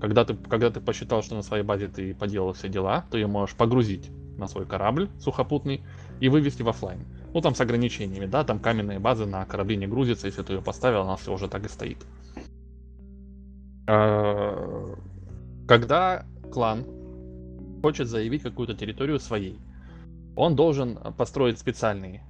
Когда 0.02 0.26
ты, 0.26 0.36
когда 0.36 0.70
ты 0.70 0.80
посчитал, 0.80 1.22
что 1.22 1.36
на 1.36 1.42
своей 1.42 1.64
базе 1.64 1.88
ты 1.88 2.16
поделал 2.16 2.54
все 2.54 2.70
дела, 2.70 3.06
ты 3.12 3.20
ее 3.20 3.28
можешь 3.28 3.56
погрузить 3.56 4.10
на 4.38 4.48
свой 4.48 4.66
корабль 4.66 5.10
сухопутный 5.20 5.84
и 6.20 6.30
вывести 6.30 6.64
в 6.64 6.70
офлайн. 6.70 7.06
Ну, 7.34 7.42
там 7.42 7.54
с 7.54 7.62
ограничениями, 7.62 8.26
да, 8.26 8.44
там 8.44 8.60
каменные 8.60 9.00
базы 9.00 9.26
на 9.26 9.46
корабле 9.46 9.76
не 9.76 9.88
грузятся, 9.88 10.28
если 10.28 10.42
ты 10.42 10.54
ее 10.54 10.62
поставил, 10.62 11.02
она 11.02 11.16
все 11.16 11.32
уже 11.32 11.48
так 11.48 11.66
и 11.66 11.70
стоит. 11.70 11.98
А, 13.88 14.96
когда 15.68 16.26
клан 16.52 16.86
хочет 17.82 18.08
заявить 18.08 18.42
какую-то 18.42 18.74
территорию 18.74 19.20
своей, 19.20 19.60
он 20.36 20.56
должен 20.56 20.98
построить 21.18 21.60
специальный, 21.60 22.22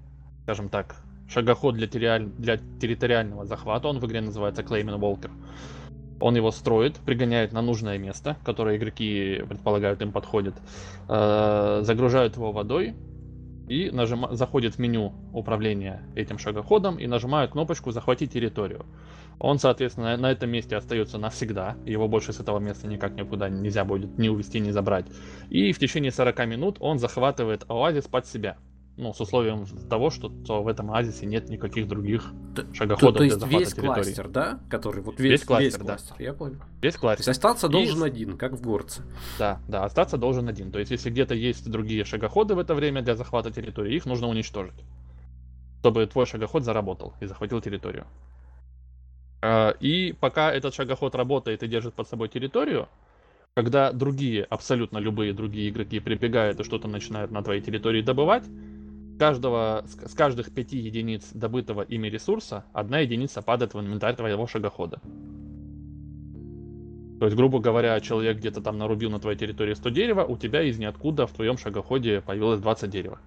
скажем 0.43 0.67
так, 0.67 0.97
шагоход 1.30 1.76
для, 1.76 1.88
терриаль... 1.88 2.26
для 2.38 2.57
территориального 2.81 3.45
захвата, 3.45 3.88
он 3.88 3.99
в 3.99 4.05
игре 4.05 4.21
называется 4.21 4.63
Claiming 4.63 4.99
Walker. 4.99 5.31
Он 6.19 6.35
его 6.35 6.51
строит, 6.51 6.97
пригоняет 6.97 7.53
на 7.53 7.61
нужное 7.61 7.97
место, 7.97 8.35
которое 8.43 8.76
игроки 8.76 9.41
предполагают 9.47 10.01
им 10.01 10.11
подходит, 10.11 10.55
а, 11.07 11.81
загружают 11.84 12.35
его 12.35 12.51
водой, 12.51 12.95
и 13.69 13.91
нажима... 13.91 14.35
заходит 14.35 14.75
в 14.75 14.79
меню 14.79 15.13
управления 15.31 16.03
этим 16.15 16.37
шагоходом 16.39 16.97
и 16.97 17.07
нажимает 17.07 17.51
кнопочку 17.51 17.91
«Захватить 17.91 18.33
территорию». 18.33 18.85
Он, 19.39 19.57
соответственно, 19.57 20.17
на 20.17 20.31
этом 20.31 20.49
месте 20.49 20.75
остается 20.75 21.17
навсегда, 21.17 21.77
его 21.85 22.09
больше 22.09 22.33
с 22.33 22.41
этого 22.41 22.59
места 22.59 22.87
никак 22.87 23.13
никуда 23.13 23.47
нельзя 23.47 23.85
будет 23.85 24.17
ни 24.17 24.27
увести, 24.27 24.59
ни 24.59 24.71
забрать. 24.71 25.05
И 25.49 25.71
в 25.71 25.79
течение 25.79 26.11
40 26.11 26.45
минут 26.47 26.77
он 26.81 26.99
захватывает 26.99 27.63
оазис 27.69 28.05
под 28.07 28.25
себя 28.25 28.57
ну, 28.98 29.14
с 29.14 29.22
условием 29.22 29.66
того, 29.90 30.10
что 30.10 30.30
то 30.30 30.61
в 30.61 30.68
этом 30.68 30.91
оазисе 30.91 31.26
нет 31.26 31.49
никаких 31.49 31.88
других 31.88 32.34
шагоходов 32.74 33.14
то, 33.14 33.18
то 33.20 33.24
есть 33.24 33.38
для 33.38 33.60
весь 33.60 33.70
территории. 33.70 33.94
кластер, 33.94 34.28
да? 34.28 34.60
Который 34.70 35.02
вот 35.02 35.20
весь, 35.20 35.32
весь 35.32 35.44
кластер, 35.45 35.80
весь 35.80 35.88
кластер, 35.88 36.16
да. 36.18 36.24
я 36.24 36.34
понял. 36.34 36.57
Весь 36.82 36.95
кластер. 36.98 37.24
То 37.26 37.30
есть 37.30 37.38
остаться 37.38 37.70
должен 37.70 38.03
и... 38.03 38.07
один, 38.07 38.38
как 38.38 38.53
в 38.53 38.61
горце. 38.61 39.03
Да, 39.38 39.61
да, 39.68 39.86
остаться 39.86 40.18
должен 40.18 40.49
один. 40.49 40.72
То 40.72 40.80
есть 40.80 40.91
если 40.91 41.10
где-то 41.10 41.34
есть 41.34 41.70
другие 41.70 42.03
шагоходы 42.03 42.56
в 42.56 42.60
это 42.60 42.76
время 42.76 43.02
для 43.02 43.16
захвата 43.16 43.52
территории, 43.52 43.95
их 43.95 44.06
нужно 44.06 44.28
уничтожить. 44.28 44.84
Чтобы 45.80 46.06
твой 46.07 46.26
шагоход 46.26 46.66
заработал 46.66 47.14
и 47.22 47.26
захватил 47.26 47.61
территорию. 47.61 48.06
А, 49.41 49.72
и 49.80 50.11
пока 50.11 50.52
этот 50.52 50.74
шагоход 50.74 51.16
работает 51.16 51.64
и 51.64 51.68
держит 51.68 51.94
под 51.94 52.07
собой 52.10 52.28
территорию, 52.28 52.90
когда 53.56 53.91
другие, 53.91 54.44
абсолютно 54.44 54.98
любые 54.98 55.34
другие 55.34 55.70
игроки 55.70 55.99
прибегают 55.99 56.60
и 56.60 56.64
что-то 56.64 56.88
начинают 56.88 57.32
на 57.32 57.41
твоей 57.41 57.61
территории 57.61 58.02
добывать, 58.02 58.44
каждого, 59.19 59.85
с 59.85 60.15
каждых 60.15 60.51
пяти 60.51 60.77
единиц 60.77 61.29
добытого 61.33 61.83
ими 61.83 62.07
ресурса, 62.07 62.65
одна 62.73 62.99
единица 62.99 63.43
падает 63.43 63.75
в 63.75 63.79
инвентарь 63.79 64.15
твоего 64.15 64.47
шагохода. 64.47 64.99
То 67.19 67.25
есть, 67.25 67.35
грубо 67.35 67.59
говоря, 67.59 67.99
человек 67.99 68.37
где-то 68.37 68.61
там 68.61 68.77
нарубил 68.77 69.11
на 69.11 69.19
твоей 69.19 69.37
территории 69.37 69.73
100 69.73 69.89
дерева, 69.89 70.23
у 70.23 70.37
тебя 70.37 70.63
из 70.63 70.79
ниоткуда 70.79 71.27
в 71.27 71.33
твоем 71.33 71.57
шагоходе 71.57 72.21
появилось 72.21 72.61
20 72.61 72.89
дерева. 72.89 73.19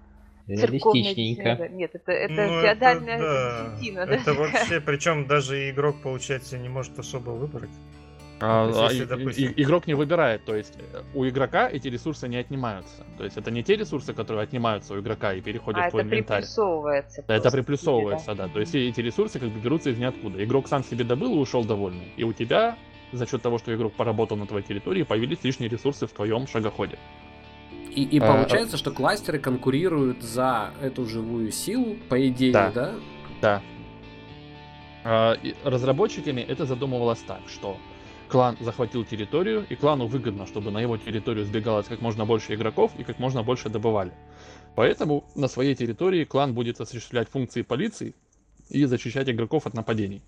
Реалистичненько. 0.47 1.69
Нет, 1.69 1.91
это, 1.93 2.11
это 2.11 2.47
ну, 2.47 2.61
феодальная 2.61 3.15
это, 3.15 3.23
да. 3.23 3.75
десятина. 3.75 3.99
Это 3.99 4.25
да? 4.25 4.33
вообще, 4.39 4.81
причем 4.81 5.27
даже 5.27 5.69
игрок, 5.69 6.01
получается, 6.01 6.57
не 6.57 6.69
может 6.69 6.97
особо 6.99 7.29
выбрать. 7.29 7.69
А, 8.45 8.67
ну, 8.67 8.89
есть, 8.89 9.01
а, 9.01 9.05
допустим... 9.05 9.51
и, 9.51 9.63
игрок 9.63 9.87
не 9.87 9.93
выбирает, 9.93 10.43
то 10.43 10.53
есть 10.53 10.73
э, 10.77 11.01
у 11.13 11.25
игрока 11.25 11.69
эти 11.69 11.87
ресурсы 11.87 12.27
не 12.27 12.35
отнимаются. 12.35 13.05
То 13.17 13.23
есть 13.23 13.37
это 13.37 13.51
не 13.51 13.63
те 13.63 13.77
ресурсы, 13.77 14.13
которые 14.13 14.43
отнимаются 14.43 14.95
у 14.95 14.99
игрока 14.99 15.33
и 15.33 15.39
переходят 15.39 15.85
а 15.85 15.87
в 15.87 15.91
твой 15.91 16.01
это 16.01 16.09
инвентарь. 16.09 16.41
Приплюсовывается 16.41 17.23
да, 17.25 17.35
это 17.35 17.51
приплюсовывается, 17.51 18.35
да? 18.35 18.47
да. 18.47 18.53
То 18.53 18.59
есть 18.59 18.75
эти 18.75 18.99
ресурсы 18.99 19.39
как 19.39 19.47
бы 19.47 19.61
берутся 19.61 19.91
из 19.91 19.97
ниоткуда. 19.97 20.43
Игрок 20.43 20.67
сам 20.67 20.83
себе 20.83 21.05
добыл 21.05 21.35
и 21.35 21.37
ушел 21.37 21.63
довольный. 21.63 22.11
И 22.17 22.25
у 22.25 22.33
тебя 22.33 22.75
за 23.13 23.25
счет 23.25 23.41
того, 23.41 23.59
что 23.59 23.73
игрок 23.73 23.93
поработал 23.93 24.35
на 24.35 24.45
твоей 24.45 24.65
территории, 24.65 25.03
появились 25.03 25.41
лишние 25.43 25.69
ресурсы 25.69 26.05
в 26.05 26.11
твоем 26.11 26.45
шагоходе. 26.45 26.99
И, 27.95 28.03
и 28.03 28.19
а, 28.19 28.27
получается, 28.27 28.75
а... 28.75 28.79
что 28.79 28.91
кластеры 28.91 29.39
конкурируют 29.39 30.21
за 30.21 30.71
эту 30.81 31.05
живую 31.05 31.51
силу, 31.51 31.95
по 32.09 32.27
идее, 32.27 32.51
да? 32.51 32.71
Да. 32.71 32.93
да. 33.41 33.61
А, 35.05 35.37
разработчиками 35.63 36.41
это 36.41 36.65
задумывалось 36.65 37.19
так, 37.19 37.41
что 37.47 37.77
клан 38.33 38.57
захватил 38.59 39.05
территорию, 39.05 39.63
и 39.69 39.75
клану 39.75 40.07
выгодно, 40.07 40.47
чтобы 40.47 40.71
на 40.71 40.81
его 40.81 40.97
территорию 40.97 41.45
сбегалось 41.45 41.85
как 41.85 42.01
можно 42.01 42.25
больше 42.25 42.55
игроков 42.55 42.91
и 42.97 43.03
как 43.03 43.19
можно 43.19 43.43
больше 43.43 43.69
добывали. 43.69 44.11
Поэтому 44.75 45.23
на 45.35 45.47
своей 45.47 45.75
территории 45.75 46.23
клан 46.25 46.55
будет 46.55 46.81
осуществлять 46.81 47.29
функции 47.29 47.61
полиции 47.61 48.15
и 48.69 48.85
защищать 48.85 49.29
игроков 49.29 49.67
от 49.67 49.75
нападений. 49.75 50.23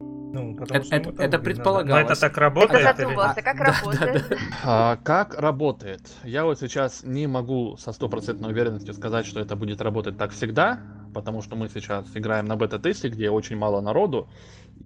Ну, 0.00 0.56
потому 0.56 0.80
это, 0.80 0.96
это, 0.96 1.22
это 1.22 1.38
предполагалось. 1.38 2.06
Но 2.06 2.10
это 2.10 2.20
так 2.20 2.36
работает? 2.38 2.84
Это 2.84 3.02
задумался, 3.02 3.42
как 3.42 3.56
да, 3.56 3.64
работает? 3.66 4.28
Да, 4.28 4.36
да. 4.36 4.42
А, 4.64 4.96
как 4.96 5.38
работает? 5.38 6.00
Я 6.24 6.44
вот 6.44 6.58
сейчас 6.58 7.04
не 7.04 7.28
могу 7.28 7.76
со 7.76 7.92
стопроцентной 7.92 8.50
уверенностью 8.50 8.94
сказать, 8.94 9.26
что 9.26 9.38
это 9.38 9.54
будет 9.54 9.80
работать 9.80 10.18
так 10.18 10.32
всегда, 10.32 10.80
потому 11.14 11.40
что 11.40 11.54
мы 11.54 11.68
сейчас 11.68 12.04
играем 12.14 12.46
на 12.46 12.56
бета-тесте, 12.56 13.10
где 13.10 13.30
очень 13.30 13.56
мало 13.56 13.80
народу, 13.80 14.28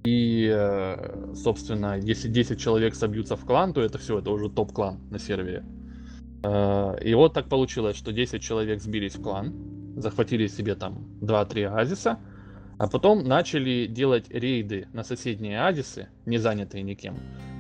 и, 0.04 0.50
э, 0.52 1.34
собственно, 1.34 1.98
если 1.98 2.28
10 2.28 2.60
человек 2.60 2.94
собьются 2.94 3.36
в 3.36 3.44
клан, 3.44 3.72
то 3.72 3.80
это 3.80 3.98
все, 3.98 4.18
это 4.18 4.30
уже 4.30 4.48
топ-клан 4.48 5.00
на 5.10 5.18
сервере. 5.18 5.64
Э, 6.42 6.96
и 7.02 7.14
вот 7.14 7.34
так 7.34 7.48
получилось, 7.48 7.96
что 7.96 8.12
10 8.12 8.42
человек 8.42 8.80
сбились 8.80 9.16
в 9.16 9.22
клан, 9.22 9.54
захватили 9.96 10.46
себе 10.46 10.74
там 10.74 11.08
2-3 11.20 11.64
оазиса, 11.64 12.18
а 12.78 12.88
потом 12.88 13.24
начали 13.24 13.86
делать 13.86 14.30
рейды 14.30 14.86
на 14.92 15.02
соседние 15.02 15.60
оазисы, 15.60 16.08
не 16.26 16.38
занятые 16.38 16.82
никем, 16.84 17.16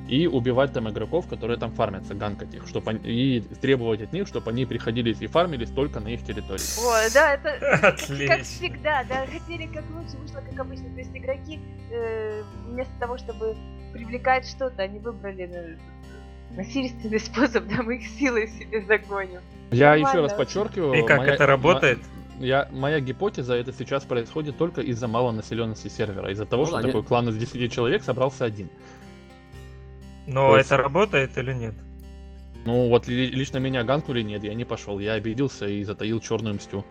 и 0.08 0.26
убивать 0.26 0.72
там 0.72 0.88
игроков, 0.88 1.26
которые 1.28 1.58
там 1.58 1.70
фармятся, 1.72 2.14
ганкать 2.14 2.54
их, 2.54 2.66
чтобы 2.66 2.90
они, 2.90 3.00
и 3.04 3.40
требовать 3.40 4.02
от 4.02 4.12
них, 4.12 4.26
чтобы 4.26 4.50
они 4.50 4.64
приходили 4.64 5.14
и 5.18 5.26
фармились 5.26 5.70
только 5.70 6.00
на 6.00 6.08
их 6.08 6.24
территории. 6.24 6.62
Ой, 6.84 7.12
да, 7.12 7.34
это 7.34 7.52
Отлично. 7.88 8.26
как 8.26 8.42
всегда, 8.42 9.04
да, 9.04 9.26
хотели 9.26 9.66
как 9.66 9.84
лучше, 9.90 10.16
вышло 10.16 10.40
как 10.40 10.58
обычно, 10.58 10.86
то 10.90 10.98
есть 10.98 11.10
игроки 11.14 11.60
э, 11.90 12.42
вместо 12.66 12.92
того, 12.98 13.18
чтобы 13.18 13.56
привлекать 13.92 14.48
что-то, 14.48 14.82
они 14.82 14.98
выбрали 14.98 15.44
э, 15.44 15.76
насильственный 16.56 17.20
способ, 17.20 17.66
да, 17.68 17.82
мы 17.82 17.96
их 17.96 18.06
силой 18.06 18.48
себе 18.48 18.82
загоним. 18.82 19.40
Я 19.70 19.90
Нормально. 19.90 20.08
еще 20.08 20.20
раз 20.22 20.32
подчеркиваю. 20.32 20.94
И 20.94 21.06
как 21.06 21.18
моя, 21.18 21.34
это 21.34 21.46
работает? 21.46 21.98
я, 22.40 22.68
моя 22.72 23.00
гипотеза, 23.00 23.54
это 23.54 23.72
сейчас 23.72 24.04
происходит 24.04 24.56
только 24.56 24.80
из-за 24.80 25.08
малонаселенности 25.08 25.88
сервера, 25.88 26.30
из-за 26.30 26.46
того, 26.46 26.62
ну, 26.62 26.68
что 26.68 26.76
они... 26.78 26.86
такой 26.86 27.02
клан 27.02 27.28
из 27.28 27.36
10 27.36 27.72
человек 27.72 28.02
собрался 28.02 28.44
один. 28.44 28.70
Но 30.28 30.48
То 30.48 30.56
это 30.56 30.58
есть... 30.58 30.70
работает 30.72 31.38
или 31.38 31.54
нет? 31.54 31.74
Ну 32.66 32.88
вот 32.88 33.08
лично 33.08 33.58
меня 33.58 33.82
ганкнули 33.82 34.20
нет, 34.20 34.44
я 34.44 34.52
не 34.52 34.64
пошел, 34.64 34.98
я 34.98 35.14
обиделся 35.14 35.66
и 35.66 35.82
затаил 35.84 36.20
черную 36.20 36.56
мстю. 36.56 36.84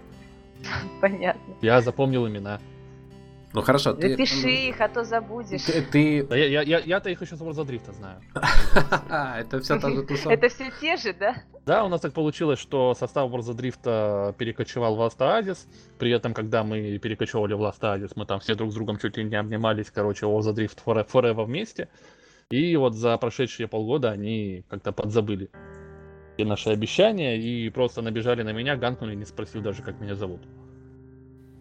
Понятно. 1.01 1.53
Я 1.61 1.81
запомнил 1.81 2.27
имена. 2.27 2.59
Ну 3.53 3.61
хорошо, 3.61 3.93
ты... 3.93 4.09
Запиши 4.09 4.49
их, 4.69 4.81
а 4.81 4.89
то 4.89 5.03
забудешь. 5.03 5.64
Ты... 5.64 5.81
ты... 5.84 6.23
Да, 6.23 6.35
я, 6.35 6.64
я, 6.64 6.80
я-то 6.80 7.09
их 7.09 7.22
еще 7.22 7.35
с 7.35 7.41
World 7.41 7.64
Дрифта 7.65 7.93
знаю. 7.93 8.22
Это 9.39 9.61
все 9.61 9.80
та 9.80 9.89
же 9.89 10.03
тусовка. 10.03 10.34
Это 10.34 10.49
все 10.49 10.72
те 10.81 10.97
же, 10.97 11.14
да? 11.14 11.43
Да, 11.65 11.84
у 11.85 11.89
нас 11.89 12.01
так 12.01 12.14
получилось, 12.14 12.59
что 12.59 12.93
состав 12.93 13.31
World 13.31 13.53
Дрифта 13.53 14.35
перекочевал 14.38 14.95
в 14.95 14.99
Last 14.99 15.18
Oasis. 15.19 15.59
При 15.97 16.11
этом, 16.11 16.34
когда 16.34 16.64
мы 16.64 16.97
перекочевали 16.97 17.53
в 17.53 17.61
Last 17.61 17.81
Oasis, 17.81 18.14
мы 18.15 18.26
там 18.26 18.39
все 18.39 18.55
друг 18.55 18.72
с 18.72 18.73
другом 18.73 18.97
чуть 18.97 19.15
ли 19.15 19.23
не 19.23 19.35
обнимались, 19.35 19.91
короче, 19.91 20.26
World 20.26 20.53
Drift 20.53 20.80
Forever 20.85 21.45
вместе. 21.45 21.88
И 22.49 22.75
вот 22.77 22.95
за 22.95 23.17
прошедшие 23.17 23.67
полгода 23.67 24.11
они 24.11 24.63
как-то 24.69 24.93
подзабыли 24.93 25.49
и 26.37 26.45
наши 26.45 26.69
обещания 26.69 27.37
и 27.37 27.69
просто 27.69 28.01
набежали 28.01 28.43
на 28.43 28.53
меня, 28.53 28.77
ганкнули, 28.77 29.15
не 29.15 29.25
спросил 29.25 29.61
даже, 29.61 29.81
как 29.81 29.99
меня 29.99 30.15
зовут. 30.15 30.41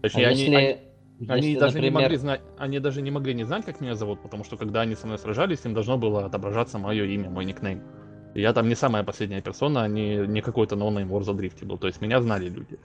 Точнее, 0.02 0.26
а 0.26 0.30
они, 0.30 0.40
если... 0.42 0.54
они, 0.54 0.78
они 1.28 1.48
Если, 1.48 1.60
даже 1.60 1.74
например... 1.76 1.92
не 1.92 2.02
могли 2.02 2.16
знать, 2.18 2.40
они 2.58 2.78
даже 2.78 3.02
не 3.02 3.10
могли 3.10 3.34
не 3.34 3.44
знать, 3.44 3.64
как 3.64 3.80
меня 3.80 3.94
зовут, 3.94 4.20
потому 4.22 4.44
что 4.44 4.56
когда 4.56 4.82
они 4.82 4.94
со 4.94 5.06
мной 5.06 5.18
сражались, 5.18 5.64
им 5.64 5.74
должно 5.74 5.96
было 5.96 6.26
отображаться 6.26 6.78
мое 6.78 7.04
имя, 7.04 7.30
мой 7.30 7.44
никнейм. 7.46 7.82
И 8.34 8.42
я 8.42 8.52
там 8.52 8.68
не 8.68 8.74
самая 8.74 9.02
последняя 9.02 9.40
персона, 9.40 9.84
а 9.84 9.88
не, 9.88 10.18
не 10.18 10.42
какой-то 10.42 10.76
ноунейм 10.76 11.10
War 11.10 11.34
Дрифте 11.34 11.64
был. 11.64 11.78
То 11.78 11.86
есть 11.86 12.02
меня 12.02 12.20
знали 12.20 12.48
люди. 12.48 12.78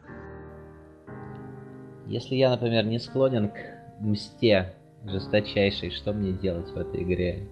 Если 2.07 2.35
я, 2.35 2.51
например, 2.51 2.85
не 2.85 2.99
склонен 2.99 3.49
к 3.49 3.57
мести 3.99 4.73
жесточайшей, 5.05 5.91
что 5.91 6.13
мне 6.13 6.31
делать 6.31 6.69
в 6.69 6.77
этой 6.77 7.03
игре? 7.03 7.47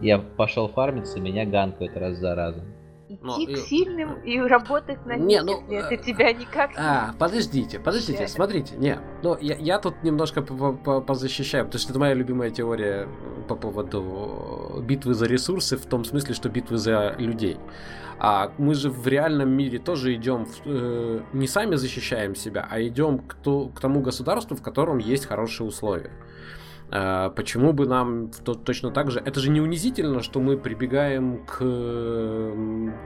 Я 0.00 0.18
пошел 0.18 0.68
фармиться, 0.68 1.20
меня 1.20 1.44
ганкают 1.44 1.96
раз 1.96 2.16
за 2.18 2.34
разом 2.34 2.64
идти 3.10 3.46
Но, 3.46 3.54
к 3.54 3.56
сильным 3.58 4.14
и 4.22 4.38
работать 4.38 5.04
на 5.04 5.16
не, 5.16 5.34
них, 5.34 5.42
ну, 5.42 5.64
это 5.68 5.96
тебя 5.96 6.32
никак 6.32 6.70
А, 6.76 7.12
подождите, 7.18 7.78
подождите, 7.78 8.28
смотрите, 8.28 8.76
не, 8.76 8.98
ну 9.22 9.36
я, 9.40 9.56
я 9.56 9.78
тут 9.78 10.02
немножко 10.02 10.42
позащищаю, 10.42 11.64
потому 11.66 11.80
что 11.80 11.90
это 11.90 11.98
моя 11.98 12.14
любимая 12.14 12.50
теория 12.50 13.08
по 13.48 13.56
поводу 13.56 14.82
битвы 14.86 15.14
за 15.14 15.26
ресурсы, 15.26 15.76
в 15.76 15.86
том 15.86 16.04
смысле, 16.04 16.34
что 16.34 16.48
битвы 16.48 16.78
за 16.78 17.14
людей. 17.18 17.58
А 18.22 18.52
мы 18.58 18.74
же 18.74 18.90
в 18.90 19.06
реальном 19.08 19.50
мире 19.50 19.78
тоже 19.78 20.14
идем, 20.14 20.44
в, 20.44 20.60
э, 20.66 21.20
не 21.32 21.48
сами 21.48 21.76
защищаем 21.76 22.36
себя, 22.36 22.68
а 22.70 22.80
идем 22.82 23.18
к, 23.18 23.34
то, 23.34 23.68
к 23.68 23.80
тому 23.80 24.02
государству, 24.02 24.54
в 24.56 24.62
котором 24.62 24.98
есть 24.98 25.24
хорошие 25.24 25.66
условия. 25.66 26.10
А, 26.92 27.30
почему 27.30 27.72
бы 27.72 27.86
нам 27.86 28.30
то, 28.44 28.54
точно 28.54 28.90
так 28.90 29.10
же... 29.10 29.20
Это 29.24 29.40
же 29.40 29.50
не 29.50 29.60
унизительно, 29.60 30.22
что 30.22 30.40
мы 30.40 30.56
прибегаем 30.56 31.44
к, 31.46 31.58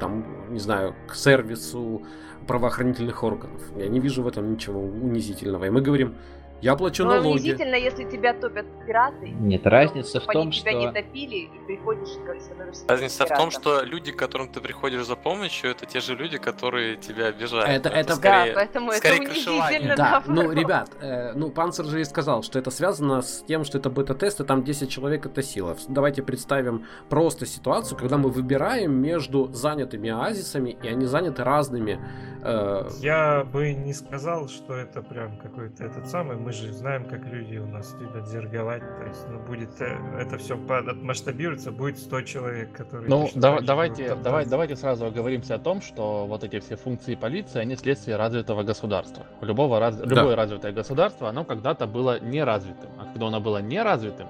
там, 0.01 0.24
не 0.51 0.59
знаю, 0.59 0.94
к 1.06 1.15
сервису 1.15 2.02
правоохранительных 2.47 3.23
органов. 3.23 3.61
Я 3.77 3.89
не 3.89 4.01
вижу 4.01 4.23
в 4.23 4.28
этом 4.28 4.52
ничего 4.52 4.81
унизительного. 4.81 5.66
И 5.66 5.70
мы 5.70 5.82
говорим, 5.82 6.15
я 6.60 6.76
плачу 6.76 7.05
Но 7.05 7.16
налоги. 7.16 7.32
унизительно, 7.32 7.74
если 7.74 8.05
тебя 8.05 8.32
топят 8.32 8.66
пираты. 8.86 9.28
Нет, 9.28 9.66
разница 9.66 10.20
в 10.20 10.26
том, 10.26 10.52
что... 10.52 10.62
тебя 10.62 10.72
не 10.78 10.93
топили 10.93 11.36
и 11.36 11.51
приходишь 11.66 12.09
как 12.26 12.40
становишься 12.40 12.85
Разница 12.89 13.26
в 13.26 13.28
том, 13.28 13.51
что 13.51 13.82
люди, 13.82 14.12
к 14.12 14.16
которым 14.16 14.48
ты 14.48 14.60
приходишь 14.60 15.05
за 15.05 15.16
помощью, 15.16 15.70
это 15.70 15.86
те 15.86 16.01
же 16.01 16.14
люди, 16.14 16.39
которые 16.39 16.97
тебя 16.97 17.26
обижают. 17.26 17.68
Это, 17.68 17.89
это, 17.89 17.98
это 17.98 18.16
скорее, 18.16 18.52
да, 18.52 18.60
поэтому 18.60 18.93
скорее 18.93 19.16
это 19.16 19.31
унизительно. 19.31 19.97
Да, 19.97 20.22
ну, 20.26 20.52
ребят, 20.52 20.90
э, 21.01 21.32
ну, 21.35 21.51
Панцер 21.51 21.85
же 21.85 22.01
и 22.01 22.05
сказал, 22.05 22.43
что 22.43 22.59
это 22.59 22.70
связано 22.70 23.22
с 23.22 23.43
тем, 23.47 23.64
что 23.64 23.78
это 23.78 23.90
бета-тест, 23.90 24.40
и 24.40 24.44
там 24.44 24.64
10 24.64 24.90
человек 24.90 25.26
это 25.26 25.43
сила. 25.43 25.76
Давайте 25.89 26.22
представим 26.22 26.86
просто 27.09 27.47
ситуацию, 27.47 27.98
когда 27.98 28.16
мы 28.16 28.31
выбираем 28.31 28.93
между 28.93 29.52
занятыми 29.52 30.10
оазисами, 30.10 30.76
и 30.82 30.89
они 30.89 31.06
заняты 31.06 31.44
разными 31.44 32.01
Э, 32.44 32.86
Я 33.01 33.44
бы 33.44 33.72
не 33.72 33.94
сказал, 33.94 34.48
что 34.48 34.74
это 34.74 35.01
прям 35.01 35.39
какой-то 35.39 35.85
этот 35.85 36.09
самый. 36.09 36.36
Мы 36.45 36.53
же 36.53 36.71
знаем, 36.75 37.07
как 37.07 37.25
люди 37.25 37.57
у 37.57 37.66
нас 37.66 37.97
любят 37.99 38.29
зерговать. 38.29 38.83
То 38.99 39.07
есть, 39.07 39.27
ну, 39.31 39.39
будет 39.39 39.81
э, 39.81 39.97
это 40.21 40.37
все 40.37 40.57
масштабируется, 40.57 41.73
будет 41.73 41.99
100 41.99 42.21
человек, 42.23 42.73
которые... 42.73 43.09
Ну, 43.09 43.31
да, 43.35 43.61
давайте, 43.61 44.15
давай, 44.16 44.45
давайте 44.45 44.77
сразу 44.77 45.07
оговоримся 45.07 45.55
о 45.55 45.59
том, 45.59 45.81
что 45.81 46.27
вот 46.27 46.45
эти 46.45 46.61
все 46.61 46.77
функции 46.77 47.15
полиции, 47.15 47.61
они 47.61 47.77
следствие 47.77 48.19
развитого 48.19 48.62
государства. 48.62 49.25
Любого, 49.41 49.81
раз, 49.81 49.97
да. 49.97 50.05
Любое 50.05 50.37
развитое 50.37 50.73
государство, 50.73 51.31
оно 51.31 51.45
когда-то 51.45 51.87
было 51.87 52.21
неразвитым. 52.21 52.91
А 53.01 53.07
когда 53.07 53.29
оно 53.29 53.41
было 53.41 53.62
неразвитым, 53.62 54.29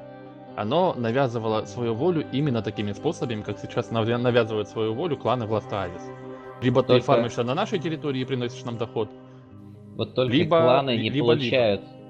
оно 0.54 0.94
навязывало 0.96 1.64
свою 1.64 1.94
волю 1.94 2.24
именно 2.30 2.62
такими 2.62 2.92
способами, 2.92 3.42
как 3.42 3.58
сейчас 3.58 3.90
навязывают 3.90 4.68
свою 4.68 4.94
волю 4.94 5.16
кланы 5.16 5.46
Властаавис. 5.46 6.02
Либо 6.62 6.84
только... 6.84 7.00
ты 7.00 7.06
фармишься 7.06 7.42
на 7.42 7.56
нашей 7.56 7.80
территории 7.80 8.20
и 8.20 8.24
приносишь 8.24 8.62
нам 8.64 8.78
доход. 8.78 9.10
Вот 9.96 10.14
только 10.14 10.32
либо, 10.32 10.60
кланы 10.60 10.96
не 10.96 11.10
либо, 11.10 11.26
получают 11.26 11.80
либо. 11.80 12.03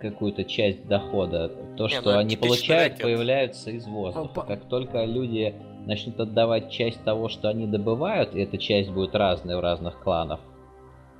Какую-то 0.00 0.44
часть 0.44 0.86
дохода. 0.86 1.50
То, 1.76 1.84
не, 1.84 1.90
что 1.90 2.12
ну, 2.12 2.18
они 2.18 2.36
получают, 2.36 2.94
рэкет. 2.94 3.02
появляются 3.02 3.70
из 3.70 3.86
воздуха. 3.86 4.42
Как 4.46 4.64
только 4.64 5.04
люди 5.04 5.54
начнут 5.86 6.18
отдавать 6.20 6.70
часть 6.70 7.02
того, 7.04 7.28
что 7.28 7.48
они 7.48 7.66
добывают, 7.66 8.34
и 8.34 8.40
эта 8.40 8.58
часть 8.58 8.90
будет 8.90 9.14
разная 9.14 9.58
у 9.58 9.60
разных 9.60 10.00
кланов, 10.00 10.40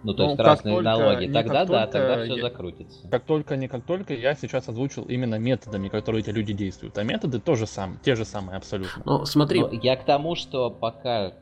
ну, 0.03 0.15
то 0.15 0.23
ну, 0.23 0.29
есть 0.31 0.41
разные 0.41 0.75
только, 0.77 0.85
налоги. 0.85 1.27
Тогда 1.27 1.65
да, 1.65 1.87
только, 1.87 1.93
тогда 1.93 2.25
все 2.25 2.37
я, 2.37 2.43
закрутится. 2.43 3.09
Как 3.09 3.25
только, 3.25 3.57
не 3.57 3.69
как 3.69 3.85
только, 3.85 4.15
я 4.15 4.35
сейчас 4.35 4.69
озвучил 4.69 5.05
именно 5.05 5.35
методами, 5.39 5.89
которые 5.89 6.23
эти 6.23 6.31
люди 6.31 6.55
действуют. 6.55 6.97
А 6.97 7.03
методы 7.03 7.39
тоже 7.39 7.67
сам, 7.67 7.99
те 8.03 8.17
же 8.17 8.25
самые 8.25 8.57
абсолютно. 8.57 9.03
Ну, 9.05 9.27
смотри. 9.27 9.61
Но 9.61 9.71
я 9.73 9.97
к 9.97 10.05
тому, 10.05 10.37
что 10.37 10.71
пока 10.71 11.35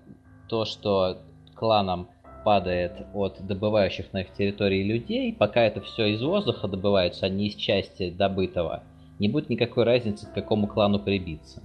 то, 0.48 0.64
что 0.64 1.18
кланам 1.54 2.08
падает 2.48 3.06
от 3.12 3.46
добывающих 3.46 4.10
на 4.14 4.22
их 4.22 4.32
территории 4.32 4.82
людей, 4.82 5.34
пока 5.34 5.60
это 5.60 5.82
все 5.82 6.06
из 6.14 6.22
воздуха 6.22 6.66
добывается, 6.66 7.26
а 7.26 7.28
не 7.28 7.48
из 7.48 7.56
части 7.56 8.08
добытого, 8.08 8.84
не 9.18 9.28
будет 9.28 9.50
никакой 9.50 9.84
разницы, 9.84 10.26
к 10.26 10.32
какому 10.32 10.66
клану 10.66 10.98
прибиться. 10.98 11.62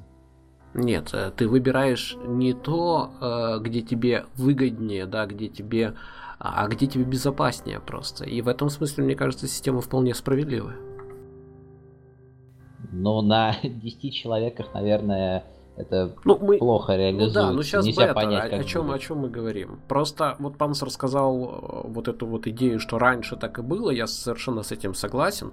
Нет, 0.74 1.12
э, 1.14 1.32
ты 1.38 1.48
выбираешь 1.48 2.18
не 2.28 2.52
то, 2.54 3.12
э, 3.22 3.60
где 3.62 3.82
тебе 3.82 4.26
выгоднее, 4.36 5.06
да, 5.06 5.26
где 5.26 5.48
тебе, 5.48 5.94
а 6.38 6.68
где 6.68 6.86
тебе 6.86 7.06
безопаснее 7.06 7.80
просто. 7.80 8.26
И 8.26 8.42
в 8.42 8.50
этом 8.50 8.68
смысле, 8.68 9.06
мне 9.06 9.16
кажется, 9.16 9.48
система 9.48 9.80
вполне 9.80 10.14
справедливая. 10.14 10.76
Но 12.92 13.22
на 13.22 13.56
10 13.64 14.14
человеках, 14.14 14.74
наверное, 14.74 15.46
это 15.76 16.16
ну, 16.24 16.38
мы... 16.40 16.58
плохо 16.58 16.96
реализуется. 16.96 17.42
Ну 17.42 17.48
да, 17.48 17.54
ну 17.54 17.64
сейчас 17.64 17.86
Нельзя 17.86 18.02
бета, 18.02 18.14
понять, 18.14 18.54
о, 18.54 18.58
о, 18.58 18.64
чем, 18.64 18.92
о 18.92 19.00
чем 19.00 19.18
мы 19.20 19.30
говорим. 19.30 19.80
Просто 19.88 20.36
вот 20.40 20.58
Панс 20.58 20.84
рассказал 20.84 21.44
э, 21.44 21.88
вот 21.88 22.08
эту 22.08 22.28
вот 22.28 22.46
идею, 22.46 22.80
что 22.80 23.00
раньше 23.00 23.36
так 23.36 23.58
и 23.58 23.62
было, 23.64 23.90
я 23.90 24.06
совершенно 24.06 24.62
с 24.62 24.72
этим 24.72 24.94
согласен, 24.94 25.52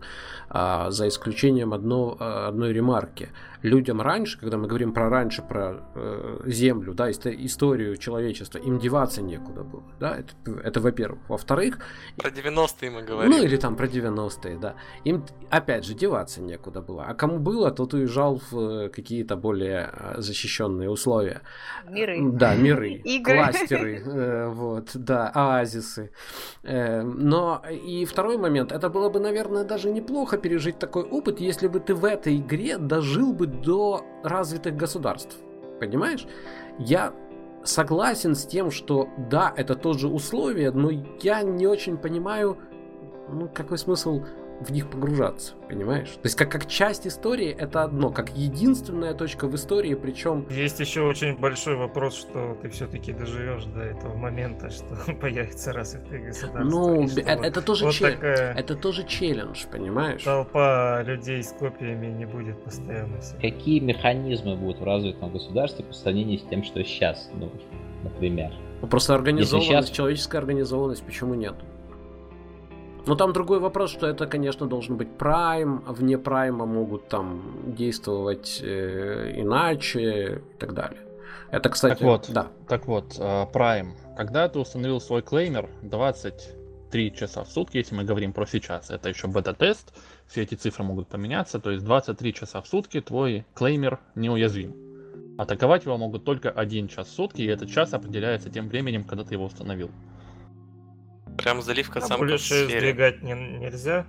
а, 0.51 0.91
за 0.91 1.09
исключением 1.09 1.73
одно, 1.73 2.17
э, 2.21 2.49
одной 2.49 2.73
ремарки. 2.73 3.31
Людям 3.63 4.01
раньше, 4.01 4.39
когда 4.39 4.57
мы 4.57 4.67
говорим 4.67 4.93
про 4.93 5.09
раньше, 5.09 5.43
про 5.43 5.83
э, 5.95 6.41
Землю, 6.47 6.95
да, 6.95 7.11
историю 7.11 7.97
человечества, 7.97 8.59
им 8.59 8.79
деваться 8.79 9.23
некуда 9.23 9.63
было, 9.63 9.83
да, 9.99 10.17
это, 10.17 10.61
это 10.63 10.81
во-первых. 10.81 11.21
Во-вторых... 11.29 11.79
Про 12.17 12.31
90-е 12.31 12.91
мы 12.91 13.03
говорим. 13.03 13.31
Ну, 13.31 13.43
или 13.43 13.57
там 13.57 13.77
про 13.77 13.87
90-е, 13.87 14.59
да. 14.59 14.75
Им, 15.05 15.25
опять 15.51 15.85
же, 15.85 15.95
деваться 15.95 16.41
некуда 16.43 16.81
было. 16.81 17.05
А 17.05 17.15
кому 17.15 17.39
было, 17.39 17.71
тот 17.71 17.95
уезжал 17.95 18.41
в 18.51 18.59
э, 18.59 18.89
какие-то 18.89 19.37
более 19.37 19.91
э, 19.93 20.15
защищенные 20.21 20.89
условия. 20.89 21.43
Миры. 21.89 22.19
Да, 22.33 22.55
миры. 22.55 22.93
Игры. 23.05 23.37
Кластеры, 23.37 24.03
э, 24.05 24.49
вот, 24.49 24.91
да, 24.95 25.31
оазисы. 25.35 26.11
Но 26.63 27.63
и 27.71 28.05
второй 28.05 28.39
момент, 28.39 28.73
это 28.73 28.89
было 28.89 29.11
бы, 29.11 29.21
наверное, 29.21 29.65
даже 29.65 29.91
неплохо 29.91 30.39
пережить 30.39 30.79
такой 30.79 31.03
опыт, 31.03 31.41
если 31.41 31.69
бы 31.69 31.81
ты 31.81 31.95
в 31.95 32.05
этой 32.05 32.37
игре 32.37 32.79
дожил 32.79 33.33
бы 33.33 33.50
до 33.51 34.05
развитых 34.23 34.77
государств. 34.77 35.37
Понимаешь? 35.81 36.27
Я 36.79 37.13
согласен 37.65 38.35
с 38.35 38.47
тем, 38.47 38.71
что 38.71 39.09
да, 39.31 39.53
это 39.57 39.75
тоже 39.75 40.09
условие, 40.09 40.71
но 40.71 40.91
я 41.21 41.43
не 41.43 41.67
очень 41.67 41.97
понимаю, 41.97 42.59
ну, 43.29 43.49
какой 43.49 43.79
смысл 43.79 44.25
в 44.61 44.71
них 44.71 44.91
погружаться, 44.91 45.55
понимаешь? 45.69 46.09
То 46.09 46.21
есть 46.25 46.37
как, 46.37 46.51
как 46.51 46.67
часть 46.67 47.07
истории 47.07 47.49
это 47.49 47.83
одно, 47.83 48.11
как 48.11 48.37
единственная 48.37 49.15
точка 49.15 49.47
в 49.47 49.55
истории, 49.55 49.95
причем... 49.95 50.47
Есть 50.51 50.81
еще 50.81 51.03
очень 51.03 51.37
большой 51.37 51.77
вопрос, 51.77 52.15
что 52.15 52.57
ты 52.61 52.69
все-таки 52.69 53.13
доживешь 53.13 53.65
до 53.65 53.81
этого 53.81 54.15
момента, 54.15 54.71
что 54.71 55.15
появится 55.21 55.73
развитые 55.73 56.27
государства. 56.27 56.63
Ну, 56.63 57.05
это, 57.05 57.21
это, 57.21 57.63
тоже 57.63 57.87
вот 57.87 57.95
чел... 57.95 58.09
это 58.09 58.77
тоже 58.77 59.05
челлендж, 59.05 59.65
понимаешь? 59.71 60.23
Толпа 60.23 61.03
людей 61.03 61.43
с 61.43 61.53
копиями 61.53 62.07
не 62.07 62.27
будет 62.27 62.63
постоянно. 62.63 63.19
Какие 63.41 63.81
механизмы 63.81 64.57
будут 64.57 64.81
в 64.81 64.85
развитом 64.85 65.33
государстве 65.33 65.85
по 65.85 65.95
сравнению 65.95 66.39
с 66.39 66.43
тем, 66.43 66.63
что 66.65 66.85
сейчас, 66.85 67.31
ну, 67.35 67.51
например? 68.03 68.53
Ну, 68.83 68.89
просто 68.89 69.15
организованность, 69.15 69.89
сейчас... 69.89 69.91
человеческая 69.91 70.39
организованность, 70.39 71.03
почему 71.03 71.35
нет? 71.35 71.55
Но 73.07 73.15
там 73.15 73.33
другой 73.33 73.59
вопрос, 73.61 73.91
что 73.91 74.07
это, 74.07 74.27
конечно, 74.27 74.67
должен 74.67 74.97
быть 74.97 75.09
Prime, 75.19 75.83
а 75.87 75.93
вне 75.93 76.19
Прайма 76.19 76.67
могут 76.67 77.09
там 77.09 77.75
действовать 77.77 78.61
э, 78.63 79.33
иначе 79.37 80.43
и 80.55 80.59
так 80.59 80.75
далее. 80.75 81.01
Это, 81.51 81.69
кстати, 81.69 81.99
так 81.99 82.03
вот, 82.03 82.27
да. 82.29 82.49
Так 82.69 82.87
вот, 82.87 83.17
э, 83.19 83.47
Prime. 83.53 83.93
Когда 84.17 84.49
ты 84.49 84.59
установил 84.59 85.01
свой 85.01 85.23
клеймер 85.23 85.69
23 85.83 87.15
часа 87.15 87.45
в 87.45 87.49
сутки, 87.49 87.79
если 87.79 87.95
мы 87.95 88.05
говорим 88.05 88.33
про 88.33 88.47
сейчас, 88.47 88.91
это 88.91 89.09
еще 89.09 89.27
бета-тест, 89.27 89.93
все 90.29 90.43
эти 90.43 90.55
цифры 90.55 90.85
могут 90.85 91.09
поменяться, 91.09 91.59
то 91.59 91.71
есть 91.71 91.85
23 91.85 92.35
часа 92.35 92.61
в 92.61 92.69
сутки 92.69 93.01
твой 93.01 93.45
клеймер 93.55 93.99
неуязвим. 94.15 94.75
Атаковать 95.39 95.87
его 95.87 95.97
могут 95.97 96.25
только 96.25 96.51
один 96.51 96.87
час 96.87 97.09
в 97.09 97.13
сутки, 97.13 97.43
и 97.43 97.47
этот 97.47 97.71
час 97.71 97.95
определяется 97.95 98.51
тем 98.51 98.69
временем, 98.69 99.05
когда 99.05 99.25
ты 99.25 99.35
его 99.35 99.47
установил. 99.47 99.91
Прям 101.39 101.63
заливка 101.63 102.01
а 102.01 102.03
сам 102.03 102.19
больше 102.19 102.67
сдвигать 102.67 103.23
не, 103.23 103.33
нельзя? 103.33 104.07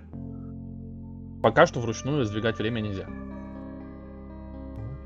Пока 1.42 1.66
что 1.66 1.80
вручную 1.80 2.24
сдвигать 2.24 2.58
время 2.58 2.80
нельзя. 2.80 3.06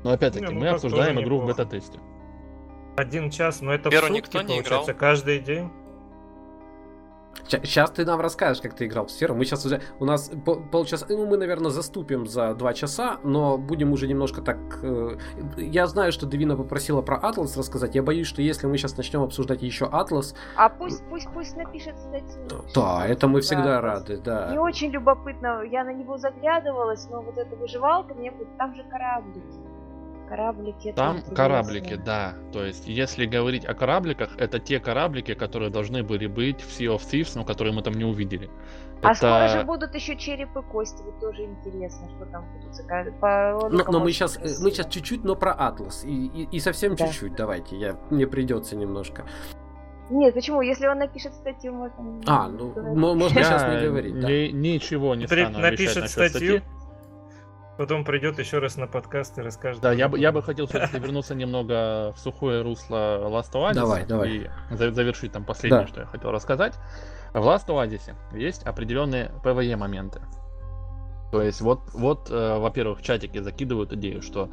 Но 0.03 0.11
опять-таки, 0.11 0.45
не, 0.45 0.53
ну 0.53 0.59
мы 0.59 0.67
обсуждаем 0.69 1.19
игру 1.21 1.37
неплохо. 1.37 1.43
в 1.43 1.57
бета-тесте. 1.57 1.99
Один 2.95 3.29
час, 3.29 3.61
но 3.61 3.73
это 3.73 3.89
Первый 3.89 4.11
в 4.11 4.15
сутки, 4.15 4.37
никто 4.37 4.41
не 4.41 4.47
получается, 4.61 4.91
играл. 4.91 4.99
каждый 4.99 5.39
день. 5.39 5.69
Сейчас 7.47 7.91
ты 7.91 8.05
нам 8.05 8.19
расскажешь, 8.19 8.61
как 8.61 8.73
ты 8.73 8.85
играл 8.85 9.05
в 9.05 9.11
сферу. 9.11 9.35
Мы 9.35 9.45
сейчас 9.45 9.65
уже... 9.65 9.81
У 9.99 10.05
нас 10.05 10.31
полчаса... 10.71 11.05
Ну, 11.09 11.25
мы, 11.25 11.37
наверное, 11.37 11.71
заступим 11.71 12.27
за 12.27 12.53
два 12.53 12.73
часа, 12.73 13.17
но 13.23 13.57
будем 13.57 13.91
уже 13.91 14.07
немножко 14.07 14.41
так... 14.41 14.57
Э, 14.81 15.17
я 15.57 15.87
знаю, 15.87 16.11
что 16.11 16.25
Девина 16.25 16.57
попросила 16.57 17.01
про 17.01 17.17
Атлас 17.17 17.55
рассказать. 17.57 17.95
Я 17.95 18.03
боюсь, 18.03 18.27
что 18.27 18.41
если 18.41 18.67
мы 18.67 18.77
сейчас 18.77 18.97
начнем 18.97 19.21
обсуждать 19.21 19.61
еще 19.61 19.85
Атлас... 19.85 20.35
А 20.55 20.69
пусть, 20.69 21.03
пусть, 21.09 21.27
пусть 21.33 21.55
напишет 21.55 21.97
статью. 21.99 22.47
Да, 22.75 23.05
это 23.07 23.27
мы 23.27 23.41
всегда 23.41 23.81
рады, 23.81 24.17
да. 24.17 24.47
Мне 24.49 24.59
очень 24.59 24.91
любопытно. 24.91 25.63
Я 25.63 25.83
на 25.83 25.93
него 25.93 26.17
заглядывалась, 26.17 27.07
но 27.09 27.21
вот 27.21 27.37
эта 27.37 27.55
выживалка, 27.55 28.13
мне... 28.13 28.33
Там 28.57 28.75
же 28.75 28.83
кораблики. 28.83 29.66
Кораблики. 30.27 30.91
Там 30.93 31.21
кораблики, 31.21 31.95
да. 31.95 32.33
То 32.51 32.65
есть, 32.65 32.87
если 32.87 33.25
говорить 33.25 33.65
о 33.65 33.73
корабликах, 33.73 34.35
это 34.37 34.59
те 34.59 34.79
кораблики, 34.79 35.33
которые 35.33 35.69
должны 35.69 36.03
были 36.03 36.27
быть 36.27 36.61
в 36.61 36.69
Sea 36.69 36.95
of 36.95 37.01
Thieves, 37.09 37.31
но 37.35 37.45
которые 37.45 37.73
мы 37.73 37.81
там 37.81 37.93
не 37.93 38.03
увидели. 38.03 38.49
А 39.01 39.11
это... 39.11 39.15
скоро 39.15 39.47
же 39.47 39.63
будут 39.63 39.95
еще 39.95 40.17
черепы 40.17 40.61
кости, 40.63 41.01
вот 41.03 41.19
тоже 41.19 41.43
интересно, 41.43 42.09
что 42.09 42.25
там 42.25 42.45
будут. 42.51 43.19
По... 43.19 43.69
Но, 43.71 43.83
но 43.91 43.99
мы 43.99 44.11
сейчас, 44.11 44.37
э, 44.37 44.55
мы 44.61 44.71
сейчас 44.71 44.87
чуть-чуть, 44.87 45.23
но 45.23 45.35
про 45.35 45.53
Атлас 45.53 46.03
и, 46.03 46.25
и, 46.27 46.47
и 46.51 46.59
совсем 46.59 46.95
да. 46.95 47.07
чуть-чуть. 47.07 47.35
Давайте, 47.35 47.77
я 47.77 47.97
мне 48.09 48.27
придется 48.27 48.75
немножко. 48.75 49.23
Нет, 50.09 50.33
почему? 50.33 50.61
Если 50.61 50.87
он 50.87 50.99
напишет 50.99 51.33
статью, 51.33 51.73
можно. 51.73 52.21
А, 52.25 52.47
ну 52.47 53.15
можно 53.15 53.43
сейчас 53.43 53.63
не 53.63 53.87
говорить. 53.87 54.19
Да. 54.19 54.27
Ничего 54.27 55.15
не 55.15 55.27
стану 55.27 55.59
Напишет 55.59 56.09
статью. 56.09 56.61
Потом 57.77 58.03
придет 58.03 58.39
еще 58.39 58.57
раз 58.57 58.75
на 58.75 58.87
подкаст 58.87 59.37
и 59.37 59.41
расскажет. 59.41 59.81
Да, 59.81 59.93
я 59.93 60.09
бы, 60.09 60.17
я 60.17 60.31
бы 60.31 60.41
хотел 60.41 60.65
все-таки 60.65 60.97
вернуться 60.99 61.35
немного 61.35 62.11
в 62.13 62.19
сухое 62.19 62.63
русло 62.63 63.29
Last 63.29 63.53
Oasis. 63.53 63.73
Давай, 63.73 64.05
давай. 64.05 64.29
И 64.31 64.49
завершить 64.71 65.31
там 65.31 65.45
последнее, 65.45 65.81
да. 65.81 65.87
что 65.87 65.99
я 66.01 66.05
хотел 66.07 66.31
рассказать. 66.31 66.73
В 67.33 67.37
Last 67.37 67.67
Oasis 67.67 68.13
есть 68.33 68.63
определенные 68.63 69.31
PvE 69.43 69.75
моменты. 69.75 70.21
То 71.31 71.41
есть 71.41 71.61
вот, 71.61 71.81
вот 71.93 72.31
э, 72.31 72.57
во-первых, 72.57 72.99
в 72.99 73.03
чатике 73.03 73.43
закидывают 73.43 73.93
идею, 73.93 74.21
что 74.23 74.49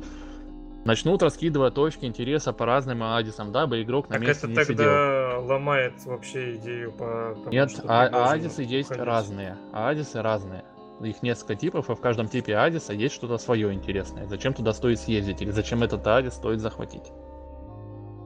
начнут 0.84 1.22
раскидывать 1.22 1.74
точки 1.74 2.04
интереса 2.04 2.52
по 2.52 2.66
разным 2.66 3.02
оазисам, 3.02 3.52
дабы 3.52 3.82
игрок 3.82 4.10
на 4.10 4.16
так 4.16 4.26
месте 4.26 4.46
это 4.46 4.48
не 4.48 4.54
тогда 4.54 5.30
сидел. 5.30 5.46
ломает 5.46 6.04
вообще 6.04 6.56
идею 6.56 6.92
по 6.92 7.36
тому, 7.36 7.50
Нет, 7.50 7.70
а, 7.84 8.08
оазисы 8.08 8.62
есть 8.62 8.90
уходить. 8.90 9.06
разные. 9.06 9.56
Оазисы 9.72 10.20
разные 10.20 10.64
их 11.02 11.22
несколько 11.22 11.54
типов, 11.54 11.90
и 11.90 11.94
в 11.94 12.00
каждом 12.00 12.28
типе 12.28 12.56
Адиса 12.56 12.92
есть 12.92 13.14
что-то 13.14 13.38
свое 13.38 13.72
интересное. 13.72 14.26
Зачем 14.26 14.54
туда 14.54 14.72
стоит 14.72 14.98
съездить, 15.00 15.42
или 15.42 15.50
зачем 15.50 15.82
этот 15.82 16.06
Адис 16.06 16.34
стоит 16.34 16.60
захватить. 16.60 17.12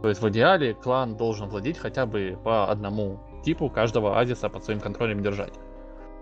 То 0.03 0.09
есть 0.09 0.23
в 0.23 0.29
идеале 0.29 0.75
клан 0.75 1.17
должен 1.17 1.49
владеть 1.49 1.79
хотя 1.79 2.07
бы 2.07 2.39
по 2.45 2.71
одному 2.71 3.21
типу 3.45 3.69
каждого 3.69 4.19
Адиса 4.19 4.49
под 4.49 4.65
своим 4.65 4.81
контролем 4.81 5.23
держать. 5.23 5.55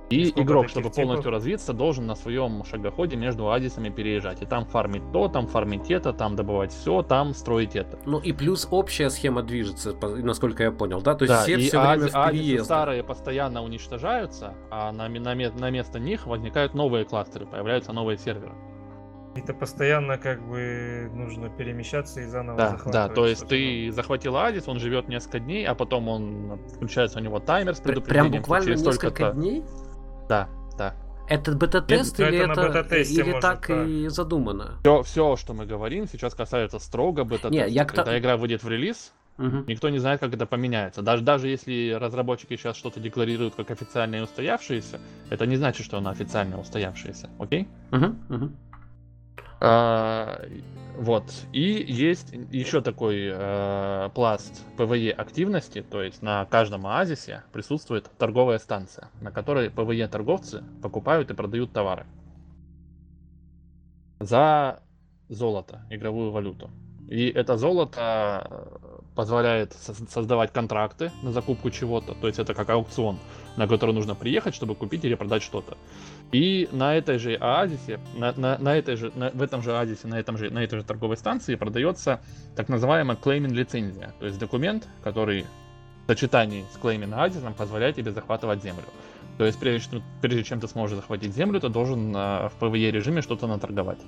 И 0.09 0.27
Сколько 0.27 0.43
игрок, 0.43 0.69
чтобы 0.69 0.85
типов? 0.85 0.97
полностью 0.97 1.31
развиться, 1.33 1.73
должен 1.73 2.07
на 2.07 2.15
своем 2.15 2.65
шагоходе 2.65 3.17
между 3.17 3.51
адисами 3.51 3.89
переезжать. 3.89 4.41
И 4.41 4.47
там 4.47 4.65
фармить 4.65 5.03
то, 5.13 5.29
там 5.29 5.49
фармить 5.49 5.91
это, 5.91 6.13
там 6.13 6.37
добывать 6.37 6.73
все, 6.73 7.03
там 7.03 7.35
строить 7.35 7.75
это. 7.75 7.99
Ну 8.05 8.19
и 8.19 8.33
плюс 8.33 8.69
общая 8.71 9.11
схема 9.11 9.43
движется, 9.43 9.95
насколько 10.01 10.63
я 10.63 10.71
понял, 10.71 11.01
да? 11.01 11.15
То 11.15 11.25
есть 11.25 11.35
да, 11.35 11.43
все 11.43 11.59
все 11.59 11.81
ади, 11.81 11.99
время 12.03 12.13
в 12.13 12.17
адисы 12.17 12.65
старые 12.65 13.03
постоянно 13.03 13.63
уничтожаются, 13.65 14.55
а 14.71 14.93
на, 14.93 15.09
на, 15.09 15.35
на 15.35 15.71
место 15.71 15.99
них 15.99 16.27
возникают 16.27 16.75
новые 16.75 17.05
кластеры, 17.05 17.47
появляются 17.47 17.93
новые 17.93 18.17
серверы. 18.17 18.55
Это 19.35 19.53
постоянно 19.53 20.17
как 20.17 20.41
бы 20.49 21.11
нужно 21.13 21.51
перемещаться 21.51 22.21
и 22.21 22.25
заново 22.25 22.57
да, 22.57 22.79
Да, 22.87 23.09
то 23.09 23.27
есть 23.27 23.47
ты 23.47 23.91
захватил 23.93 24.37
Адис, 24.37 24.67
он 24.67 24.79
живет 24.79 25.09
несколько 25.09 25.41
дней, 25.41 25.67
а 25.67 25.75
потом 25.75 26.09
он 26.09 26.59
включается 26.75 27.19
у 27.19 27.23
него 27.23 27.39
таймер 27.39 27.75
с 27.75 27.81
предупреждением. 27.81 28.31
Прям 28.31 28.43
буквально 28.43 28.71
несколько 28.71 29.33
дней? 29.33 29.65
Да, 30.29 30.49
да. 30.79 30.95
Это 31.29 31.53
бета-тест 31.53 32.21
или, 32.21 32.39
это, 32.39 32.61
это, 32.61 32.97
или 32.97 33.41
так 33.41 33.67
да. 33.69 33.85
и 33.85 34.09
задумано? 34.09 34.79
Все, 34.83 35.03
все, 35.03 35.37
что 35.37 35.55
мы 35.55 35.67
говорим, 35.67 36.07
сейчас 36.07 36.35
касается 36.35 36.79
строго 36.79 37.25
бета-теста. 37.25 37.67
Я 37.67 37.85
Когда 37.85 38.17
игра 38.19 38.37
выйдет 38.37 38.63
в 38.63 38.69
релиз, 38.69 39.13
угу. 39.39 39.65
никто 39.67 39.89
не 39.89 39.99
знает, 39.99 40.21
как 40.21 40.33
это 40.35 40.47
поменяется. 40.47 41.03
Даже, 41.03 41.25
даже 41.25 41.49
если 41.49 41.93
разработчики 41.93 42.57
сейчас 42.57 42.77
что-то 42.77 43.01
декларируют 43.01 43.57
как 43.57 43.71
официальное 43.73 44.23
устоявшееся, 44.23 45.01
это 45.31 45.47
не 45.47 45.57
значит, 45.57 45.85
что 45.85 45.99
оно 45.99 46.11
официально 46.11 46.61
устоявшееся. 46.61 47.29
Окей? 47.41 47.69
Угу, 47.91 48.07
угу. 48.31 48.51
А, 49.61 50.43
вот. 50.97 51.25
И 51.53 51.85
есть 51.87 52.33
еще 52.51 52.81
такой 52.81 53.29
э, 53.31 54.11
пласт 54.15 54.65
PvE 54.79 55.11
активности, 55.11 55.83
то 55.83 56.03
есть 56.03 56.23
на 56.23 56.47
каждом 56.47 56.87
оазисе 56.87 57.43
присутствует 57.53 58.11
торговая 58.19 58.59
станция, 58.59 59.11
на 59.21 59.31
которой 59.31 59.69
PvE 59.69 60.09
торговцы 60.09 60.65
покупают 60.83 61.31
и 61.31 61.35
продают 61.35 61.73
товары 61.73 62.07
за 64.21 64.83
золото, 65.29 65.83
игровую 65.91 66.31
валюту. 66.31 66.71
И 67.09 67.29
это 67.29 67.57
золото 67.57 68.47
э, 68.51 69.01
позволяет 69.15 69.75
создавать 69.75 70.53
контракты 70.53 71.13
на 71.23 71.31
закупку 71.31 71.71
чего-то, 71.71 72.15
то 72.15 72.27
есть 72.27 72.39
это 72.39 72.55
как 72.55 72.71
аукцион, 72.71 73.19
на 73.57 73.69
который 73.69 73.95
нужно 73.95 74.15
приехать, 74.15 74.55
чтобы 74.55 74.75
купить 74.75 75.05
или 75.05 75.15
продать 75.15 75.43
что-то. 75.43 75.77
И 76.33 76.69
на 76.73 76.95
этой 76.97 77.19
же 77.19 77.35
оазисе, 77.35 78.01
на, 78.17 78.33
на, 78.33 78.59
на 78.59 78.77
этой 78.77 78.97
же, 78.97 79.13
на, 79.15 79.31
в 79.31 79.41
этом 79.43 79.63
же 79.63 79.77
оазисе, 79.77 80.09
на, 80.09 80.19
этом 80.19 80.37
же, 80.37 80.51
на 80.51 80.63
этой 80.65 80.81
же 80.81 80.85
торговой 80.85 81.17
станции 81.17 81.55
продается 81.55 82.21
так 82.57 82.69
называемая 82.69 83.17
claiming 83.17 83.53
лицензия. 83.53 84.13
То 84.19 84.27
есть 84.27 84.39
документ, 84.39 84.89
который 85.05 85.47
в 86.05 86.07
сочетании 86.09 86.65
с 86.73 86.79
claiming 86.79 87.15
оазисом 87.15 87.55
позволяет 87.55 87.97
тебе 87.97 88.11
захватывать 88.11 88.63
землю. 88.63 88.85
То 89.39 89.45
есть 89.45 89.59
прежде, 89.59 90.03
прежде 90.21 90.45
чем 90.45 90.61
ты 90.61 90.67
сможешь 90.67 90.97
захватить 90.97 91.35
землю, 91.35 91.61
ты 91.61 91.69
должен 91.69 92.15
э, 92.17 92.49
в 92.49 92.53
PvE 92.59 92.91
режиме 92.91 93.23
что-то 93.23 93.47
наторговать. 93.47 93.99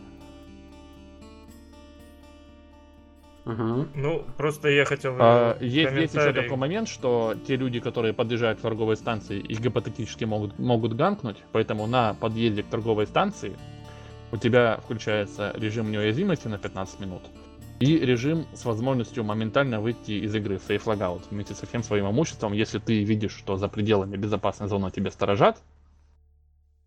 Угу. 3.49 3.87
Ну, 3.95 4.25
просто 4.37 4.69
я 4.69 4.85
хотел... 4.85 5.17
А, 5.19 5.57
есть, 5.59 5.93
есть 5.93 6.15
еще 6.15 6.35
такой 6.35 6.57
момент, 6.59 6.87
что 6.87 7.35
те 7.47 7.57
люди, 7.57 7.81
которые 7.81 8.13
подъезжают 8.13 8.59
к 8.59 8.63
торговой 8.63 8.97
станции 8.97 9.41
и 9.41 9.55
гипотетически 9.55 10.25
могут, 10.25 10.59
могут 10.59 10.95
ганкнуть, 10.95 11.39
поэтому 11.53 11.87
на 11.87 12.13
подъезде 12.13 12.63
к 12.63 12.67
торговой 12.67 13.07
станции 13.07 13.57
у 14.33 14.37
тебя 14.37 14.79
включается 14.85 15.55
режим 15.57 15.91
неуязвимости 15.91 16.47
на 16.47 16.59
15 16.59 17.01
минут 17.01 17.23
и 17.81 17.99
режим 17.99 18.45
с 18.55 18.67
возможностью 18.67 19.25
моментально 19.25 19.81
выйти 19.81 20.13
из 20.13 20.35
игры 20.35 20.57
Safe 20.57 20.85
Logout 20.85 21.23
вместе 21.31 21.55
со 21.55 21.65
всем 21.65 21.83
своим 21.83 22.11
имуществом, 22.11 22.53
если 22.53 22.79
ты 22.79 23.03
видишь, 23.03 23.33
что 23.33 23.57
за 23.57 23.69
пределами 23.69 24.17
безопасной 24.17 24.69
зоны 24.69 24.91
тебя 24.91 25.11
сторожат, 25.11 25.63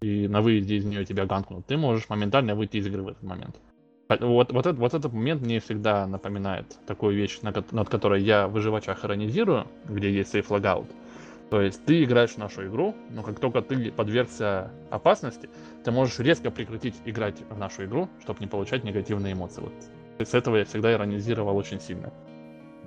и 0.01 0.27
на 0.27 0.41
выезде 0.41 0.75
из 0.75 0.85
нее 0.85 1.05
тебя 1.05 1.25
ганкнут, 1.25 1.65
ты 1.65 1.77
можешь 1.77 2.09
моментально 2.09 2.53
выйти 2.53 2.77
из 2.77 2.85
игры 2.87 3.03
в 3.03 3.07
этот 3.07 3.23
момент. 3.23 3.55
Вот, 4.19 4.51
вот, 4.51 4.65
этот, 4.65 4.77
вот 4.77 4.93
этот 4.93 5.13
момент 5.13 5.41
мне 5.41 5.59
всегда 5.59 6.05
напоминает 6.07 6.77
такую 6.85 7.15
вещь, 7.15 7.39
над, 7.41 7.71
над 7.71 7.89
которой 7.89 8.21
я 8.21 8.47
в 8.47 8.51
выживачах 8.51 9.03
где 9.03 10.11
есть 10.11 10.35
Safe 10.35 10.47
Logout. 10.47 10.87
То 11.49 11.61
есть 11.61 11.83
ты 11.85 12.03
играешь 12.03 12.31
в 12.31 12.37
нашу 12.37 12.67
игру, 12.67 12.95
но 13.09 13.23
как 13.23 13.39
только 13.39 13.61
ты 13.61 13.91
подвергся 13.91 14.71
опасности, 14.89 15.49
ты 15.83 15.91
можешь 15.91 16.19
резко 16.19 16.49
прекратить 16.49 16.95
играть 17.05 17.35
в 17.49 17.57
нашу 17.57 17.85
игру, 17.85 18.07
чтобы 18.21 18.39
не 18.39 18.47
получать 18.47 18.83
негативные 18.85 19.33
эмоции. 19.33 19.61
Вот 19.61 19.73
с 20.27 20.33
этого 20.33 20.57
я 20.57 20.65
всегда 20.65 20.93
иронизировал 20.93 21.57
очень 21.57 21.81
сильно. 21.81 22.13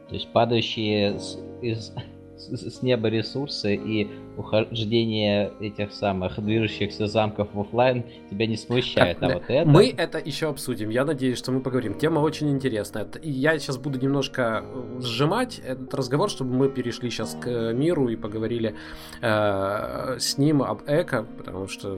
То 0.08 0.14
есть 0.14 0.32
падающие 0.32 1.16
из, 1.60 1.92
с, 2.36 2.76
с 2.76 2.82
неба 2.82 3.08
ресурсы 3.08 3.74
и 3.74 4.08
ухождение 4.36 5.52
этих 5.60 5.92
самых 5.92 6.42
движущихся 6.42 7.06
замков 7.06 7.48
в 7.52 7.60
офлайн 7.60 8.04
тебя 8.30 8.46
не 8.46 8.56
смущает, 8.56 9.18
а 9.22 9.28
вот 9.34 9.42
это... 9.48 9.68
Мы 9.68 9.94
это 9.96 10.18
еще 10.18 10.48
обсудим, 10.48 10.90
я 10.90 11.04
надеюсь, 11.04 11.38
что 11.38 11.52
мы 11.52 11.60
поговорим. 11.60 11.94
Тема 11.94 12.20
очень 12.20 12.50
интересная. 12.50 13.06
И 13.22 13.30
я 13.30 13.58
сейчас 13.58 13.78
буду 13.78 13.98
немножко 13.98 14.64
э, 14.64 15.00
сжимать 15.00 15.60
этот 15.64 15.92
разговор, 15.94 16.30
чтобы 16.30 16.54
мы 16.54 16.68
перешли 16.68 17.10
сейчас 17.10 17.36
к 17.40 17.72
миру 17.72 18.08
и 18.08 18.16
поговорили 18.16 18.74
э, 19.20 20.16
с 20.18 20.38
ним 20.38 20.62
об 20.62 20.82
эко, 20.86 21.26
потому 21.38 21.68
что 21.68 21.96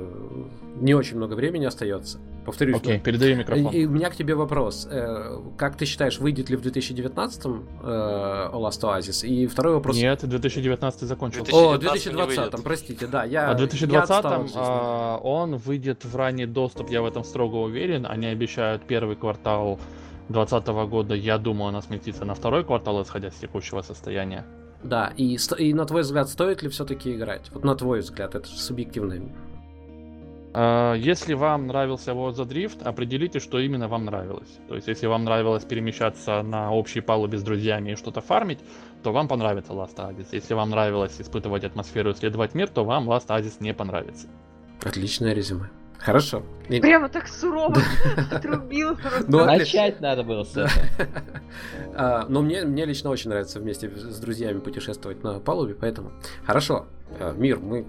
не 0.81 0.95
очень 0.95 1.17
много 1.17 1.35
времени 1.35 1.65
остается. 1.65 2.19
Повторюсь. 2.47 2.77
Окей, 2.77 2.97
okay, 2.97 3.01
передаю 3.01 3.37
микрофон. 3.37 3.73
И, 3.73 3.79
и 3.79 3.87
у 3.87 3.91
меня 3.91 4.09
к 4.09 4.15
тебе 4.15 4.37
вопрос. 4.37 4.87
Э, 4.89 5.41
как 5.59 5.77
ты 5.77 5.85
считаешь, 5.85 6.21
выйдет 6.21 6.49
ли 6.49 6.57
в 6.57 6.63
2019-м 6.63 7.69
э, 7.83 8.51
Last 8.55 8.83
Oasis? 8.83 9.27
И 9.27 9.49
второй 9.49 9.75
вопрос... 9.75 9.97
Нет, 9.97 10.27
2019 10.27 11.01
закончился. 11.01 11.53
О, 11.53 11.77
2020-м, 11.77 12.63
простите, 12.63 13.09
да. 13.09 13.25
Я, 13.25 13.51
а 13.51 13.57
в 13.57 13.61
2020-м 13.61 14.49
а, 14.55 15.19
он 15.19 15.57
выйдет 15.57 16.05
в 16.05 16.15
ранний 16.15 16.47
доступ, 16.47 16.89
я 16.91 17.03
в 17.03 17.07
этом 17.07 17.25
строго 17.25 17.57
уверен. 17.57 18.07
Они 18.07 18.27
обещают 18.27 18.87
первый 18.87 19.17
квартал 19.17 19.81
2020 20.29 20.69
года, 20.89 21.15
я 21.15 21.39
думаю, 21.39 21.71
она 21.71 21.83
сместится 21.83 22.25
на 22.25 22.35
второй 22.35 22.65
квартал, 22.65 23.03
исходя 23.03 23.31
с 23.31 23.35
текущего 23.35 23.83
состояния. 23.83 24.45
Да, 24.85 25.13
и, 25.17 25.37
и 25.59 25.75
на 25.75 25.85
твой 25.85 26.03
взгляд, 26.03 26.29
стоит 26.29 26.63
ли 26.63 26.69
все-таки 26.69 27.15
играть? 27.15 27.51
Вот 27.53 27.65
на 27.65 27.75
твой 27.75 28.01
взгляд, 28.01 28.37
это 28.37 28.49
же 28.49 28.57
субъективное 28.57 29.21
если 30.57 31.35
вам 31.35 31.67
нравился 31.67 32.13
War 32.13 32.33
the 32.33 32.47
Drift, 32.47 32.83
определите, 32.83 33.41
что 33.41 33.59
именно 33.59 33.89
вам 33.89 34.07
нравилось. 34.07 34.59
То 34.69 34.75
есть, 34.75 34.89
если 34.89 35.07
вам 35.07 35.25
нравилось 35.25 35.65
перемещаться 35.65 36.43
на 36.43 36.73
общей 36.73 37.01
палубе 37.01 37.37
с 37.37 37.43
друзьями 37.43 37.91
и 37.91 37.97
что-то 37.97 38.21
фармить, 38.21 38.61
то 39.03 39.13
вам 39.13 39.29
понравится 39.29 39.73
Last 39.73 39.97
Oasis. 39.97 40.29
Если 40.33 40.55
вам 40.55 40.71
нравилось 40.71 41.21
испытывать 41.21 41.65
атмосферу 41.65 42.11
и 42.11 42.13
исследовать 42.15 42.55
мир, 42.55 42.69
то 42.69 42.85
вам 42.85 43.11
Last 43.11 43.29
Oasis 43.29 43.57
не 43.61 43.75
понравится. 43.75 44.29
Отличное 44.83 45.35
резюме. 45.35 45.69
Хорошо. 45.99 46.43
Прямо 46.69 47.09
так 47.09 47.29
сурово 47.29 47.77
отрубил. 48.31 48.97
Ну, 49.29 49.45
Начать 49.45 50.01
надо 50.01 50.23
было 50.23 50.45
с 50.45 50.51
этого. 50.51 50.71
А, 51.99 52.27
но 52.29 52.43
мне, 52.43 52.63
лично 52.85 53.09
очень 53.09 53.31
нравится 53.31 53.59
вместе 53.59 53.91
с 53.91 54.19
друзьями 54.19 54.59
путешествовать 54.59 55.25
на 55.25 55.41
палубе, 55.41 55.75
поэтому 55.75 56.13
хорошо. 56.45 56.87
А, 57.19 57.33
мир, 57.33 57.59
мы... 57.59 57.87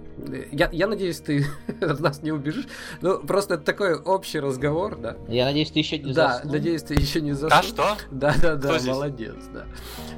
Я, 0.54 0.70
я 0.72 0.88
надеюсь, 0.88 1.20
ты 1.20 1.46
от 1.82 2.00
нас 2.00 2.22
не 2.24 2.32
убежишь. 2.32 2.68
Ну, 3.02 3.20
просто 3.20 3.56
это 3.56 3.64
такой 3.66 3.96
общий 3.96 4.40
разговор, 4.40 4.98
да. 4.98 5.18
Я 5.28 5.44
надеюсь, 5.44 5.72
ты 5.72 5.80
еще 5.80 5.98
не 5.98 6.14
Да, 6.14 6.42
надеюсь, 6.46 6.84
ты 6.84 6.94
еще 6.94 7.20
не 7.20 7.34
заснул. 7.34 7.60
А 7.60 7.64
что? 7.64 7.98
Да, 8.12 8.34
да, 8.42 8.56
да, 8.56 8.78
молодец, 8.86 9.36
да. 9.54 9.66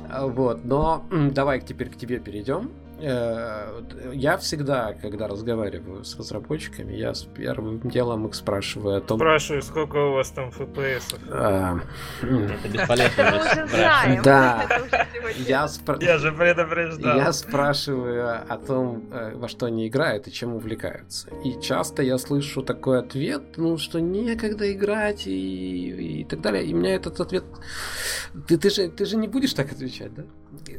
А, 0.08 0.28
вот, 0.28 0.64
но 0.64 1.04
давай 1.10 1.60
теперь 1.62 1.90
к 1.90 1.98
тебе 1.98 2.20
перейдем. 2.20 2.72
Э, 3.02 3.82
я 4.14 4.38
всегда, 4.38 4.94
когда 4.94 5.28
разговариваю 5.28 6.04
с 6.04 6.18
разработчиками, 6.18 6.94
я 6.94 7.14
с 7.14 7.24
первым 7.24 7.80
делом 7.80 8.28
их 8.28 8.36
спрашиваю 8.36 8.98
о 8.98 9.02
том... 9.02 9.18
Спрашиваю, 9.18 9.62
сколько 9.62 9.98
у 9.98 10.14
вас 10.14 10.30
там 10.32 10.50
FPS. 10.50 11.16
Это 12.22 12.68
бесполезно. 12.68 14.22
Да. 14.24 14.68
Я, 15.48 15.68
же 16.18 16.32
предупреждал. 16.32 17.18
Я 17.18 17.34
спрашиваю 17.34 18.42
о 18.48 18.58
том, 18.58 19.10
э, 19.12 19.36
во 19.36 19.48
что 19.48 19.68
они 19.68 19.88
играют 19.88 20.28
и 20.28 20.32
чем 20.32 20.54
увлекаются. 20.54 21.30
И 21.44 21.60
часто 21.62 22.04
я 22.04 22.18
слышу 22.18 22.62
такой 22.62 23.00
ответ, 23.00 23.58
ну, 23.58 23.78
что 23.78 24.00
некогда 24.00 24.72
играть 24.72 25.24
и, 25.26 26.26
так 26.30 26.42
далее. 26.42 26.66
И 26.66 26.74
у 26.74 26.78
меня 26.78 26.96
этот 26.96 27.20
ответ... 27.20 27.44
Ты, 28.48 28.58
ты, 28.58 28.70
же, 28.70 28.90
ты 28.90 29.06
же 29.06 29.18
не 29.18 29.28
будешь 29.28 29.54
так 29.54 29.72
отвечать, 29.72 30.14
да? 30.14 30.24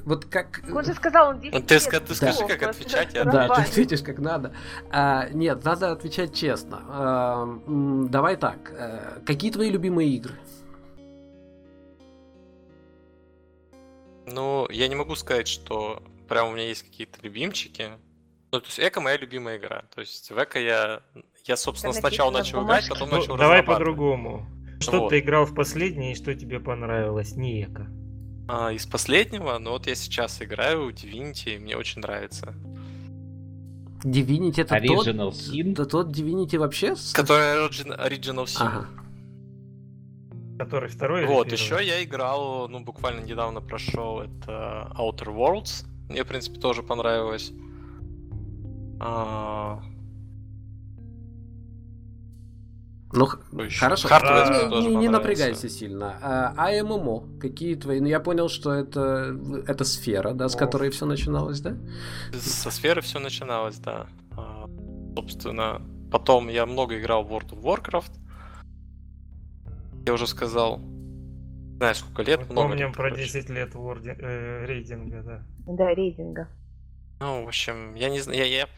Вот 0.04 0.24
как... 0.24 0.62
Он 0.72 0.84
же 0.84 0.94
сказал, 0.94 1.30
он 1.30 1.40
10 1.40 1.54
ну, 1.54 1.62
ты, 1.62 1.74
лет. 1.74 2.04
Ты 2.06 2.14
скажи, 2.14 2.46
как 2.46 2.62
отвечать. 2.62 3.14
Я 3.14 3.24
да, 3.24 3.48
ты 3.48 3.62
ответишь 3.62 4.02
как 4.02 4.18
надо. 4.18 4.54
А, 4.90 5.28
нет, 5.30 5.64
надо 5.64 5.92
отвечать 5.92 6.34
честно. 6.34 6.82
А, 6.88 7.60
давай 7.66 8.36
так. 8.36 8.72
А, 8.72 9.20
какие 9.24 9.50
твои 9.50 9.70
любимые 9.70 10.10
игры? 10.10 10.34
Ну, 14.26 14.68
я 14.70 14.88
не 14.88 14.94
могу 14.94 15.14
сказать, 15.14 15.48
что 15.48 16.02
прям 16.28 16.48
у 16.48 16.52
меня 16.52 16.66
есть 16.66 16.82
какие-то 16.82 17.18
любимчики. 17.22 17.90
Ну, 18.52 18.60
то 18.60 18.66
есть 18.66 18.80
Эко 18.80 19.00
моя 19.00 19.16
любимая 19.16 19.58
игра. 19.58 19.84
То 19.94 20.00
есть 20.00 20.30
в 20.30 20.42
Эко 20.42 20.58
я, 20.58 21.02
я 21.44 21.56
собственно, 21.56 21.92
сначала 21.92 22.30
начал 22.30 22.64
играть, 22.64 22.88
потом 22.88 23.10
ну, 23.10 23.18
начал 23.18 23.36
Давай 23.36 23.62
по-другому. 23.62 24.46
Что 24.80 25.00
вот. 25.00 25.10
ты 25.10 25.18
играл 25.18 25.44
в 25.44 25.54
последний 25.54 26.12
и 26.12 26.14
что 26.14 26.34
тебе 26.34 26.58
понравилось? 26.58 27.36
Не 27.36 27.62
Эко. 27.62 27.86
А, 28.52 28.72
из 28.72 28.84
последнего, 28.84 29.56
ну 29.58 29.70
вот 29.70 29.86
я 29.86 29.94
сейчас 29.94 30.42
играю 30.42 30.86
в 30.86 30.88
Divinity, 30.88 31.60
мне 31.60 31.76
очень 31.76 32.00
нравится. 32.00 32.52
Divinity 34.02 34.62
это 34.62 34.76
Original 34.76 35.30
тот, 35.30 35.34
Sin? 35.34 35.72
Это 35.72 35.84
тот 35.86 36.08
Divinity 36.08 36.58
вообще? 36.58 36.96
Который 37.14 37.68
Origin, 37.68 37.96
Original 37.96 38.46
Sin. 38.46 38.66
Ага. 38.66 38.88
Который 40.58 40.88
второй 40.88 41.26
Вот, 41.26 41.52
еще 41.52 41.78
я 41.80 42.02
играл, 42.02 42.68
ну, 42.68 42.80
буквально 42.80 43.20
недавно 43.24 43.60
прошел 43.60 44.20
это 44.20 44.90
Outer 44.98 45.28
Worlds. 45.28 45.86
Мне, 46.08 46.24
в 46.24 46.26
принципе, 46.26 46.58
тоже 46.58 46.82
понравилось. 46.82 47.52
А, 48.98 49.80
Ну, 53.12 53.26
хорошо. 53.78 54.08
А, 54.10 54.68
не, 54.80 54.94
не 54.94 55.08
напрягайся 55.08 55.68
сильно. 55.68 56.18
А, 56.22 56.54
а 56.56 56.84
ММО? 56.84 57.40
Какие 57.40 57.74
твои? 57.74 58.00
Ну, 58.00 58.06
я 58.06 58.20
понял, 58.20 58.48
что 58.48 58.72
это, 58.72 59.36
это 59.66 59.84
сфера, 59.84 60.32
да, 60.32 60.48
с 60.48 60.54
которой 60.54 60.90
все 60.90 61.06
начиналось, 61.06 61.60
да? 61.60 61.76
Со 62.38 62.70
сферы 62.70 63.00
все 63.00 63.18
начиналось, 63.18 63.78
да. 63.78 64.06
А, 64.36 64.66
собственно, 65.16 65.82
потом 66.12 66.48
я 66.48 66.66
много 66.66 67.00
играл 67.00 67.24
в 67.24 67.32
World 67.32 67.50
of 67.50 67.62
Warcraft. 67.62 68.12
Я 70.06 70.12
уже 70.12 70.26
сказал. 70.26 70.80
Знаешь, 71.78 71.98
сколько 71.98 72.22
лет? 72.22 72.40
Мы 72.40 72.52
много 72.52 72.68
помним 72.68 72.86
лет, 72.88 72.96
про 72.96 73.10
10 73.10 73.48
лет 73.50 73.74
ворди... 73.74 74.14
э, 74.16 74.66
рейдинга, 74.66 75.22
да. 75.22 75.42
Да, 75.66 75.94
рейдинга. 75.94 76.48
Ну, 77.20 77.44
в 77.44 77.48
общем, 77.48 77.94
я 77.94 78.08
не 78.08 78.20
знаю, 78.20 78.38
я, 78.38 78.46
я 78.46 78.68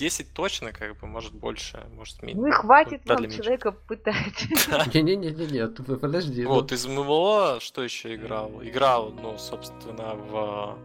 10 0.00 0.32
точно, 0.32 0.72
как 0.72 0.96
бы, 0.98 1.06
может 1.06 1.34
больше, 1.34 1.86
может 1.94 2.22
меньше. 2.22 2.40
Ну 2.40 2.46
и 2.48 2.50
хватит 2.50 3.04
нам 3.04 3.30
человека 3.30 3.72
пытать. 3.72 4.48
Не-не-не, 4.94 5.68
подожди. 5.96 6.44
Вот, 6.46 6.72
из 6.72 6.86
ММО 6.86 7.58
что 7.60 7.82
еще 7.82 8.14
играл? 8.14 8.62
Играл, 8.62 9.10
ну, 9.10 9.36
собственно, 9.36 10.14
в 10.14 10.78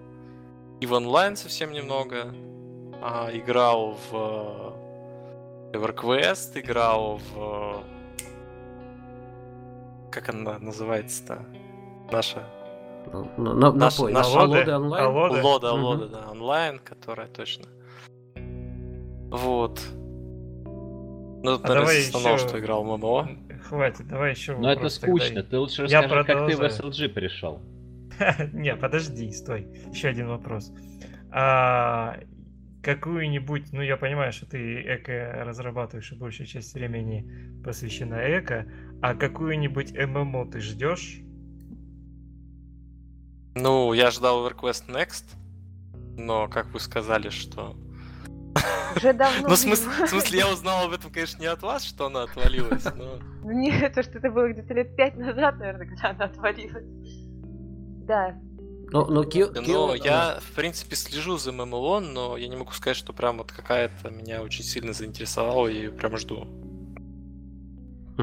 и 0.81 0.85
в 0.85 0.93
онлайн 0.93 1.37
совсем 1.37 1.71
немного. 1.71 2.33
А, 3.01 3.29
играл 3.31 3.97
в 4.09 4.73
EverQuest, 5.73 6.59
играл 6.59 7.21
в... 7.33 7.83
Как 10.11 10.29
она 10.29 10.59
называется-то? 10.59 11.45
Наша... 12.11 12.43
На, 13.37 13.53
на, 13.53 13.71
наша, 13.71 14.03
на, 14.03 14.09
наша... 14.09 14.39
Лоды 14.39 14.75
онлайн? 14.75 15.07
Лода, 15.43 15.73
Лода, 15.73 16.07
да, 16.07 16.31
онлайн, 16.31 16.79
которая 16.79 17.27
точно. 17.27 17.65
Вот. 19.31 19.81
Ну, 21.43 21.53
а 21.53 21.57
давай 21.59 21.99
еще... 21.99 22.37
что 22.37 22.59
играл 22.59 22.83
ММО. 22.83 23.29
Хватит, 23.65 24.07
давай 24.07 24.31
еще 24.31 24.55
Ну 24.57 24.67
это 24.67 24.89
скучно, 24.89 25.35
тогда. 25.35 25.49
ты 25.49 25.59
лучше 25.59 25.83
расскажи, 25.83 26.07
Я 26.07 26.23
как 26.23 26.47
ты 26.47 26.55
в 26.55 26.61
SLG 26.61 27.09
пришел. 27.09 27.61
Не, 28.53 28.75
подожди, 28.75 29.31
стой. 29.31 29.67
Еще 29.91 30.09
один 30.09 30.27
вопрос. 30.27 30.71
А, 31.31 32.19
какую-нибудь, 32.81 33.73
ну 33.73 33.81
я 33.81 33.97
понимаю, 33.97 34.31
что 34.31 34.45
ты 34.45 34.81
эко 34.81 35.43
разрабатываешь, 35.43 36.11
и 36.11 36.15
большая 36.15 36.47
часть 36.47 36.73
времени 36.75 37.27
посвящена 37.63 38.39
эко, 38.39 38.67
а 39.01 39.15
какую-нибудь 39.15 39.93
ММО 39.93 40.51
ты 40.51 40.61
ждешь? 40.61 41.21
Ну, 43.55 43.93
я 43.93 44.11
ждал 44.11 44.47
EverQuest 44.47 44.89
Next, 44.89 45.25
но 46.17 46.47
как 46.47 46.67
вы 46.73 46.79
сказали, 46.79 47.29
что... 47.29 47.75
Уже 48.95 49.13
давно. 49.13 49.49
Ну, 49.49 49.55
в 49.55 49.57
смысле, 49.57 50.05
в 50.05 50.09
смысле, 50.09 50.39
я 50.39 50.51
узнал 50.51 50.85
об 50.85 50.93
этом, 50.93 51.11
конечно, 51.11 51.39
не 51.39 51.47
от 51.47 51.61
вас, 51.61 51.83
что 51.83 52.05
она 52.05 52.23
отвалилась, 52.23 52.85
но... 52.95 53.19
Нет, 53.43 53.93
то, 53.93 54.03
что 54.03 54.19
это 54.19 54.31
было 54.31 54.51
где-то 54.51 54.73
лет 54.73 54.95
пять 54.95 55.17
назад, 55.17 55.59
наверное, 55.59 55.87
когда 55.87 56.09
она 56.11 56.25
отвалилась. 56.25 56.85
Да. 58.07 58.39
Но, 58.91 59.05
но, 59.05 59.23
Кио, 59.23 59.47
Кио... 59.47 59.61
но 59.61 59.95
я, 59.95 60.39
в 60.39 60.55
принципе, 60.55 60.95
слежу 60.95 61.37
за 61.37 61.51
ММО, 61.51 61.99
но 61.99 62.37
я 62.37 62.47
не 62.47 62.55
могу 62.55 62.71
сказать, 62.71 62.95
что 62.95 63.13
прям 63.13 63.39
вот 63.39 63.51
какая-то 63.51 64.09
меня 64.09 64.41
очень 64.41 64.63
сильно 64.63 64.93
заинтересовала 64.93 65.67
и 65.67 65.89
прям 65.89 66.17
жду. 66.17 66.47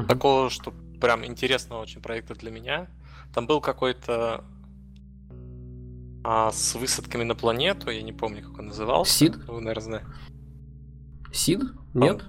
Такого, 0.07 0.49
что 0.49 0.73
прям 0.99 1.25
интересного 1.25 1.81
очень 1.81 2.01
проекта 2.01 2.33
для 2.33 2.49
меня. 2.49 2.87
Там 3.33 3.45
был 3.45 3.61
какой-то 3.61 4.43
а, 6.23 6.51
с 6.51 6.75
высадками 6.75 7.23
на 7.23 7.35
планету, 7.35 7.89
я 7.89 8.01
не 8.01 8.13
помню, 8.13 8.43
как 8.43 8.59
он 8.59 8.67
назывался. 8.67 9.13
Сид? 9.13 9.35
Вы, 9.47 9.61
наверное, 9.61 10.03
Сид? 11.33 11.61
Нет? 11.93 12.23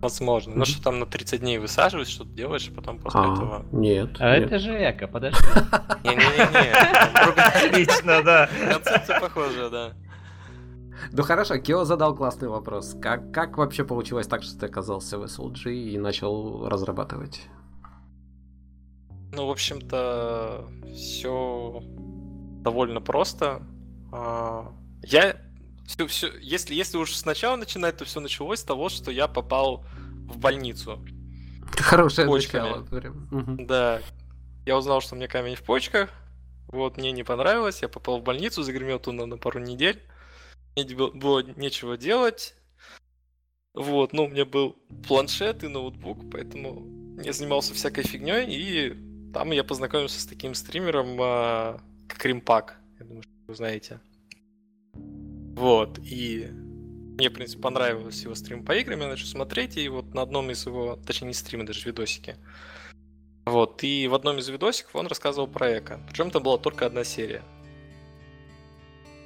Возможно. 0.00 0.54
Ну, 0.54 0.64
что 0.64 0.82
там 0.82 0.98
на 1.00 1.06
30 1.06 1.40
дней 1.40 1.58
высаживаешь, 1.58 2.08
что-то 2.08 2.30
делаешь, 2.30 2.68
а 2.68 2.74
потом 2.74 2.98
после 2.98 3.20
а, 3.20 3.32
этого... 3.32 3.66
Нет. 3.72 4.16
А 4.18 4.36
нет. 4.36 4.46
это 4.46 4.58
же 4.58 4.72
эко, 4.72 5.08
подожди. 5.08 5.38
Не-не-не. 6.04 7.68
Отлично, 7.68 8.22
да. 8.22 8.48
Концепция 8.72 9.20
похожая, 9.20 9.70
да. 9.70 9.92
Ну 11.12 11.22
хорошо, 11.22 11.58
Кио 11.58 11.84
задал 11.84 12.14
классный 12.14 12.48
вопрос. 12.48 12.96
Как, 13.00 13.32
как 13.32 13.58
вообще 13.58 13.84
получилось 13.84 14.26
так, 14.26 14.42
что 14.42 14.58
ты 14.60 14.66
оказался 14.66 15.18
в 15.18 15.24
SLG 15.24 15.72
и 15.72 15.98
начал 15.98 16.68
разрабатывать? 16.68 17.42
Ну, 19.32 19.46
в 19.46 19.50
общем-то, 19.50 20.68
все 20.94 21.82
довольно 22.62 23.00
просто. 23.00 23.62
А, 24.12 24.72
я 25.02 25.36
все, 25.86 26.06
все, 26.06 26.32
если, 26.38 26.74
если 26.74 26.96
уж 26.96 27.14
сначала 27.14 27.56
начинать, 27.56 27.96
то 27.96 28.04
все 28.04 28.20
началось 28.20 28.60
с 28.60 28.64
того, 28.64 28.88
что 28.88 29.10
я 29.10 29.28
попал 29.28 29.84
в 30.26 30.38
больницу. 30.38 31.04
Хорошее 31.76 32.28
начало. 32.28 32.86
Да. 33.58 34.00
Я 34.64 34.78
узнал, 34.78 35.00
что 35.00 35.14
у 35.14 35.18
меня 35.18 35.28
камень 35.28 35.56
в 35.56 35.62
почках. 35.62 36.10
Вот, 36.68 36.96
мне 36.96 37.12
не 37.12 37.24
понравилось. 37.24 37.82
Я 37.82 37.88
попал 37.88 38.20
в 38.20 38.22
больницу, 38.22 38.62
загремел 38.62 39.00
туда 39.00 39.26
на 39.26 39.36
пару 39.36 39.58
недель. 39.58 40.00
Мне 40.76 40.94
было 40.94 41.42
нечего 41.42 41.96
делать. 41.96 42.54
Вот, 43.74 44.12
ну, 44.12 44.24
у 44.24 44.28
меня 44.28 44.44
был 44.44 44.76
планшет 45.06 45.64
и 45.64 45.68
ноутбук, 45.68 46.30
поэтому 46.30 46.86
я 47.22 47.32
занимался 47.32 47.72
всякой 47.72 48.04
фигней, 48.04 48.46
и 48.46 49.32
там 49.32 49.50
я 49.50 49.64
познакомился 49.64 50.20
с 50.20 50.26
таким 50.26 50.54
стримером, 50.54 51.80
а, 52.12 52.14
как 52.14 52.24
Римпак. 52.24 52.78
Я 52.98 53.06
думаю, 53.06 53.22
что 53.22 53.32
вы 53.46 53.54
знаете. 53.54 54.00
Вот, 55.56 55.98
и 55.98 56.48
мне, 56.50 57.28
в 57.28 57.34
принципе, 57.34 57.62
понравилось 57.62 58.22
его 58.22 58.34
стрим 58.34 58.64
по 58.64 58.72
играм, 58.72 59.00
я 59.00 59.08
начал 59.08 59.26
смотреть, 59.26 59.76
и 59.76 59.88
вот 59.88 60.14
на 60.14 60.22
одном 60.22 60.50
из 60.50 60.66
его, 60.66 60.96
точнее 61.06 61.28
не 61.28 61.34
стримы, 61.34 61.64
даже 61.64 61.84
видосики. 61.84 62.36
Вот, 63.44 63.82
и 63.82 64.08
в 64.08 64.14
одном 64.14 64.38
из 64.38 64.48
видосиков 64.48 64.94
он 64.96 65.08
рассказывал 65.08 65.48
про 65.48 65.78
Эко. 65.78 66.00
Причем 66.08 66.30
там 66.30 66.42
была 66.42 66.58
только 66.58 66.86
одна 66.86 67.04
серия. 67.04 67.42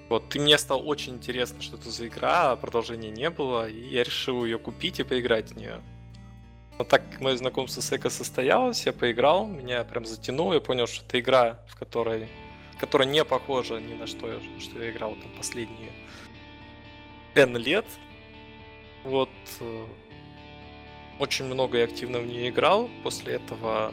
Вот, 0.09 0.35
и 0.35 0.39
мне 0.39 0.57
стало 0.59 0.83
очень 0.83 1.15
интересно, 1.15 1.61
что 1.63 1.77
это 1.77 1.91
за 1.91 2.07
игра, 2.07 2.53
а 2.53 2.57
продолжения 2.57 3.11
не 3.11 3.29
было, 3.31 3.69
и 3.69 3.89
я 3.89 4.05
решил 4.05 4.45
ее 4.45 4.59
купить 4.59 5.01
и 5.01 5.05
поиграть 5.05 5.53
в 5.53 5.57
нее. 5.57 5.81
Но 6.79 6.85
так 6.85 7.11
как 7.11 7.21
мое 7.21 7.37
знакомство 7.37 7.81
с 7.81 7.93
Эко 7.93 8.11
состоялось, 8.11 8.85
я 8.87 8.93
поиграл, 8.93 9.47
меня 9.47 9.85
прям 9.85 10.05
затянуло, 10.05 10.55
я 10.55 10.61
понял, 10.61 10.87
что 10.87 11.05
это 11.05 11.19
игра, 11.19 11.61
в 11.69 11.77
которой 11.77 12.29
которая 12.79 13.09
не 13.09 13.25
похожа 13.25 13.81
ни 13.81 13.95
на 13.95 14.07
что, 14.07 14.41
что 14.59 14.83
я 14.83 14.91
играл 14.91 15.15
там 15.15 15.31
последние 15.37 15.93
N 17.35 17.57
лет. 17.57 17.87
Вот 19.05 19.31
э, 19.61 19.87
очень 21.19 21.45
много 21.47 21.79
я 21.79 21.85
активно 21.85 22.19
в 22.19 22.27
нее 22.27 22.49
играл. 22.49 22.91
После 23.03 23.35
этого 23.35 23.93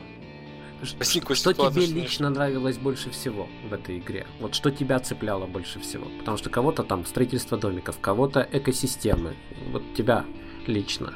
что, 0.84 1.35
что 1.35 1.53
тебе 1.53 1.85
лично 1.85 2.30
нравилось 2.30 2.77
больше 2.77 3.10
всего 3.10 3.47
в 3.69 3.73
этой 3.73 3.99
игре? 3.99 4.27
Вот 4.39 4.53
что 4.53 4.69
тебя 4.69 4.99
цепляло 4.99 5.45
больше 5.45 5.80
всего? 5.80 6.05
Потому 6.19 6.38
что 6.38 6.49
кого-то 6.49 6.84
там 6.84 7.05
строительство 7.05 7.57
домиков, 7.57 7.99
кого-то 7.99 8.47
экосистемы. 8.51 9.35
Вот 9.72 9.81
тебя 9.93 10.26
лично. 10.68 11.14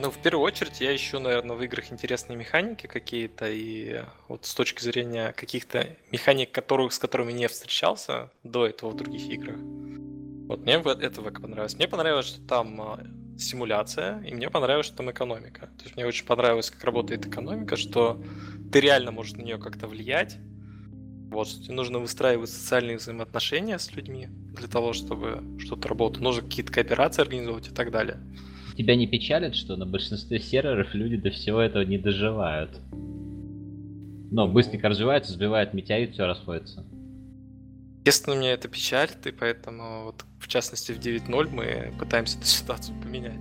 Ну, 0.00 0.12
в 0.12 0.18
первую 0.18 0.44
очередь, 0.44 0.80
я 0.80 0.94
ищу, 0.94 1.18
наверное, 1.18 1.56
в 1.56 1.62
играх 1.62 1.90
интересные 1.90 2.36
механики 2.36 2.86
какие-то, 2.86 3.50
и 3.50 4.04
вот 4.28 4.46
с 4.46 4.54
точки 4.54 4.80
зрения 4.80 5.32
каких-то 5.32 5.88
механик, 6.12 6.52
которых, 6.52 6.92
с 6.92 7.00
которыми 7.00 7.32
не 7.32 7.48
встречался 7.48 8.30
до 8.44 8.66
этого 8.66 8.90
в 8.90 8.96
других 8.96 9.28
играх. 9.28 9.56
Вот 9.56 10.60
мне 10.60 10.74
этого 10.74 11.30
понравилось. 11.30 11.74
Мне 11.74 11.88
понравилось, 11.88 12.26
что 12.26 12.40
там 12.42 12.80
а, 12.80 13.00
симуляция, 13.36 14.22
и 14.22 14.32
мне 14.32 14.48
понравилось, 14.50 14.86
что 14.86 14.98
там 14.98 15.10
экономика. 15.10 15.66
То 15.78 15.84
есть 15.84 15.96
мне 15.96 16.06
очень 16.06 16.24
понравилось, 16.24 16.70
как 16.70 16.84
работает 16.84 17.26
экономика, 17.26 17.76
что 17.76 18.22
ты 18.72 18.78
реально 18.78 19.10
можешь 19.10 19.32
на 19.32 19.42
нее 19.42 19.58
как-то 19.58 19.88
влиять. 19.88 20.36
Вот, 21.28 21.48
что 21.48 21.64
тебе 21.64 21.74
нужно 21.74 21.98
выстраивать 21.98 22.50
социальные 22.50 22.98
взаимоотношения 22.98 23.80
с 23.80 23.92
людьми 23.92 24.28
для 24.30 24.68
того, 24.68 24.92
чтобы 24.92 25.42
что-то 25.58 25.88
работало. 25.88 26.22
Нужно 26.22 26.42
какие-то 26.42 26.72
кооперации 26.72 27.20
организовывать 27.20 27.68
и 27.68 27.74
так 27.74 27.90
далее 27.90 28.20
тебя 28.78 28.94
не 28.94 29.08
печалит, 29.08 29.56
что 29.56 29.76
на 29.76 29.86
большинстве 29.86 30.38
серверов 30.38 30.94
люди 30.94 31.16
до 31.16 31.30
всего 31.30 31.60
этого 31.60 31.82
не 31.82 31.98
доживают? 31.98 32.70
Но 34.30 34.46
быстренько 34.46 34.88
развиваются, 34.88 35.32
сбивают 35.32 35.74
метеорит, 35.74 36.12
все 36.12 36.26
расходится. 36.26 36.86
Естественно, 38.04 38.34
меня 38.34 38.52
это 38.52 38.68
печалит, 38.68 39.26
и 39.26 39.32
поэтому, 39.32 40.04
вот, 40.04 40.24
в 40.38 40.46
частности, 40.46 40.92
в 40.92 41.00
9.0 41.00 41.48
мы 41.50 41.92
пытаемся 41.98 42.38
эту 42.38 42.46
ситуацию 42.46 42.96
поменять. 43.02 43.40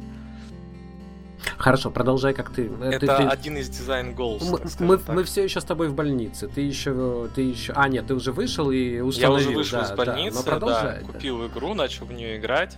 Хорошо, 1.58 1.92
продолжай, 1.92 2.34
как 2.34 2.52
ты. 2.52 2.70
Э, 2.82 2.90
это 2.94 3.18
ты, 3.18 3.24
один 3.24 3.58
из 3.58 3.70
дизайн 3.70 4.16
goals. 4.16 4.44
Мы, 4.80 4.88
мы, 4.98 5.02
мы 5.08 5.24
все 5.24 5.44
еще 5.44 5.62
с 5.62 5.64
тобой 5.64 5.88
в 5.88 5.94
больнице. 5.94 6.48
Ты 6.48 6.62
еще, 6.62 7.30
ты 7.36 7.42
еще. 7.42 7.74
А 7.76 7.88
нет, 7.88 8.08
ты 8.08 8.16
уже 8.16 8.32
вышел 8.32 8.72
и 8.72 9.00
установил. 9.00 9.38
Я 9.38 9.50
уже 9.50 9.58
вышел 9.58 9.80
да, 9.80 9.86
из 9.86 9.92
больницы, 9.92 10.46
да, 10.46 10.60
да, 10.60 11.00
купил 11.06 11.48
игру, 11.48 11.76
начал 11.76 12.06
в 12.06 12.12
нее 12.12 12.38
играть. 12.38 12.78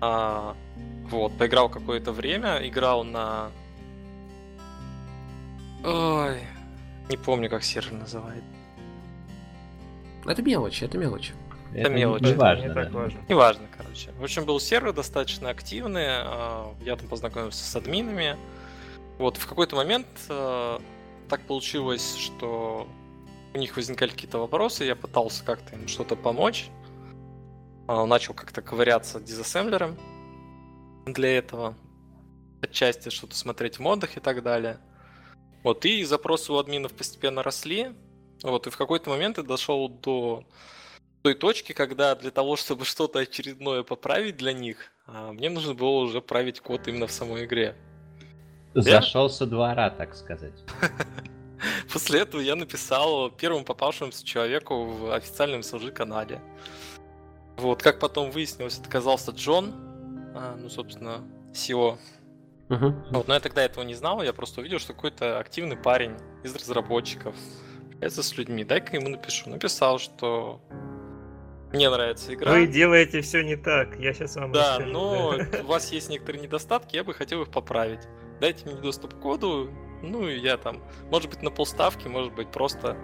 А, 0.00 0.54
вот, 1.10 1.36
поиграл 1.38 1.68
какое-то 1.68 2.12
время, 2.12 2.58
играл 2.66 3.04
на... 3.04 3.50
Ой, 5.84 6.40
не 7.08 7.16
помню, 7.16 7.48
как 7.48 7.62
сервер 7.62 7.92
называет. 7.92 8.42
Это 10.24 10.42
мелочь, 10.42 10.82
это 10.82 10.98
мелочь. 10.98 11.32
Это, 11.70 11.80
это 11.80 11.90
мелочь. 11.90 12.22
Не 12.22 12.34
важно, 12.34 12.62
не 12.62 12.68
да. 12.68 12.84
так 12.84 12.92
важно. 12.92 13.18
Не 13.28 13.34
важно, 13.34 13.66
короче. 13.76 14.10
В 14.18 14.24
общем, 14.24 14.44
был 14.44 14.58
сервер 14.58 14.92
достаточно 14.92 15.50
активный. 15.50 16.06
А, 16.08 16.74
я 16.80 16.96
там 16.96 17.06
познакомился 17.08 17.64
с 17.64 17.76
админами. 17.76 18.36
Вот, 19.18 19.36
в 19.36 19.46
какой-то 19.46 19.76
момент 19.76 20.06
а, 20.28 20.80
так 21.28 21.42
получилось, 21.42 22.16
что 22.16 22.88
у 23.54 23.58
них 23.58 23.76
возникали 23.76 24.10
какие-то 24.10 24.38
вопросы, 24.38 24.84
я 24.84 24.96
пытался 24.96 25.44
как-то 25.44 25.76
им 25.76 25.86
что-то 25.86 26.16
помочь. 26.16 26.68
А, 27.86 28.04
начал 28.06 28.34
как-то 28.34 28.62
ковыряться 28.62 29.20
дизассемблером 29.20 29.96
для 31.12 31.38
этого. 31.38 31.74
Отчасти 32.62 33.10
что-то 33.10 33.36
смотреть 33.36 33.76
в 33.76 33.80
модах 33.80 34.16
и 34.16 34.20
так 34.20 34.42
далее. 34.42 34.78
Вот, 35.62 35.84
и 35.84 36.04
запросы 36.04 36.52
у 36.52 36.58
админов 36.58 36.92
постепенно 36.92 37.42
росли. 37.42 37.92
Вот, 38.42 38.66
и 38.66 38.70
в 38.70 38.76
какой-то 38.76 39.10
момент 39.10 39.38
я 39.38 39.42
дошел 39.42 39.88
до 39.88 40.44
той 41.22 41.34
точки, 41.34 41.72
когда 41.72 42.14
для 42.14 42.30
того, 42.30 42.56
чтобы 42.56 42.84
что-то 42.84 43.20
очередное 43.20 43.82
поправить 43.82 44.36
для 44.36 44.52
них, 44.52 44.92
а, 45.06 45.32
мне 45.32 45.50
нужно 45.50 45.74
было 45.74 46.00
уже 46.00 46.20
править 46.20 46.60
код 46.60 46.86
именно 46.86 47.06
в 47.06 47.12
самой 47.12 47.46
игре. 47.46 47.76
Зашел 48.74 49.30
со 49.30 49.46
двора, 49.46 49.90
так 49.90 50.14
сказать. 50.14 50.54
После 51.92 52.20
этого 52.20 52.40
я 52.40 52.54
написал 52.54 53.30
первому 53.30 53.64
попавшемуся 53.64 54.24
человеку 54.24 54.84
в 54.84 55.14
официальном 55.14 55.60
SLG 55.60 55.92
канале. 55.92 56.40
Вот, 57.56 57.82
как 57.82 57.98
потом 57.98 58.30
выяснилось, 58.30 58.78
это 58.78 58.88
оказался 58.88 59.30
Джон, 59.30 59.72
ну, 60.58 60.68
собственно, 60.68 61.24
SEO. 61.52 61.98
Uh-huh. 62.68 62.94
Вот, 63.12 63.28
но 63.28 63.34
я 63.34 63.40
тогда 63.40 63.62
этого 63.62 63.84
не 63.84 63.94
знал, 63.94 64.22
я 64.22 64.32
просто 64.32 64.60
увидел, 64.60 64.78
что 64.78 64.92
какой-то 64.92 65.38
активный 65.38 65.76
парень 65.76 66.16
из 66.42 66.54
разработчиков 66.54 67.34
общается 67.92 68.22
с 68.22 68.36
людьми. 68.36 68.64
Дай-ка 68.64 68.96
ему 68.96 69.08
напишу. 69.08 69.48
Написал, 69.50 69.98
что 69.98 70.60
мне 71.72 71.88
нравится 71.90 72.34
игра. 72.34 72.52
Вы 72.52 72.66
делаете 72.66 73.20
все 73.20 73.42
не 73.42 73.56
так, 73.56 73.98
я 73.98 74.12
сейчас 74.12 74.36
вам 74.36 74.52
Да, 74.52 74.78
расскажу, 74.78 74.92
но 74.92 75.36
да. 75.38 75.60
у 75.62 75.66
вас 75.66 75.92
есть 75.92 76.10
некоторые 76.10 76.42
недостатки, 76.42 76.96
я 76.96 77.04
бы 77.04 77.14
хотел 77.14 77.42
их 77.42 77.50
поправить. 77.50 78.00
Дайте 78.40 78.66
мне 78.66 78.76
доступ 78.76 79.14
к 79.14 79.20
коду, 79.20 79.70
ну 80.02 80.28
и 80.28 80.38
я 80.38 80.56
там, 80.56 80.82
может 81.10 81.30
быть, 81.30 81.42
на 81.42 81.50
полставки, 81.50 82.06
может 82.06 82.34
быть, 82.34 82.50
просто 82.50 82.96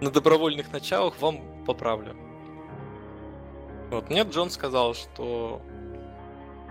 на 0.00 0.10
добровольных 0.10 0.72
началах 0.72 1.20
вам 1.20 1.64
поправлю. 1.64 2.16
Вот, 3.90 4.10
мне 4.10 4.22
Джон 4.22 4.50
сказал, 4.50 4.94
что 4.94 5.62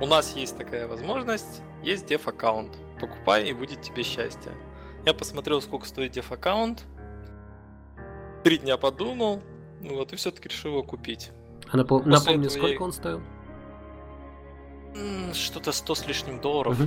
у 0.03 0.05
нас 0.05 0.35
есть 0.35 0.57
такая 0.57 0.85
возможность, 0.85 1.61
есть 1.81 2.05
деф 2.05 2.27
аккаунт. 2.27 2.77
Покупай 2.99 3.45
и 3.45 3.53
будет 3.53 3.81
тебе 3.81 4.03
счастье. 4.03 4.51
Я 5.05 5.13
посмотрел, 5.13 5.61
сколько 5.61 5.87
стоит 5.87 6.11
деф 6.11 6.31
аккаунт. 6.31 6.83
три 8.43 8.57
дня 8.57 8.75
подумал, 8.75 9.41
ну 9.79 9.95
вот, 9.95 10.11
и 10.11 10.17
все-таки 10.17 10.49
решил 10.49 10.71
его 10.71 10.83
купить. 10.83 11.31
А 11.71 11.77
напом- 11.77 12.05
напомни, 12.05 12.49
сколько 12.49 12.67
я... 12.67 12.79
он 12.81 12.91
стоил? 12.91 13.21
Что-то 15.33 15.71
100 15.71 15.95
с 15.95 16.05
лишним 16.05 16.39
долларов. 16.41 16.77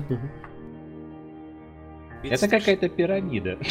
Это 2.31 2.49
какая-то 2.49 2.89
пирамида. 2.89 3.59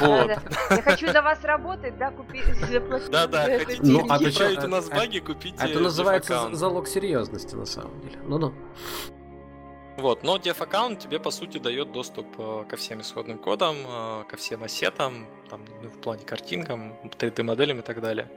Вот. 0.00 0.30
Я 0.70 0.82
хочу 0.82 1.06
на 1.12 1.22
вас 1.22 1.42
работать, 1.44 1.96
да, 1.96 2.10
купить, 2.10 2.44
Да, 3.10 3.26
да, 3.26 3.44
хотите 3.58 3.80
ну, 3.82 4.06
а 4.10 4.18
у 4.18 4.68
нас 4.68 4.90
баги, 4.90 5.18
купите 5.20 5.56
Это 5.64 5.80
называется 5.80 6.50
залог 6.52 6.86
серьезности, 6.86 7.54
на 7.54 7.64
самом 7.64 7.98
деле. 8.02 8.18
Ну-ну. 8.26 8.52
Вот, 9.96 10.22
но 10.22 10.36
Def 10.36 10.62
аккаунт 10.62 10.98
тебе 11.00 11.18
по 11.18 11.30
сути 11.30 11.58
дает 11.58 11.92
доступ 11.92 12.26
э, 12.38 12.64
ко 12.68 12.76
всем 12.76 13.00
исходным 13.00 13.38
кодам, 13.38 13.76
э, 13.86 14.24
ко 14.28 14.36
всем 14.36 14.62
ассетам, 14.64 15.26
там, 15.50 15.60
ну, 15.82 15.88
в 15.90 15.98
плане 15.98 16.24
картинкам, 16.24 16.94
3D 17.04 17.42
моделям 17.42 17.78
и 17.78 17.82
так 17.82 18.00
далее. 18.00 18.28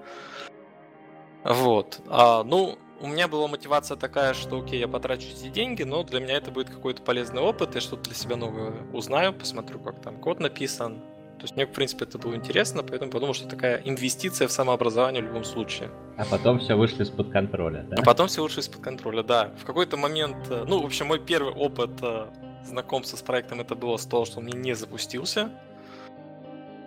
Вот. 1.45 2.01
А, 2.07 2.43
ну, 2.43 2.77
у 3.01 3.07
меня 3.07 3.27
была 3.27 3.47
мотивация 3.47 3.97
такая, 3.97 4.33
что 4.33 4.59
окей, 4.59 4.79
я 4.79 4.87
потрачу 4.87 5.27
эти 5.27 5.49
деньги, 5.49 5.83
но 5.83 6.03
для 6.03 6.19
меня 6.19 6.37
это 6.37 6.51
будет 6.51 6.69
какой-то 6.69 7.01
полезный 7.01 7.41
опыт, 7.41 7.75
я 7.75 7.81
что-то 7.81 8.03
для 8.03 8.15
себя 8.15 8.35
новое 8.35 8.73
узнаю, 8.93 9.33
посмотрю, 9.33 9.79
как 9.79 10.01
там 10.01 10.17
код 10.17 10.39
написан. 10.39 11.01
То 11.37 11.41
есть 11.41 11.55
мне, 11.57 11.65
в 11.65 11.71
принципе, 11.71 12.05
это 12.05 12.17
было 12.17 12.33
интересно, 12.35 12.81
поэтому 12.81 13.11
подумал, 13.11 13.33
что 13.33 13.47
такая 13.47 13.81
инвестиция 13.83 14.47
в 14.47 14.51
самообразование 14.51 15.21
в 15.21 15.25
любом 15.25 15.43
случае. 15.43 15.91
А 16.17 16.23
потом 16.25 16.59
все 16.59 16.75
вышло 16.75 17.03
из-под 17.03 17.29
контроля, 17.29 17.85
да? 17.89 17.97
А 17.99 18.03
потом 18.03 18.29
все 18.29 18.41
вышло 18.41 18.61
из-под 18.61 18.81
контроля, 18.81 19.21
да. 19.21 19.51
В 19.61 19.65
какой-то 19.65 19.97
момент, 19.97 20.37
э, 20.49 20.63
ну, 20.65 20.81
в 20.81 20.85
общем, 20.85 21.07
мой 21.07 21.19
первый 21.19 21.53
опыт 21.53 21.91
э, 22.01 22.27
знакомства 22.63 23.17
с 23.17 23.21
проектом 23.21 23.59
это 23.59 23.75
было 23.75 23.97
с 23.97 24.05
того, 24.05 24.23
что 24.23 24.39
он 24.39 24.45
мне 24.45 24.53
не 24.53 24.73
запустился. 24.75 25.51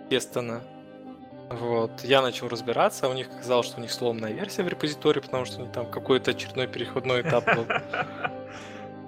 Естественно. 0.05 0.63
Вот, 1.49 2.03
я 2.03 2.21
начал 2.21 2.47
разбираться, 2.47 3.09
у 3.09 3.13
них 3.13 3.27
оказалось, 3.27 3.65
что 3.65 3.79
у 3.79 3.81
них 3.81 3.91
сломанная 3.91 4.31
версия 4.33 4.61
в 4.61 4.67
репозитории, 4.67 5.19
потому 5.19 5.45
что 5.45 5.65
там 5.65 5.89
какой-то 5.89 6.31
очередной 6.31 6.67
переходной 6.67 7.21
этап 7.21 7.45
был. 7.55 7.65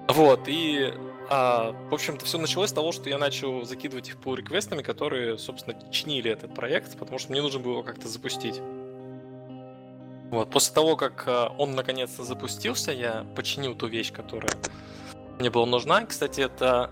Вот, 0.07 0.41
и, 0.47 0.93
а, 1.29 1.73
в 1.89 1.93
общем-то, 1.93 2.25
все 2.25 2.37
началось 2.37 2.71
с 2.71 2.73
того, 2.73 2.91
что 2.91 3.07
я 3.07 3.17
начал 3.17 3.63
закидывать 3.63 4.09
их 4.09 4.17
pull 4.17 4.35
реквестами 4.35 4.81
которые, 4.81 5.37
собственно, 5.37 5.77
чинили 5.89 6.29
этот 6.29 6.53
проект, 6.53 6.97
потому 6.97 7.17
что 7.17 7.31
мне 7.31 7.41
нужно 7.41 7.61
было 7.61 7.81
как-то 7.81 8.09
запустить. 8.09 8.59
Вот, 10.31 10.49
после 10.49 10.73
того, 10.73 10.97
как 10.97 11.23
а, 11.27 11.55
он 11.57 11.75
наконец-то 11.75 12.25
запустился, 12.25 12.91
я 12.91 13.25
починил 13.35 13.73
ту 13.73 13.87
вещь, 13.87 14.11
которая 14.11 14.51
мне 15.39 15.49
была 15.49 15.65
нужна. 15.65 16.05
Кстати, 16.05 16.41
это 16.41 16.89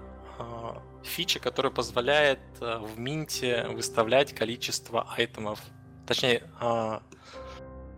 фича, 1.03 1.39
которая 1.39 1.71
позволяет 1.71 2.39
э, 2.61 2.77
в 2.79 2.99
минте 2.99 3.67
выставлять 3.69 4.33
количество 4.33 5.07
айтемов. 5.15 5.59
Точнее, 6.05 6.43
а, 6.59 7.01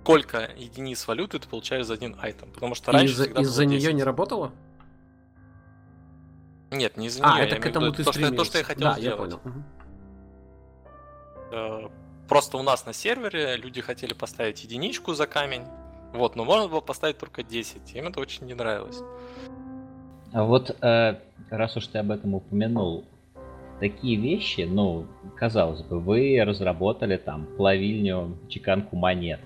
сколько 0.01 0.51
единиц 0.57 1.07
валюты 1.07 1.39
ты 1.39 1.47
получаешь 1.47 1.85
за 1.85 1.93
один 1.93 2.17
айтем. 2.19 2.51
Потому 2.51 2.75
что 2.75 2.91
раньше 2.91 3.13
из-за, 3.13 3.25
из-за 3.25 3.65
нее 3.65 3.93
не 3.93 4.03
работало? 4.03 4.51
Нет, 6.71 6.97
не 6.97 7.07
из-за 7.07 7.23
а, 7.23 7.35
нее. 7.35 7.47
это 7.47 7.61
к 7.61 7.65
этому 7.65 7.91
ты 7.91 8.03
то, 8.03 8.11
что, 8.11 8.31
то, 8.31 8.43
что 8.43 8.57
я 8.57 8.63
хотел 8.63 8.83
да, 8.83 8.99
сделать. 8.99 9.31
Я 9.31 9.37
понял. 9.37 9.63
Э, 11.51 11.89
просто 12.27 12.57
у 12.57 12.63
нас 12.63 12.85
на 12.85 12.93
сервере 12.93 13.57
люди 13.57 13.81
хотели 13.81 14.13
поставить 14.13 14.63
единичку 14.63 15.13
за 15.13 15.27
камень. 15.27 15.63
Вот, 16.13 16.35
но 16.35 16.43
можно 16.43 16.67
было 16.67 16.81
поставить 16.81 17.17
только 17.17 17.43
10. 17.43 17.95
Им 17.95 18.07
это 18.07 18.19
очень 18.19 18.45
не 18.45 18.53
нравилось. 18.53 18.99
А 20.33 20.43
вот 20.43 20.75
э, 20.81 21.15
раз 21.49 21.77
уж 21.77 21.87
ты 21.87 21.97
об 21.99 22.11
этом 22.11 22.35
упомянул, 22.35 23.05
такие 23.79 24.15
вещи, 24.15 24.61
ну, 24.61 25.07
казалось 25.35 25.81
бы, 25.81 25.99
вы 25.99 26.41
разработали 26.45 27.17
там 27.17 27.47
плавильню, 27.57 28.37
чеканку 28.47 28.95
монет. 28.95 29.41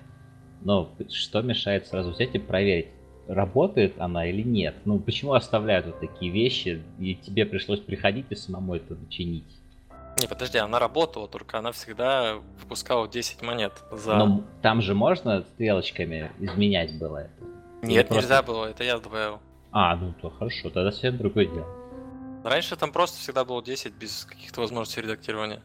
Но 0.62 0.90
что 1.10 1.42
мешает 1.42 1.86
сразу 1.86 2.10
взять 2.10 2.34
и 2.34 2.38
проверить, 2.38 2.88
работает 3.26 3.94
она 3.98 4.26
или 4.26 4.42
нет? 4.42 4.74
Ну, 4.84 4.98
почему 4.98 5.32
оставляют 5.32 5.86
вот 5.86 6.00
такие 6.00 6.30
вещи, 6.30 6.82
и 6.98 7.14
тебе 7.14 7.46
пришлось 7.46 7.80
приходить 7.80 8.26
и 8.30 8.34
самому 8.34 8.74
это 8.74 8.96
чинить? 9.08 9.60
Не, 10.20 10.28
подожди, 10.28 10.58
она 10.58 10.78
работала, 10.78 11.28
только 11.28 11.58
она 11.58 11.72
всегда 11.72 12.36
выпускала 12.60 13.06
10 13.08 13.42
монет 13.42 13.72
за... 13.90 14.16
Но 14.16 14.44
там 14.62 14.80
же 14.80 14.94
можно 14.94 15.42
стрелочками 15.42 16.30
изменять 16.38 16.98
было 16.98 17.18
это? 17.18 17.32
Нет, 17.82 18.08
просто... 18.08 18.22
нельзя 18.22 18.42
было, 18.42 18.66
это 18.66 18.82
я 18.82 18.98
добавил. 18.98 19.40
А, 19.72 19.96
ну 19.96 20.14
то 20.20 20.30
хорошо, 20.30 20.70
тогда 20.70 20.90
совсем 20.90 21.18
другое 21.18 21.46
дело. 21.46 21.66
Раньше 22.44 22.76
там 22.76 22.92
просто 22.92 23.18
всегда 23.18 23.44
было 23.44 23.62
10 23.62 23.92
без 23.94 24.24
каких-то 24.24 24.60
возможностей 24.60 25.00
редактирования. 25.00 25.62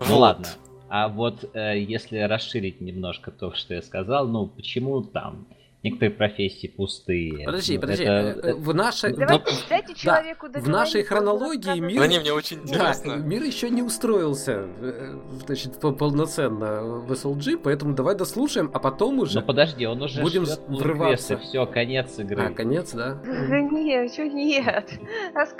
Ну 0.00 0.06
вот. 0.06 0.18
ладно. 0.18 0.46
А 0.88 1.08
вот 1.08 1.44
э, 1.54 1.78
если 1.78 2.18
расширить 2.18 2.80
немножко 2.80 3.30
то, 3.30 3.52
что 3.52 3.74
я 3.74 3.82
сказал, 3.82 4.26
ну 4.26 4.46
почему 4.46 5.02
там 5.02 5.46
некоторые 5.82 6.14
профессии 6.14 6.66
пустые. 6.66 7.44
Подожди, 7.44 7.76
ну, 7.76 7.80
подожди. 7.80 8.04
Это... 8.04 8.48
Э, 8.48 8.54
в 8.54 8.74
нашей, 8.74 9.14
Давайте, 9.14 9.52
дайте 9.68 9.94
человеку 9.94 10.48
да, 10.48 10.60
в 10.60 10.68
нашей 10.68 11.02
хронологии 11.02 11.78
мир... 11.80 12.06
Не, 12.06 12.20
мне 12.20 12.32
очень 12.32 12.58
интересно. 12.58 13.16
Да, 13.16 13.22
мир 13.22 13.42
еще 13.42 13.70
не 13.70 13.82
устроился 13.82 14.66
э, 14.80 15.18
значит, 15.46 15.80
полноценно 15.80 16.82
в 16.82 17.12
SLG, 17.12 17.60
поэтому 17.62 17.94
давай 17.94 18.14
дослушаем, 18.14 18.70
а 18.74 18.78
потом 18.78 19.20
уже... 19.20 19.40
Ну 19.40 19.46
подожди, 19.46 19.86
он 19.86 20.02
уже 20.02 20.20
будем 20.20 20.44
врываться. 20.68 21.38
Все, 21.38 21.66
конец 21.66 22.18
игры. 22.18 22.50
А, 22.50 22.50
конец, 22.50 22.92
да? 22.92 23.20
Нет, 23.24 24.12
что 24.12 24.26
нет. 24.28 24.90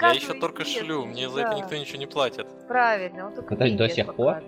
Я 0.00 0.10
еще 0.12 0.34
только 0.34 0.64
шлю, 0.64 1.06
мне 1.06 1.28
за 1.28 1.40
это 1.42 1.54
никто 1.56 1.76
ничего 1.76 1.98
не 1.98 2.06
платит. 2.06 2.46
Правильно, 2.68 3.28
он 3.28 3.34
только 3.34 3.56
до 3.56 3.88
сих 3.88 4.14
пор? 4.14 4.42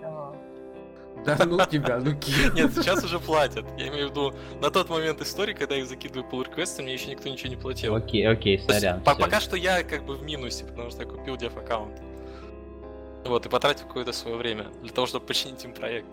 Да 1.25 1.37
ну 1.45 1.57
тебя, 1.65 1.99
ну 1.99 2.11
Нет, 2.53 2.73
сейчас 2.73 3.03
уже 3.03 3.19
платят. 3.19 3.65
Я 3.77 3.87
имею 3.87 4.07
в 4.07 4.11
виду, 4.11 4.33
на 4.61 4.69
тот 4.69 4.89
момент 4.89 5.21
истории, 5.21 5.53
когда 5.53 5.75
я 5.75 5.81
их 5.81 5.87
закидываю 5.87 6.25
pull 6.29 6.45
реквесты 6.45 6.83
мне 6.83 6.93
еще 6.93 7.09
никто 7.09 7.29
ничего 7.29 7.49
не 7.49 7.55
платил. 7.55 7.95
Окей, 7.95 8.27
окей, 8.27 8.59
сорян. 8.59 9.01
Пока 9.01 9.39
что 9.39 9.55
я 9.55 9.83
как 9.83 10.05
бы 10.05 10.15
в 10.15 10.23
минусе, 10.23 10.65
потому 10.65 10.89
что 10.89 11.03
я 11.03 11.09
купил 11.09 11.37
деф 11.37 11.55
аккаунт. 11.57 12.01
Вот, 13.25 13.45
и 13.45 13.49
потратил 13.49 13.87
какое-то 13.87 14.11
свое 14.11 14.35
время 14.35 14.65
для 14.81 14.91
того, 14.91 15.07
чтобы 15.07 15.25
починить 15.25 15.63
им 15.63 15.73
проект. 15.73 16.07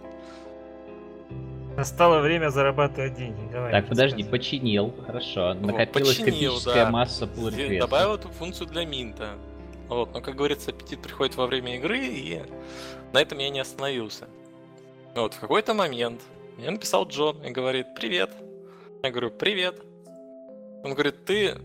Настало 1.77 2.21
время 2.21 2.51
зарабатывать 2.51 3.15
деньги. 3.15 3.41
Давай, 3.53 3.73
так, 3.73 3.89
подожди, 3.89 4.23
сказать. 4.23 4.31
починил, 4.31 4.95
хорошо. 5.07 5.55
Накопилась 5.55 6.19
вот, 6.19 6.27
починил, 6.27 6.53
критическая 6.53 6.85
да. 6.85 6.91
масса 6.91 7.25
pull 7.25 7.51
реквестов. 7.51 7.91
Добавил 7.91 8.15
эту 8.15 8.29
функцию 8.29 8.67
для 8.69 8.85
минта. 8.85 9.31
Вот, 9.89 10.13
но, 10.13 10.21
как 10.21 10.37
говорится, 10.37 10.71
аппетит 10.71 11.03
приходит 11.03 11.35
во 11.37 11.47
время 11.47 11.77
игры, 11.77 11.99
и 11.99 12.43
на 13.13 13.21
этом 13.21 13.39
я 13.39 13.51
не 13.51 13.59
остановился. 13.59 14.29
Вот 15.15 15.35
в 15.35 15.41
какой-то 15.41 15.75
момент 15.75 16.23
мне 16.57 16.71
написал 16.71 17.07
Джон 17.07 17.43
и 17.45 17.51
говорит, 17.51 17.95
привет. 17.95 18.31
Я 19.03 19.11
говорю, 19.11 19.31
привет. 19.31 19.81
Он 20.85 20.95
говорит, 20.95 21.25
ты... 21.25 21.59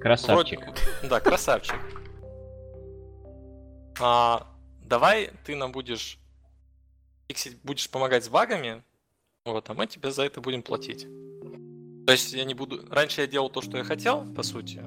Красавчик. 0.00 0.60
Вроде... 0.60 1.08
Да, 1.08 1.20
красавчик. 1.20 1.76
А, 4.00 4.46
давай 4.82 5.30
ты 5.44 5.54
нам 5.56 5.72
будешь 5.72 6.18
фиксить, 7.28 7.58
будешь 7.62 7.88
помогать 7.90 8.24
с 8.24 8.28
багами, 8.28 8.82
вот, 9.44 9.68
а 9.68 9.74
мы 9.74 9.86
тебе 9.86 10.10
за 10.10 10.24
это 10.24 10.40
будем 10.40 10.62
платить. 10.62 11.06
То 12.06 12.12
есть 12.12 12.32
я 12.32 12.44
не 12.44 12.54
буду... 12.54 12.86
Раньше 12.90 13.20
я 13.20 13.26
делал 13.26 13.50
то, 13.50 13.60
что 13.60 13.76
я 13.76 13.84
хотел, 13.84 14.24
по 14.34 14.42
сути. 14.42 14.82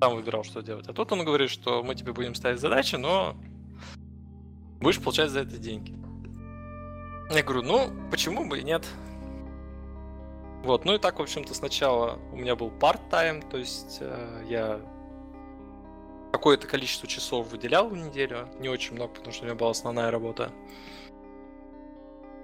Сам 0.00 0.16
выбирал, 0.16 0.44
что 0.44 0.62
делать. 0.62 0.88
А 0.88 0.92
тут 0.92 1.12
он 1.12 1.24
говорит, 1.24 1.50
что 1.50 1.82
мы 1.82 1.94
тебе 1.94 2.12
будем 2.12 2.34
ставить 2.34 2.58
задачи, 2.58 2.96
но 2.96 3.36
будешь 4.80 5.00
получать 5.00 5.30
за 5.30 5.40
это 5.40 5.58
деньги. 5.58 5.94
Я 7.32 7.42
говорю, 7.42 7.62
ну, 7.62 7.90
почему 8.10 8.46
бы 8.46 8.58
и 8.58 8.62
нет? 8.62 8.86
Вот, 10.64 10.84
ну 10.84 10.94
и 10.94 10.98
так, 10.98 11.18
в 11.18 11.22
общем-то, 11.22 11.54
сначала 11.54 12.18
у 12.30 12.36
меня 12.36 12.54
был 12.54 12.70
part-time, 12.70 13.48
то 13.48 13.56
есть 13.56 13.98
э, 14.00 14.44
я 14.48 14.80
какое-то 16.30 16.66
количество 16.66 17.08
часов 17.08 17.50
выделял 17.50 17.88
в 17.88 17.96
неделю, 17.96 18.48
не 18.60 18.68
очень 18.68 18.94
много, 18.94 19.14
потому 19.14 19.32
что 19.32 19.42
у 19.42 19.46
меня 19.46 19.56
была 19.56 19.70
основная 19.70 20.10
работа. 20.10 20.52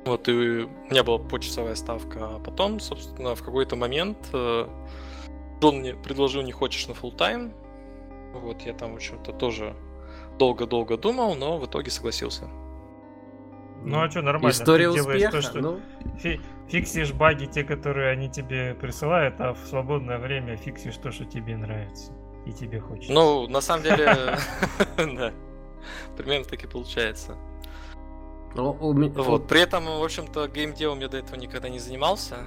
Вот, 0.04 0.26
и 0.28 0.32
у 0.32 0.90
меня 0.90 1.04
была 1.04 1.18
почасовая 1.18 1.74
ставка, 1.74 2.36
а 2.36 2.38
потом, 2.40 2.80
собственно, 2.80 3.34
в 3.34 3.42
какой-то 3.42 3.76
момент 3.76 4.18
э, 4.32 4.68
Джон 5.60 5.80
мне 5.80 5.94
предложил, 5.94 6.42
не 6.42 6.52
хочешь 6.52 6.88
на 6.88 6.92
full 6.92 7.14
time 7.14 7.52
Вот, 8.32 8.62
я 8.62 8.72
там, 8.72 8.92
в 8.92 8.96
общем-то, 8.96 9.32
тоже 9.32 9.76
долго-долго 10.38 10.96
думал, 10.96 11.34
но 11.34 11.58
в 11.58 11.66
итоге 11.66 11.90
согласился. 11.90 12.48
Ну 13.84 14.00
а 14.00 14.10
что, 14.10 14.22
нормально. 14.22 14.50
История 14.50 14.92
ты 14.92 15.00
успеха. 15.00 15.32
То, 15.32 15.42
что 15.42 15.60
ну... 15.60 15.80
фи- 16.18 16.40
фиксишь 16.68 17.12
баги, 17.12 17.46
те, 17.46 17.64
которые 17.64 18.10
они 18.10 18.28
тебе 18.28 18.74
присылают, 18.74 19.40
а 19.40 19.54
в 19.54 19.58
свободное 19.66 20.18
время 20.18 20.56
фиксишь 20.56 20.96
то, 20.96 21.10
что 21.10 21.24
тебе 21.24 21.56
нравится. 21.56 22.12
И 22.46 22.52
тебе 22.52 22.80
хочется. 22.80 23.12
Ну, 23.12 23.46
на 23.48 23.60
самом 23.60 23.82
деле, 23.84 24.38
да. 24.96 25.32
Примерно 26.16 26.44
так 26.44 26.64
и 26.64 26.66
получается. 26.66 27.36
Ну, 28.54 28.72
вот. 28.72 29.46
При 29.46 29.60
этом, 29.60 29.84
в 29.84 30.02
общем-то, 30.02 30.48
геймделом 30.48 31.00
я 31.00 31.08
до 31.08 31.18
этого 31.18 31.36
никогда 31.36 31.68
не 31.68 31.78
занимался. 31.78 32.46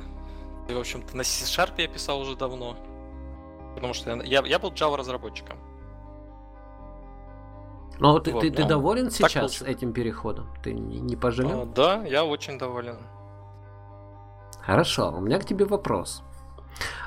И, 0.68 0.74
в 0.74 0.80
общем-то, 0.80 1.16
на 1.16 1.24
C-Sharp 1.24 1.74
я 1.78 1.88
писал 1.88 2.20
уже 2.20 2.36
давно. 2.36 2.76
Потому 3.76 3.94
что 3.94 4.12
я, 4.12 4.24
я, 4.24 4.45
я 4.45 4.60
был 4.60 4.72
Java 4.72 4.98
разработчиком. 4.98 5.58
Но 8.02 8.18
ты, 8.18 8.32
вот, 8.32 8.41
ты, 8.41 8.49
ты 8.49 8.64
ну, 8.64 8.68
доволен 8.68 9.11
сейчас 9.11 9.61
этим 9.61 9.94
переходом? 9.94 10.48
Ты 10.64 10.73
не, 10.73 10.99
не 10.99 11.15
пожалел? 11.15 11.61
А, 11.61 11.65
да, 11.65 12.03
я 12.03 12.26
очень 12.26 12.57
доволен. 12.57 12.98
Хорошо, 14.60 15.14
у 15.15 15.22
меня 15.22 15.38
к 15.38 15.45
тебе 15.45 15.65
вопрос. 15.65 16.23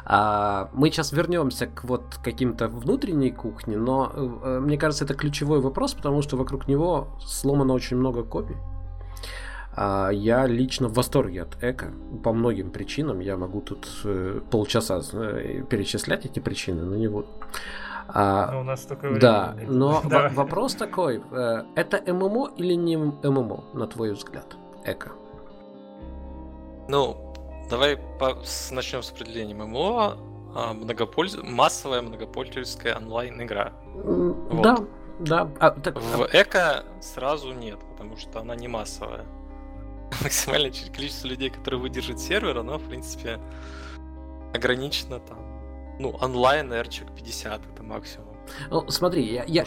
А, 0.04 0.70
мы 0.72 0.90
сейчас 0.90 1.10
вернемся 1.10 1.66
к 1.66 1.82
вот 1.82 2.20
каким-то 2.22 2.68
внутренней 2.68 3.32
кухне, 3.32 3.76
но 3.76 4.12
э, 4.14 4.60
мне 4.60 4.78
кажется, 4.78 5.04
это 5.04 5.14
ключевой 5.14 5.60
вопрос, 5.60 5.94
потому 5.94 6.22
что 6.22 6.36
вокруг 6.36 6.68
него 6.68 7.08
сломано 7.20 7.72
очень 7.72 7.96
много 7.96 8.22
копий. 8.22 8.56
А, 9.76 10.10
я 10.10 10.46
лично 10.46 10.86
в 10.86 10.94
восторге 10.94 11.42
от 11.42 11.56
эко 11.60 11.92
по 12.22 12.32
многим 12.32 12.70
причинам. 12.70 13.18
Я 13.18 13.36
могу 13.36 13.60
тут 13.60 13.88
э, 14.04 14.40
полчаса 14.48 15.00
э, 15.12 15.64
перечислять 15.68 16.24
эти 16.24 16.38
причины, 16.38 16.84
но 16.84 16.94
не 16.94 17.08
буду. 17.08 17.26
А, 18.09 18.51
но 18.52 18.60
у 18.60 18.64
нас 18.64 18.82
только 18.82 19.18
Да, 19.18 19.56
но 19.66 20.02
да. 20.05 20.28
вопрос 20.28 20.74
такой: 20.74 21.22
э, 21.31 21.64
это 21.74 22.12
ММО 22.12 22.51
или 22.56 22.74
не 22.74 22.97
ММО, 22.97 23.64
на 23.72 23.86
твой 23.86 24.12
взгляд, 24.12 24.56
эко? 24.85 25.12
Ну, 26.89 27.24
Давай 27.70 27.97
по... 27.97 28.36
начнем 28.70 29.02
с 29.02 29.10
определением 29.10 29.59
ММО. 29.59 30.16
А, 30.55 30.72
многопольз... 30.74 31.36
Массовая 31.43 32.02
многопользовательская 32.02 32.97
онлайн-игра. 32.97 33.72
Вот. 33.94 34.62
Да, 34.62 34.76
да. 35.18 35.51
А, 35.59 35.70
так... 35.70 36.01
В 36.01 36.28
эко 36.32 36.85
сразу 37.01 37.52
нет, 37.52 37.78
потому 37.90 38.16
что 38.16 38.40
она 38.40 38.55
не 38.55 38.68
массовая. 38.68 39.24
Максимальное 40.22 40.72
количество 40.94 41.28
людей, 41.28 41.51
которые 41.51 41.81
выдержит 41.81 42.20
сервер, 42.20 42.59
оно, 42.59 42.78
в 42.78 42.89
принципе, 42.89 43.40
ограничено 44.52 45.18
там. 45.20 45.39
Ну, 45.98 46.14
онлайн, 46.20 46.72
эрчик 46.72 47.06
50 47.16 47.60
это 47.72 47.82
максимум. 47.82 48.34
Ну, 48.70 48.88
смотри, 48.90 49.22
я, 49.24 49.44
я, 49.44 49.64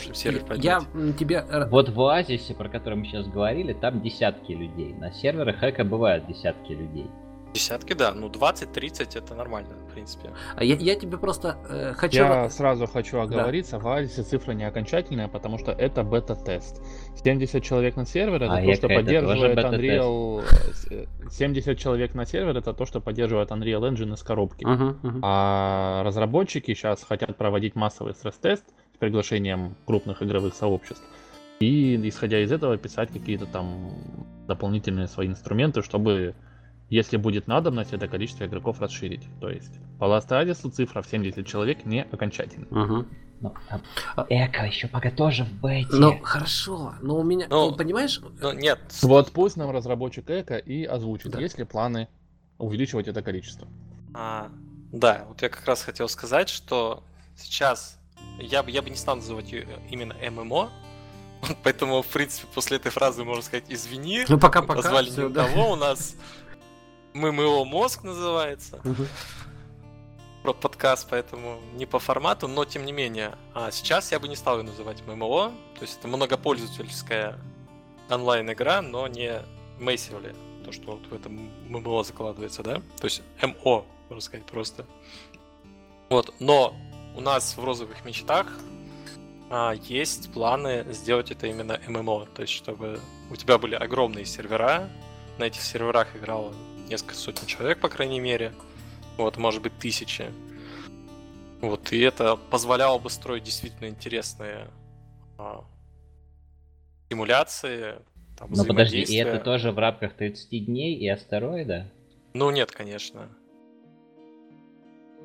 я 0.56 0.82
тебе... 1.18 1.46
Вот 1.70 1.90
в 1.90 2.02
Оазисе, 2.02 2.54
про 2.54 2.70
который 2.70 2.96
мы 2.96 3.06
сейчас 3.06 3.28
говорили, 3.28 3.74
там 3.74 4.02
десятки 4.02 4.52
людей. 4.52 4.94
На 4.94 5.12
серверах 5.12 5.64
Эко 5.64 5.84
бывают 5.84 6.28
десятки 6.28 6.74
людей. 6.74 7.10
Десятки, 7.54 7.94
да. 7.94 8.14
Ну, 8.14 8.28
20-30 8.30 9.18
это 9.18 9.36
нормально, 9.36 9.70
в 9.88 9.94
принципе. 9.94 10.30
А 10.56 10.64
я, 10.64 10.76
я 10.76 10.96
тебе 10.96 11.18
просто 11.18 11.58
э, 11.70 11.94
хочу... 11.94 12.18
Я 12.18 12.50
сразу 12.50 12.88
хочу 12.88 13.20
оговориться, 13.20 13.74
да. 13.74 13.80
в 13.80 13.88
Алисе 13.88 14.24
цифра 14.24 14.52
не 14.52 14.64
окончательная, 14.64 15.28
потому 15.28 15.58
что 15.58 15.72
это 15.72 16.04
бета-тест. 16.04 16.82
70 17.24 17.64
человек 17.64 17.96
на 17.96 18.06
сервере 18.06 18.46
это 18.46 18.56
а 18.56 18.64
то, 18.64 18.74
что 18.74 18.88
поддерживает 18.88 19.58
Unreal... 19.58 20.44
70 21.32 21.68
э, 21.68 21.76
человек 21.76 22.14
на 22.14 22.26
сервере 22.26 22.60
это 22.60 22.74
то, 22.74 22.86
что 22.86 23.02
поддерживает 23.02 23.50
Unreal 23.52 23.90
Engine 23.90 24.14
из 24.14 24.24
коробки. 24.24 24.64
Uh-huh, 24.64 25.02
uh-huh. 25.02 25.20
А 25.24 26.04
разработчики 26.04 26.74
сейчас 26.74 27.04
хотят 27.04 27.36
проводить 27.38 27.76
массовый 27.76 28.14
стресс-тест 28.14 28.66
с 28.94 28.98
приглашением 28.98 29.76
крупных 29.86 30.22
игровых 30.22 30.54
сообществ. 30.54 31.04
И, 31.60 32.08
исходя 32.08 32.40
из 32.40 32.52
этого, 32.52 32.78
писать 32.78 33.12
какие-то 33.12 33.48
там 33.48 33.94
дополнительные 34.48 35.08
свои 35.08 35.28
инструменты, 35.28 35.82
чтобы 35.82 36.36
если 36.90 37.18
будет 37.18 37.48
надобность, 37.48 37.94
это 37.94 38.08
количество 38.08 38.46
игроков 38.46 38.80
расширить. 38.80 39.28
То 39.42 39.50
есть 39.50 39.80
по 40.00 40.06
Last 40.06 40.30
Addis 40.30 40.70
цифра 40.72 41.02
в 41.02 41.08
70 41.08 41.46
человек 41.46 41.86
не 41.86 42.04
окончательна. 42.04 42.68
Угу. 42.68 43.06
Ну, 43.40 43.54
а, 44.16 44.26
Эко 44.30 44.66
еще 44.66 44.88
пока 44.88 45.12
тоже 45.12 45.44
в 45.44 45.62
бете. 45.62 45.90
Ну, 45.92 46.20
хорошо, 46.24 46.96
но 47.02 47.20
у 47.20 47.24
меня, 47.24 47.46
ну, 47.50 47.72
ты 47.72 47.78
понимаешь? 47.78 48.20
Ну, 48.42 48.52
нет. 48.54 48.80
Вот 49.04 49.32
пусть 49.32 49.58
нам 49.58 49.70
разработчик 49.70 50.30
Эко 50.30 50.58
и 50.58 50.86
озвучит, 50.86 51.32
да. 51.32 51.40
есть 51.40 51.60
ли 51.60 51.64
планы 51.64 52.08
увеличивать 52.58 53.08
это 53.08 53.22
количество. 53.22 53.68
А, 54.16 54.50
да, 54.92 55.26
вот 55.28 55.42
я 55.42 55.50
как 55.50 55.66
раз 55.68 55.84
хотел 55.84 56.10
сказать, 56.10 56.50
что 56.50 57.04
сейчас 57.36 58.00
я, 58.40 58.64
я 58.68 58.82
бы 58.82 58.90
не 58.90 58.96
стал 58.96 59.18
называть 59.18 59.52
ее 59.52 59.68
именно 59.92 60.16
ММО, 60.16 60.72
поэтому, 61.64 62.02
в 62.02 62.08
принципе, 62.08 62.48
после 62.54 62.78
этой 62.78 62.92
фразы 62.92 63.24
можно 63.24 63.44
сказать 63.44 63.66
«извини». 63.70 64.26
Ну, 64.28 64.40
пока-пока. 64.40 64.82
Позвали 64.82 65.10
не 65.10 65.30
да. 65.30 65.46
того, 65.46 65.74
у 65.74 65.76
нас 65.76 66.16
ММО 67.18 67.66
мозг 67.66 68.04
называется. 68.04 68.82
Про 70.44 70.54
подкаст, 70.54 71.08
поэтому 71.10 71.60
не 71.74 71.86
по 71.86 72.00
формату, 72.00 72.48
но 72.48 72.64
тем 72.64 72.86
не 72.86 72.92
менее. 72.92 73.36
А 73.54 73.72
сейчас 73.72 74.12
я 74.12 74.20
бы 74.20 74.28
не 74.28 74.36
стал 74.36 74.60
ее 74.60 74.64
называть 74.64 75.06
ММО. 75.06 75.52
То 75.76 75.82
есть 75.82 75.98
это 75.98 76.08
многопользовательская 76.08 77.40
онлайн-игра, 78.10 78.82
но 78.82 79.08
не 79.08 79.42
massively. 79.80 80.36
То, 80.64 80.72
что 80.72 80.92
вот 80.92 81.08
в 81.08 81.14
этом 81.14 81.50
ММО 81.68 82.04
закладывается, 82.04 82.64
да? 82.64 82.76
То 83.00 83.06
есть 83.06 83.24
МО, 83.42 83.86
можно 84.10 84.22
сказать, 84.22 84.46
просто. 84.46 84.86
Вот, 86.10 86.34
но 86.40 86.76
у 87.16 87.22
нас 87.22 87.58
в 87.58 87.64
розовых 87.64 88.06
мечтах 88.06 88.48
а, 89.50 89.74
есть 89.74 90.32
планы 90.32 90.86
сделать 90.92 91.32
это 91.32 91.48
именно 91.48 91.80
ММО. 91.88 92.28
То 92.28 92.44
есть, 92.44 92.54
чтобы 92.54 93.02
у 93.32 93.36
тебя 93.36 93.58
были 93.58 93.76
огромные 93.76 94.26
сервера, 94.26 94.90
на 95.38 95.46
этих 95.46 95.62
серверах 95.62 96.16
играло 96.16 96.54
несколько 96.88 97.16
сотен 97.16 97.46
человек, 97.46 97.80
по 97.80 97.90
крайней 97.90 98.20
мере. 98.20 98.54
Вот, 99.18 99.38
может 99.38 99.62
быть, 99.62 99.78
тысячи. 99.78 100.26
Вот, 101.62 101.92
и 101.92 102.00
это 102.00 102.36
позволяло 102.36 103.00
бы 103.00 103.10
строить 103.10 103.44
действительно 103.44 103.88
интересные 103.88 104.68
а, 105.38 105.64
симуляции. 107.10 107.96
Там, 108.38 108.52
ну 108.52 108.66
подожди, 108.66 109.02
и 109.02 109.16
это 109.16 109.40
тоже 109.40 109.72
в 109.72 109.80
рамках 109.80 110.14
30 110.14 110.66
дней 110.66 110.96
и 110.96 111.08
астероида? 111.08 111.90
Ну 112.34 112.52
нет, 112.52 112.72
конечно. 112.72 113.30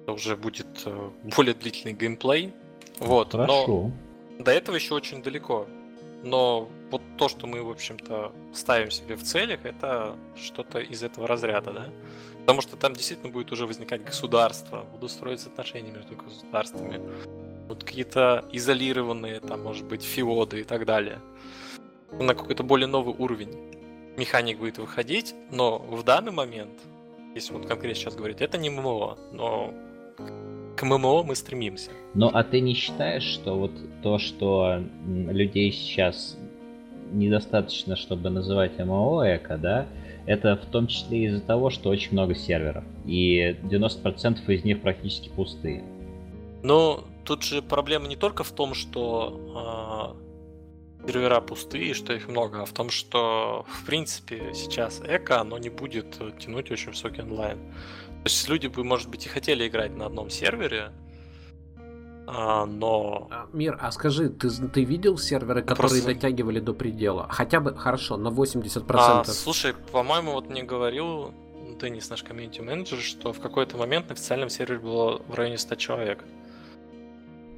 Это 0.02 0.12
уже 0.12 0.36
будет 0.36 0.66
э, 0.86 1.10
более 1.36 1.54
длительный 1.54 1.92
геймплей. 1.92 2.54
Вот, 2.98 3.32
Хорошо. 3.32 3.66
но 3.66 3.92
до 4.42 4.50
этого 4.50 4.76
еще 4.76 4.94
очень 4.94 5.22
далеко. 5.22 5.68
Но 6.22 6.68
вот 6.90 7.02
то, 7.18 7.28
что 7.28 7.46
мы, 7.46 7.62
в 7.62 7.70
общем-то, 7.70 8.32
ставим 8.54 8.90
себе 8.90 9.16
в 9.16 9.22
целях, 9.22 9.64
это 9.64 10.16
что-то 10.36 10.78
из 10.78 11.02
этого 11.02 11.26
разряда, 11.26 11.72
да? 11.72 11.88
Потому 12.40 12.60
что 12.60 12.76
там 12.76 12.92
действительно 12.92 13.32
будет 13.32 13.52
уже 13.52 13.66
возникать 13.66 14.04
государство, 14.04 14.84
будут 14.92 15.10
строиться 15.10 15.48
отношения 15.48 15.90
между 15.90 16.16
государствами, 16.16 17.00
вот 17.68 17.84
какие-то 17.84 18.44
изолированные, 18.52 19.40
там, 19.40 19.62
может 19.62 19.84
быть, 19.84 20.02
фиоды 20.02 20.60
и 20.60 20.64
так 20.64 20.84
далее. 20.84 21.20
На 22.12 22.34
какой-то 22.34 22.62
более 22.62 22.86
новый 22.86 23.14
уровень 23.16 23.72
механик 24.16 24.58
будет 24.58 24.78
выходить, 24.78 25.34
но 25.50 25.78
в 25.78 26.02
данный 26.02 26.32
момент, 26.32 26.80
если 27.34 27.52
вот 27.52 27.66
конкретно 27.66 27.94
сейчас 27.94 28.14
говорить, 28.14 28.40
это 28.40 28.58
не 28.58 28.70
ММО, 28.70 29.18
но 29.32 29.72
к 30.76 30.82
ММО 30.82 31.22
мы 31.22 31.36
стремимся. 31.36 31.90
Ну, 32.14 32.30
а 32.32 32.44
ты 32.44 32.60
не 32.60 32.74
считаешь, 32.74 33.24
что 33.24 33.56
вот 33.56 33.72
то, 34.02 34.18
что 34.18 34.82
людей 35.06 35.72
сейчас 35.72 36.36
недостаточно, 37.12 37.96
чтобы 37.96 38.30
называть 38.30 38.78
ММО 38.78 39.36
эко, 39.36 39.56
да, 39.58 39.86
это 40.26 40.56
в 40.56 40.66
том 40.70 40.86
числе 40.86 41.26
из-за 41.26 41.40
того, 41.40 41.70
что 41.70 41.90
очень 41.90 42.12
много 42.12 42.34
серверов, 42.34 42.84
и 43.04 43.56
90% 43.62 44.38
из 44.48 44.64
них 44.64 44.80
практически 44.80 45.28
пустые. 45.28 45.84
Ну, 46.62 47.00
тут 47.24 47.42
же 47.42 47.60
проблема 47.60 48.06
не 48.06 48.16
только 48.16 48.44
в 48.44 48.52
том, 48.52 48.74
что 48.74 50.14
э, 51.04 51.06
сервера 51.06 51.40
пустые, 51.40 51.94
что 51.94 52.12
их 52.12 52.28
много, 52.28 52.62
а 52.62 52.64
в 52.64 52.72
том, 52.72 52.90
что, 52.90 53.66
в 53.68 53.86
принципе, 53.86 54.52
сейчас 54.54 55.00
эко, 55.04 55.40
оно 55.40 55.58
не 55.58 55.70
будет 55.70 56.18
тянуть 56.38 56.70
очень 56.70 56.90
высокий 56.90 57.22
онлайн. 57.22 57.58
То 58.22 58.28
есть 58.28 58.48
люди 58.48 58.68
бы, 58.68 58.84
может 58.84 59.08
быть, 59.08 59.26
и 59.26 59.28
хотели 59.28 59.66
играть 59.66 59.96
на 59.96 60.06
одном 60.06 60.30
сервере, 60.30 60.92
а, 62.26 62.66
но... 62.66 63.28
А, 63.30 63.46
Мир, 63.52 63.76
а 63.80 63.90
скажи, 63.90 64.28
ты, 64.28 64.48
ты 64.48 64.84
видел 64.84 65.18
серверы, 65.18 65.62
которые 65.62 66.02
Просто... 66.02 66.14
дотягивали 66.14 66.60
до 66.60 66.72
предела? 66.72 67.26
Хотя 67.28 67.60
бы, 67.60 67.74
хорошо, 67.74 68.16
на 68.16 68.28
80%. 68.28 68.84
А, 68.90 69.24
слушай, 69.24 69.74
по-моему, 69.90 70.32
вот 70.32 70.48
мне 70.48 70.62
говорил 70.62 71.34
Денис, 71.80 72.08
наш 72.10 72.22
комьюнити-менеджер, 72.22 73.00
что 73.00 73.32
в 73.32 73.40
какой-то 73.40 73.76
момент 73.76 74.08
на 74.08 74.14
официальном 74.14 74.50
сервере 74.50 74.78
было 74.78 75.20
в 75.26 75.34
районе 75.34 75.58
100 75.58 75.74
человек. 75.74 76.24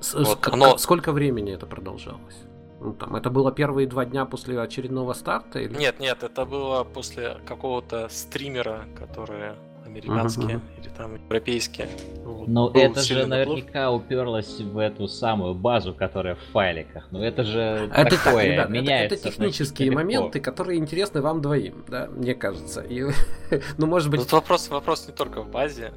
С 0.00 0.14
вот, 0.14 0.46
оно... 0.48 0.78
Сколько 0.78 1.12
времени 1.12 1.52
это 1.52 1.66
продолжалось? 1.66 2.36
Ну, 2.80 2.94
там, 2.94 3.16
это 3.16 3.30
было 3.30 3.52
первые 3.52 3.86
два 3.86 4.04
дня 4.04 4.24
после 4.24 4.58
очередного 4.60 5.12
старта? 5.12 5.60
Или... 5.60 5.76
Нет, 5.76 6.00
нет, 6.00 6.22
это 6.22 6.44
было 6.44 6.84
после 6.84 7.36
какого-то 7.46 8.08
стримера, 8.08 8.86
который 8.98 9.52
американские 9.94 10.56
uh-huh. 10.56 10.80
или 10.80 10.88
там 10.88 11.14
европейские. 11.14 11.88
Вот. 12.24 12.48
Ну 12.48 12.68
это 12.70 13.00
же 13.00 13.26
наверняка 13.26 13.88
плохо. 13.88 14.02
уперлось 14.02 14.60
в 14.60 14.78
эту 14.78 15.08
самую 15.08 15.54
базу, 15.54 15.94
которая 15.94 16.34
в 16.34 16.40
файликах. 16.52 17.08
Ну 17.10 17.22
это 17.22 17.44
же 17.44 17.90
это 17.94 18.16
такое, 18.16 18.34
так, 18.34 18.44
ребят, 18.44 18.70
меняется. 18.70 19.16
Это, 19.16 19.28
это 19.28 19.30
технические 19.30 19.90
моменты, 19.92 20.40
которые 20.40 20.78
интересны 20.78 21.20
вам 21.20 21.40
двоим, 21.40 21.84
да, 21.88 22.08
мне 22.08 22.34
кажется. 22.34 22.80
И, 22.82 23.04
ну 23.78 23.86
может 23.86 24.10
быть. 24.10 24.20
Тут 24.20 24.32
вопрос, 24.32 24.68
вопрос 24.68 25.06
не 25.06 25.14
только 25.14 25.42
в 25.42 25.50
базе. 25.50 25.92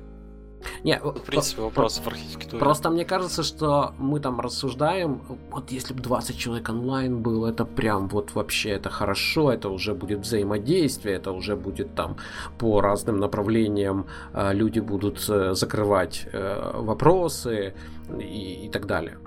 Не, 0.84 1.00
в 1.00 1.22
принципе, 1.22 1.62
вопрос 1.62 2.00
в 2.00 2.08
архитектуре. 2.08 2.60
Просто 2.60 2.90
мне 2.90 3.06
кажется, 3.06 3.44
что 3.44 3.94
мы 3.98 4.20
там 4.20 4.40
рассуждаем, 4.40 5.22
вот 5.52 5.72
если 5.72 5.94
бы 5.94 6.02
20 6.02 6.38
человек 6.38 6.70
онлайн 6.70 7.22
было, 7.22 7.48
это 7.48 7.66
прям 7.66 8.08
вот 8.08 8.34
вообще 8.36 8.72
это 8.72 8.90
хорошо, 8.90 9.52
это 9.52 9.70
уже 9.70 9.94
будет 9.94 10.20
взаимодействие, 10.20 11.16
это 11.16 11.32
уже 11.32 11.56
будет 11.56 11.96
там 11.96 12.18
по 12.58 12.82
разным 12.82 13.18
направлениям 13.18 14.08
э, 14.34 14.54
люди 14.54 14.80
будут 14.80 15.26
э, 15.30 15.54
закрывать 15.54 16.28
э, 16.32 16.72
вопросы 16.76 17.74
и, 18.20 18.66
и 18.66 18.70
так 18.70 18.86
далее. 18.86 19.18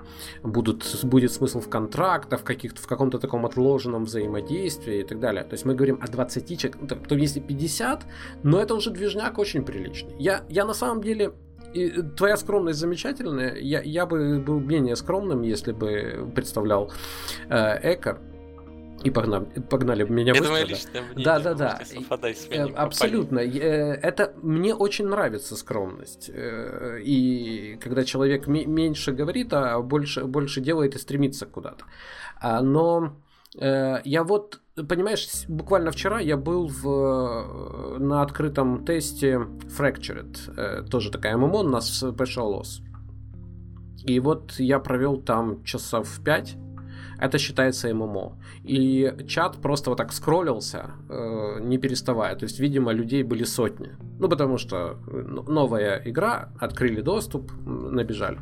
Будут, 0.43 0.85
будет 1.03 1.31
смысл 1.31 1.59
в 1.59 1.69
контрактах, 1.69 2.41
в, 2.41 2.43
каких-то, 2.43 2.81
в 2.81 2.87
каком-то 2.87 3.19
таком 3.19 3.45
отложенном 3.45 4.05
взаимодействии 4.05 4.99
и 4.99 5.03
так 5.03 5.19
далее. 5.19 5.43
То 5.43 5.53
есть 5.53 5.65
мы 5.65 5.75
говорим 5.75 5.99
о 6.01 6.07
20 6.07 6.59
человек, 6.59 7.07
то, 7.07 7.15
если 7.15 7.39
50, 7.39 8.05
но 8.43 8.59
это 8.59 8.75
уже 8.75 8.91
движняк 8.91 9.37
очень 9.37 9.63
приличный. 9.63 10.15
Я, 10.19 10.43
я 10.49 10.65
на 10.65 10.73
самом 10.73 11.01
деле 11.01 11.33
и 11.73 11.89
твоя 12.17 12.37
скромность 12.37 12.79
замечательная. 12.79 13.55
Я, 13.55 13.81
я 13.81 14.05
бы 14.05 14.39
был 14.39 14.59
менее 14.59 14.95
скромным, 14.95 15.41
если 15.41 15.71
бы 15.71 16.29
представлял 16.35 16.91
э, 17.49 17.93
Экар. 17.93 18.19
И 19.03 19.09
погнали, 19.09 19.45
погнали 19.69 20.03
меня 20.03 20.33
думаю, 20.33 20.67
личное 20.67 21.01
мнение. 21.01 21.25
Да, 21.25 21.39
да, 21.39 21.53
да. 21.53 21.79
Э, 22.49 22.65
абсолютно. 22.75 23.39
Э, 23.39 23.93
это 23.93 24.33
мне 24.41 24.75
очень 24.75 25.07
нравится 25.07 25.55
скромность. 25.55 26.29
Э, 26.33 26.99
и 27.01 27.77
когда 27.81 28.03
человек 28.03 28.47
меньше 28.47 29.11
говорит, 29.11 29.53
а 29.53 29.79
больше, 29.81 30.25
больше 30.25 30.61
делает 30.61 30.95
и 30.95 30.99
стремится 30.99 31.45
куда-то. 31.45 31.85
А, 32.39 32.61
но 32.61 33.17
я 33.53 34.23
вот, 34.23 34.61
понимаешь, 34.75 35.27
буквально 35.49 35.91
вчера 35.91 36.21
я 36.21 36.37
был 36.37 36.67
в, 36.69 37.97
на 37.99 38.21
открытом 38.21 38.85
тесте 38.85 39.45
Fractured, 39.77 40.87
тоже 40.87 41.11
такая 41.11 41.35
ММО, 41.35 41.59
у 41.59 41.63
нас 41.63 42.01
Special 42.01 42.61
Loss. 42.61 42.81
И 44.05 44.21
вот 44.21 44.53
я 44.57 44.79
провел 44.79 45.17
там 45.17 45.65
часов 45.65 46.07
5 46.23 46.55
это 47.21 47.37
считается 47.37 47.93
ММО. 47.93 48.37
И 48.63 49.13
чат 49.27 49.57
просто 49.57 49.91
вот 49.91 49.97
так 49.97 50.11
скроллился, 50.11 50.91
э, 51.07 51.59
не 51.61 51.77
переставая. 51.77 52.35
То 52.35 52.45
есть, 52.45 52.59
видимо, 52.59 52.91
людей 52.91 53.23
были 53.23 53.43
сотни. 53.43 53.91
Ну, 54.19 54.27
потому 54.27 54.57
что 54.57 54.97
э, 55.07 55.43
новая 55.47 56.01
игра, 56.03 56.49
открыли 56.59 57.01
доступ, 57.01 57.51
набежали. 57.65 58.39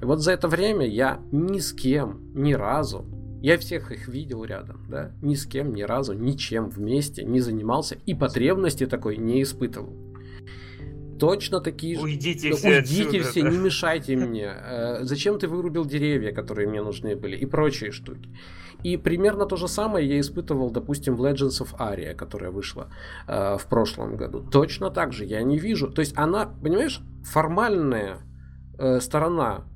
И 0.00 0.04
вот 0.06 0.20
за 0.20 0.32
это 0.32 0.48
время 0.48 0.86
я 0.86 1.20
ни 1.30 1.58
с 1.58 1.74
кем, 1.74 2.20
ни 2.34 2.54
разу, 2.54 3.04
я 3.42 3.58
всех 3.58 3.92
их 3.92 4.08
видел 4.08 4.44
рядом, 4.44 4.86
да, 4.88 5.12
ни 5.22 5.34
с 5.34 5.46
кем, 5.46 5.74
ни 5.74 5.82
разу, 5.82 6.14
ничем 6.14 6.70
вместе 6.70 7.24
не 7.24 7.40
занимался 7.40 7.96
и 8.06 8.14
потребности 8.14 8.86
такой 8.86 9.16
не 9.16 9.42
испытывал 9.42 10.09
точно 11.20 11.60
такие 11.60 11.96
же. 11.96 12.02
Уйдите 12.02 12.52
все 12.52 12.78
Уйдите 12.78 13.02
отсюда, 13.02 13.30
все, 13.30 13.42
да. 13.42 13.50
не 13.50 13.58
мешайте 13.58 14.16
мне. 14.16 14.50
Э, 14.52 14.98
зачем 15.02 15.38
ты 15.38 15.46
вырубил 15.46 15.84
деревья, 15.84 16.32
которые 16.32 16.66
мне 16.66 16.82
нужны 16.82 17.14
были? 17.14 17.36
И 17.36 17.46
прочие 17.46 17.92
штуки. 17.92 18.28
И 18.82 18.96
примерно 18.96 19.46
то 19.46 19.56
же 19.56 19.68
самое 19.68 20.08
я 20.08 20.18
испытывал, 20.18 20.70
допустим, 20.70 21.14
в 21.14 21.24
Legends 21.24 21.60
of 21.60 21.76
Aria, 21.78 22.14
которая 22.14 22.50
вышла 22.50 22.90
э, 23.28 23.58
в 23.58 23.66
прошлом 23.66 24.16
году. 24.16 24.40
Точно 24.40 24.90
так 24.90 25.12
же 25.12 25.24
я 25.24 25.42
не 25.42 25.58
вижу. 25.58 25.90
То 25.90 26.00
есть 26.00 26.16
она, 26.16 26.46
понимаешь, 26.46 27.00
формальная 27.22 28.18
э, 28.78 29.00
сторона 29.00 29.66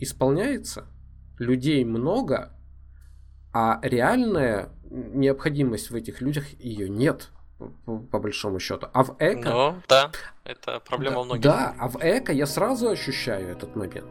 исполняется, 0.00 0.86
людей 1.38 1.84
много, 1.84 2.50
а 3.52 3.78
реальная 3.82 4.70
необходимость 4.90 5.90
в 5.90 5.94
этих 5.94 6.20
людях 6.20 6.44
ее 6.58 6.88
нет 6.88 7.30
по, 7.58 7.98
по 7.98 8.18
большому 8.18 8.58
счету. 8.58 8.88
А 8.92 9.04
в 9.04 9.16
эко... 9.18 9.50
Ну, 9.50 9.74
да, 9.88 10.10
это 10.44 10.80
проблема 10.80 11.16
да, 11.16 11.24
многих. 11.24 11.42
Да, 11.42 11.74
а 11.78 11.88
в 11.88 11.96
эко 12.00 12.32
я 12.32 12.46
сразу 12.46 12.88
ощущаю 12.88 13.48
этот 13.48 13.76
момент. 13.76 14.06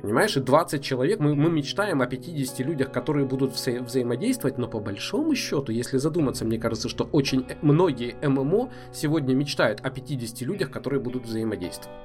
Понимаешь, 0.00 0.36
и 0.36 0.40
20 0.40 0.82
человек, 0.82 1.20
мы, 1.20 1.34
мы 1.34 1.50
мечтаем 1.50 2.00
о 2.00 2.06
50 2.06 2.58
людях, 2.60 2.90
которые 2.90 3.26
будут 3.26 3.52
вза- 3.52 3.82
взаимодействовать, 3.82 4.58
но 4.58 4.66
по 4.66 4.80
большому 4.80 5.34
счету, 5.34 5.70
если 5.70 5.98
задуматься, 5.98 6.44
мне 6.44 6.58
кажется, 6.58 6.88
что 6.88 7.04
очень 7.04 7.46
многие 7.60 8.16
ММО 8.26 8.72
сегодня 8.92 9.34
мечтают 9.34 9.80
о 9.80 9.90
50 9.90 10.40
людях, 10.42 10.70
которые 10.70 11.00
будут 11.00 11.26
взаимодействовать. 11.26 11.96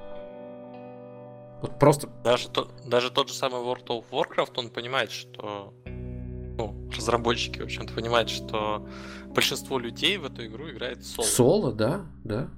Вот 1.62 1.80
просто... 1.80 2.10
Даже, 2.24 2.50
то, 2.50 2.68
даже 2.86 3.10
тот 3.10 3.30
же 3.30 3.34
самый 3.34 3.62
World 3.62 3.88
of 3.88 4.04
Warcraft, 4.12 4.52
он 4.58 4.70
понимает, 4.70 5.10
что 5.10 5.74
ну, 6.58 6.76
разработчики, 6.96 7.60
в 7.60 7.64
общем-то, 7.64 7.94
понимают, 7.94 8.30
что 8.30 8.88
большинство 9.34 9.80
людей 9.80 10.18
в 10.18 10.26
эту 10.26 10.46
игру 10.46 10.70
играет 10.70 11.06
соло. 11.06 11.26
Соло, 11.26 11.74
да, 11.74 12.02
да. 12.24 12.50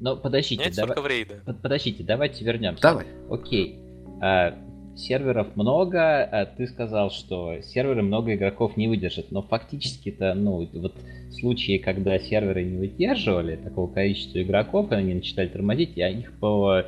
Но 0.00 0.16
подождите, 0.16 0.64
Нет, 0.64 0.74
давай... 0.74 0.96
в 0.96 1.06
рейды. 1.06 1.40
Подождите, 1.60 2.04
давайте 2.04 2.44
вернемся. 2.44 2.82
Давай. 2.82 3.06
Окей. 3.30 3.80
А, 4.20 4.54
серверов 4.96 5.56
много, 5.56 6.22
а 6.24 6.46
ты 6.46 6.66
сказал, 6.66 7.10
что 7.10 7.60
серверы 7.62 8.02
много 8.02 8.34
игроков 8.34 8.76
не 8.76 8.88
выдержат, 8.88 9.30
но 9.30 9.42
фактически-то, 9.42 10.34
ну, 10.34 10.68
вот 10.72 10.94
случаи, 11.32 11.78
когда 11.78 12.18
серверы 12.18 12.64
не 12.64 12.78
выдерживали 12.78 13.56
такого 13.56 13.92
количества 13.92 14.42
игроков, 14.42 14.90
они 14.92 15.14
начинали 15.14 15.48
тормозить, 15.48 15.96
и 15.96 16.00
их 16.00 16.32
по 16.38 16.84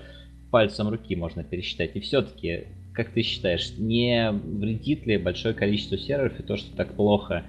пальцам 0.50 0.88
руки 0.88 1.14
можно 1.16 1.44
пересчитать. 1.44 1.94
И 1.94 2.00
все-таки 2.00 2.66
как 2.92 3.10
ты 3.12 3.22
считаешь, 3.22 3.72
не 3.78 4.30
вредит 4.32 5.06
ли 5.06 5.16
большое 5.16 5.54
количество 5.54 5.96
серверов 5.96 6.38
и 6.38 6.42
то, 6.42 6.56
что 6.56 6.74
так 6.76 6.94
плохо, 6.94 7.44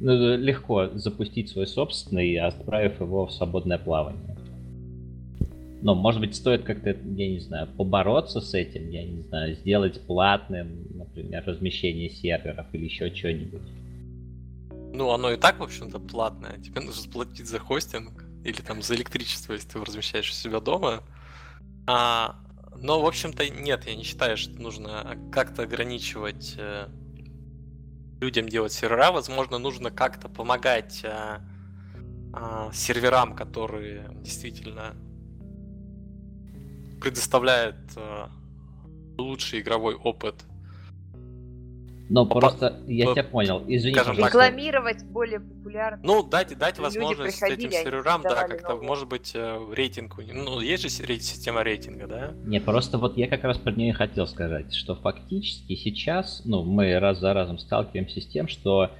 ну, 0.00 0.36
легко 0.36 0.88
запустить 0.94 1.50
свой 1.50 1.66
собственный, 1.66 2.36
отправив 2.38 3.00
его 3.00 3.26
в 3.26 3.32
свободное 3.32 3.78
плавание? 3.78 4.36
Ну, 5.82 5.94
может 5.94 6.20
быть, 6.20 6.34
стоит 6.34 6.62
как-то, 6.62 6.90
я 6.90 7.30
не 7.30 7.40
знаю, 7.40 7.66
побороться 7.66 8.40
с 8.40 8.52
этим, 8.52 8.90
я 8.90 9.04
не 9.04 9.22
знаю, 9.22 9.54
сделать 9.54 10.00
платным, 10.06 10.86
например, 10.94 11.42
размещение 11.46 12.10
серверов 12.10 12.66
или 12.72 12.84
еще 12.84 13.14
что-нибудь. 13.14 13.62
Ну, 14.92 15.10
оно 15.10 15.30
и 15.30 15.36
так, 15.36 15.58
в 15.58 15.62
общем-то, 15.62 15.98
платное. 16.00 16.58
Тебе 16.58 16.80
нужно 16.82 17.10
платить 17.10 17.46
за 17.46 17.58
хостинг 17.58 18.24
или 18.44 18.60
там 18.60 18.82
за 18.82 18.94
электричество, 18.94 19.54
если 19.54 19.68
ты 19.68 19.84
размещаешь 19.84 20.30
у 20.30 20.34
себя 20.34 20.60
дома. 20.60 21.02
А 21.86 22.36
но, 22.76 23.00
в 23.00 23.06
общем-то, 23.06 23.48
нет, 23.48 23.86
я 23.86 23.94
не 23.94 24.04
считаю, 24.04 24.36
что 24.36 24.60
нужно 24.60 25.18
как-то 25.32 25.62
ограничивать 25.62 26.54
э, 26.56 26.88
людям 28.20 28.48
делать 28.48 28.72
сервера. 28.72 29.12
Возможно, 29.12 29.58
нужно 29.58 29.90
как-то 29.90 30.28
помогать 30.28 31.00
э, 31.04 31.40
э, 32.34 32.70
серверам, 32.72 33.34
которые 33.34 34.08
действительно 34.22 34.94
предоставляют 37.00 37.76
э, 37.96 38.28
лучший 39.18 39.60
игровой 39.60 39.94
опыт 39.94 40.44
но 42.10 42.26
по, 42.26 42.40
просто 42.40 42.80
я 42.88 43.06
по, 43.06 43.12
тебя 43.12 43.22
понял. 43.22 43.62
Извини, 43.68 43.94
скажем 43.94 44.16
так, 44.16 44.26
рекламировать 44.26 45.04
более 45.04 45.38
популярно. 45.38 46.00
Ну, 46.02 46.24
дать, 46.24 46.58
дать 46.58 46.78
возможность 46.80 47.40
этим 47.40 47.70
серверам, 47.70 48.22
да, 48.22 48.48
как-то, 48.48 48.76
может 48.76 49.08
быть, 49.08 49.30
э, 49.34 49.58
рейтинг. 49.72 50.18
Ну, 50.18 50.60
есть 50.60 50.82
же 50.82 50.88
система 50.90 51.62
рейтинга, 51.62 52.08
да? 52.08 52.32
Не, 52.44 52.60
просто 52.60 52.98
вот 52.98 53.16
я 53.16 53.28
как 53.28 53.44
раз 53.44 53.58
про 53.58 53.70
нее 53.70 53.92
хотел 53.92 54.26
сказать, 54.26 54.74
что 54.74 54.96
фактически 54.96 55.76
сейчас, 55.76 56.42
ну, 56.44 56.64
мы 56.64 56.98
раз 56.98 57.20
за 57.20 57.32
разом 57.32 57.58
сталкиваемся 57.58 58.20
с 58.20 58.26
тем, 58.26 58.48
что 58.48 58.90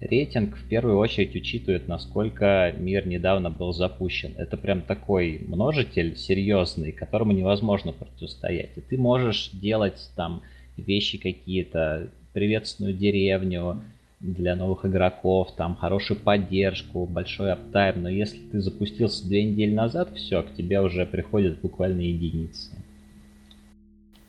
рейтинг 0.00 0.56
в 0.56 0.68
первую 0.68 0.98
очередь 0.98 1.36
учитывает, 1.36 1.86
насколько 1.86 2.74
мир 2.76 3.06
недавно 3.06 3.48
был 3.48 3.72
запущен. 3.72 4.34
Это 4.38 4.56
прям 4.56 4.82
такой 4.82 5.44
множитель 5.46 6.16
серьезный, 6.16 6.90
которому 6.90 7.30
невозможно 7.30 7.92
противостоять. 7.92 8.76
И 8.76 8.80
ты 8.80 8.98
можешь 8.98 9.50
делать 9.52 10.10
там 10.16 10.42
вещи 10.76 11.16
какие-то 11.16 12.10
приветственную 12.36 12.92
деревню 12.92 13.82
для 14.20 14.56
новых 14.56 14.84
игроков, 14.84 15.56
там 15.56 15.74
хорошую 15.74 16.20
поддержку, 16.20 17.06
большой 17.06 17.52
аптайм, 17.52 18.02
но 18.02 18.10
если 18.10 18.36
ты 18.36 18.60
запустился 18.60 19.26
две 19.26 19.44
недели 19.44 19.72
назад, 19.74 20.14
все, 20.14 20.42
к 20.42 20.54
тебе 20.54 20.82
уже 20.82 21.06
приходят 21.06 21.58
буквально 21.62 22.02
единицы. 22.02 22.72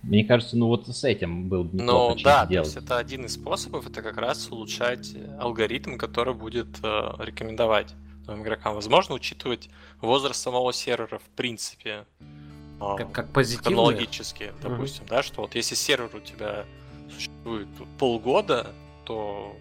Мне 0.03 0.23
кажется, 0.23 0.55
ну 0.55 0.67
вот 0.67 0.87
с 0.87 1.03
этим 1.03 1.49
был 1.49 1.65
бы 1.65 1.83
Ну 1.83 2.15
да, 2.23 2.45
то 2.45 2.53
есть 2.53 2.77
это 2.77 2.97
один 2.97 3.25
из 3.25 3.33
способов, 3.33 3.89
это 3.89 4.01
как 4.01 4.15
раз 4.15 4.49
улучшать 4.49 5.13
алгоритм, 5.37 5.97
который 5.97 6.33
будет 6.33 6.79
э, 6.81 7.11
рекомендовать 7.19 7.93
новым 8.25 8.43
игрокам. 8.43 8.73
Возможно, 8.73 9.15
учитывать 9.15 9.69
возраст 9.99 10.41
самого 10.41 10.71
сервера 10.71 11.17
в 11.17 11.29
принципе. 11.35 12.05
Э, 12.79 12.95
как, 12.97 13.11
как 13.11 13.33
позитивно. 13.33 13.65
Хронологически, 13.65 14.53
допустим, 14.63 15.03
mm-hmm. 15.03 15.09
да, 15.09 15.23
что 15.23 15.41
вот 15.41 15.55
если 15.55 15.75
сервер 15.75 16.15
у 16.15 16.21
тебя 16.21 16.65
существует 17.09 17.67
полгода, 17.97 18.73
то 19.05 19.55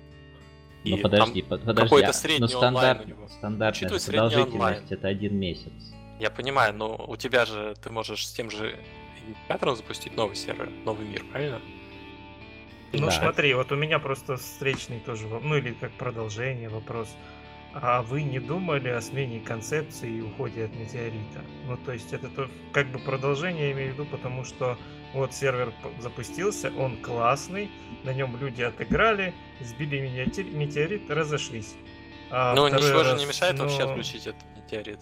ну 0.84 0.98
подожди, 0.98 1.42
подожди, 1.42 1.82
какой-то 1.82 2.12
средний 2.12 2.40
ну, 2.42 2.48
стандарт, 2.48 3.00
онлайн 3.00 3.00
у 3.00 3.08
него. 3.08 3.28
Стандартная 3.28 3.88
продолжительность 3.88 4.54
онлайн. 4.54 4.84
это 4.88 5.08
один 5.08 5.36
месяц. 5.36 5.72
Я 6.20 6.30
понимаю, 6.30 6.74
но 6.74 7.04
у 7.08 7.16
тебя 7.16 7.44
же 7.44 7.74
ты 7.82 7.90
можешь 7.90 8.26
с 8.26 8.32
тем 8.32 8.50
же 8.50 8.78
индикатором 9.26 9.76
запустить 9.76 10.16
новый 10.16 10.36
сервер, 10.36 10.70
новый 10.84 11.06
мир, 11.06 11.24
правильно? 11.30 11.60
Ну 12.92 13.06
да. 13.06 13.10
смотри, 13.10 13.52
вот 13.54 13.72
у 13.72 13.76
меня 13.76 13.98
просто 13.98 14.36
встречный 14.36 15.00
тоже, 15.00 15.26
ну 15.26 15.56
или 15.56 15.72
как 15.72 15.92
продолжение 15.92 16.68
вопрос. 16.68 17.08
а 17.74 18.02
вы 18.02 18.22
не 18.22 18.38
думали 18.38 18.88
о 18.88 19.00
смене 19.00 19.40
концепции 19.40 20.18
и 20.18 20.20
уходе 20.22 20.64
от 20.64 20.74
метеорита? 20.76 21.42
Ну, 21.66 21.76
то 21.76 21.92
есть 21.92 22.12
это 22.12 22.28
то, 22.28 22.48
как 22.72 22.86
бы 22.86 22.98
продолжение, 22.98 23.68
я 23.68 23.72
имею 23.72 23.90
в 23.90 23.94
виду, 23.94 24.06
потому 24.06 24.44
что 24.44 24.78
вот 25.12 25.32
сервер 25.32 25.72
запустился, 25.98 26.72
он 26.76 27.00
классный, 27.02 27.70
на 28.04 28.12
нем 28.12 28.36
люди 28.36 28.62
отыграли, 28.62 29.34
сбили 29.60 29.98
метеорит, 30.00 31.10
разошлись. 31.10 31.74
А 32.30 32.54
ну, 32.54 32.68
ничего 32.68 33.02
раз, 33.02 33.12
же 33.12 33.16
не 33.16 33.26
мешает 33.26 33.56
но... 33.56 33.64
вообще 33.64 33.84
отключить 33.84 34.26
этот 34.26 34.42
метеорит. 34.56 34.98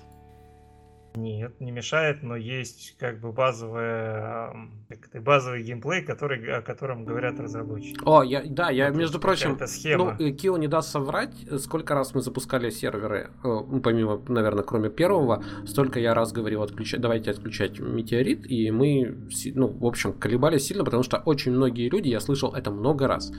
Нет, 1.16 1.60
не 1.60 1.70
мешает, 1.70 2.24
но 2.24 2.34
есть 2.34 2.96
как 2.98 3.20
бы 3.20 3.30
базовая, 3.30 4.52
как 4.88 5.06
это, 5.06 5.20
базовый 5.20 5.62
геймплей, 5.62 6.02
который, 6.02 6.52
о 6.52 6.60
котором 6.60 7.04
говорят 7.04 7.38
разработчики. 7.38 8.00
О, 8.04 8.24
я, 8.24 8.42
да, 8.44 8.70
я, 8.70 8.88
вот 8.88 8.96
между 8.96 9.20
прочим, 9.20 9.56
схема. 9.64 10.16
ну, 10.18 10.34
Кио 10.34 10.56
не 10.56 10.66
даст 10.66 10.90
соврать, 10.90 11.32
сколько 11.58 11.94
раз 11.94 12.14
мы 12.14 12.20
запускали 12.20 12.68
серверы, 12.70 13.30
ну, 13.44 13.80
помимо, 13.80 14.20
наверное, 14.26 14.64
кроме 14.64 14.90
первого, 14.90 15.44
столько 15.66 16.00
я 16.00 16.14
раз 16.14 16.32
говорил, 16.32 16.62
отключать, 16.62 17.00
давайте 17.00 17.30
отключать 17.30 17.78
метеорит, 17.78 18.50
и 18.50 18.72
мы, 18.72 19.28
ну, 19.54 19.68
в 19.68 19.86
общем, 19.86 20.14
колебались 20.14 20.66
сильно, 20.66 20.84
потому 20.84 21.04
что 21.04 21.18
очень 21.18 21.52
многие 21.52 21.88
люди, 21.88 22.08
я 22.08 22.18
слышал 22.18 22.52
это 22.54 22.72
много 22.72 23.06
раз, 23.06 23.32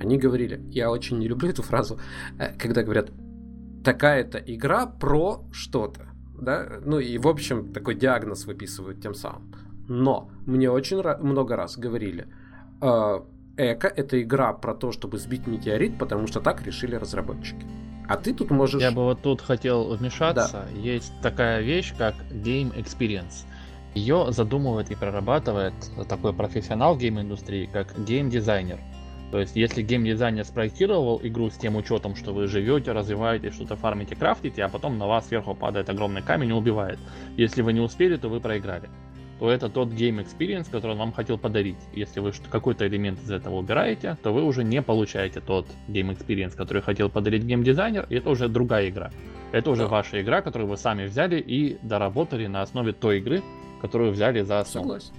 они 0.00 0.16
говорили, 0.16 0.60
я 0.70 0.92
очень 0.92 1.18
не 1.18 1.26
люблю 1.26 1.48
эту 1.48 1.64
фразу, 1.64 1.98
э, 2.38 2.56
когда 2.56 2.84
говорят, 2.84 3.10
такая-то 3.82 4.38
игра 4.38 4.86
про 4.86 5.44
что-то 5.50 6.05
да, 6.40 6.80
ну 6.84 6.98
и 6.98 7.18
в 7.18 7.28
общем 7.28 7.72
такой 7.72 7.94
диагноз 7.94 8.46
выписывают 8.46 9.00
тем 9.00 9.14
самым. 9.14 9.54
Но 9.88 10.30
мне 10.46 10.70
очень 10.70 11.02
много 11.20 11.56
раз 11.56 11.76
говорили, 11.76 12.26
э, 12.80 13.20
Эко 13.58 13.88
это 13.88 14.20
игра 14.20 14.52
про 14.52 14.74
то, 14.74 14.92
чтобы 14.92 15.18
сбить 15.18 15.46
метеорит, 15.46 15.98
потому 15.98 16.26
что 16.26 16.40
так 16.40 16.62
решили 16.66 16.94
разработчики. 16.94 17.66
А 18.08 18.16
ты 18.16 18.34
тут 18.34 18.50
можешь... 18.50 18.80
Я 18.80 18.92
бы 18.92 19.02
вот 19.02 19.22
тут 19.22 19.40
хотел 19.40 19.96
вмешаться. 19.96 20.66
Да. 20.70 20.78
Есть 20.78 21.12
такая 21.22 21.62
вещь, 21.62 21.94
как 21.96 22.14
Game 22.30 22.74
Experience. 22.76 23.46
Ее 23.94 24.26
задумывает 24.30 24.90
и 24.90 24.94
прорабатывает 24.94 25.72
такой 26.06 26.34
профессионал 26.34 26.96
гейм-индустрии, 26.98 27.68
как 27.72 27.98
гейм-дизайнер. 27.98 28.78
То 29.30 29.40
есть, 29.40 29.56
если 29.56 29.82
геймдизайнер 29.82 30.44
спроектировал 30.44 31.20
игру 31.22 31.50
с 31.50 31.56
тем 31.56 31.76
учетом, 31.76 32.14
что 32.14 32.32
вы 32.32 32.46
живете, 32.46 32.92
развиваете, 32.92 33.50
что-то 33.50 33.76
фармите, 33.76 34.14
крафтите, 34.14 34.62
а 34.62 34.68
потом 34.68 34.98
на 34.98 35.06
вас 35.06 35.26
сверху 35.28 35.54
падает 35.54 35.90
огромный 35.90 36.22
камень 36.22 36.50
и 36.50 36.52
убивает. 36.52 36.98
Если 37.36 37.62
вы 37.62 37.72
не 37.72 37.80
успели, 37.80 38.16
то 38.16 38.28
вы 38.28 38.40
проиграли. 38.40 38.88
То 39.38 39.50
это 39.50 39.68
тот 39.68 39.88
game 39.88 40.24
experience, 40.24 40.70
который 40.70 40.92
он 40.92 40.98
вам 40.98 41.12
хотел 41.12 41.36
подарить. 41.36 41.76
Если 41.92 42.20
вы 42.20 42.32
какой-то 42.50 42.86
элемент 42.86 43.20
из 43.22 43.30
этого 43.30 43.56
убираете, 43.56 44.16
то 44.22 44.32
вы 44.32 44.42
уже 44.42 44.64
не 44.64 44.80
получаете 44.80 45.40
тот 45.40 45.66
game 45.88 46.16
experience, 46.16 46.56
который 46.56 46.80
хотел 46.80 47.10
подарить 47.10 47.42
геймдизайнер, 47.42 48.06
и 48.08 48.14
это 48.14 48.30
уже 48.30 48.48
другая 48.48 48.88
игра. 48.88 49.10
Это 49.52 49.70
уже 49.70 49.82
да. 49.82 49.88
ваша 49.88 50.22
игра, 50.22 50.40
которую 50.40 50.68
вы 50.68 50.76
сами 50.76 51.04
взяли 51.04 51.38
и 51.38 51.78
доработали 51.82 52.46
на 52.46 52.62
основе 52.62 52.92
той 52.92 53.18
игры, 53.18 53.42
которую 53.82 54.12
взяли 54.12 54.40
за 54.40 54.60
основу. 54.60 54.84
Согласен. 54.84 55.14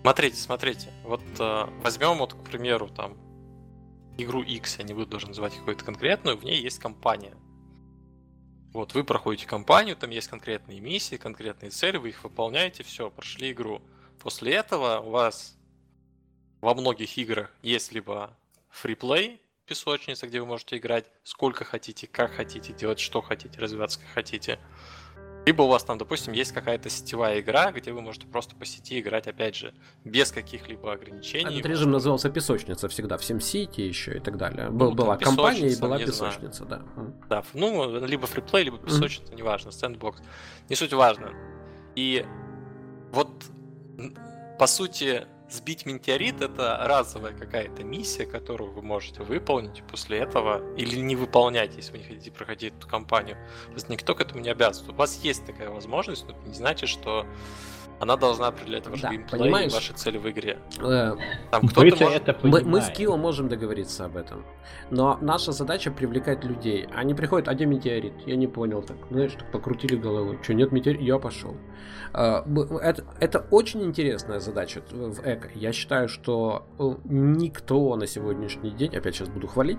Смотрите, 0.00 0.36
смотрите. 0.36 0.88
Вот 1.02 1.22
э, 1.38 1.66
возьмем 1.82 2.18
вот, 2.18 2.34
к 2.34 2.38
примеру, 2.38 2.88
там 2.88 3.14
игру 4.18 4.42
X, 4.42 4.78
я 4.78 4.84
не 4.84 4.94
буду 4.94 5.06
даже 5.06 5.28
называть 5.28 5.56
какую-то 5.56 5.84
конкретную, 5.84 6.36
в 6.36 6.44
ней 6.44 6.60
есть 6.60 6.78
компания. 6.78 7.34
Вот, 8.72 8.94
вы 8.94 9.04
проходите 9.04 9.46
кампанию, 9.46 9.96
там 9.96 10.10
есть 10.10 10.28
конкретные 10.28 10.80
миссии, 10.80 11.16
конкретные 11.16 11.70
цели, 11.70 11.96
вы 11.96 12.08
их 12.08 12.24
выполняете, 12.24 12.82
все, 12.82 13.10
прошли 13.10 13.52
игру. 13.52 13.80
После 14.20 14.52
этого 14.52 15.00
у 15.00 15.10
вас 15.10 15.56
во 16.60 16.74
многих 16.74 17.16
играх 17.16 17.54
есть 17.62 17.92
либо 17.92 18.36
фриплей, 18.70 19.40
песочница, 19.66 20.26
где 20.26 20.40
вы 20.40 20.46
можете 20.46 20.76
играть 20.76 21.06
сколько 21.22 21.64
хотите, 21.64 22.06
как 22.06 22.32
хотите, 22.32 22.72
делать 22.72 22.98
что 22.98 23.20
хотите, 23.22 23.58
развиваться 23.60 24.00
как 24.00 24.08
хотите. 24.08 24.58
Либо 25.46 25.62
у 25.62 25.68
вас 25.68 25.84
там, 25.84 25.98
допустим, 25.98 26.32
есть 26.32 26.52
какая-то 26.52 26.88
сетевая 26.88 27.40
игра, 27.40 27.70
где 27.70 27.92
вы 27.92 28.00
можете 28.00 28.26
просто 28.26 28.56
по 28.56 28.64
сети 28.64 28.98
играть, 29.00 29.26
опять 29.26 29.54
же, 29.54 29.74
без 30.04 30.32
каких-либо 30.32 30.92
ограничений. 30.92 31.58
Этот 31.58 31.66
режим 31.66 31.90
назывался 31.90 32.30
песочница 32.30 32.88
всегда, 32.88 33.18
в 33.18 33.20
SimCity 33.20 33.82
еще 33.82 34.16
и 34.16 34.20
так 34.20 34.38
далее. 34.38 34.70
Был, 34.70 34.90
ну, 34.90 34.96
была 34.96 35.16
компания 35.16 35.68
и 35.68 35.76
была 35.78 35.98
песочница, 35.98 36.64
знаю. 36.64 36.84
да. 36.96 37.42
Да, 37.42 37.44
ну, 37.52 38.04
либо 38.06 38.26
фриплей, 38.26 38.64
либо 38.64 38.78
песочница, 38.78 39.32
mm-hmm. 39.32 39.36
неважно, 39.36 39.70
сэндбокс. 39.70 40.22
Не 40.70 40.76
суть 40.76 40.92
важно. 40.94 41.32
И 41.94 42.24
вот, 43.12 43.30
по 44.58 44.66
сути, 44.66 45.26
Сбить 45.50 45.84
метеорит 45.86 46.40
это 46.40 46.78
разовая 46.84 47.32
какая-то 47.32 47.84
миссия, 47.84 48.26
которую 48.26 48.72
вы 48.72 48.82
можете 48.82 49.22
выполнить 49.22 49.82
после 49.84 50.18
этого 50.18 50.62
или 50.76 50.96
не 50.96 51.16
выполнять, 51.16 51.76
если 51.76 51.92
вы 51.92 51.98
не 51.98 52.04
хотите 52.04 52.30
проходить 52.30 52.74
эту 52.76 52.88
кампанию. 52.88 53.36
То 53.66 53.74
есть 53.74 53.88
никто 53.88 54.14
к 54.14 54.20
этому 54.20 54.40
не 54.40 54.48
обязан. 54.48 54.88
У 54.90 54.94
вас 54.94 55.22
есть 55.22 55.44
такая 55.44 55.70
возможность, 55.70 56.26
но 56.26 56.32
это 56.32 56.48
не 56.48 56.54
значит, 56.54 56.88
что 56.88 57.26
она 58.04 58.16
должна 58.16 58.48
определять 58.48 58.86
ваш 58.86 59.00
да, 59.00 59.10
геймплей 59.10 59.66
и 59.66 59.70
ваши 59.70 59.92
цели 59.94 60.18
в 60.18 60.28
игре. 60.30 60.58
Э, 60.78 61.16
Там 61.50 61.68
кто-то 61.68 62.04
может... 62.04 62.28
это 62.28 62.46
мы, 62.46 62.62
мы 62.62 62.80
с 62.82 62.90
Кио 62.90 63.16
можем 63.16 63.48
договориться 63.48 64.04
об 64.04 64.16
этом. 64.16 64.44
Но 64.90 65.18
наша 65.22 65.52
задача 65.52 65.90
привлекать 65.90 66.44
людей. 66.44 66.86
Они 66.94 67.14
приходят, 67.14 67.48
а 67.48 67.54
где 67.54 67.64
метеорит? 67.66 68.12
Я 68.26 68.36
не 68.36 68.46
понял. 68.46 68.82
Так, 68.82 68.96
знаешь, 69.10 69.32
так 69.32 69.50
покрутили 69.50 69.96
головой. 69.96 70.38
Что, 70.42 70.54
нет 70.54 70.70
метеорита? 70.70 71.02
Я 71.02 71.18
пошел. 71.18 71.56
Э, 72.12 72.42
это, 72.82 73.04
это 73.20 73.46
очень 73.50 73.82
интересная 73.82 74.40
задача 74.40 74.82
в 74.90 75.20
эко. 75.24 75.48
Я 75.54 75.72
считаю, 75.72 76.08
что 76.08 76.66
э, 76.78 76.94
никто 77.04 77.96
на 77.96 78.06
сегодняшний 78.06 78.70
день, 78.70 78.94
опять 78.94 79.14
сейчас 79.14 79.28
буду 79.28 79.48
хвалить, 79.48 79.78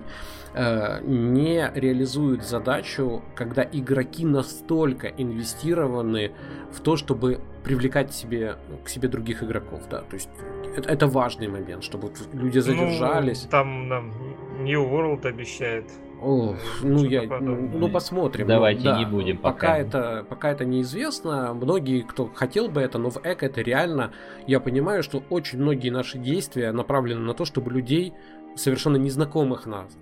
не 0.54 1.70
реализует 1.74 2.42
задачу, 2.42 3.22
когда 3.34 3.62
игроки 3.62 4.24
настолько 4.24 5.08
инвестированы 5.08 6.32
в 6.72 6.80
то, 6.80 6.96
чтобы 6.96 7.40
привлекать 7.66 8.14
себе, 8.14 8.56
к 8.84 8.88
себе 8.88 9.08
других 9.08 9.42
игроков, 9.42 9.82
да, 9.90 9.98
то 9.98 10.14
есть 10.14 10.28
это, 10.76 10.88
это 10.88 11.06
важный 11.08 11.48
момент, 11.48 11.82
чтобы 11.82 12.12
люди 12.32 12.60
задержались. 12.60 13.42
Ну, 13.44 13.50
там 13.50 13.88
нам 13.88 14.12
New 14.60 14.84
World 14.84 15.26
обещает. 15.26 15.90
О, 16.22 16.54
ну 16.82 17.04
я, 17.04 17.24
ну, 17.40 17.56
ну 17.56 17.88
посмотрим. 17.88 18.46
Давайте 18.46 18.84
ну, 18.84 18.84
да, 18.84 18.98
не 18.98 19.04
будем 19.04 19.36
пока. 19.36 19.52
Пока 19.52 19.78
это, 19.78 20.26
пока 20.28 20.52
это 20.52 20.64
неизвестно. 20.64 21.52
Многие, 21.54 22.02
кто 22.02 22.30
хотел 22.32 22.68
бы 22.68 22.80
это, 22.80 22.98
но 22.98 23.10
в 23.10 23.18
эко 23.18 23.46
это 23.46 23.60
реально. 23.60 24.12
Я 24.46 24.60
понимаю, 24.60 25.02
что 25.02 25.24
очень 25.28 25.58
многие 25.58 25.90
наши 25.90 26.18
действия 26.18 26.70
направлены 26.70 27.20
на 27.20 27.34
то, 27.34 27.44
чтобы 27.44 27.72
людей 27.72 28.14
совершенно 28.54 28.96
незнакомых 28.96 29.66
нас. 29.66 29.98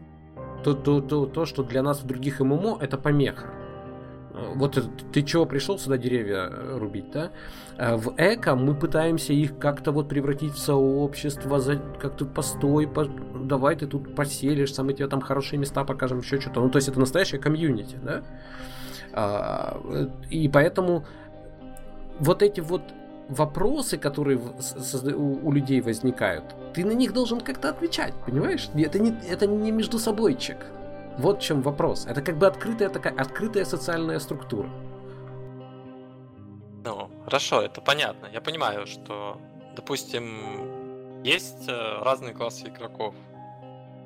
То, 0.63 0.75
то, 0.75 1.01
то, 1.01 1.27
то, 1.27 1.47
что 1.47 1.65
для 1.65 1.83
нас 1.83 2.03
в 2.03 2.07
других 2.07 2.41
ММО 2.41 2.79
это 2.81 2.99
помеха 2.99 3.64
вот 4.35 4.83
ты 5.13 5.23
чего 5.23 5.47
пришел 5.47 5.79
сюда 5.79 5.97
деревья 5.97 6.49
э, 6.51 6.77
рубить, 6.77 7.11
да? 7.13 7.31
А 7.79 7.97
в 7.97 8.15
эко 8.17 8.57
мы 8.57 8.75
пытаемся 8.75 9.33
их 9.33 9.59
как-то 9.59 9.93
вот 9.93 10.09
превратить 10.09 10.55
в 10.55 10.59
сообщество, 10.59 11.61
за, 11.61 11.77
как-то 11.77 12.25
постой, 12.25 12.89
по, 12.89 13.05
давай 13.05 13.77
ты 13.77 13.87
тут 13.87 14.15
поселишься, 14.17 14.83
мы 14.83 14.93
тебе 14.93 15.07
там 15.07 15.21
хорошие 15.21 15.59
места 15.59 15.85
покажем, 15.85 16.19
еще 16.19 16.41
что-то. 16.41 16.61
Ну, 16.61 16.69
то 16.69 16.77
есть 16.77 16.89
это 16.89 16.99
настоящее 16.99 17.41
комьюнити, 17.41 17.97
да? 18.03 18.23
А, 19.13 19.81
и 20.31 20.49
поэтому 20.49 21.07
вот 22.19 22.43
эти 22.43 22.61
вот 22.61 22.83
вопросы, 23.29 23.99
которые 23.99 24.41
у, 25.17 25.53
людей 25.53 25.81
возникают, 25.81 26.45
ты 26.75 26.85
на 26.85 26.93
них 26.93 27.13
должен 27.13 27.41
как-то 27.41 27.71
отвечать, 27.71 28.15
понимаешь? 28.27 28.69
Это 28.75 28.99
не, 28.99 29.15
это 29.29 29.47
не 29.47 29.71
между 29.71 29.99
собойчик. 29.99 30.57
Вот 31.19 31.39
в 31.39 31.43
чем 31.43 31.63
вопрос. 31.63 32.07
Это 32.07 32.23
как 32.23 32.39
бы 32.39 32.47
открытая 32.47 32.89
такая 32.89 33.15
открытая 33.15 33.65
социальная 33.65 34.19
структура. 34.19 34.69
Ну, 36.85 37.11
хорошо, 37.25 37.63
это 37.63 37.81
понятно. 37.81 38.27
Я 38.33 38.41
понимаю, 38.41 38.87
что, 38.87 39.41
допустим, 39.77 41.23
есть 41.23 41.69
э, 41.69 42.03
разные 42.03 42.35
классы 42.35 42.69
игроков. 42.69 43.15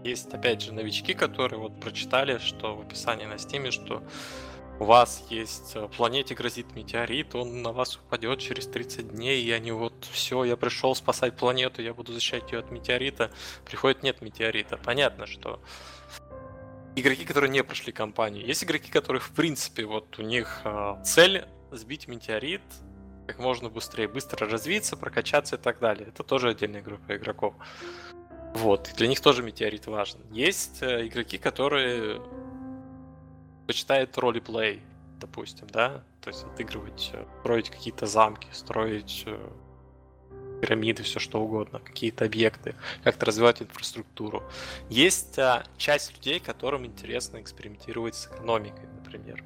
Есть, 0.05 0.32
опять 0.32 0.62
же, 0.62 0.72
новички, 0.72 1.14
которые 1.14 1.59
вот 1.59 1.80
прочитали, 1.80 2.39
что 2.39 2.76
в 2.76 2.82
описании 2.82 3.24
на 3.24 3.39
стиме, 3.39 3.72
что 3.72 4.02
у 4.78 4.85
вас 4.85 5.24
есть 5.28 5.72
э, 5.74 5.89
планете 5.97 6.36
грозит 6.36 6.76
метеорит, 6.76 7.35
он 7.35 7.62
на 7.62 7.72
вас 7.72 7.97
упадет 7.97 8.39
через 8.39 8.68
30 8.68 9.09
дней, 9.16 9.43
и 9.43 9.51
они 9.51 9.72
вот 9.72 10.06
все, 10.12 10.44
я 10.44 10.56
пришел 10.56 10.94
спасать 10.94 11.36
планету, 11.36 11.82
я 11.82 11.94
буду 11.94 12.12
защищать 12.12 12.52
ее 12.52 12.60
от 12.60 12.70
метеорита. 12.70 13.32
Приходит 13.64 14.05
нет 14.05 14.22
метеорита. 14.22 14.76
Понятно, 14.76 15.26
что 15.26 15.60
игроки, 17.01 17.25
которые 17.25 17.51
не 17.51 17.62
прошли 17.62 17.93
кампанию. 17.93 18.47
Есть 18.47 18.65
игроки, 18.65 18.91
которые, 18.91 19.20
в 19.20 19.31
принципе, 19.31 19.85
вот 19.85 20.19
у 20.19 20.23
них 20.23 20.61
э, 20.65 20.97
цель 21.05 21.45
сбить 21.70 22.09
метеорит 22.09 22.62
как 23.29 23.39
можно 23.41 23.69
быстрее, 23.69 24.09
быстро 24.09 24.49
развиться, 24.49 24.97
прокачаться 24.97 25.57
и 25.57 25.59
так 25.59 25.81
далее. 25.81 26.09
Это 26.09 26.23
тоже 26.23 26.49
отдельная 26.49 26.81
группа 26.81 27.15
игроков. 27.15 27.55
Вот, 28.55 28.91
для 28.97 29.07
них 29.07 29.20
тоже 29.20 29.43
метеорит 29.43 29.87
важен. 29.87 30.20
Есть 30.31 30.83
э, 30.83 31.07
игроки, 31.07 31.37
которые 31.37 32.23
почитают 33.66 34.16
ролеплей, 34.16 34.81
допустим, 35.20 35.66
да, 35.70 36.03
то 36.23 36.31
есть 36.31 36.45
отыгрывать, 36.45 37.11
э, 37.12 37.27
строить 37.41 37.69
какие-то 37.69 38.07
замки, 38.07 38.49
строить 38.53 39.25
э, 39.27 39.51
пирамиды, 40.60 41.02
все 41.02 41.18
что 41.18 41.40
угодно, 41.40 41.78
какие-то 41.78 42.24
объекты, 42.24 42.74
как-то 43.05 43.26
развивать 43.26 43.62
инфраструктуру. 43.62 44.43
Есть 44.89 45.39
а, 45.39 45.64
часть 45.76 46.14
людей, 46.16 46.40
которым 46.40 46.86
интересно 46.86 47.40
экспериментировать 47.40 48.14
с 48.14 48.26
экономикой, 48.26 48.89
например. 48.97 49.44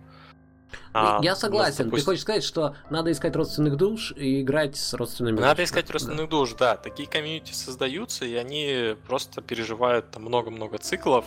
А, 0.94 1.20
Я 1.22 1.36
согласен. 1.36 1.84
Допустим... 1.86 1.98
Ты 1.98 2.04
хочешь 2.04 2.22
сказать, 2.22 2.44
что 2.44 2.76
надо 2.90 3.12
искать 3.12 3.34
родственных 3.36 3.76
душ 3.76 4.12
и 4.16 4.42
играть 4.42 4.76
с 4.76 4.94
родственными 4.94 5.36
Надо 5.36 5.62
душами. 5.62 5.64
искать 5.66 5.90
родственных 5.90 6.24
да. 6.24 6.26
душ, 6.26 6.54
да. 6.54 6.76
Такие 6.76 7.08
комьюнити 7.08 7.52
создаются, 7.52 8.24
и 8.24 8.34
они 8.34 8.96
просто 9.06 9.42
переживают 9.42 10.10
там 10.10 10.22
много-много 10.24 10.78
циклов. 10.78 11.24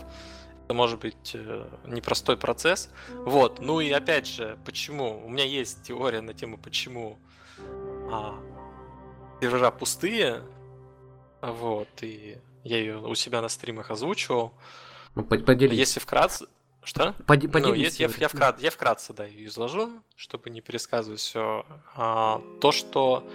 Это 0.65 0.73
может 0.73 0.99
быть 0.99 1.31
э, 1.35 1.67
непростой 1.85 2.37
процесс. 2.37 2.89
Вот. 3.13 3.59
Ну 3.59 3.79
и 3.79 3.91
опять 3.91 4.27
же, 4.27 4.57
почему? 4.65 5.23
У 5.23 5.29
меня 5.29 5.45
есть 5.45 5.83
теория 5.83 6.21
на 6.21 6.33
тему, 6.33 6.57
почему 6.57 7.19
а, 8.11 8.35
сервера 9.41 9.71
пустые. 9.71 10.43
Вот. 11.41 11.87
И 12.01 12.37
я 12.63 12.77
ее 12.77 12.97
у 12.99 13.15
себя 13.15 13.41
на 13.41 13.49
стримах 13.49 13.91
озвучивал. 13.91 14.53
Ну, 15.15 15.23
поделись. 15.23 15.77
Если 15.77 15.99
вкратце, 15.99 16.47
что? 16.83 17.15
Поди, 17.25 17.47
ну, 17.47 17.73
я, 17.73 17.89
я, 17.89 18.09
я, 18.17 18.27
вкрат, 18.27 18.61
я 18.61 18.69
вкратце, 18.69 19.13
да, 19.13 19.25
ее 19.25 19.47
изложу, 19.47 19.89
чтобы 20.15 20.49
не 20.49 20.61
пересказывать 20.61 21.19
все. 21.19 21.65
А, 21.95 22.41
то, 22.61 22.71
что 22.71 23.27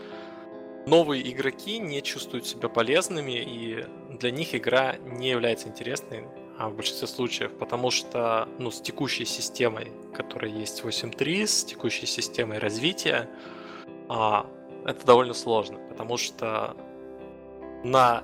новые 0.86 1.31
игроки 1.31 1.78
не 1.78 2.02
чувствуют 2.02 2.47
себя 2.47 2.68
полезными, 2.68 3.32
и 3.32 3.86
для 4.18 4.31
них 4.31 4.55
игра 4.55 4.97
не 4.98 5.31
является 5.31 5.68
интересной 5.68 6.24
а 6.60 6.68
в 6.68 6.77
большинстве 6.77 7.09
случаев, 7.09 7.52
потому 7.59 7.90
что 7.90 8.47
ну, 8.59 8.70
с 8.70 8.82
текущей 8.82 9.24
системой, 9.24 9.93
которая 10.14 10.51
есть 10.51 10.82
8.3, 10.82 11.47
с 11.47 11.64
текущей 11.64 12.05
системой 12.05 12.59
развития, 12.59 13.31
а, 14.10 14.47
это 14.85 15.05
довольно 15.05 15.35
сложно, 15.35 15.78
потому 15.89 16.16
что 16.16 16.77
на 17.85 18.23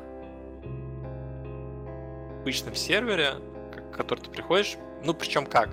обычном 2.41 2.74
сервере, 2.74 3.35
который 3.93 4.20
ты 4.20 4.31
приходишь, 4.31 4.77
ну, 5.05 5.15
причем 5.15 5.47
как? 5.47 5.70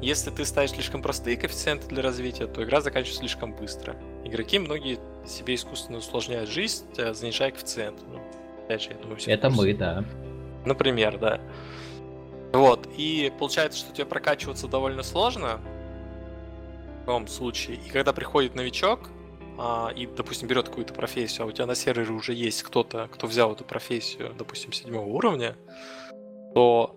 Если 0.00 0.30
ты 0.30 0.44
ставишь 0.44 0.70
слишком 0.70 1.02
простые 1.02 1.36
коэффициенты 1.36 1.86
для 1.88 2.02
развития, 2.02 2.46
то 2.46 2.62
игра 2.62 2.80
заканчивается 2.80 3.20
слишком 3.20 3.54
быстро. 3.54 3.96
Игроки 4.24 4.58
многие 4.58 4.98
себе 5.26 5.54
искусственно 5.54 5.98
усложняют 5.98 6.50
жизнь, 6.50 6.84
э, 6.96 7.14
занижая 7.14 7.50
коэффициент. 7.50 8.00
Ну, 8.08 8.20
опять 8.64 8.82
же, 8.82 8.90
я 8.90 8.96
думаю, 8.96 9.16
все 9.16 9.32
Это 9.32 9.50
мы, 9.50 9.72
да. 9.74 10.04
Например, 10.64 11.18
да. 11.18 11.40
Вот, 12.52 12.88
и 12.96 13.32
получается, 13.38 13.78
что 13.78 13.92
тебе 13.92 14.06
прокачиваться 14.06 14.68
довольно 14.68 15.02
сложно 15.02 15.60
в 16.98 17.06
любом 17.06 17.26
случае. 17.26 17.76
И 17.76 17.90
когда 17.90 18.12
приходит 18.12 18.54
новичок, 18.54 19.10
а, 19.58 19.92
и, 19.94 20.06
допустим, 20.06 20.48
берет 20.48 20.68
какую-то 20.68 20.94
профессию, 20.94 21.44
а 21.44 21.46
у 21.46 21.52
тебя 21.52 21.66
на 21.66 21.74
сервере 21.74 22.10
уже 22.10 22.32
есть 22.32 22.62
кто-то, 22.62 23.08
кто 23.12 23.26
взял 23.26 23.52
эту 23.52 23.64
профессию, 23.64 24.34
допустим, 24.36 24.72
седьмого 24.72 25.06
уровня, 25.06 25.56
то 26.54 26.96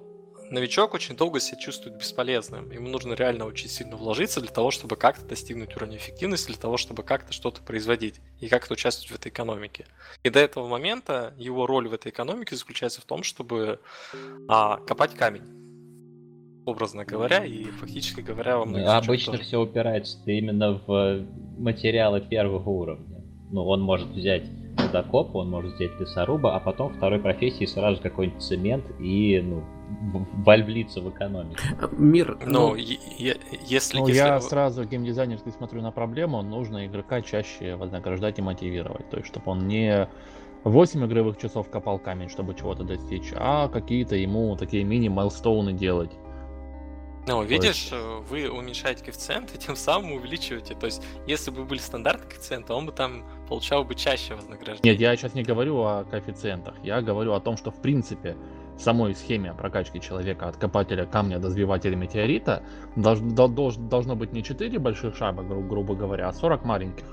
новичок 0.50 0.94
очень 0.94 1.16
долго 1.16 1.40
себя 1.40 1.60
чувствует 1.60 1.98
бесполезным. 1.98 2.72
Ему 2.72 2.90
нужно 2.90 3.14
реально 3.14 3.46
очень 3.46 3.70
сильно 3.70 3.96
вложиться 3.96 4.40
для 4.40 4.52
того, 4.52 4.72
чтобы 4.72 4.96
как-то 4.96 5.26
достигнуть 5.26 5.76
уровня 5.76 5.98
эффективности, 5.98 6.48
для 6.48 6.58
того, 6.58 6.78
чтобы 6.78 7.04
как-то 7.04 7.34
что-то 7.34 7.62
производить 7.62 8.16
и 8.40 8.48
как-то 8.48 8.74
участвовать 8.74 9.12
в 9.12 9.16
этой 9.16 9.30
экономике. 9.30 9.86
И 10.24 10.30
до 10.30 10.40
этого 10.40 10.68
момента 10.68 11.34
его 11.38 11.68
роль 11.68 11.88
в 11.88 11.94
этой 11.94 12.12
экономике 12.12 12.56
заключается 12.56 13.02
в 13.02 13.06
том, 13.06 13.24
чтобы 13.24 13.80
а, 14.48 14.78
копать 14.78 15.16
камень 15.16 15.67
образно 16.68 17.06
говоря, 17.06 17.46
и 17.46 17.64
фактически 17.66 18.22
говоря, 18.22 18.58
во 18.58 18.66
многих 18.66 18.88
Обычно 18.90 19.38
все 19.38 19.60
упирается 19.62 20.18
именно 20.26 20.82
в 20.86 21.26
материалы 21.58 22.22
первого 22.22 22.70
уровня. 22.70 23.24
Ну, 23.52 23.66
он 23.66 23.82
может 23.82 24.10
взять 24.10 24.44
водокопа, 24.78 25.38
он 25.38 25.50
может 25.50 25.74
взять 25.76 26.00
лесоруба, 26.00 26.56
а 26.56 26.60
потом 26.60 26.94
второй 26.94 27.20
профессии 27.20 27.66
сразу 27.66 28.02
какой-нибудь 28.02 28.42
цемент 28.42 28.86
и 29.00 29.40
ну, 29.42 29.64
вальвлиться 30.46 31.02
в 31.02 31.10
экономику. 31.10 31.60
Мир. 31.98 32.38
Ну, 32.46 32.70
ну 32.70 32.76
если, 32.76 34.00
ну, 34.00 34.08
если... 34.08 34.20
я 34.20 34.40
сразу 34.42 34.84
геймдизайнерский 34.84 35.52
смотрю 35.52 35.82
на 35.82 35.92
проблему, 35.92 36.42
нужно 36.42 36.86
игрока 36.86 37.22
чаще 37.22 37.76
вознаграждать 37.76 38.40
и 38.40 38.42
мотивировать. 38.42 39.10
То 39.10 39.18
есть, 39.18 39.30
чтобы 39.30 39.52
он 39.52 39.68
не 39.68 40.08
8 40.64 41.06
игровых 41.06 41.38
часов 41.38 41.70
копал 41.70 42.00
камень, 42.00 42.30
чтобы 42.30 42.54
чего-то 42.54 42.84
достичь, 42.84 43.32
а 43.36 43.68
какие-то 43.70 44.16
ему 44.16 44.56
такие 44.56 44.84
мини-майлстоуны 44.84 45.74
делать. 45.74 46.12
Ну, 47.28 47.44
видишь, 47.44 47.90
есть... 47.92 47.94
Э, 47.94 48.20
вы 48.30 48.50
уменьшаете 48.50 49.04
коэффициент 49.04 49.54
и 49.54 49.58
тем 49.58 49.76
самым 49.76 50.14
увеличиваете. 50.14 50.76
То 50.76 50.86
есть, 50.86 51.04
если 51.28 51.52
бы 51.52 51.66
были 51.66 51.80
стандартные 51.80 52.30
коэффициенты, 52.30 52.74
он 52.74 52.86
бы 52.86 52.94
там 52.94 53.26
получал 53.50 53.84
бы 53.84 53.96
чаще 53.96 54.36
вознаграждение. 54.36 54.94
Нет, 54.94 55.02
я 55.02 55.16
сейчас 55.16 55.34
не 55.34 55.44
говорю 55.44 55.78
о 55.80 56.06
коэффициентах. 56.06 56.76
Я 56.84 57.02
говорю 57.02 57.34
о 57.34 57.42
том, 57.42 57.58
что 57.58 57.70
в 57.70 57.82
принципе 57.82 58.38
в 58.78 58.82
самой 58.82 59.14
схеме 59.14 59.54
прокачки 59.54 60.00
человека 60.00 60.48
от 60.48 60.58
копателя 60.58 61.06
камня 61.06 61.40
до 61.40 61.50
сбивателя 61.50 61.96
метеорита 61.96 62.64
долж, 62.96 63.20
долж, 63.20 63.76
должно 63.76 64.16
быть 64.16 64.32
не 64.32 64.44
4 64.44 64.80
больших 64.80 65.16
шага, 65.16 65.42
гру, 65.42 65.62
грубо 65.62 65.96
говоря, 65.96 66.30
а 66.30 66.34
40 66.34 66.64
маленьких. 66.64 67.06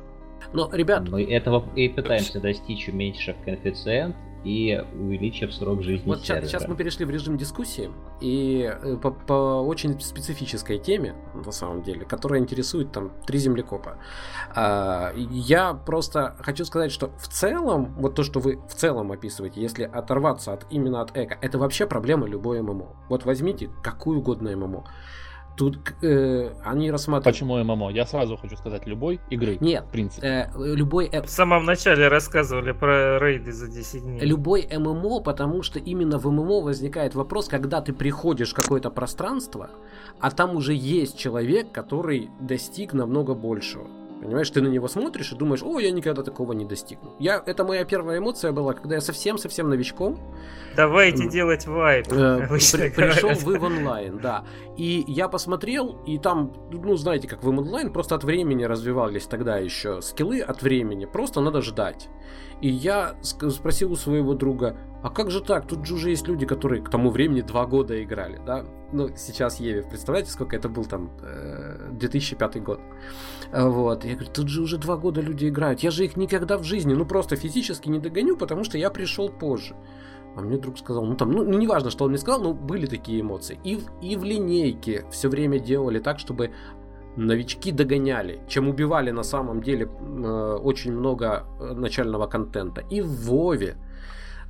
Но, 0.53 0.71
ребят... 0.73 1.09
Мы 1.09 1.25
этого 1.25 1.65
и 1.75 1.89
пытаемся 1.89 2.39
достичь, 2.39 2.89
уменьшив 2.89 3.37
коэффициент 3.45 4.15
и 4.45 4.85
увеличив 4.95 5.53
срок 5.55 5.83
жизни 5.83 6.07
Вот 6.07 6.25
сервера. 6.25 6.47
сейчас 6.47 6.69
мы 6.69 6.77
перешли 6.77 7.05
в 7.05 7.11
режим 7.11 7.37
дискуссии, 7.39 7.91
и 8.21 8.71
э, 8.71 8.97
по, 8.97 9.11
по 9.11 9.63
очень 9.63 9.99
специфической 10.01 10.79
теме, 10.79 11.15
на 11.35 11.51
самом 11.51 11.83
деле, 11.83 12.05
которая 12.05 12.41
интересует 12.41 12.93
там 12.93 13.13
три 13.27 13.39
землекопа. 13.39 13.97
А, 14.55 15.13
я 15.17 15.75
просто 15.75 16.37
хочу 16.41 16.65
сказать, 16.65 16.93
что 16.93 17.11
в 17.19 17.29
целом, 17.29 17.95
вот 17.97 18.15
то, 18.15 18.23
что 18.23 18.41
вы 18.41 18.61
в 18.69 18.75
целом 18.75 19.13
описываете, 19.13 19.63
если 19.63 19.85
оторваться 19.85 20.53
от 20.53 20.67
именно 20.71 21.01
от 21.01 21.17
эко, 21.17 21.39
это 21.41 21.59
вообще 21.59 21.87
проблема 21.87 22.27
любой 22.27 22.61
ММО. 22.61 22.97
Вот 23.09 23.25
возьмите 23.25 23.71
какую 23.83 24.19
угодно 24.19 24.55
ММО. 24.55 24.85
Тут 25.57 25.95
э, 26.03 26.51
они 26.65 26.91
рассматривают... 26.91 27.37
Почему 27.37 27.63
ММО? 27.63 27.91
Я 27.91 28.07
сразу 28.07 28.37
хочу 28.37 28.57
сказать, 28.57 28.87
любой 28.87 29.21
игры. 29.31 29.57
Нет, 29.61 29.85
в 29.85 29.91
принципе. 29.91 30.27
Э, 30.27 30.75
любой... 30.75 31.09
В 31.09 31.29
самом 31.29 31.65
начале 31.65 32.09
рассказывали 32.09 32.73
про 32.73 33.19
рейды 33.21 33.53
за 33.53 33.69
10 33.69 34.03
дней. 34.03 34.21
Любой 34.21 34.67
ММО, 34.71 35.21
потому 35.21 35.63
что 35.63 35.79
именно 35.79 36.19
в 36.19 36.27
ММО 36.27 36.61
возникает 36.61 37.15
вопрос, 37.15 37.49
когда 37.49 37.81
ты 37.81 37.93
приходишь 37.93 38.51
в 38.51 38.55
какое-то 38.55 38.91
пространство, 38.91 39.71
а 40.21 40.31
там 40.33 40.57
уже 40.57 40.75
есть 40.75 41.19
человек, 41.19 41.71
который 41.71 42.31
достиг 42.41 42.93
намного 42.93 43.35
большего. 43.35 43.87
Понимаешь, 44.23 44.49
ты 44.49 44.63
на 44.63 44.69
него 44.69 44.89
смотришь 44.89 45.33
и 45.33 45.37
думаешь, 45.37 45.63
о, 45.63 45.79
я 45.79 45.91
никогда 45.91 46.23
такого 46.23 46.53
не 46.53 46.65
достигну. 46.65 47.15
Я, 47.19 47.43
это 47.45 47.65
моя 47.65 47.85
первая 47.85 48.19
эмоция 48.19 48.53
была, 48.53 48.73
когда 48.73 48.95
я 48.95 49.01
совсем-совсем 49.01 49.69
новичком. 49.69 50.19
Давайте 50.77 51.29
делать 51.29 51.67
вайп. 51.67 52.07
Э, 52.11 52.47
при, 52.49 52.91
пришел 52.91 53.31
в 53.31 53.49
EVE 53.49 53.67
онлайн, 53.67 54.19
да. 54.19 54.45
И 54.77 55.05
я 55.07 55.29
посмотрел, 55.29 56.03
и 56.07 56.19
там, 56.19 56.53
ну, 56.73 56.97
знаете, 56.97 57.29
как 57.29 57.43
в 57.43 57.51
EVE 57.51 57.59
онлайн, 57.59 57.93
просто 57.93 58.15
от 58.15 58.25
времени 58.25 58.65
развивались 58.65 59.27
тогда 59.27 59.59
еще 59.59 60.01
скиллы 60.01 60.41
от 60.41 60.63
времени. 60.63 61.05
Просто 61.05 61.41
надо 61.41 61.61
ждать. 61.61 62.09
И 62.61 62.69
я 62.69 63.17
спросил 63.23 63.93
у 63.93 63.97
своего 63.97 64.35
друга, 64.35 64.77
а 65.03 65.11
как 65.11 65.31
же 65.31 65.43
так? 65.43 65.67
Тут 65.67 65.85
же 65.85 65.95
уже 65.95 66.09
есть 66.09 66.27
люди, 66.27 66.47
которые 66.47 66.83
к 66.83 66.89
тому 66.89 67.11
времени 67.11 67.43
два 67.43 67.67
года 67.67 68.03
играли, 68.03 68.41
да? 68.47 68.65
Ну, 68.91 69.11
сейчас 69.17 69.61
Еве, 69.61 69.83
представляете, 69.83 70.31
сколько 70.31 70.57
это 70.57 70.71
был 70.71 70.87
там 70.87 71.11
2005 71.93 72.57
э, 72.57 72.61
год. 72.61 72.81
Вот. 73.55 74.05
Я 74.05 74.15
говорю, 74.15 74.31
тут 74.33 74.49
же 74.49 74.63
уже 74.63 74.79
два 74.79 74.97
года 74.97 75.21
люди 75.21 75.49
играют. 75.49 75.81
Я 75.81 75.93
же 75.93 76.05
их 76.05 76.17
никогда 76.17 76.59
в 76.59 76.65
жизни, 76.65 76.93
ну, 76.93 77.07
просто 77.07 77.37
физически 77.37 77.89
не 77.89 78.01
догоню, 78.01 78.37
потому 78.37 78.65
что 78.65 78.79
я 78.79 78.91
пришел 78.91 79.29
позже. 79.29 79.77
А 80.37 80.41
мне 80.41 80.59
друг 80.59 80.77
сказал, 80.79 81.05
ну 81.05 81.15
там, 81.15 81.31
ну, 81.31 81.45
ну 81.45 81.57
неважно, 81.57 81.91
что 81.91 82.05
он 82.05 82.11
мне 82.11 82.19
сказал, 82.19 82.43
но 82.43 82.53
были 82.53 82.87
такие 82.87 83.21
эмоции. 83.21 83.61
И, 83.63 83.79
и 84.03 84.17
в 84.17 84.25
линейке 84.25 85.05
все 85.13 85.29
время 85.29 85.61
делали 85.61 86.01
так, 86.01 86.19
чтобы 86.19 86.51
новички 87.17 87.71
догоняли, 87.71 88.41
чем 88.49 88.69
убивали 88.69 89.13
на 89.13 89.23
самом 89.23 89.63
деле 89.63 89.87
э, 89.87 90.59
очень 90.61 90.93
много 90.93 91.47
э, 91.61 91.75
начального 91.75 92.27
контента. 92.27 92.83
И 92.91 93.01
в 93.01 93.29
Вове, 93.29 93.77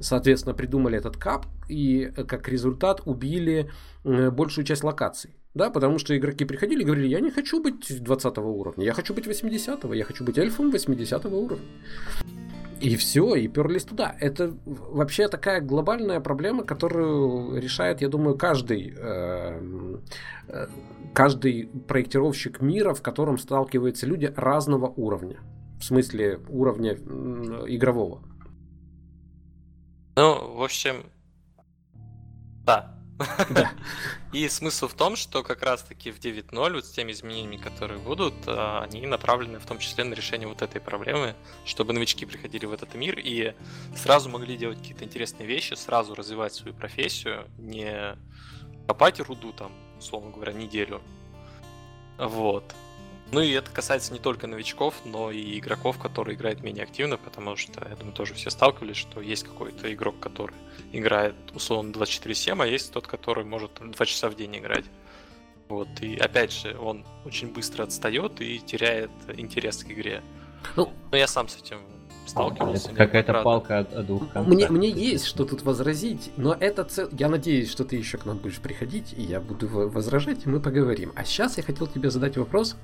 соответственно, 0.01 0.55
придумали 0.55 0.97
этот 0.97 1.18
кап 1.18 1.44
и 1.68 2.10
э, 2.16 2.24
как 2.24 2.48
результат 2.48 3.02
убили 3.05 3.70
э, 4.05 4.31
большую 4.31 4.64
часть 4.64 4.82
локаций. 4.82 5.36
Да, 5.55 5.70
потому 5.70 5.98
что 5.98 6.16
игроки 6.16 6.44
приходили 6.44 6.82
и 6.82 6.85
говорили, 6.85 7.06
я 7.06 7.20
не 7.20 7.31
хочу 7.31 7.62
быть 7.62 8.02
20 8.02 8.39
уровня, 8.39 8.85
я 8.85 8.93
хочу 8.93 9.14
быть 9.14 9.26
80 9.26 9.85
я 9.94 10.05
хочу 10.05 10.24
быть 10.24 10.36
эльфом 10.36 10.70
80 10.70 11.24
уровня. 11.26 11.59
И 12.81 12.97
все, 12.97 13.35
и 13.36 13.48
перлись 13.48 13.85
туда. 13.85 14.16
Это 14.20 14.52
вообще 14.66 15.28
такая 15.28 15.60
глобальная 15.60 16.20
проблема, 16.20 16.64
которую 16.64 17.59
решает, 17.59 18.02
я 18.02 18.09
думаю, 18.09 18.36
каждый, 18.36 18.93
э, 18.94 19.98
э, 20.48 20.66
каждый 21.14 21.68
проектировщик 21.89 22.60
мира, 22.60 22.93
в 22.93 23.01
котором 23.01 23.39
сталкиваются 23.39 24.06
люди 24.06 24.32
разного 24.36 24.86
уровня. 24.89 25.39
В 25.78 25.85
смысле 25.85 26.40
уровня 26.48 26.94
игрового. 26.94 28.22
Ну, 30.16 30.56
в 30.56 30.62
общем, 30.62 31.06
да, 32.66 32.93
И 34.32 34.48
смысл 34.48 34.88
в 34.88 34.94
том, 34.94 35.16
что 35.16 35.42
как 35.42 35.62
раз-таки 35.62 36.10
в 36.10 36.18
9.0 36.18 36.72
вот 36.72 36.84
с 36.84 36.90
теми 36.90 37.12
изменениями, 37.12 37.56
которые 37.56 38.00
будут, 38.00 38.34
а, 38.46 38.82
они 38.82 39.06
направлены 39.06 39.58
в 39.58 39.66
том 39.66 39.78
числе 39.78 40.04
на 40.04 40.14
решение 40.14 40.48
вот 40.48 40.62
этой 40.62 40.80
проблемы, 40.80 41.36
чтобы 41.64 41.92
новички 41.92 42.26
приходили 42.26 42.66
в 42.66 42.72
этот 42.72 42.94
мир 42.94 43.18
и 43.18 43.54
сразу 43.96 44.28
могли 44.28 44.56
делать 44.56 44.78
какие-то 44.78 45.04
интересные 45.04 45.46
вещи, 45.46 45.74
сразу 45.74 46.14
развивать 46.14 46.54
свою 46.54 46.74
профессию, 46.74 47.46
не 47.58 48.16
копать 48.86 49.20
руду 49.20 49.52
там, 49.52 49.72
условно 49.98 50.30
говоря, 50.30 50.52
неделю. 50.52 51.00
Вот. 52.18 52.74
Ну 53.35 53.40
и 53.40 53.51
это 53.51 53.69
касается 53.69 54.12
не 54.12 54.20
только 54.20 54.47
новичков, 54.47 54.94
но 55.05 55.32
и 55.32 55.59
игроков, 55.59 55.98
которые 55.98 56.36
играют 56.36 56.62
менее 56.62 56.85
активно, 56.85 57.16
потому 57.16 57.56
что, 57.56 57.85
я 57.89 57.97
думаю, 57.97 58.15
тоже 58.15 58.32
все 58.35 58.48
сталкивались, 58.48 58.97
что 58.97 59.20
есть 59.20 59.43
какой-то 59.43 59.93
игрок, 59.93 60.20
который 60.20 60.55
играет 60.93 61.35
условно 61.52 61.90
24-7, 61.90 62.62
а 62.62 62.65
есть 62.65 62.93
тот, 62.93 63.09
который 63.09 63.44
может 63.44 63.73
2 63.81 64.06
часа 64.06 64.28
в 64.31 64.36
день 64.36 64.59
играть. 64.59 64.85
Вот, 65.69 65.89
и 66.01 66.16
опять 66.16 66.52
же, 66.52 66.78
он 66.78 67.05
очень 67.24 67.52
быстро 67.52 67.82
отстает 67.82 68.40
и 68.40 68.61
теряет 68.61 69.11
интерес 69.36 69.82
к 69.82 69.90
игре. 69.90 70.23
Ну, 70.77 70.93
но 71.11 71.16
я 71.16 71.27
сам 71.27 71.48
с 71.48 71.56
этим 71.56 71.81
сталкивался. 72.26 72.92
Какая-то 72.92 73.42
палка 73.42 73.80
от 73.80 74.06
двух 74.06 74.30
концов. 74.30 74.52
Мне, 74.52 74.68
мне 74.68 74.88
есть 74.88 75.26
что 75.26 75.44
тут 75.44 75.62
возразить, 75.62 76.30
но 76.36 76.55
это 76.59 76.84
цел... 76.84 77.09
Я 77.12 77.28
надеюсь, 77.28 77.70
что 77.70 77.84
ты 77.84 77.96
еще 77.96 78.18
к 78.18 78.24
нам 78.24 78.38
будешь 78.38 78.59
приходить, 78.60 79.14
и 79.16 79.22
я 79.22 79.40
буду 79.40 79.68
возражать, 79.68 80.46
и 80.46 80.48
мы 80.48 80.60
поговорим. 80.60 81.12
А 81.14 81.24
сейчас 81.24 81.56
я 81.56 81.62
хотел 81.62 81.86
тебе 81.86 82.10
задать 82.10 82.36
вопрос 82.36 82.76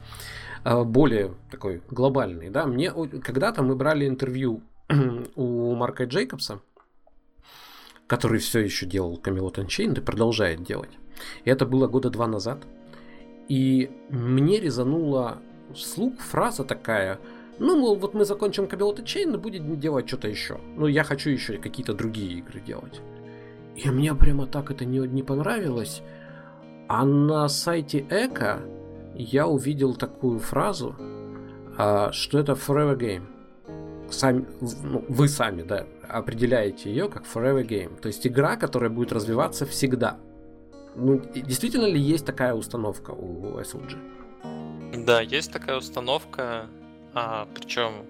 э, 0.64 0.82
более 0.84 1.34
такой 1.50 1.82
глобальный. 1.90 2.50
Да? 2.50 2.66
Мне 2.66 2.90
когда-то 2.90 3.62
мы 3.62 3.76
брали 3.76 4.06
интервью 4.06 4.62
у 5.36 5.74
Марка 5.74 6.04
Джейкобса, 6.04 6.60
который 8.06 8.40
все 8.40 8.60
еще 8.60 8.86
делал 8.86 9.20
Camelot 9.22 9.54
Unchained 9.54 9.98
и 9.98 10.00
продолжает 10.02 10.62
делать. 10.62 10.90
И 11.44 11.50
это 11.50 11.66
было 11.66 11.86
года 11.86 12.10
два 12.10 12.26
назад. 12.26 12.64
И 13.48 13.90
мне 14.10 14.60
резанула 14.60 15.38
вслух 15.74 16.20
фраза 16.20 16.64
такая– 16.64 17.18
ну, 17.60 17.76
мол, 17.76 17.96
вот 17.96 18.14
мы 18.14 18.24
закончим 18.24 18.64
Chain, 18.64 19.34
и 19.34 19.36
будем 19.36 19.78
делать 19.78 20.08
что-то 20.08 20.28
еще. 20.28 20.58
Ну, 20.76 20.86
я 20.86 21.04
хочу 21.04 21.28
еще 21.28 21.58
какие-то 21.58 21.92
другие 21.92 22.38
игры 22.38 22.58
делать. 22.58 23.02
И 23.76 23.90
мне 23.90 24.14
прямо 24.14 24.46
так 24.46 24.70
это 24.70 24.86
не, 24.86 24.98
не 25.00 25.22
понравилось. 25.22 26.02
А 26.88 27.04
на 27.04 27.48
сайте 27.48 28.06
Эко 28.08 28.62
я 29.14 29.46
увидел 29.46 29.94
такую 29.94 30.38
фразу, 30.38 30.96
а, 31.76 32.10
что 32.12 32.38
это 32.38 32.52
Forever 32.52 32.96
Game. 32.96 33.26
Сами, 34.10 34.46
ну, 34.82 35.04
вы 35.08 35.28
сами, 35.28 35.62
да, 35.62 35.84
определяете 36.08 36.88
ее 36.88 37.10
как 37.10 37.24
Forever 37.24 37.66
Game. 37.66 38.00
То 38.00 38.08
есть 38.08 38.26
игра, 38.26 38.56
которая 38.56 38.88
будет 38.88 39.12
развиваться 39.12 39.66
всегда. 39.66 40.16
Ну, 40.96 41.20
действительно 41.34 41.84
ли 41.84 42.00
есть 42.00 42.24
такая 42.24 42.54
установка 42.54 43.10
у 43.10 43.58
SLG? 43.60 45.04
Да, 45.04 45.20
есть 45.20 45.52
такая 45.52 45.76
установка. 45.76 46.70
А, 47.14 47.48
причем, 47.54 48.06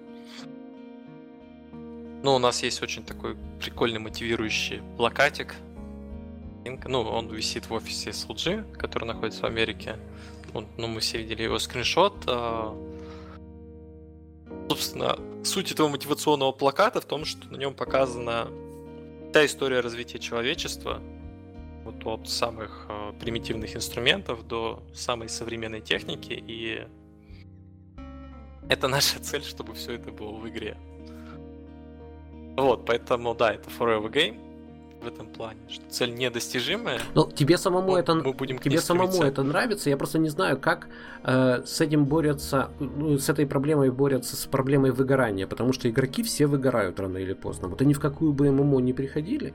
ну, 2.23 2.35
у 2.35 2.39
нас 2.39 2.63
есть 2.63 2.81
очень 2.81 3.03
такой 3.03 3.35
прикольный 3.59 3.99
мотивирующий 3.99 4.81
плакатик. 4.97 5.55
Ну, 6.85 7.01
он 7.01 7.29
висит 7.29 7.69
в 7.69 7.73
офисе 7.73 8.11
SLG, 8.11 8.75
который 8.77 9.05
находится 9.05 9.41
в 9.41 9.45
Америке. 9.45 9.97
Ну, 10.53 10.67
ну 10.77 10.87
мы 10.87 10.99
все 10.99 11.17
видели 11.17 11.43
его 11.43 11.57
скриншот. 11.57 12.13
А, 12.27 12.75
собственно, 14.69 15.17
суть 15.43 15.71
этого 15.71 15.87
мотивационного 15.87 16.51
плаката 16.51 17.01
в 17.01 17.05
том, 17.05 17.25
что 17.25 17.47
на 17.47 17.57
нем 17.57 17.73
показана 17.73 18.47
вся 19.31 19.45
история 19.45 19.79
развития 19.79 20.19
человечества, 20.19 21.01
вот 21.83 22.05
от 22.05 22.29
самых 22.29 22.85
э, 22.89 23.13
примитивных 23.19 23.75
инструментов 23.75 24.47
до 24.47 24.83
самой 24.93 25.29
современной 25.29 25.81
техники 25.81 26.33
и 26.33 26.85
это 28.71 28.87
наша 28.87 29.19
цель, 29.19 29.43
чтобы 29.43 29.73
все 29.73 29.93
это 29.93 30.11
было 30.11 30.31
в 30.31 30.47
игре. 30.47 30.77
Вот, 32.55 32.85
поэтому, 32.85 33.35
да, 33.35 33.53
это 33.53 33.69
Forever 33.69 34.09
Game 34.09 34.37
в 35.03 35.07
этом 35.07 35.27
плане, 35.27 35.59
что 35.67 35.83
цель 35.89 36.13
недостижимая. 36.13 36.99
Ну, 37.15 37.29
тебе 37.29 37.57
самому 37.57 37.97
это 37.97 38.13
мы 38.15 38.33
будем 38.33 38.59
тебе 38.59 38.79
самому 38.79 39.23
это 39.23 39.43
нравится. 39.43 39.89
Я 39.89 39.97
просто 39.97 40.19
не 40.19 40.29
знаю, 40.29 40.57
как 40.57 40.87
э, 41.23 41.63
с 41.65 41.81
этим 41.81 42.05
борются, 42.05 42.69
ну, 42.79 43.17
с 43.17 43.27
этой 43.29 43.45
проблемой 43.45 43.89
борются 43.91 44.35
с 44.35 44.45
проблемой 44.45 44.91
выгорания, 44.91 45.47
потому 45.47 45.73
что 45.73 45.89
игроки 45.89 46.23
все 46.23 46.45
выгорают 46.45 46.99
рано 46.99 47.17
или 47.17 47.33
поздно. 47.33 47.67
Вот 47.67 47.81
они 47.81 47.93
в 47.93 47.99
какую 47.99 48.31
бы 48.31 48.51
ММО 48.51 48.79
не 48.79 48.93
приходили, 48.93 49.53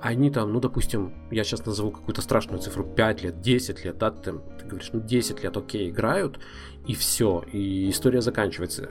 они 0.00 0.30
там, 0.30 0.52
ну, 0.52 0.60
допустим, 0.60 1.12
я 1.30 1.44
сейчас 1.44 1.64
назову 1.64 1.90
какую-то 1.90 2.22
страшную 2.22 2.60
цифру, 2.60 2.84
5 2.84 3.22
лет, 3.22 3.40
10 3.40 3.84
лет, 3.84 3.98
да, 3.98 4.10
ты, 4.10 4.32
ты 4.32 4.66
говоришь, 4.66 4.90
ну, 4.92 5.00
10 5.00 5.42
лет, 5.42 5.56
окей, 5.56 5.90
играют, 5.90 6.38
и 6.86 6.94
все, 6.94 7.44
и 7.52 7.90
история 7.90 8.20
заканчивается. 8.20 8.90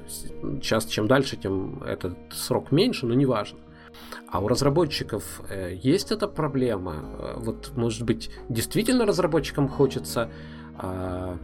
Сейчас, 0.61 0.85
чем 0.85 1.07
дальше, 1.07 1.37
тем 1.37 1.81
этот 1.83 2.17
срок 2.31 2.71
меньше, 2.71 3.05
но 3.05 3.13
неважно. 3.13 3.59
А 4.29 4.39
у 4.39 4.47
разработчиков 4.47 5.41
э, 5.49 5.75
есть 5.81 6.11
эта 6.11 6.27
проблема? 6.27 7.05
Э, 7.19 7.33
вот, 7.37 7.71
может 7.75 8.03
быть, 8.03 8.31
действительно 8.49 9.05
разработчикам 9.05 9.69
хочется 9.69 10.29
э, 10.81 11.37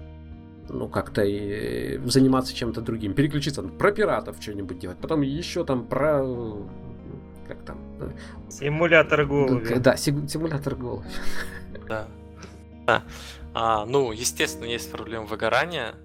ну, 0.68 0.88
как-то 0.90 1.24
и 1.24 2.00
заниматься 2.06 2.54
чем-то 2.54 2.82
другим, 2.82 3.14
переключиться 3.14 3.64
про 3.64 3.92
пиратов 3.92 4.38
что-нибудь 4.42 4.80
делать, 4.80 4.98
потом 4.98 5.22
еще 5.22 5.64
там 5.64 5.86
про 5.86 6.26
как 7.48 7.64
там? 7.66 7.78
Симулятор 8.50 9.26
голубя. 9.26 9.80
Да, 9.80 9.98
симулятор 9.98 10.76
голубя. 10.76 11.06
Да. 11.88 12.08
да. 12.88 13.04
А, 13.54 13.86
ну, 13.86 14.12
естественно, 14.12 14.66
есть 14.66 14.92
проблема 14.92 15.26
выгорания. 15.26 15.96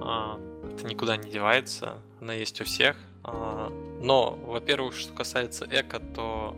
А, 0.00 0.40
это 0.72 0.86
никуда 0.86 1.16
не 1.16 1.30
девается. 1.30 1.98
Она 2.20 2.34
есть 2.34 2.60
у 2.60 2.64
всех. 2.64 2.96
А, 3.22 3.70
но, 4.00 4.38
во-первых, 4.46 4.94
что 4.94 5.12
касается 5.12 5.66
эко, 5.70 6.00
то 6.00 6.56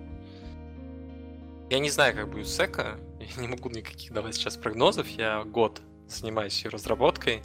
я 1.70 1.78
не 1.78 1.90
знаю, 1.90 2.14
как 2.14 2.30
будет 2.30 2.48
с 2.48 2.58
эко. 2.58 2.98
Я 3.18 3.42
не 3.42 3.48
могу 3.48 3.70
никаких 3.70 4.12
давать 4.12 4.34
сейчас 4.34 4.56
прогнозов. 4.56 5.08
Я 5.08 5.42
год 5.44 5.80
занимаюсь 6.06 6.62
ее 6.62 6.70
разработкой. 6.70 7.42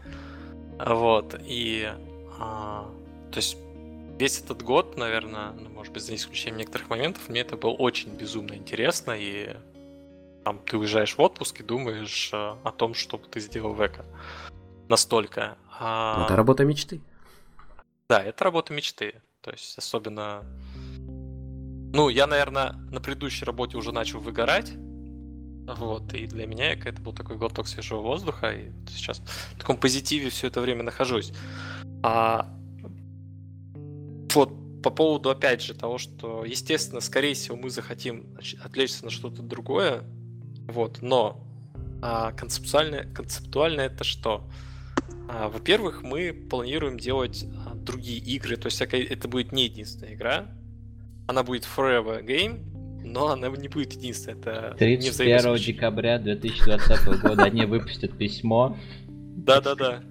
Вот. 0.86 1.40
И 1.44 1.90
а, 2.40 2.92
то 3.32 3.38
есть 3.38 3.58
весь 4.20 4.40
этот 4.40 4.62
год, 4.62 4.98
наверное, 4.98 5.52
ну, 5.52 5.70
может 5.70 5.94
быть, 5.94 6.04
за 6.04 6.16
исключением 6.16 6.58
некоторых 6.58 6.90
моментов, 6.90 7.30
мне 7.30 7.42
это 7.42 7.58
было 7.58 7.72
очень 7.72 8.16
безумно 8.16 8.54
интересно, 8.54 9.16
и 9.18 9.56
там 10.44 10.60
ты 10.60 10.78
уезжаешь 10.78 11.16
в 11.16 11.22
отпуск 11.22 11.60
и 11.60 11.64
думаешь 11.64 12.30
э, 12.34 12.56
о 12.64 12.72
том, 12.72 12.94
что 12.94 13.18
ты 13.18 13.40
сделал 13.40 13.74
в 13.74 13.86
эко. 13.86 14.06
Настолько. 14.90 15.58
А... 15.80 16.26
Это 16.26 16.36
работа 16.36 16.66
мечты. 16.66 17.02
Да, 18.10 18.22
это 18.22 18.44
работа 18.44 18.74
мечты. 18.74 19.22
То 19.42 19.52
есть, 19.52 19.78
особенно... 19.78 20.44
Ну, 21.94 22.10
я, 22.10 22.28
наверное, 22.28 22.74
на 22.92 23.02
предыдущей 23.02 23.46
работе 23.46 23.78
уже 23.78 23.92
начал 23.92 24.20
выгорать. 24.20 24.72
Вот, 25.68 26.14
и 26.14 26.26
для 26.26 26.48
меня 26.48 26.74
это 26.74 27.02
был 27.02 27.14
такой 27.14 27.38
глоток 27.38 27.68
свежего 27.68 28.02
воздуха, 28.02 28.52
и 28.52 28.72
сейчас 28.90 29.20
в 29.20 29.60
таком 29.60 29.78
позитиве 29.78 30.30
все 30.30 30.48
это 30.48 30.60
время 30.60 30.84
нахожусь. 30.84 31.32
А 32.04 32.48
вот, 34.34 34.52
по 34.82 34.90
поводу, 34.90 35.30
опять 35.30 35.62
же, 35.62 35.74
того, 35.74 35.98
что, 35.98 36.44
естественно, 36.46 37.00
скорее 37.00 37.36
всего, 37.36 37.56
мы 37.56 37.70
захотим 37.70 38.36
отвлечься 38.64 39.06
на 39.06 39.12
что-то 39.12 39.42
другое, 39.42 40.04
вот, 40.68 41.02
но 41.02 41.44
а, 42.02 42.32
концептуально, 42.32 43.06
концептуально 43.14 43.82
это 43.82 44.04
что? 44.04 44.44
А, 45.30 45.50
во-первых, 45.50 46.04
мы 46.04 46.34
планируем 46.34 47.00
делать 47.00 47.46
а, 47.66 47.76
другие 47.76 48.20
игры, 48.20 48.58
то 48.58 48.68
есть 48.68 48.82
это 48.82 49.28
будет 49.28 49.52
не 49.52 49.66
единственная 49.66 50.14
игра, 50.14 50.50
она 51.28 51.44
будет 51.44 51.64
Forever 51.64 52.26
Game, 52.26 52.72
но 53.04 53.30
она 53.30 53.50
не 53.50 53.68
будет 53.68 53.94
единственной. 53.94 54.40
Это 54.40 54.76
31 54.78 55.56
декабря 55.56 56.20
2020 56.20 57.22
года 57.22 57.44
они 57.44 57.66
выпустят 57.66 58.18
письмо. 58.18 58.78
Да-да-да. 59.08 60.04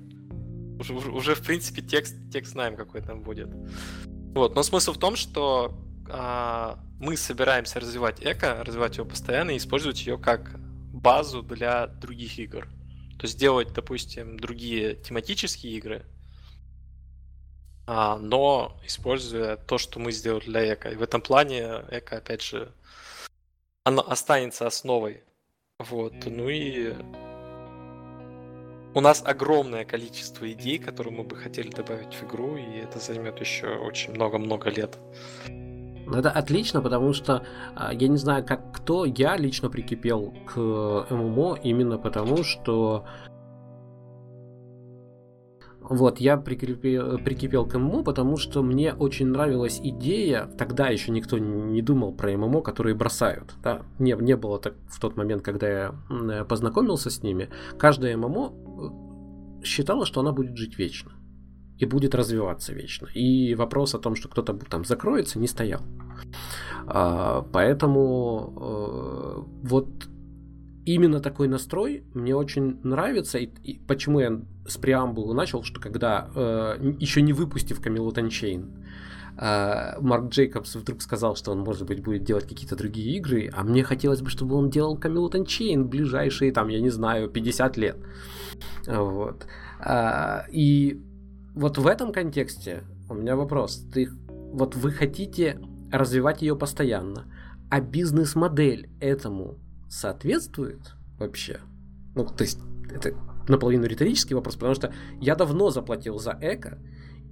Уже, 0.78 0.94
уже, 0.94 1.35
в 1.35 1.43
принципе, 1.43 1.82
текст, 1.82 2.16
текст 2.32 2.52
знаем, 2.52 2.74
какой 2.77 3.02
там 3.02 3.22
будет. 3.22 3.48
Вот, 4.35 4.55
но 4.55 4.62
смысл 4.62 4.93
в 4.93 4.98
том, 4.98 5.16
что 5.16 5.78
а, 6.09 6.78
мы 6.98 7.16
собираемся 7.16 7.81
развивать 7.81 8.24
эко, 8.24 8.62
развивать 8.64 8.97
его 8.97 9.06
постоянно 9.06 9.51
и 9.51 9.56
использовать 9.56 10.05
ее 10.06 10.18
как 10.18 10.59
базу 10.93 11.43
для 11.43 11.86
других 11.86 12.39
игр. 12.39 12.68
То 13.20 13.26
есть 13.26 13.38
делать, 13.38 13.74
допустим, 13.74 14.40
другие 14.40 14.94
тематические 14.94 15.74
игры, 15.74 16.06
а, 17.86 18.16
но 18.16 18.80
используя 18.82 19.59
то, 19.59 19.76
что 19.76 20.01
мы 20.01 20.10
сделали 20.10 20.44
для 20.47 20.72
эко. 20.72 20.88
И 20.88 20.97
в 20.97 21.02
этом 21.02 21.20
плане 21.20 21.84
эко, 21.90 22.16
опять 22.16 22.40
же, 22.40 22.72
оно 23.84 24.01
останется 24.01 24.66
основой. 24.66 25.22
Вот. 25.78 26.14
Ну 26.24 26.48
и 26.48 26.94
у 28.94 29.02
нас 29.02 29.22
огромное 29.22 29.84
количество 29.84 30.51
идей, 30.51 30.78
которые 30.78 31.14
мы 31.14 31.24
бы 31.24 31.36
хотели 31.36 31.68
добавить 31.68 32.14
в 32.14 32.24
игру, 32.24 32.56
и 32.56 32.78
это 32.78 33.01
займет 33.01 33.38
еще 33.38 33.66
очень 33.66 34.12
много-много 34.12 34.70
лет. 34.70 34.97
Это 36.12 36.31
отлично, 36.31 36.82
потому 36.82 37.12
что 37.12 37.45
а, 37.74 37.93
я 37.93 38.09
не 38.09 38.16
знаю, 38.16 38.45
как 38.45 38.73
кто, 38.73 39.05
я 39.05 39.37
лично 39.37 39.70
прикипел 39.70 40.35
к 40.47 40.57
ММО 41.11 41.59
именно 41.62 41.99
потому, 41.99 42.43
что 42.43 43.05
вот, 45.81 46.20
я 46.20 46.37
прикрепил, 46.37 47.19
прикипел 47.19 47.66
к 47.66 47.77
ММО, 47.77 48.05
потому 48.05 48.37
что 48.37 48.62
мне 48.62 48.95
очень 48.95 49.27
нравилась 49.27 49.81
идея, 49.82 50.49
тогда 50.57 50.89
еще 50.89 51.11
никто 51.11 51.39
не 51.39 51.82
думал 51.82 52.12
про 52.12 52.37
ММО, 52.37 52.61
которые 52.62 52.95
бросают. 52.95 53.55
Да? 53.62 53.82
Не, 53.99 54.12
не 54.12 54.37
было 54.37 54.61
так 54.61 54.74
в 54.89 55.01
тот 55.01 55.16
момент, 55.16 55.43
когда 55.43 55.69
я 55.69 55.95
э, 56.09 56.45
познакомился 56.45 57.11
с 57.11 57.23
ними. 57.24 57.49
Каждая 57.77 58.16
MMO 58.16 58.52
э, 58.53 59.65
считала, 59.65 60.07
что 60.07 60.20
она 60.20 60.32
будет 60.32 60.57
жить 60.57 60.78
вечно 60.78 61.11
и 61.81 61.86
будет 61.86 62.15
развиваться 62.15 62.74
вечно. 62.74 63.09
И 63.15 63.55
вопрос 63.55 63.94
о 63.94 63.98
том, 63.98 64.15
что 64.15 64.28
кто-то 64.28 64.52
там 64.69 64.85
закроется, 64.85 65.39
не 65.39 65.48
стоял. 65.48 65.81
А, 66.86 67.43
поэтому 67.52 68.52
э, 68.61 69.69
вот 69.69 69.89
именно 70.85 71.20
такой 71.20 71.48
настрой 71.48 72.05
мне 72.15 72.36
очень 72.36 72.81
нравится. 72.82 73.39
И, 73.39 73.48
и 73.65 73.78
почему 73.78 74.20
я 74.20 74.40
с 74.66 74.77
преамбулы 74.77 75.35
начал, 75.35 75.62
что 75.62 75.81
когда, 75.81 76.28
э, 76.35 76.94
еще 77.01 77.23
не 77.23 77.32
выпустив 77.32 77.81
Camelot 77.81 78.12
Unchained, 78.12 78.85
э, 79.39 80.01
Марк 80.01 80.31
Джейкобс 80.31 80.74
вдруг 80.77 81.01
сказал, 81.01 81.35
что 81.35 81.52
он, 81.52 81.61
может 81.61 81.86
быть, 81.86 82.02
будет 82.02 82.24
делать 82.24 82.47
какие-то 82.47 82.77
другие 82.77 83.16
игры, 83.16 83.51
а 83.55 83.65
мне 83.65 83.85
хотелось 83.85 84.20
бы, 84.20 84.28
чтобы 84.28 84.55
он 84.57 84.69
делал 84.69 84.98
Camelot 84.98 85.31
Unchained 85.31 85.89
ближайшие, 85.89 86.52
там, 86.52 86.69
я 86.69 86.81
не 86.81 86.90
знаю, 86.90 87.31
50 87.31 87.77
лет. 87.78 87.97
Вот. 88.86 89.47
А, 89.78 90.44
и 90.52 91.01
вот 91.61 91.77
в 91.77 91.87
этом 91.87 92.11
контексте 92.11 92.85
у 93.11 93.15
меня 93.15 93.37
вопрос. 93.37 93.85
Ты, 93.93 94.09
вот 94.28 94.77
вы 94.77 94.93
хотите 94.93 95.61
развивать 95.93 96.41
ее 96.41 96.57
постоянно, 96.57 97.27
а 97.70 97.81
бизнес-модель 97.81 98.89
этому 98.99 99.59
соответствует 99.89 100.95
вообще? 101.19 101.61
Ну, 102.15 102.24
то 102.24 102.45
есть, 102.45 102.59
это 102.91 103.15
наполовину 103.47 103.85
риторический 103.85 104.35
вопрос, 104.35 104.55
потому 104.55 104.74
что 104.74 104.95
я 105.20 105.35
давно 105.35 105.69
заплатил 105.70 106.19
за 106.19 106.39
эко, 106.41 106.78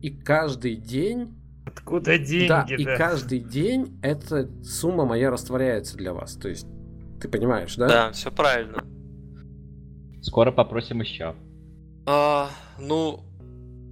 и 0.03 0.11
каждый 0.11 0.77
день... 0.77 1.35
Откуда 1.65 2.19
деньги? 2.19 2.49
Да, 2.49 2.67
да, 2.69 2.75
и 2.75 2.85
каждый 2.85 3.41
день 3.41 3.99
эта 4.03 4.51
сумма 4.63 5.07
моя 5.07 5.31
растворяется 5.31 5.97
для 5.97 6.13
вас. 6.13 6.35
То 6.35 6.51
есть, 6.51 6.67
ты 7.19 7.29
понимаешь, 7.29 7.77
да? 7.77 7.89
Да, 7.89 8.13
все 8.13 8.31
правильно. 8.31 8.85
Скоро 10.21 10.53
попросим 10.53 11.01
еще. 11.01 11.35
А, 12.07 12.51
ну, 12.79 13.28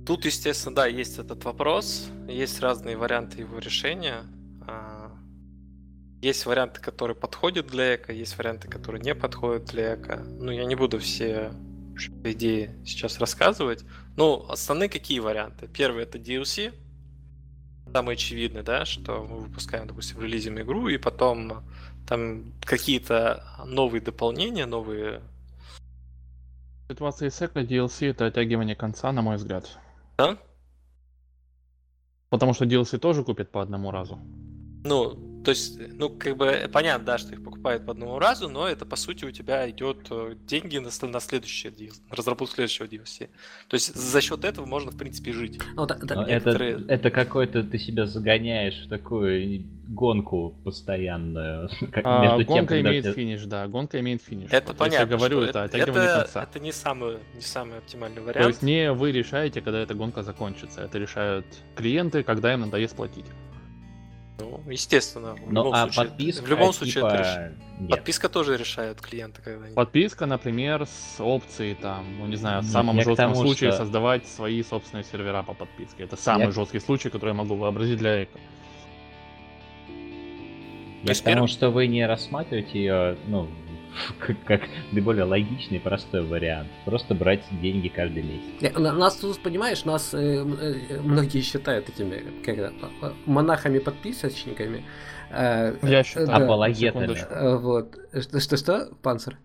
тут, 0.07 0.25
естественно, 0.25 0.75
да, 0.77 0.87
есть 0.87 1.19
этот 1.19 1.45
вопрос. 1.45 2.09
Есть 2.29 2.61
разные 2.61 2.97
варианты 2.97 3.41
его 3.41 3.59
решения. 3.59 4.25
Есть 6.23 6.47
варианты, 6.47 6.81
которые 6.81 7.15
подходят 7.15 7.67
для 7.67 7.97
эко, 7.97 8.13
есть 8.13 8.39
варианты, 8.39 8.69
которые 8.69 9.03
не 9.03 9.15
подходят 9.15 9.67
для 9.67 9.97
эко. 9.97 10.17
Ну, 10.17 10.51
я 10.51 10.65
не 10.65 10.75
буду 10.75 10.99
все 10.99 11.53
идеи 12.25 12.75
сейчас 12.85 13.19
рассказывать. 13.19 13.85
Ну, 14.17 14.47
основные 14.49 14.89
какие 14.89 15.19
варианты? 15.19 15.69
Первый 15.69 16.05
это 16.05 16.19
DLC. 16.19 16.73
Самый 17.93 18.15
очевидный, 18.15 18.63
да, 18.63 18.85
что 18.85 19.25
мы 19.25 19.41
выпускаем, 19.41 19.87
допустим, 19.87 20.21
релизим 20.21 20.61
игру, 20.61 20.89
и 20.89 20.99
потом 20.99 21.65
там 22.09 22.53
какие-то 22.63 23.45
новые 23.65 24.01
дополнения, 24.01 24.67
новые... 24.67 25.21
Ситуация 26.89 27.31
с 27.31 27.43
эко 27.43 27.61
DLC 27.61 28.11
это 28.11 28.27
оттягивание 28.27 28.77
конца, 28.77 29.13
на 29.13 29.23
мой 29.23 29.37
взгляд. 29.37 29.79
Да? 30.19 30.39
Потому 32.31 32.55
что 32.55 32.65
DLC 32.65 32.99
тоже 32.99 33.25
купят 33.25 33.51
по 33.51 33.63
одному 33.63 33.91
разу. 33.91 34.19
Ну, 34.85 35.26
то 35.47 35.51
есть, 35.51 35.79
ну, 35.97 36.11
как 36.11 36.37
бы 36.37 36.69
понятно, 36.73 37.05
да, 37.07 37.19
что 37.19 37.33
их 37.33 37.45
покупают 37.45 37.87
по 37.87 37.93
одному 37.93 38.19
разу, 38.19 38.49
но 38.49 38.67
это, 38.67 38.85
по 38.85 38.97
сути, 38.97 39.25
у 39.25 39.31
тебя 39.31 39.71
идет 39.71 39.99
э, 40.11 40.35
деньги 40.45 40.79
на, 40.79 40.91
на 41.07 41.21
следующее 41.21 41.73
на 42.11 42.17
разработку 42.17 42.57
следующего 42.57 42.87
DLC. 42.87 43.29
То 43.69 43.75
есть 43.75 43.95
за 43.95 44.21
счет 44.21 44.45
этого 44.45 44.67
можно, 44.67 44.91
в 44.91 44.99
принципе, 44.99 45.33
жить. 45.33 45.61
Ну, 45.77 45.87
да, 45.87 45.95
да. 46.03 46.25
Некоторые... 46.25 46.73
Это, 46.73 46.93
это 46.95 47.11
какой-то 47.13 47.63
ты 47.63 47.79
себя 47.79 48.07
загоняешь 48.07 48.87
в 48.87 48.89
такую 48.89 49.63
гонку 49.87 50.57
постоянную. 50.65 51.71
а, 52.03 52.23
между 52.23 52.53
гонка 52.53 52.75
тем, 52.75 52.85
имеет 52.85 53.05
тебя... 53.05 53.13
финиш, 53.13 53.45
да, 53.45 53.69
гонка 53.69 54.01
имеет 54.01 54.23
финиш. 54.23 54.49
Это 54.51 54.67
вот, 54.73 54.79
понятно. 54.79 55.13
Я 55.13 55.17
говорю, 55.17 55.43
это 55.43 55.61
это, 55.73 55.93
конца. 55.93 56.43
Это 56.43 56.59
не 56.59 56.73
самый, 56.73 57.19
не 57.37 57.41
самый 57.41 57.79
оптимальный 57.79 58.21
вариант. 58.21 58.43
То 58.43 58.49
есть 58.49 58.63
не 58.63 58.91
вы 58.91 59.13
решаете, 59.13 59.61
когда 59.61 59.79
эта 59.79 59.95
гонка 59.95 60.25
закончится. 60.25 60.81
Это 60.81 60.99
решают 60.99 61.47
клиенты, 61.77 62.25
когда 62.25 62.53
им 62.53 62.63
надоест 62.63 62.97
платить. 62.97 63.27
Ну, 64.39 64.61
естественно. 64.71 65.35
В 65.35 65.53
ну, 65.53 65.65
любом 65.65 65.75
а 65.75 65.83
случае, 65.85 66.05
подписка, 66.05 66.43
в 66.43 66.49
любом 66.49 66.73
случае 66.73 66.95
типа... 66.95 67.07
это 67.07 67.53
реш... 67.81 67.89
Подписка 67.91 68.29
тоже 68.29 68.57
решают 68.57 69.01
клиенты 69.01 69.43
когда 69.43 69.67
Подписка, 69.75 70.27
например, 70.27 70.87
с 70.87 71.21
опцией 71.21 71.75
там, 71.75 72.05
ну 72.19 72.27
не 72.27 72.37
знаю, 72.37 72.63
в 72.63 72.67
самом 72.67 72.97
жестком 72.97 73.17
тому, 73.17 73.35
случае 73.35 73.71
что... 73.71 73.79
создавать 73.79 74.27
свои 74.27 74.63
собственные 74.63 75.05
сервера 75.05 75.43
по 75.43 75.55
подписке. 75.55 76.05
Это 76.05 76.17
самый 76.17 76.47
я... 76.47 76.53
жесткий 76.53 76.81
случай, 76.81 77.09
который 77.09 77.31
я 77.31 77.35
могу 77.35 77.55
вообразить 77.55 77.99
для 77.99 78.25
эко. 78.25 78.39
Я 81.03 81.15
к 81.15 81.21
тому, 81.21 81.47
что 81.47 81.71
вы 81.71 81.87
не 81.87 82.07
рассматриваете 82.07 82.79
ее, 82.79 83.17
ну, 83.27 83.49
как, 84.19 84.37
как 84.45 84.61
наиболее 84.93 85.25
логичный, 85.25 85.81
простой 85.81 86.23
вариант. 86.23 86.69
Просто 86.85 87.15
брать 87.15 87.45
деньги 87.63 87.89
каждый 87.89 88.23
месяц. 88.23 88.77
Нас 88.77 89.17
тут, 89.17 89.43
понимаешь, 89.43 89.85
нас 89.85 90.15
э, 90.15 90.19
э, 90.19 91.01
многие 91.01 91.41
считают 91.41 91.89
этими 91.89 92.23
как 92.45 92.59
это, 92.59 92.73
монахами-подписочниками. 93.27 94.85
Э, 95.31 95.77
Я 95.83 96.03
считаю. 96.03 96.27
Да, 96.27 96.37
Апологетами. 96.37 97.17
Э, 97.31 97.57
вот. 97.57 97.97
Что-что, 98.13 98.89
Панцер? 99.03 99.39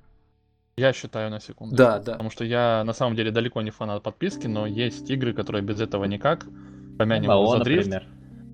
Я 0.78 0.94
считаю 0.94 1.30
на 1.30 1.40
секунду. 1.40 1.76
Да, 1.76 1.99
да. 1.99 2.14
Потому 2.14 2.32
что 2.32 2.44
я 2.45 2.84
на 2.86 2.94
самом 2.94 3.15
деле 3.15 3.32
далеко 3.32 3.61
не 3.61 3.72
фанат 3.72 4.03
подписки, 4.03 4.48
но 4.48 4.65
есть 4.65 5.10
игры, 5.10 5.34
которые 5.34 5.64
без 5.64 5.82
этого 5.82 6.06
никак. 6.06 6.45
Помянем 6.98 7.28
Баллон, 7.28 7.60
например. 7.60 8.06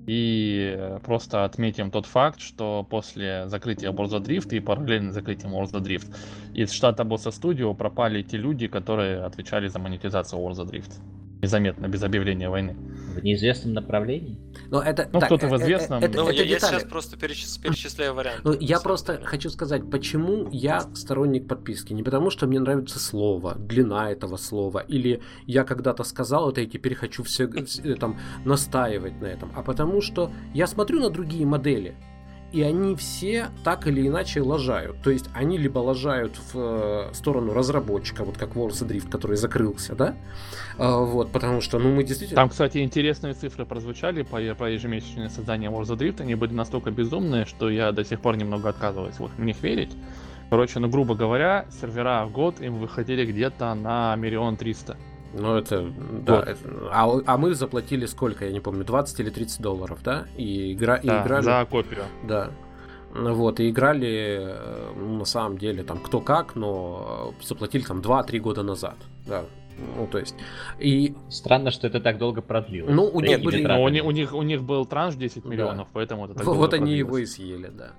И 0.08 0.74
э, 0.78 1.00
просто 1.04 1.44
отметим 1.44 1.92
тот 1.92 2.06
факт, 2.06 2.40
что 2.40 2.88
после 2.90 3.48
закрытия 3.50 3.92
of 3.92 4.10
Drift 4.24 4.56
и 4.56 4.62
параллельно 4.62 5.12
закрытием 5.12 5.54
of 5.54 5.70
Drift 5.72 6.16
из 6.54 6.72
штата 6.72 7.04
Босса 7.04 7.30
Studio 7.30 7.76
пропали 7.76 8.24
те 8.24 8.38
люди, 8.38 8.68
которые 8.68 9.22
отвечали 9.24 9.68
за 9.68 9.80
монетизацию 9.80 10.40
of 10.40 10.56
Drift 10.66 10.94
незаметно, 11.42 11.88
без 11.88 12.04
объявления 12.04 12.50
войны. 12.50 12.76
В 13.16 13.24
неизвестном 13.24 13.74
направлении? 13.74 14.40
Но 14.70 14.82
это, 14.82 15.10
ну, 15.12 15.20
кто-то 15.22 15.48
в 15.48 15.54
э, 15.54 15.58
э, 15.58 15.60
известном. 15.62 16.04
Это, 16.04 16.18
ну, 16.18 16.30
это, 16.30 16.44
я, 16.44 16.44
я 16.44 16.60
сейчас 16.60 16.84
просто 16.84 17.18
перечис, 17.18 17.58
перечисляю 17.58 18.14
варианты. 18.14 18.42
Ну, 18.44 18.58
я 18.60 18.80
просто 18.80 19.22
хочу 19.24 19.50
сказать, 19.50 19.90
почему 19.90 20.50
я 20.52 20.82
сторонник 20.94 21.48
подписки. 21.48 21.94
Не 21.94 22.04
потому, 22.04 22.30
что 22.30 22.48
мне 22.48 22.60
нравится 22.60 23.00
слово, 23.00 23.56
длина 23.56 24.12
этого 24.12 24.38
слова, 24.38 24.80
или 24.80 25.22
я 25.46 25.64
когда-то 25.64 26.04
сказал 26.04 26.52
это 26.52 26.62
и 26.62 26.68
теперь 26.68 26.96
хочу 26.96 27.24
все 27.24 27.46
э, 27.46 27.96
там 27.96 28.20
настаивать 28.46 29.20
на 29.22 29.26
этом, 29.26 29.52
а 29.56 29.64
потому 29.64 30.02
что 30.02 30.32
я 30.54 30.68
смотрю 30.68 31.00
на 31.00 31.10
другие 31.10 31.46
модели, 31.46 31.96
и 32.52 32.62
они 32.62 32.96
все 32.96 33.48
так 33.64 33.88
или 33.88 34.08
иначе 34.08 34.42
лажают. 34.42 34.98
То 35.02 35.10
есть 35.10 35.30
они 35.34 35.58
либо 35.58 35.80
лажают 35.80 36.38
в 36.54 37.10
э, 37.10 37.14
сторону 37.14 37.54
разработчика, 37.54 38.24
вот 38.24 38.38
как 38.38 38.52
World 38.52 38.72
of 38.72 38.88
Drift, 38.88 39.10
который 39.10 39.38
закрылся, 39.38 39.96
да, 39.96 40.16
э, 40.78 40.88
вот, 40.88 41.32
потому 41.32 41.62
что, 41.62 41.80
ну, 41.80 41.94
мы 41.94 42.04
действительно... 42.04 42.42
Там, 42.42 42.50
кстати, 42.50 42.80
интересные 42.80 43.34
цифры 43.34 43.66
прозвучали 43.66 44.22
по, 44.22 44.38
по 44.56 44.70
ежемесячное 44.70 45.30
создание 45.30 45.70
World 45.70 45.88
of 45.88 45.98
Drift, 45.98 46.22
они 46.22 46.36
были 46.36 46.54
настолько 46.54 46.92
безумные, 46.92 47.46
что 47.46 47.70
я 47.70 47.92
до 47.92 48.04
сих 48.06 48.22
пор 48.22 48.38
немного 48.38 48.70
отказываюсь 48.70 49.16
в 49.20 49.44
них 49.44 49.62
верить. 49.62 49.92
Короче, 50.50 50.80
ну, 50.80 50.88
грубо 50.88 51.16
говоря, 51.16 51.66
сервера 51.82 52.26
в 52.26 52.32
год 52.32 52.62
им 52.62 52.78
выходили 52.78 53.26
где-то 53.26 53.74
на 53.74 54.16
миллион 54.16 54.56
триста. 54.56 54.96
Ну, 55.34 55.58
это, 55.58 55.92
да. 56.26 56.36
Вот. 56.36 56.48
Это, 56.48 56.60
а, 56.92 57.22
а 57.26 57.38
мы 57.38 57.54
заплатили 57.54 58.06
сколько, 58.06 58.46
я 58.46 58.52
не 58.52 58.60
помню, 58.60 58.84
20 58.84 59.20
или 59.20 59.30
30 59.30 59.62
долларов, 59.62 60.00
да? 60.04 60.26
И, 60.38 60.74
игра, 60.74 61.00
да, 61.04 61.20
и 61.20 61.24
играли... 61.24 61.44
за 61.44 61.68
копию. 61.70 62.04
Да. 62.28 62.52
Вот, 63.14 63.60
и 63.60 63.70
играли, 63.70 64.56
ну, 64.96 65.18
на 65.20 65.26
самом 65.26 65.58
деле, 65.58 65.84
там, 65.84 65.98
кто 66.00 66.20
как, 66.20 66.56
но 66.56 67.34
заплатили 67.42 67.84
там 67.84 68.00
2-3 68.00 68.40
года 68.40 68.64
назад, 68.64 68.96
да. 69.26 69.44
Ну, 69.96 70.08
то 70.08 70.18
есть, 70.18 70.36
и... 70.80 71.16
Странно, 71.30 71.72
что 71.72 71.88
это 71.88 72.00
так 72.00 72.18
долго 72.18 72.42
продлилось. 72.42 72.94
Ну, 72.94 73.06
у 73.06 73.22
них 73.22 73.42
были... 73.42 73.64
Но 73.64 73.84
у, 73.84 73.90
них, 73.90 74.06
у, 74.06 74.12
них, 74.12 74.34
у 74.34 74.42
них 74.42 74.64
был 74.64 74.86
транш 74.86 75.16
10 75.16 75.46
миллионов, 75.46 75.88
да. 75.88 75.92
поэтому 75.94 76.26
это 76.26 76.34
так 76.34 76.46
Вот, 76.46 76.58
вот 76.58 76.74
они 76.74 76.96
его 76.96 77.18
и 77.18 77.26
съели, 77.26 77.68
да. 77.68 77.92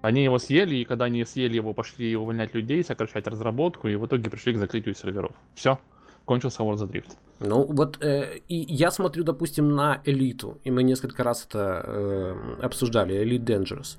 Они 0.00 0.24
его 0.24 0.38
съели, 0.38 0.76
и 0.76 0.84
когда 0.84 1.06
они 1.06 1.24
съели 1.24 1.56
его, 1.56 1.74
пошли 1.74 2.16
увольнять 2.16 2.54
людей, 2.54 2.82
сокращать 2.82 3.26
разработку, 3.26 3.88
и 3.88 3.96
в 3.96 4.06
итоге 4.06 4.30
пришли 4.30 4.54
к 4.54 4.56
закрытию 4.56 4.94
серверов. 4.94 5.32
Все 5.54 5.78
кончился 6.30 6.62
War 6.62 6.76
of 6.76 6.88
Drift. 6.92 7.16
Ну, 7.40 7.64
вот 7.64 7.98
э, 8.04 8.38
и 8.48 8.54
я 8.54 8.90
смотрю, 8.90 9.24
допустим, 9.24 9.74
на 9.74 10.00
элиту, 10.06 10.58
и 10.66 10.70
мы 10.70 10.84
несколько 10.84 11.24
раз 11.24 11.46
это 11.48 11.82
э, 11.86 12.66
обсуждали, 12.66 13.14
Elite 13.14 13.44
Dangerous. 13.44 13.98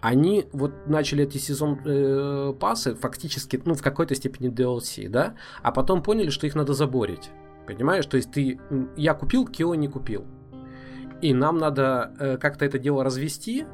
Они 0.00 0.44
вот 0.52 0.72
начали 0.86 1.22
эти 1.22 1.38
сезон 1.38 1.78
э, 1.86 2.54
пасы 2.58 2.94
фактически, 2.94 3.62
ну, 3.64 3.74
в 3.74 3.82
какой-то 3.82 4.14
степени 4.16 4.50
DLC, 4.50 5.08
да, 5.08 5.34
а 5.62 5.70
потом 5.70 6.02
поняли, 6.02 6.30
что 6.30 6.46
их 6.46 6.56
надо 6.56 6.74
заборить. 6.74 7.30
Понимаешь? 7.66 8.06
То 8.06 8.16
есть 8.16 8.32
ты, 8.32 8.58
я 8.96 9.14
купил, 9.14 9.46
Кио 9.46 9.74
не 9.76 9.88
купил. 9.88 10.24
и 11.22 11.34
нам 11.34 11.58
надо 11.58 12.10
э, 12.18 12.38
как-то 12.38 12.64
это 12.64 12.78
дело 12.78 13.04
развести, 13.04 13.66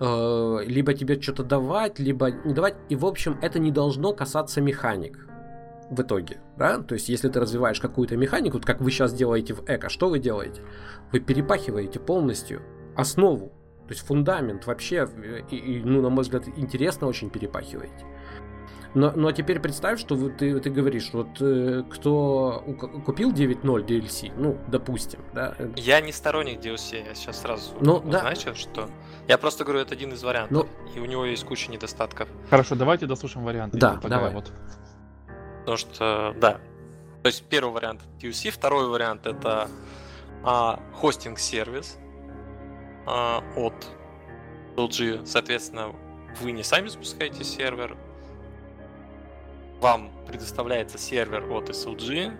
э, 0.00 0.58
либо 0.66 0.92
тебе 0.92 1.20
что-то 1.20 1.44
давать, 1.44 1.98
либо 1.98 2.30
не 2.44 2.52
давать. 2.52 2.74
И, 2.90 2.96
в 2.96 3.04
общем, 3.04 3.38
это 3.42 3.58
не 3.58 3.70
должно 3.70 4.12
касаться 4.12 4.60
механик 4.60 5.27
в 5.90 6.00
итоге, 6.02 6.40
да? 6.56 6.78
То 6.78 6.94
есть, 6.94 7.08
если 7.08 7.28
ты 7.28 7.40
развиваешь 7.40 7.80
какую-то 7.80 8.16
механику, 8.16 8.60
как 8.60 8.80
вы 8.80 8.90
сейчас 8.90 9.12
делаете 9.12 9.54
в 9.54 9.64
эко, 9.66 9.88
что 9.88 10.08
вы 10.08 10.18
делаете? 10.18 10.62
Вы 11.12 11.20
перепахиваете 11.20 11.98
полностью 11.98 12.62
основу, 12.96 13.52
то 13.86 13.94
есть 13.94 14.06
фундамент 14.06 14.66
вообще, 14.66 15.08
и, 15.50 15.56
и 15.56 15.82
ну, 15.82 16.02
на 16.02 16.10
мой 16.10 16.22
взгляд, 16.22 16.44
интересно 16.56 17.06
очень 17.06 17.30
перепахиваете. 17.30 18.04
Но, 18.94 19.12
но 19.14 19.32
теперь 19.32 19.60
представь, 19.60 20.00
что 20.00 20.14
вы, 20.14 20.30
ты, 20.30 20.58
ты 20.60 20.70
говоришь, 20.70 21.10
вот 21.12 21.40
э, 21.40 21.84
кто 21.90 22.64
купил 23.04 23.32
9.0 23.32 23.86
DLC, 23.86 24.32
ну, 24.36 24.58
допустим, 24.66 25.20
да? 25.34 25.54
Я 25.76 26.00
не 26.00 26.10
сторонник 26.10 26.60
DLC, 26.60 27.06
я 27.06 27.14
сейчас 27.14 27.42
сразу 27.42 27.74
ну, 27.80 27.96
узначу, 27.96 28.46
да. 28.46 28.54
что... 28.54 28.88
Я 29.26 29.36
просто 29.36 29.64
говорю, 29.64 29.80
это 29.80 29.94
один 29.94 30.12
из 30.12 30.22
вариантов, 30.22 30.66
ну, 30.66 30.92
и 30.96 31.00
у 31.00 31.04
него 31.04 31.26
есть 31.26 31.44
куча 31.44 31.70
недостатков. 31.70 32.28
Хорошо, 32.48 32.74
давайте 32.76 33.06
дослушаем 33.06 33.44
варианты. 33.44 33.76
Да, 33.78 34.00
давай. 34.02 34.32
Вот. 34.32 34.50
Потому 35.68 35.76
что, 35.76 36.34
да. 36.38 36.52
То 37.22 37.26
есть 37.26 37.44
первый 37.44 37.74
вариант 37.74 38.00
DLC, 38.22 38.50
второй 38.50 38.88
вариант 38.88 39.26
это 39.26 39.68
а, 40.42 40.80
хостинг-сервис 40.94 41.98
а, 43.04 43.44
от 43.54 43.74
LG. 44.76 45.26
Соответственно, 45.26 45.94
вы 46.40 46.52
не 46.52 46.62
сами 46.62 46.88
запускаете 46.88 47.44
сервер, 47.44 47.98
вам 49.78 50.10
предоставляется 50.26 50.96
сервер 50.96 51.44
от 51.52 51.68
SLG, 51.68 52.32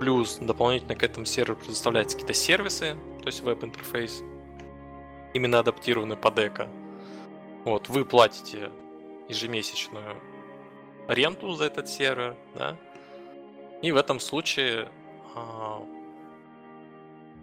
плюс 0.00 0.38
дополнительно 0.38 0.94
к 0.94 1.02
этому 1.02 1.26
серверу 1.26 1.58
предоставляются 1.58 2.16
какие-то 2.16 2.32
сервисы, 2.32 2.96
то 3.20 3.26
есть 3.26 3.42
веб-интерфейс, 3.42 4.22
именно 5.34 5.58
адаптированный 5.58 6.16
под 6.16 6.38
эко. 6.38 6.68
Вот, 7.66 7.90
вы 7.90 8.06
платите 8.06 8.70
ежемесячную 9.28 10.16
ренту 11.08 11.52
за 11.54 11.64
этот 11.64 11.88
сервер, 11.88 12.36
да, 12.54 12.76
и 13.82 13.92
в 13.92 13.96
этом 13.96 14.20
случае 14.20 14.88
а, 15.34 15.82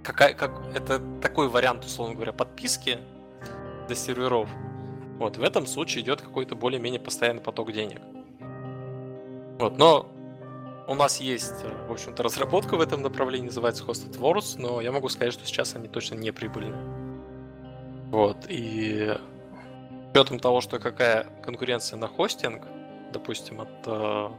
какая, 0.04 0.34
как, 0.34 0.52
это 0.76 1.02
такой 1.22 1.48
вариант, 1.48 1.86
условно 1.86 2.16
говоря, 2.16 2.34
подписки 2.34 3.00
для 3.88 3.96
серверов. 3.96 4.50
Вот, 5.18 5.38
в 5.38 5.44
этом 5.44 5.68
случае 5.68 6.04
идет 6.04 6.22
какой-то 6.22 6.56
более-менее 6.56 7.00
постоянный 7.00 7.42
поток 7.42 7.72
денег. 7.72 8.02
Вот, 9.60 9.78
но 9.78 10.10
у 10.88 10.96
нас 10.96 11.20
есть, 11.20 11.64
в 11.88 11.92
общем-то, 11.92 12.24
разработка 12.24 12.76
в 12.76 12.82
этом 12.82 13.02
направлении, 13.04 13.46
называется 13.46 13.84
Hosted 13.84 14.18
Wars, 14.20 14.56
но 14.58 14.82
я 14.82 14.92
могу 14.92 15.10
сказать, 15.10 15.34
что 15.34 15.46
сейчас 15.46 15.76
они 15.76 15.88
точно 15.88 16.16
не 16.16 16.32
прибыльны. 16.32 16.76
Вот, 18.10 18.46
и 18.50 19.16
с 19.16 20.12
учетом 20.12 20.40
того, 20.40 20.60
что 20.60 20.80
какая 20.80 21.28
конкуренция 21.44 21.98
на 21.98 22.08
хостинг, 22.08 22.64
допустим, 23.12 23.62
от 23.62 23.88
uh, 23.88 24.32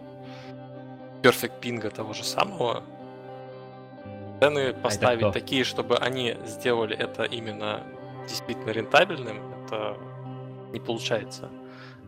Perfect 1.22 1.60
Ping 1.60 1.90
того 1.90 2.12
же 2.12 2.24
самого, 2.24 2.82
цены 4.40 4.72
поставить 4.72 5.22
а 5.22 5.30
такие, 5.30 5.64
чтобы 5.64 5.96
они 5.96 6.36
сделали 6.46 6.96
это 6.96 7.22
именно 7.24 7.84
действительно 8.28 8.70
рентабельным, 8.70 9.38
это 9.64 9.96
не 10.72 10.80
получается. 10.80 11.48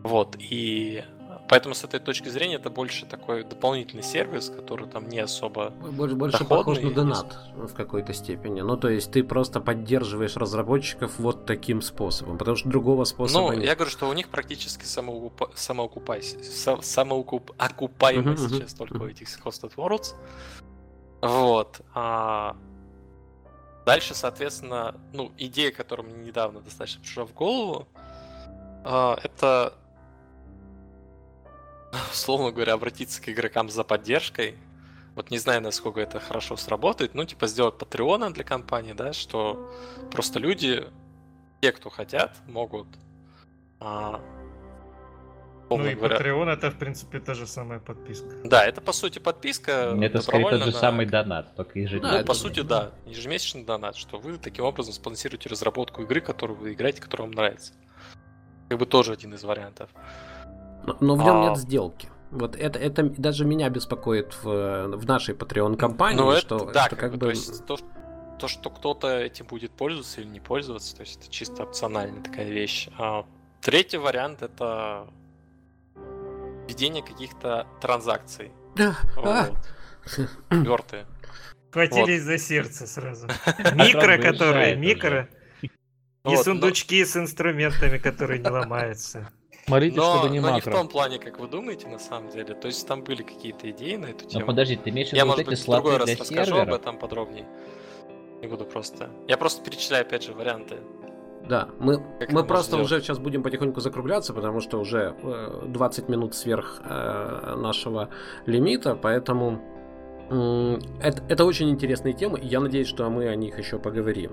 Вот, 0.03 0.35
и 0.37 1.03
Поэтому 1.47 1.75
с 1.75 1.83
этой 1.83 1.99
точки 1.99 2.29
зрения 2.29 2.55
это 2.55 2.69
больше 2.69 3.05
такой 3.05 3.43
дополнительный 3.43 4.03
сервис, 4.03 4.49
который 4.49 4.87
там 4.87 5.07
не 5.07 5.19
особо 5.19 5.69
Больше, 5.69 6.15
больше 6.15 6.45
похож 6.45 6.79
на 6.79 6.91
донат 6.91 7.37
в 7.55 7.73
какой-то 7.73 8.13
степени. 8.13 8.61
Ну, 8.61 8.77
то 8.77 8.89
есть 8.89 9.11
ты 9.11 9.23
просто 9.23 9.59
поддерживаешь 9.59 10.35
разработчиков 10.37 11.19
вот 11.19 11.45
таким 11.45 11.81
способом, 11.81 12.37
потому 12.37 12.57
что 12.57 12.69
другого 12.69 13.03
способа 13.03 13.51
Ну, 13.51 13.53
нет. 13.53 13.65
я 13.65 13.75
говорю, 13.75 13.91
что 13.91 14.09
у 14.09 14.13
них 14.13 14.29
практически 14.29 14.85
самоукупа... 14.85 15.51
самоокупай... 15.55 16.23
самоокуп... 16.23 17.51
окупаемость 17.57 18.43
uh-huh, 18.43 18.49
сейчас 18.49 18.73
uh-huh. 18.73 18.77
только 18.77 18.97
у 18.97 19.07
этих 19.07 19.27
Hosted 19.45 19.75
Worlds. 19.75 20.15
Вот. 21.21 21.81
А... 21.93 22.55
Дальше, 23.85 24.15
соответственно, 24.15 24.95
ну, 25.13 25.31
идея, 25.37 25.71
которая 25.71 26.07
мне 26.07 26.25
недавно 26.25 26.59
достаточно 26.61 27.01
пришла 27.01 27.25
в 27.25 27.33
голову, 27.33 27.87
а, 28.83 29.19
это 29.21 29.75
условно 32.11 32.51
говоря, 32.51 32.73
обратиться 32.73 33.21
к 33.21 33.29
игрокам 33.29 33.69
за 33.69 33.83
поддержкой. 33.83 34.55
Вот 35.15 35.31
не 35.31 35.37
знаю, 35.37 35.61
насколько 35.61 36.01
это 36.01 36.19
хорошо 36.19 36.57
сработает, 36.57 37.15
ну, 37.15 37.23
типа 37.23 37.47
сделать 37.47 37.77
патреона 37.77 38.33
для 38.33 38.43
компании, 38.43 38.93
да, 38.93 39.13
что 39.13 39.71
просто 40.11 40.39
люди, 40.39 40.85
те, 41.61 41.71
кто 41.71 41.89
хотят, 41.89 42.35
могут 42.47 42.87
а, 43.79 44.21
ну 45.69 45.85
и 45.85 45.95
говоря... 45.95 46.17
Patreon 46.17 46.49
это, 46.49 46.69
в 46.69 46.77
принципе, 46.77 47.19
та 47.19 47.33
же 47.33 47.47
самая 47.47 47.79
подписка. 47.79 48.27
Да, 48.43 48.65
это 48.65 48.81
по 48.81 48.93
сути 48.93 49.19
подписка. 49.19 49.97
Это 50.01 50.21
скорее 50.21 50.49
тот 50.49 50.59
же 50.61 50.71
на... 50.71 50.79
самый 50.79 51.05
донат, 51.05 51.55
только 51.55 51.79
ежемесячный. 51.79 52.19
Ну, 52.19 52.25
по 52.25 52.33
сути, 52.33 52.61
да, 52.61 52.91
ежемесячный 53.05 53.63
донат, 53.63 53.95
что 53.95 54.19
вы 54.19 54.37
таким 54.37 54.65
образом 54.65 54.93
спонсируете 54.93 55.49
разработку 55.49 56.03
игры, 56.03 56.21
которую 56.21 56.57
вы 56.57 56.73
играете, 56.73 57.01
которая 57.01 57.27
вам 57.27 57.35
нравится. 57.35 57.73
Как 58.69 58.77
бы 58.77 58.85
тоже 58.85 59.13
один 59.13 59.33
из 59.33 59.43
вариантов. 59.43 59.89
Но, 60.85 60.97
но 60.99 61.15
в 61.15 61.23
нем 61.23 61.37
а... 61.37 61.49
нет 61.49 61.57
сделки. 61.57 62.09
Вот 62.31 62.55
это, 62.55 62.79
это 62.79 63.03
даже 63.03 63.45
меня 63.45 63.69
беспокоит 63.69 64.35
в, 64.43 64.87
в 64.97 65.05
нашей 65.05 65.35
Patreon 65.35 65.77
компании, 65.77 66.19
ну, 66.19 66.35
что, 66.37 66.57
это, 66.57 66.65
да, 66.73 66.85
что 66.87 66.95
как, 66.95 67.13
бы... 67.13 67.19
То, 67.19 67.29
есть, 67.29 67.65
то, 67.65 67.77
то, 68.39 68.47
что 68.47 68.69
кто-то 68.69 69.19
этим 69.19 69.45
будет 69.45 69.71
пользоваться 69.71 70.21
или 70.21 70.27
не 70.27 70.39
пользоваться, 70.39 70.95
то 70.95 71.01
есть 71.01 71.21
это 71.21 71.31
чисто 71.31 71.63
опциональная 71.63 72.21
такая 72.21 72.49
вещь. 72.49 72.89
А 72.97 73.25
третий 73.61 73.97
вариант 73.97 74.41
это 74.41 75.07
введение 76.67 77.03
каких-то 77.03 77.67
транзакций. 77.79 78.51
Да. 78.75 78.97
Вот. 79.15 79.53
Мертвые. 80.49 81.05
Хватились 81.71 82.21
вот. 82.21 82.27
за 82.27 82.37
сердце 82.37 82.87
сразу. 82.87 83.27
Микро, 83.75 84.17
которые, 84.17 84.75
микро. 84.75 85.29
И 85.61 86.35
сундучки 86.37 87.03
с 87.05 87.15
инструментами, 87.15 87.97
которые 87.97 88.39
не 88.39 88.49
ломаются. 88.49 89.29
Смотрите, 89.65 89.97
но, 89.97 90.17
чтобы 90.17 90.29
не 90.29 90.39
но 90.39 90.51
макро. 90.51 90.69
не 90.69 90.75
в 90.75 90.79
том 90.79 90.87
плане, 90.87 91.17
как 91.17 91.39
вы 91.39 91.47
думаете, 91.47 91.87
на 91.87 91.97
самом 91.97 92.29
деле. 92.29 92.53
То 92.53 92.67
есть 92.67 92.87
там 92.87 93.03
были 93.03 93.23
какие-то 93.23 93.69
идеи 93.71 93.95
на 93.95 94.05
эту 94.05 94.25
тему. 94.25 94.41
Но 94.41 94.45
подожди, 94.47 94.75
ты 94.75 94.91
имеешь 94.91 95.09
в 95.09 95.13
виду 95.13 95.17
Я, 95.17 95.25
вот 95.25 95.37
может 95.37 95.47
быть, 95.47 95.59
в 95.59 95.65
другой 95.65 95.97
раз 95.97 96.19
расскажу 96.19 96.57
об 96.57 96.73
этом 96.73 96.99
подробнее. 96.99 97.47
Не 98.41 98.47
буду 98.47 98.65
просто. 98.65 99.09
Я 99.27 99.37
просто 99.37 99.63
перечисляю, 99.63 100.05
опять 100.05 100.23
же, 100.23 100.33
варианты. 100.33 100.77
Да, 101.47 101.69
мы, 101.79 102.03
мы 102.29 102.43
просто 102.43 102.71
сделать? 102.71 102.85
уже 102.85 103.01
сейчас 103.01 103.19
будем 103.19 103.43
потихоньку 103.43 103.79
закругляться, 103.79 104.33
потому 104.33 104.61
что 104.61 104.79
уже 104.79 105.15
э, 105.21 105.63
20 105.67 106.09
минут 106.09 106.35
сверх 106.35 106.81
э, 106.83 107.55
нашего 107.55 108.09
лимита, 108.47 108.95
поэтому 108.95 109.61
э, 110.29 110.79
это, 111.01 111.23
это 111.29 111.45
очень 111.45 111.69
интересные 111.69 112.13
темы, 112.13 112.39
и 112.39 112.47
я 112.47 112.59
надеюсь, 112.59 112.87
что 112.87 113.09
мы 113.09 113.27
о 113.27 113.35
них 113.35 113.59
еще 113.59 113.77
поговорим. 113.77 114.31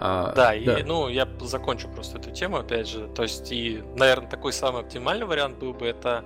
А, 0.00 0.32
да, 0.32 0.34
да, 0.34 0.54
и 0.54 0.82
ну 0.84 1.08
я 1.08 1.28
закончу 1.40 1.88
просто 1.88 2.18
эту 2.18 2.30
тему, 2.30 2.58
опять 2.58 2.88
же. 2.88 3.08
То 3.08 3.24
есть, 3.24 3.50
и, 3.50 3.82
наверное, 3.96 4.30
такой 4.30 4.52
самый 4.52 4.82
оптимальный 4.82 5.26
вариант 5.26 5.58
был 5.58 5.72
бы 5.72 5.86
это, 5.86 6.24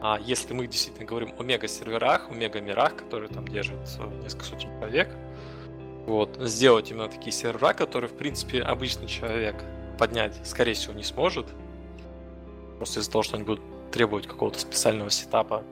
а, 0.00 0.18
если 0.20 0.54
мы 0.54 0.66
действительно 0.66 1.04
говорим 1.04 1.34
о 1.38 1.42
мега-серверах, 1.42 2.30
о 2.30 2.34
мега-мирах, 2.34 2.96
которые 2.96 3.28
там 3.30 3.48
держат 3.48 3.76
несколько 4.22 4.44
сотен 4.44 4.70
человек, 4.78 5.08
вот, 6.06 6.36
сделать 6.40 6.90
именно 6.90 7.08
такие 7.08 7.32
сервера, 7.32 7.72
которые, 7.72 8.08
в 8.08 8.16
принципе, 8.16 8.62
обычный 8.62 9.08
человек 9.08 9.56
поднять, 9.98 10.38
скорее 10.44 10.74
всего, 10.74 10.92
не 10.92 11.04
сможет. 11.04 11.46
Просто 12.76 13.00
из-за 13.00 13.10
того, 13.10 13.22
что 13.22 13.36
они 13.36 13.44
будут 13.44 13.62
требовать 13.90 14.26
какого-то 14.26 14.58
специального 14.58 15.10
сетапа 15.10 15.64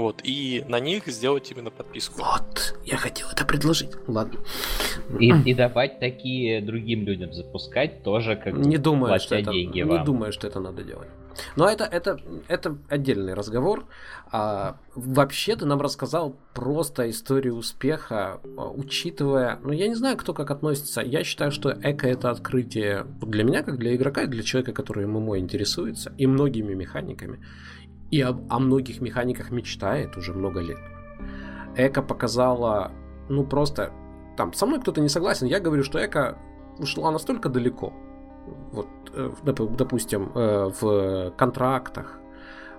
вот, 0.00 0.20
и 0.24 0.64
на 0.68 0.80
них 0.80 1.06
сделать 1.06 1.50
именно 1.50 1.70
подписку. 1.70 2.20
Вот, 2.20 2.78
я 2.84 2.96
хотел 2.96 3.28
это 3.30 3.44
предложить. 3.44 3.90
Ладно. 4.06 4.40
И, 5.18 5.28
и 5.28 5.54
давать 5.54 6.00
такие 6.00 6.60
другим 6.60 7.04
людям 7.04 7.32
запускать 7.32 8.02
тоже 8.02 8.36
как 8.36 8.54
не 8.54 8.78
думаю, 8.78 9.18
что 9.20 9.36
это, 9.36 9.52
деньги 9.52 9.80
Не 9.80 10.04
думаю, 10.04 10.32
что 10.32 10.46
это 10.46 10.60
надо 10.60 10.82
делать. 10.82 11.08
Но 11.56 11.68
это, 11.68 11.84
это, 11.84 12.20
это 12.48 12.76
отдельный 12.88 13.34
разговор. 13.34 13.86
А, 14.30 14.76
вообще 14.94 15.56
ты 15.56 15.66
нам 15.66 15.80
рассказал 15.80 16.36
просто 16.54 17.08
историю 17.10 17.54
успеха, 17.56 18.40
а, 18.56 18.68
учитывая... 18.68 19.58
Ну, 19.62 19.72
я 19.72 19.88
не 19.88 19.94
знаю, 19.94 20.16
кто 20.16 20.34
как 20.34 20.50
относится. 20.50 21.00
Я 21.00 21.24
считаю, 21.24 21.50
что 21.50 21.70
эко 21.70 22.08
это 22.08 22.30
открытие 22.30 23.06
для 23.22 23.44
меня, 23.44 23.62
как 23.62 23.78
для 23.78 23.94
игрока, 23.94 24.22
и 24.22 24.26
для 24.26 24.42
человека, 24.42 24.72
который 24.72 25.06
ММО 25.06 25.38
интересуется, 25.38 26.12
и 26.18 26.26
многими 26.26 26.74
механиками 26.74 27.40
и 28.10 28.20
об, 28.20 28.52
о 28.52 28.58
многих 28.58 29.00
механиках 29.00 29.50
мечтает 29.50 30.16
уже 30.16 30.32
много 30.32 30.60
лет. 30.60 30.78
Эко 31.76 32.02
показала, 32.02 32.92
ну 33.28 33.44
просто, 33.44 33.92
там, 34.36 34.52
со 34.52 34.66
мной 34.66 34.80
кто-то 34.80 35.00
не 35.00 35.08
согласен, 35.08 35.46
я 35.46 35.60
говорю, 35.60 35.84
что 35.84 36.04
Эко 36.04 36.36
ушла 36.78 37.10
настолько 37.10 37.48
далеко, 37.48 37.92
вот, 38.72 38.88
э, 39.14 39.30
допустим, 39.78 40.32
э, 40.34 40.70
в 40.80 41.30
контрактах, 41.36 42.18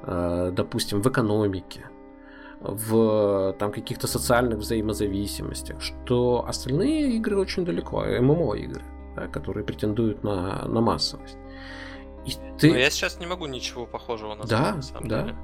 э, 0.03 0.51
допустим, 0.53 1.01
в 1.01 1.08
экономике, 1.08 1.85
в 2.60 3.56
там 3.58 3.72
каких-то 3.72 4.08
социальных 4.08 4.60
взаимозависимостях, 4.60 5.82
что 5.82 6.45
остальные 6.48 7.16
игры 7.18 7.38
очень 7.38 7.66
далеко, 7.66 8.03
ММО 8.03 8.56
игры, 8.56 8.84
да, 9.16 9.27
которые 9.27 9.64
претендуют 9.64 10.24
на, 10.24 10.68
на 10.68 10.82
массовость. 10.82 11.38
И 12.25 12.33
ты... 12.59 12.72
Но 12.72 12.77
я 12.77 12.90
сейчас 12.90 13.19
не 13.19 13.25
могу 13.25 13.48
ничего 13.48 13.85
похожего 13.85 14.35
назвать, 14.35 14.50
да, 14.50 14.75
на 14.75 14.82
самом 14.82 15.08
да. 15.08 15.22
деле. 15.22 15.38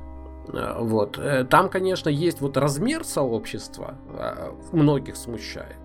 А, 0.53 0.79
вот. 0.81 1.17
Э, 1.17 1.43
там, 1.43 1.69
конечно, 1.69 2.09
есть 2.09 2.41
вот 2.41 2.57
размер 2.57 3.03
сообщества, 3.03 3.95
а, 4.09 4.55
многих 4.71 5.15
смущает 5.15 5.77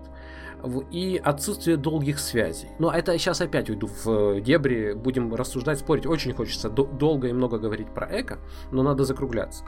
и 0.91 1.21
отсутствие 1.23 1.77
долгих 1.77 2.19
связей. 2.19 2.69
Но 2.79 2.91
это 2.91 3.17
сейчас 3.17 3.41
опять 3.41 3.69
уйду 3.69 3.87
в 3.87 4.39
дебри, 4.41 4.93
будем 4.93 5.33
рассуждать, 5.35 5.79
спорить. 5.79 6.05
Очень 6.05 6.33
хочется 6.33 6.69
долго 6.69 7.27
и 7.27 7.33
много 7.33 7.57
говорить 7.57 7.93
про 7.93 8.07
эко, 8.21 8.39
но 8.71 8.83
надо 8.83 9.03
закругляться. 9.03 9.65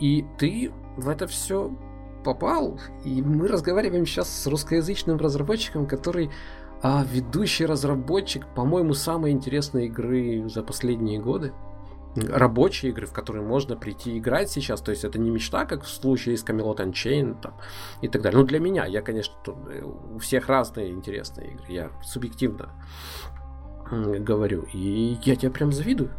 И 0.00 0.24
ты 0.38 0.72
в 0.96 1.08
это 1.08 1.26
все 1.26 1.74
попал, 2.24 2.80
и 3.04 3.22
мы 3.22 3.48
разговариваем 3.48 4.06
сейчас 4.06 4.28
с 4.28 4.46
русскоязычным 4.46 5.18
разработчиком, 5.18 5.86
который 5.86 6.30
а, 6.84 7.02
ведущий 7.02 7.64
разработчик, 7.64 8.46
по-моему, 8.54 8.92
самой 8.92 9.30
интересной 9.30 9.86
игры 9.86 10.46
за 10.50 10.62
последние 10.62 11.18
годы 11.18 11.54
рабочие 12.14 12.92
игры, 12.92 13.06
в 13.06 13.12
которые 13.12 13.42
можно 13.42 13.74
прийти 13.74 14.18
играть 14.18 14.50
сейчас. 14.50 14.82
То 14.82 14.90
есть 14.90 15.02
это 15.02 15.18
не 15.18 15.30
мечта, 15.30 15.64
как 15.64 15.82
в 15.82 15.88
случае 15.88 16.36
с 16.36 16.44
Camelot 16.44 16.76
Unchained 16.76 17.40
там, 17.40 17.54
и 18.02 18.08
так 18.08 18.20
далее. 18.20 18.38
Ну, 18.38 18.46
для 18.46 18.60
меня, 18.60 18.84
я, 18.84 19.00
конечно, 19.00 19.34
э, 19.46 19.82
у 19.82 20.18
всех 20.18 20.48
разные 20.48 20.90
интересные 20.90 21.52
игры. 21.52 21.64
Я 21.68 21.90
субъективно 22.02 22.70
говорю. 23.90 24.66
И 24.74 25.16
я 25.22 25.36
тебе 25.36 25.50
прям 25.50 25.72
завидую. 25.72 26.10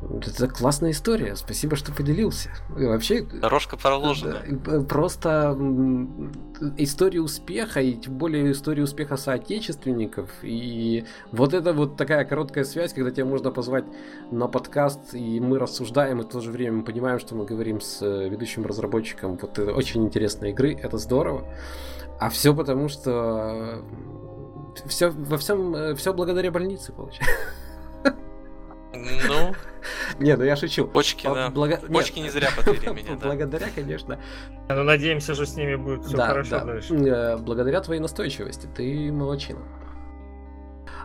Это 0.00 0.46
классная 0.46 0.92
история. 0.92 1.34
Спасибо, 1.34 1.74
что 1.74 1.92
поделился. 1.92 2.50
И 2.78 2.84
вообще... 2.84 3.22
Дорожка 3.22 3.76
проложена. 3.76 4.42
Просто 4.88 5.56
история 6.76 7.20
успеха, 7.20 7.80
и 7.80 7.94
тем 7.94 8.16
более 8.16 8.52
история 8.52 8.84
успеха 8.84 9.16
соотечественников. 9.16 10.30
И 10.42 11.04
вот 11.32 11.52
это 11.52 11.72
вот 11.72 11.96
такая 11.96 12.24
короткая 12.24 12.64
связь, 12.64 12.92
когда 12.92 13.10
тебя 13.10 13.24
можно 13.24 13.50
позвать 13.50 13.84
на 14.30 14.46
подкаст, 14.46 15.14
и 15.14 15.40
мы 15.40 15.58
рассуждаем, 15.58 16.20
и 16.20 16.24
в 16.24 16.28
то 16.28 16.40
же 16.40 16.52
время 16.52 16.78
мы 16.78 16.84
понимаем, 16.84 17.18
что 17.18 17.34
мы 17.34 17.44
говорим 17.44 17.80
с 17.80 18.00
э, 18.00 18.28
ведущим 18.28 18.64
разработчиком 18.64 19.36
вот 19.36 19.58
очень 19.58 20.04
интересной 20.04 20.50
игры. 20.50 20.74
Это 20.74 20.98
здорово. 20.98 21.44
А 22.20 22.30
все 22.30 22.54
потому, 22.54 22.88
что 22.88 23.82
все 24.86 25.10
во 25.10 25.38
всем 25.38 25.74
э, 25.74 25.94
все 25.96 26.12
благодаря 26.12 26.50
больнице 26.50 26.92
получается. 26.92 27.34
Ну, 28.92 29.54
не, 30.18 30.36
ну 30.36 30.44
я 30.44 30.56
шучу. 30.56 30.86
Почки, 30.86 31.24
да. 31.26 31.50
Блага... 31.50 31.76
Почки 31.76 32.20
не 32.20 32.30
зря 32.30 32.48
подвели 32.56 32.88
меня, 32.94 33.16
да. 33.16 33.28
Благодаря, 33.28 33.68
конечно. 33.74 34.18
Ну, 34.68 34.82
надеемся, 34.82 35.34
что 35.34 35.46
с 35.46 35.56
ними 35.56 35.76
будет 35.76 36.04
все 36.04 36.16
хорошо 36.16 36.64
дальше. 36.64 36.94
Э, 36.94 37.36
благодаря 37.36 37.80
твоей 37.80 38.00
настойчивости. 38.00 38.68
Ты 38.74 39.12
молочина. 39.12 39.60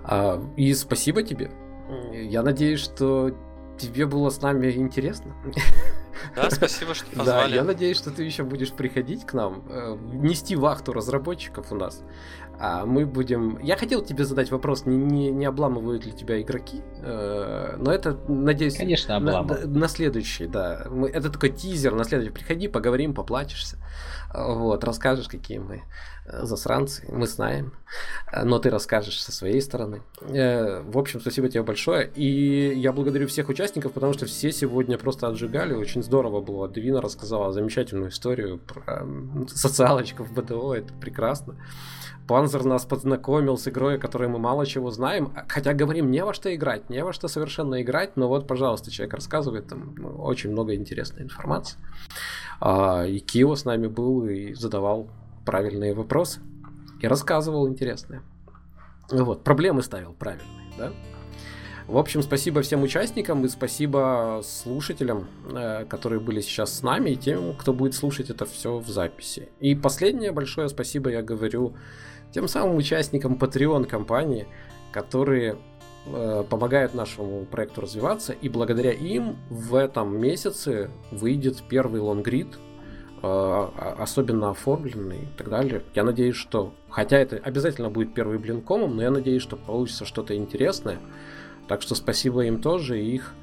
А, 0.04 0.42
и 0.58 0.74
спасибо 0.74 1.24
тебе. 1.24 1.52
Я 2.14 2.42
надеюсь, 2.44 2.80
что 2.80 3.36
тебе 3.78 4.06
было 4.06 4.30
с 4.30 4.42
нами 4.42 4.72
интересно. 4.72 5.36
Да, 6.36 6.50
спасибо, 6.50 6.94
что 6.94 7.06
позвали. 7.16 7.50
Да, 7.52 7.56
я 7.56 7.64
надеюсь, 7.64 7.98
что 7.98 8.12
ты 8.12 8.24
еще 8.24 8.44
будешь 8.44 8.72
приходить 8.72 9.26
к 9.26 9.34
нам, 9.34 9.64
э, 9.70 9.98
нести 10.14 10.56
вахту 10.56 10.94
разработчиков 10.94 11.72
у 11.72 11.76
нас. 11.76 12.04
А 12.60 12.86
мы 12.86 13.06
будем... 13.06 13.60
Я 13.62 13.76
хотел 13.76 14.02
тебе 14.02 14.26
задать 14.26 14.52
вопрос, 14.52 14.86
не, 14.86 14.96
не, 14.96 15.32
не 15.32 15.46
обламывают 15.46 16.06
ли 16.06 16.12
тебя 16.12 16.42
игроки, 16.42 16.82
э, 17.02 17.76
но 17.78 17.92
это, 17.92 18.18
надеюсь... 18.28 18.78
Конечно, 18.78 19.16
обламывают. 19.16 19.66
На, 19.66 19.80
на 19.82 19.88
следующий, 19.88 20.48
да. 20.48 20.86
Мы, 20.90 21.10
это 21.10 21.30
такой 21.30 21.50
тизер, 21.50 21.94
на 21.94 22.04
следующий. 22.04 22.32
Приходи, 22.32 22.68
поговорим, 22.68 23.14
поплачешься. 23.14 23.78
Вот, 24.34 24.84
расскажешь, 24.84 25.28
какие 25.28 25.58
мы 25.58 25.84
э, 26.26 26.46
засранцы, 26.46 27.06
мы 27.12 27.28
знаем. 27.28 27.74
Но 28.44 28.60
ты 28.60 28.70
расскажешь 28.70 29.22
со 29.22 29.32
своей 29.32 29.62
стороны. 29.62 30.02
Э, 30.22 30.82
в 30.82 30.98
общем, 30.98 31.22
спасибо 31.22 31.50
тебе 31.50 31.64
большое. 31.64 32.10
И 32.16 32.74
я 32.76 32.94
благодарю 32.94 33.28
всех 33.28 33.50
участников, 33.50 33.92
потому 33.94 34.14
что 34.14 34.26
все 34.26 34.52
сегодня 34.52 34.98
просто 34.98 35.28
отжигали. 35.28 35.74
Очень 35.74 36.04
здорово 36.04 36.40
было. 36.40 36.68
Двина 36.68 37.02
рассказала 37.02 37.52
замечательную 37.52 38.10
историю 38.10 38.60
про 38.60 39.06
социалочку 39.48 40.24
в 40.24 40.34
БДО. 40.34 40.76
Это 40.76 40.94
прекрасно. 40.94 41.56
Панзер 42.28 42.64
нас 42.64 42.86
познакомил 42.86 43.58
с 43.58 43.68
игрой, 43.68 43.96
о 43.96 44.00
которой 44.00 44.30
мы 44.30 44.40
мало 44.40 44.66
чего 44.66 44.92
знаем, 44.92 45.34
хотя 45.48 45.74
говорим 45.74 46.10
не 46.10 46.24
во 46.24 46.34
что 46.34 46.54
играть, 46.54 46.90
не 46.90 47.04
во 47.04 47.12
что 47.12 47.28
совершенно 47.28 47.82
играть, 47.82 48.16
но 48.16 48.28
вот, 48.28 48.48
пожалуйста, 48.48 48.92
человек 48.92 49.16
рассказывает, 49.16 49.68
там 49.68 49.96
ну, 49.98 50.10
очень 50.22 50.52
много 50.52 50.74
интересной 50.76 51.24
информации. 51.24 51.78
А, 52.62 53.06
и 53.06 53.20
Кио 53.20 53.56
с 53.56 53.66
нами 53.66 53.88
был 53.88 54.26
и 54.26 54.54
задавал 54.54 55.10
правильные 55.46 55.94
вопросы, 55.94 56.40
и 57.02 57.08
рассказывал 57.08 57.68
интересные. 57.68 58.22
Вот, 59.12 59.44
проблемы 59.44 59.84
ставил 59.84 60.14
правильные, 60.14 60.72
да? 60.78 60.92
В 61.88 61.98
общем, 61.98 62.24
спасибо 62.24 62.62
всем 62.62 62.82
участникам 62.84 63.44
и 63.44 63.50
спасибо 63.50 64.42
слушателям, 64.44 65.28
э, 65.52 65.86
которые 65.86 66.22
были 66.22 66.40
сейчас 66.40 66.74
с 66.78 66.82
нами, 66.82 67.10
и 67.10 67.16
тем, 67.18 67.54
кто 67.58 67.74
будет 67.74 67.94
слушать 67.94 68.30
это 68.30 68.46
все 68.46 68.78
в 68.78 68.88
записи. 68.88 69.50
И 69.60 69.76
последнее 69.76 70.32
большое 70.32 70.70
спасибо 70.70 71.10
я 71.10 71.22
говорю 71.22 71.76
тем 72.34 72.48
самым 72.48 72.78
участникам 72.78 73.36
Patreon 73.36 73.86
компании, 73.86 74.48
которые 74.92 75.58
э, 76.06 76.44
помогают 76.50 76.94
нашему 76.94 77.46
проекту 77.46 77.82
развиваться, 77.82 78.34
и 78.34 78.50
благодаря 78.50 78.92
им 78.92 79.38
в 79.50 79.76
этом 79.76 80.20
месяце 80.20 80.90
выйдет 81.12 81.64
первый 81.70 82.02
лонгрид, 82.02 82.48
э, 83.22 83.68
особенно 84.00 84.50
оформленный 84.50 85.24
и 85.24 85.38
так 85.38 85.50
далее. 85.50 85.84
Я 85.94 86.04
надеюсь, 86.04 86.36
что, 86.36 86.74
хотя 86.90 87.18
это 87.18 87.38
обязательно 87.38 87.90
будет 87.90 88.14
первый 88.14 88.40
блинкомом, 88.40 88.96
но 88.96 89.04
я 89.04 89.12
надеюсь, 89.12 89.44
что 89.44 89.56
получится 89.56 90.06
что-то 90.06 90.36
интересное. 90.36 90.98
Так 91.68 91.82
что 91.82 91.96
спасибо 91.96 92.46
им 92.46 92.62
тоже, 92.62 93.00
и 93.00 93.16
их 93.16 93.34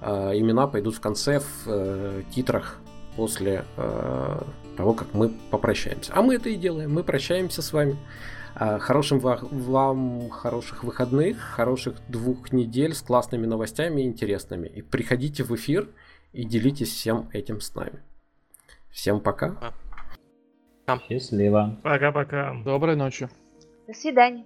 э, 0.00 0.38
имена 0.38 0.66
пойдут 0.66 0.94
в 0.96 1.00
конце 1.00 1.40
в 1.40 1.66
э, 1.66 2.22
титрах 2.34 2.78
после 3.14 3.64
э, 3.76 4.42
того, 4.76 4.94
как 4.94 5.12
мы 5.12 5.32
попрощаемся. 5.50 6.12
А 6.14 6.22
мы 6.22 6.36
это 6.36 6.48
и 6.48 6.56
делаем, 6.56 6.92
мы 6.92 7.02
прощаемся 7.02 7.62
с 7.62 7.72
вами. 7.72 7.96
А, 8.60 8.78
хорошим 8.80 9.20
вам 9.20 10.30
хороших 10.30 10.82
выходных, 10.82 11.38
хороших 11.38 11.96
двух 12.08 12.52
недель 12.52 12.92
с 12.92 13.02
классными 13.02 13.46
новостями 13.46 14.02
и 14.02 14.04
интересными. 14.04 14.66
И 14.66 14.82
приходите 14.82 15.44
в 15.44 15.54
эфир 15.54 15.88
и 16.32 16.44
делитесь 16.44 16.88
всем 16.88 17.28
этим 17.32 17.60
с 17.60 17.74
нами. 17.76 18.02
Всем 18.90 19.20
пока. 19.20 19.74
Счастливо. 21.08 21.78
Пока-пока. 21.84 22.54
Доброй 22.64 22.96
ночи. 22.96 23.28
До 23.86 23.94
свидания. 23.94 24.44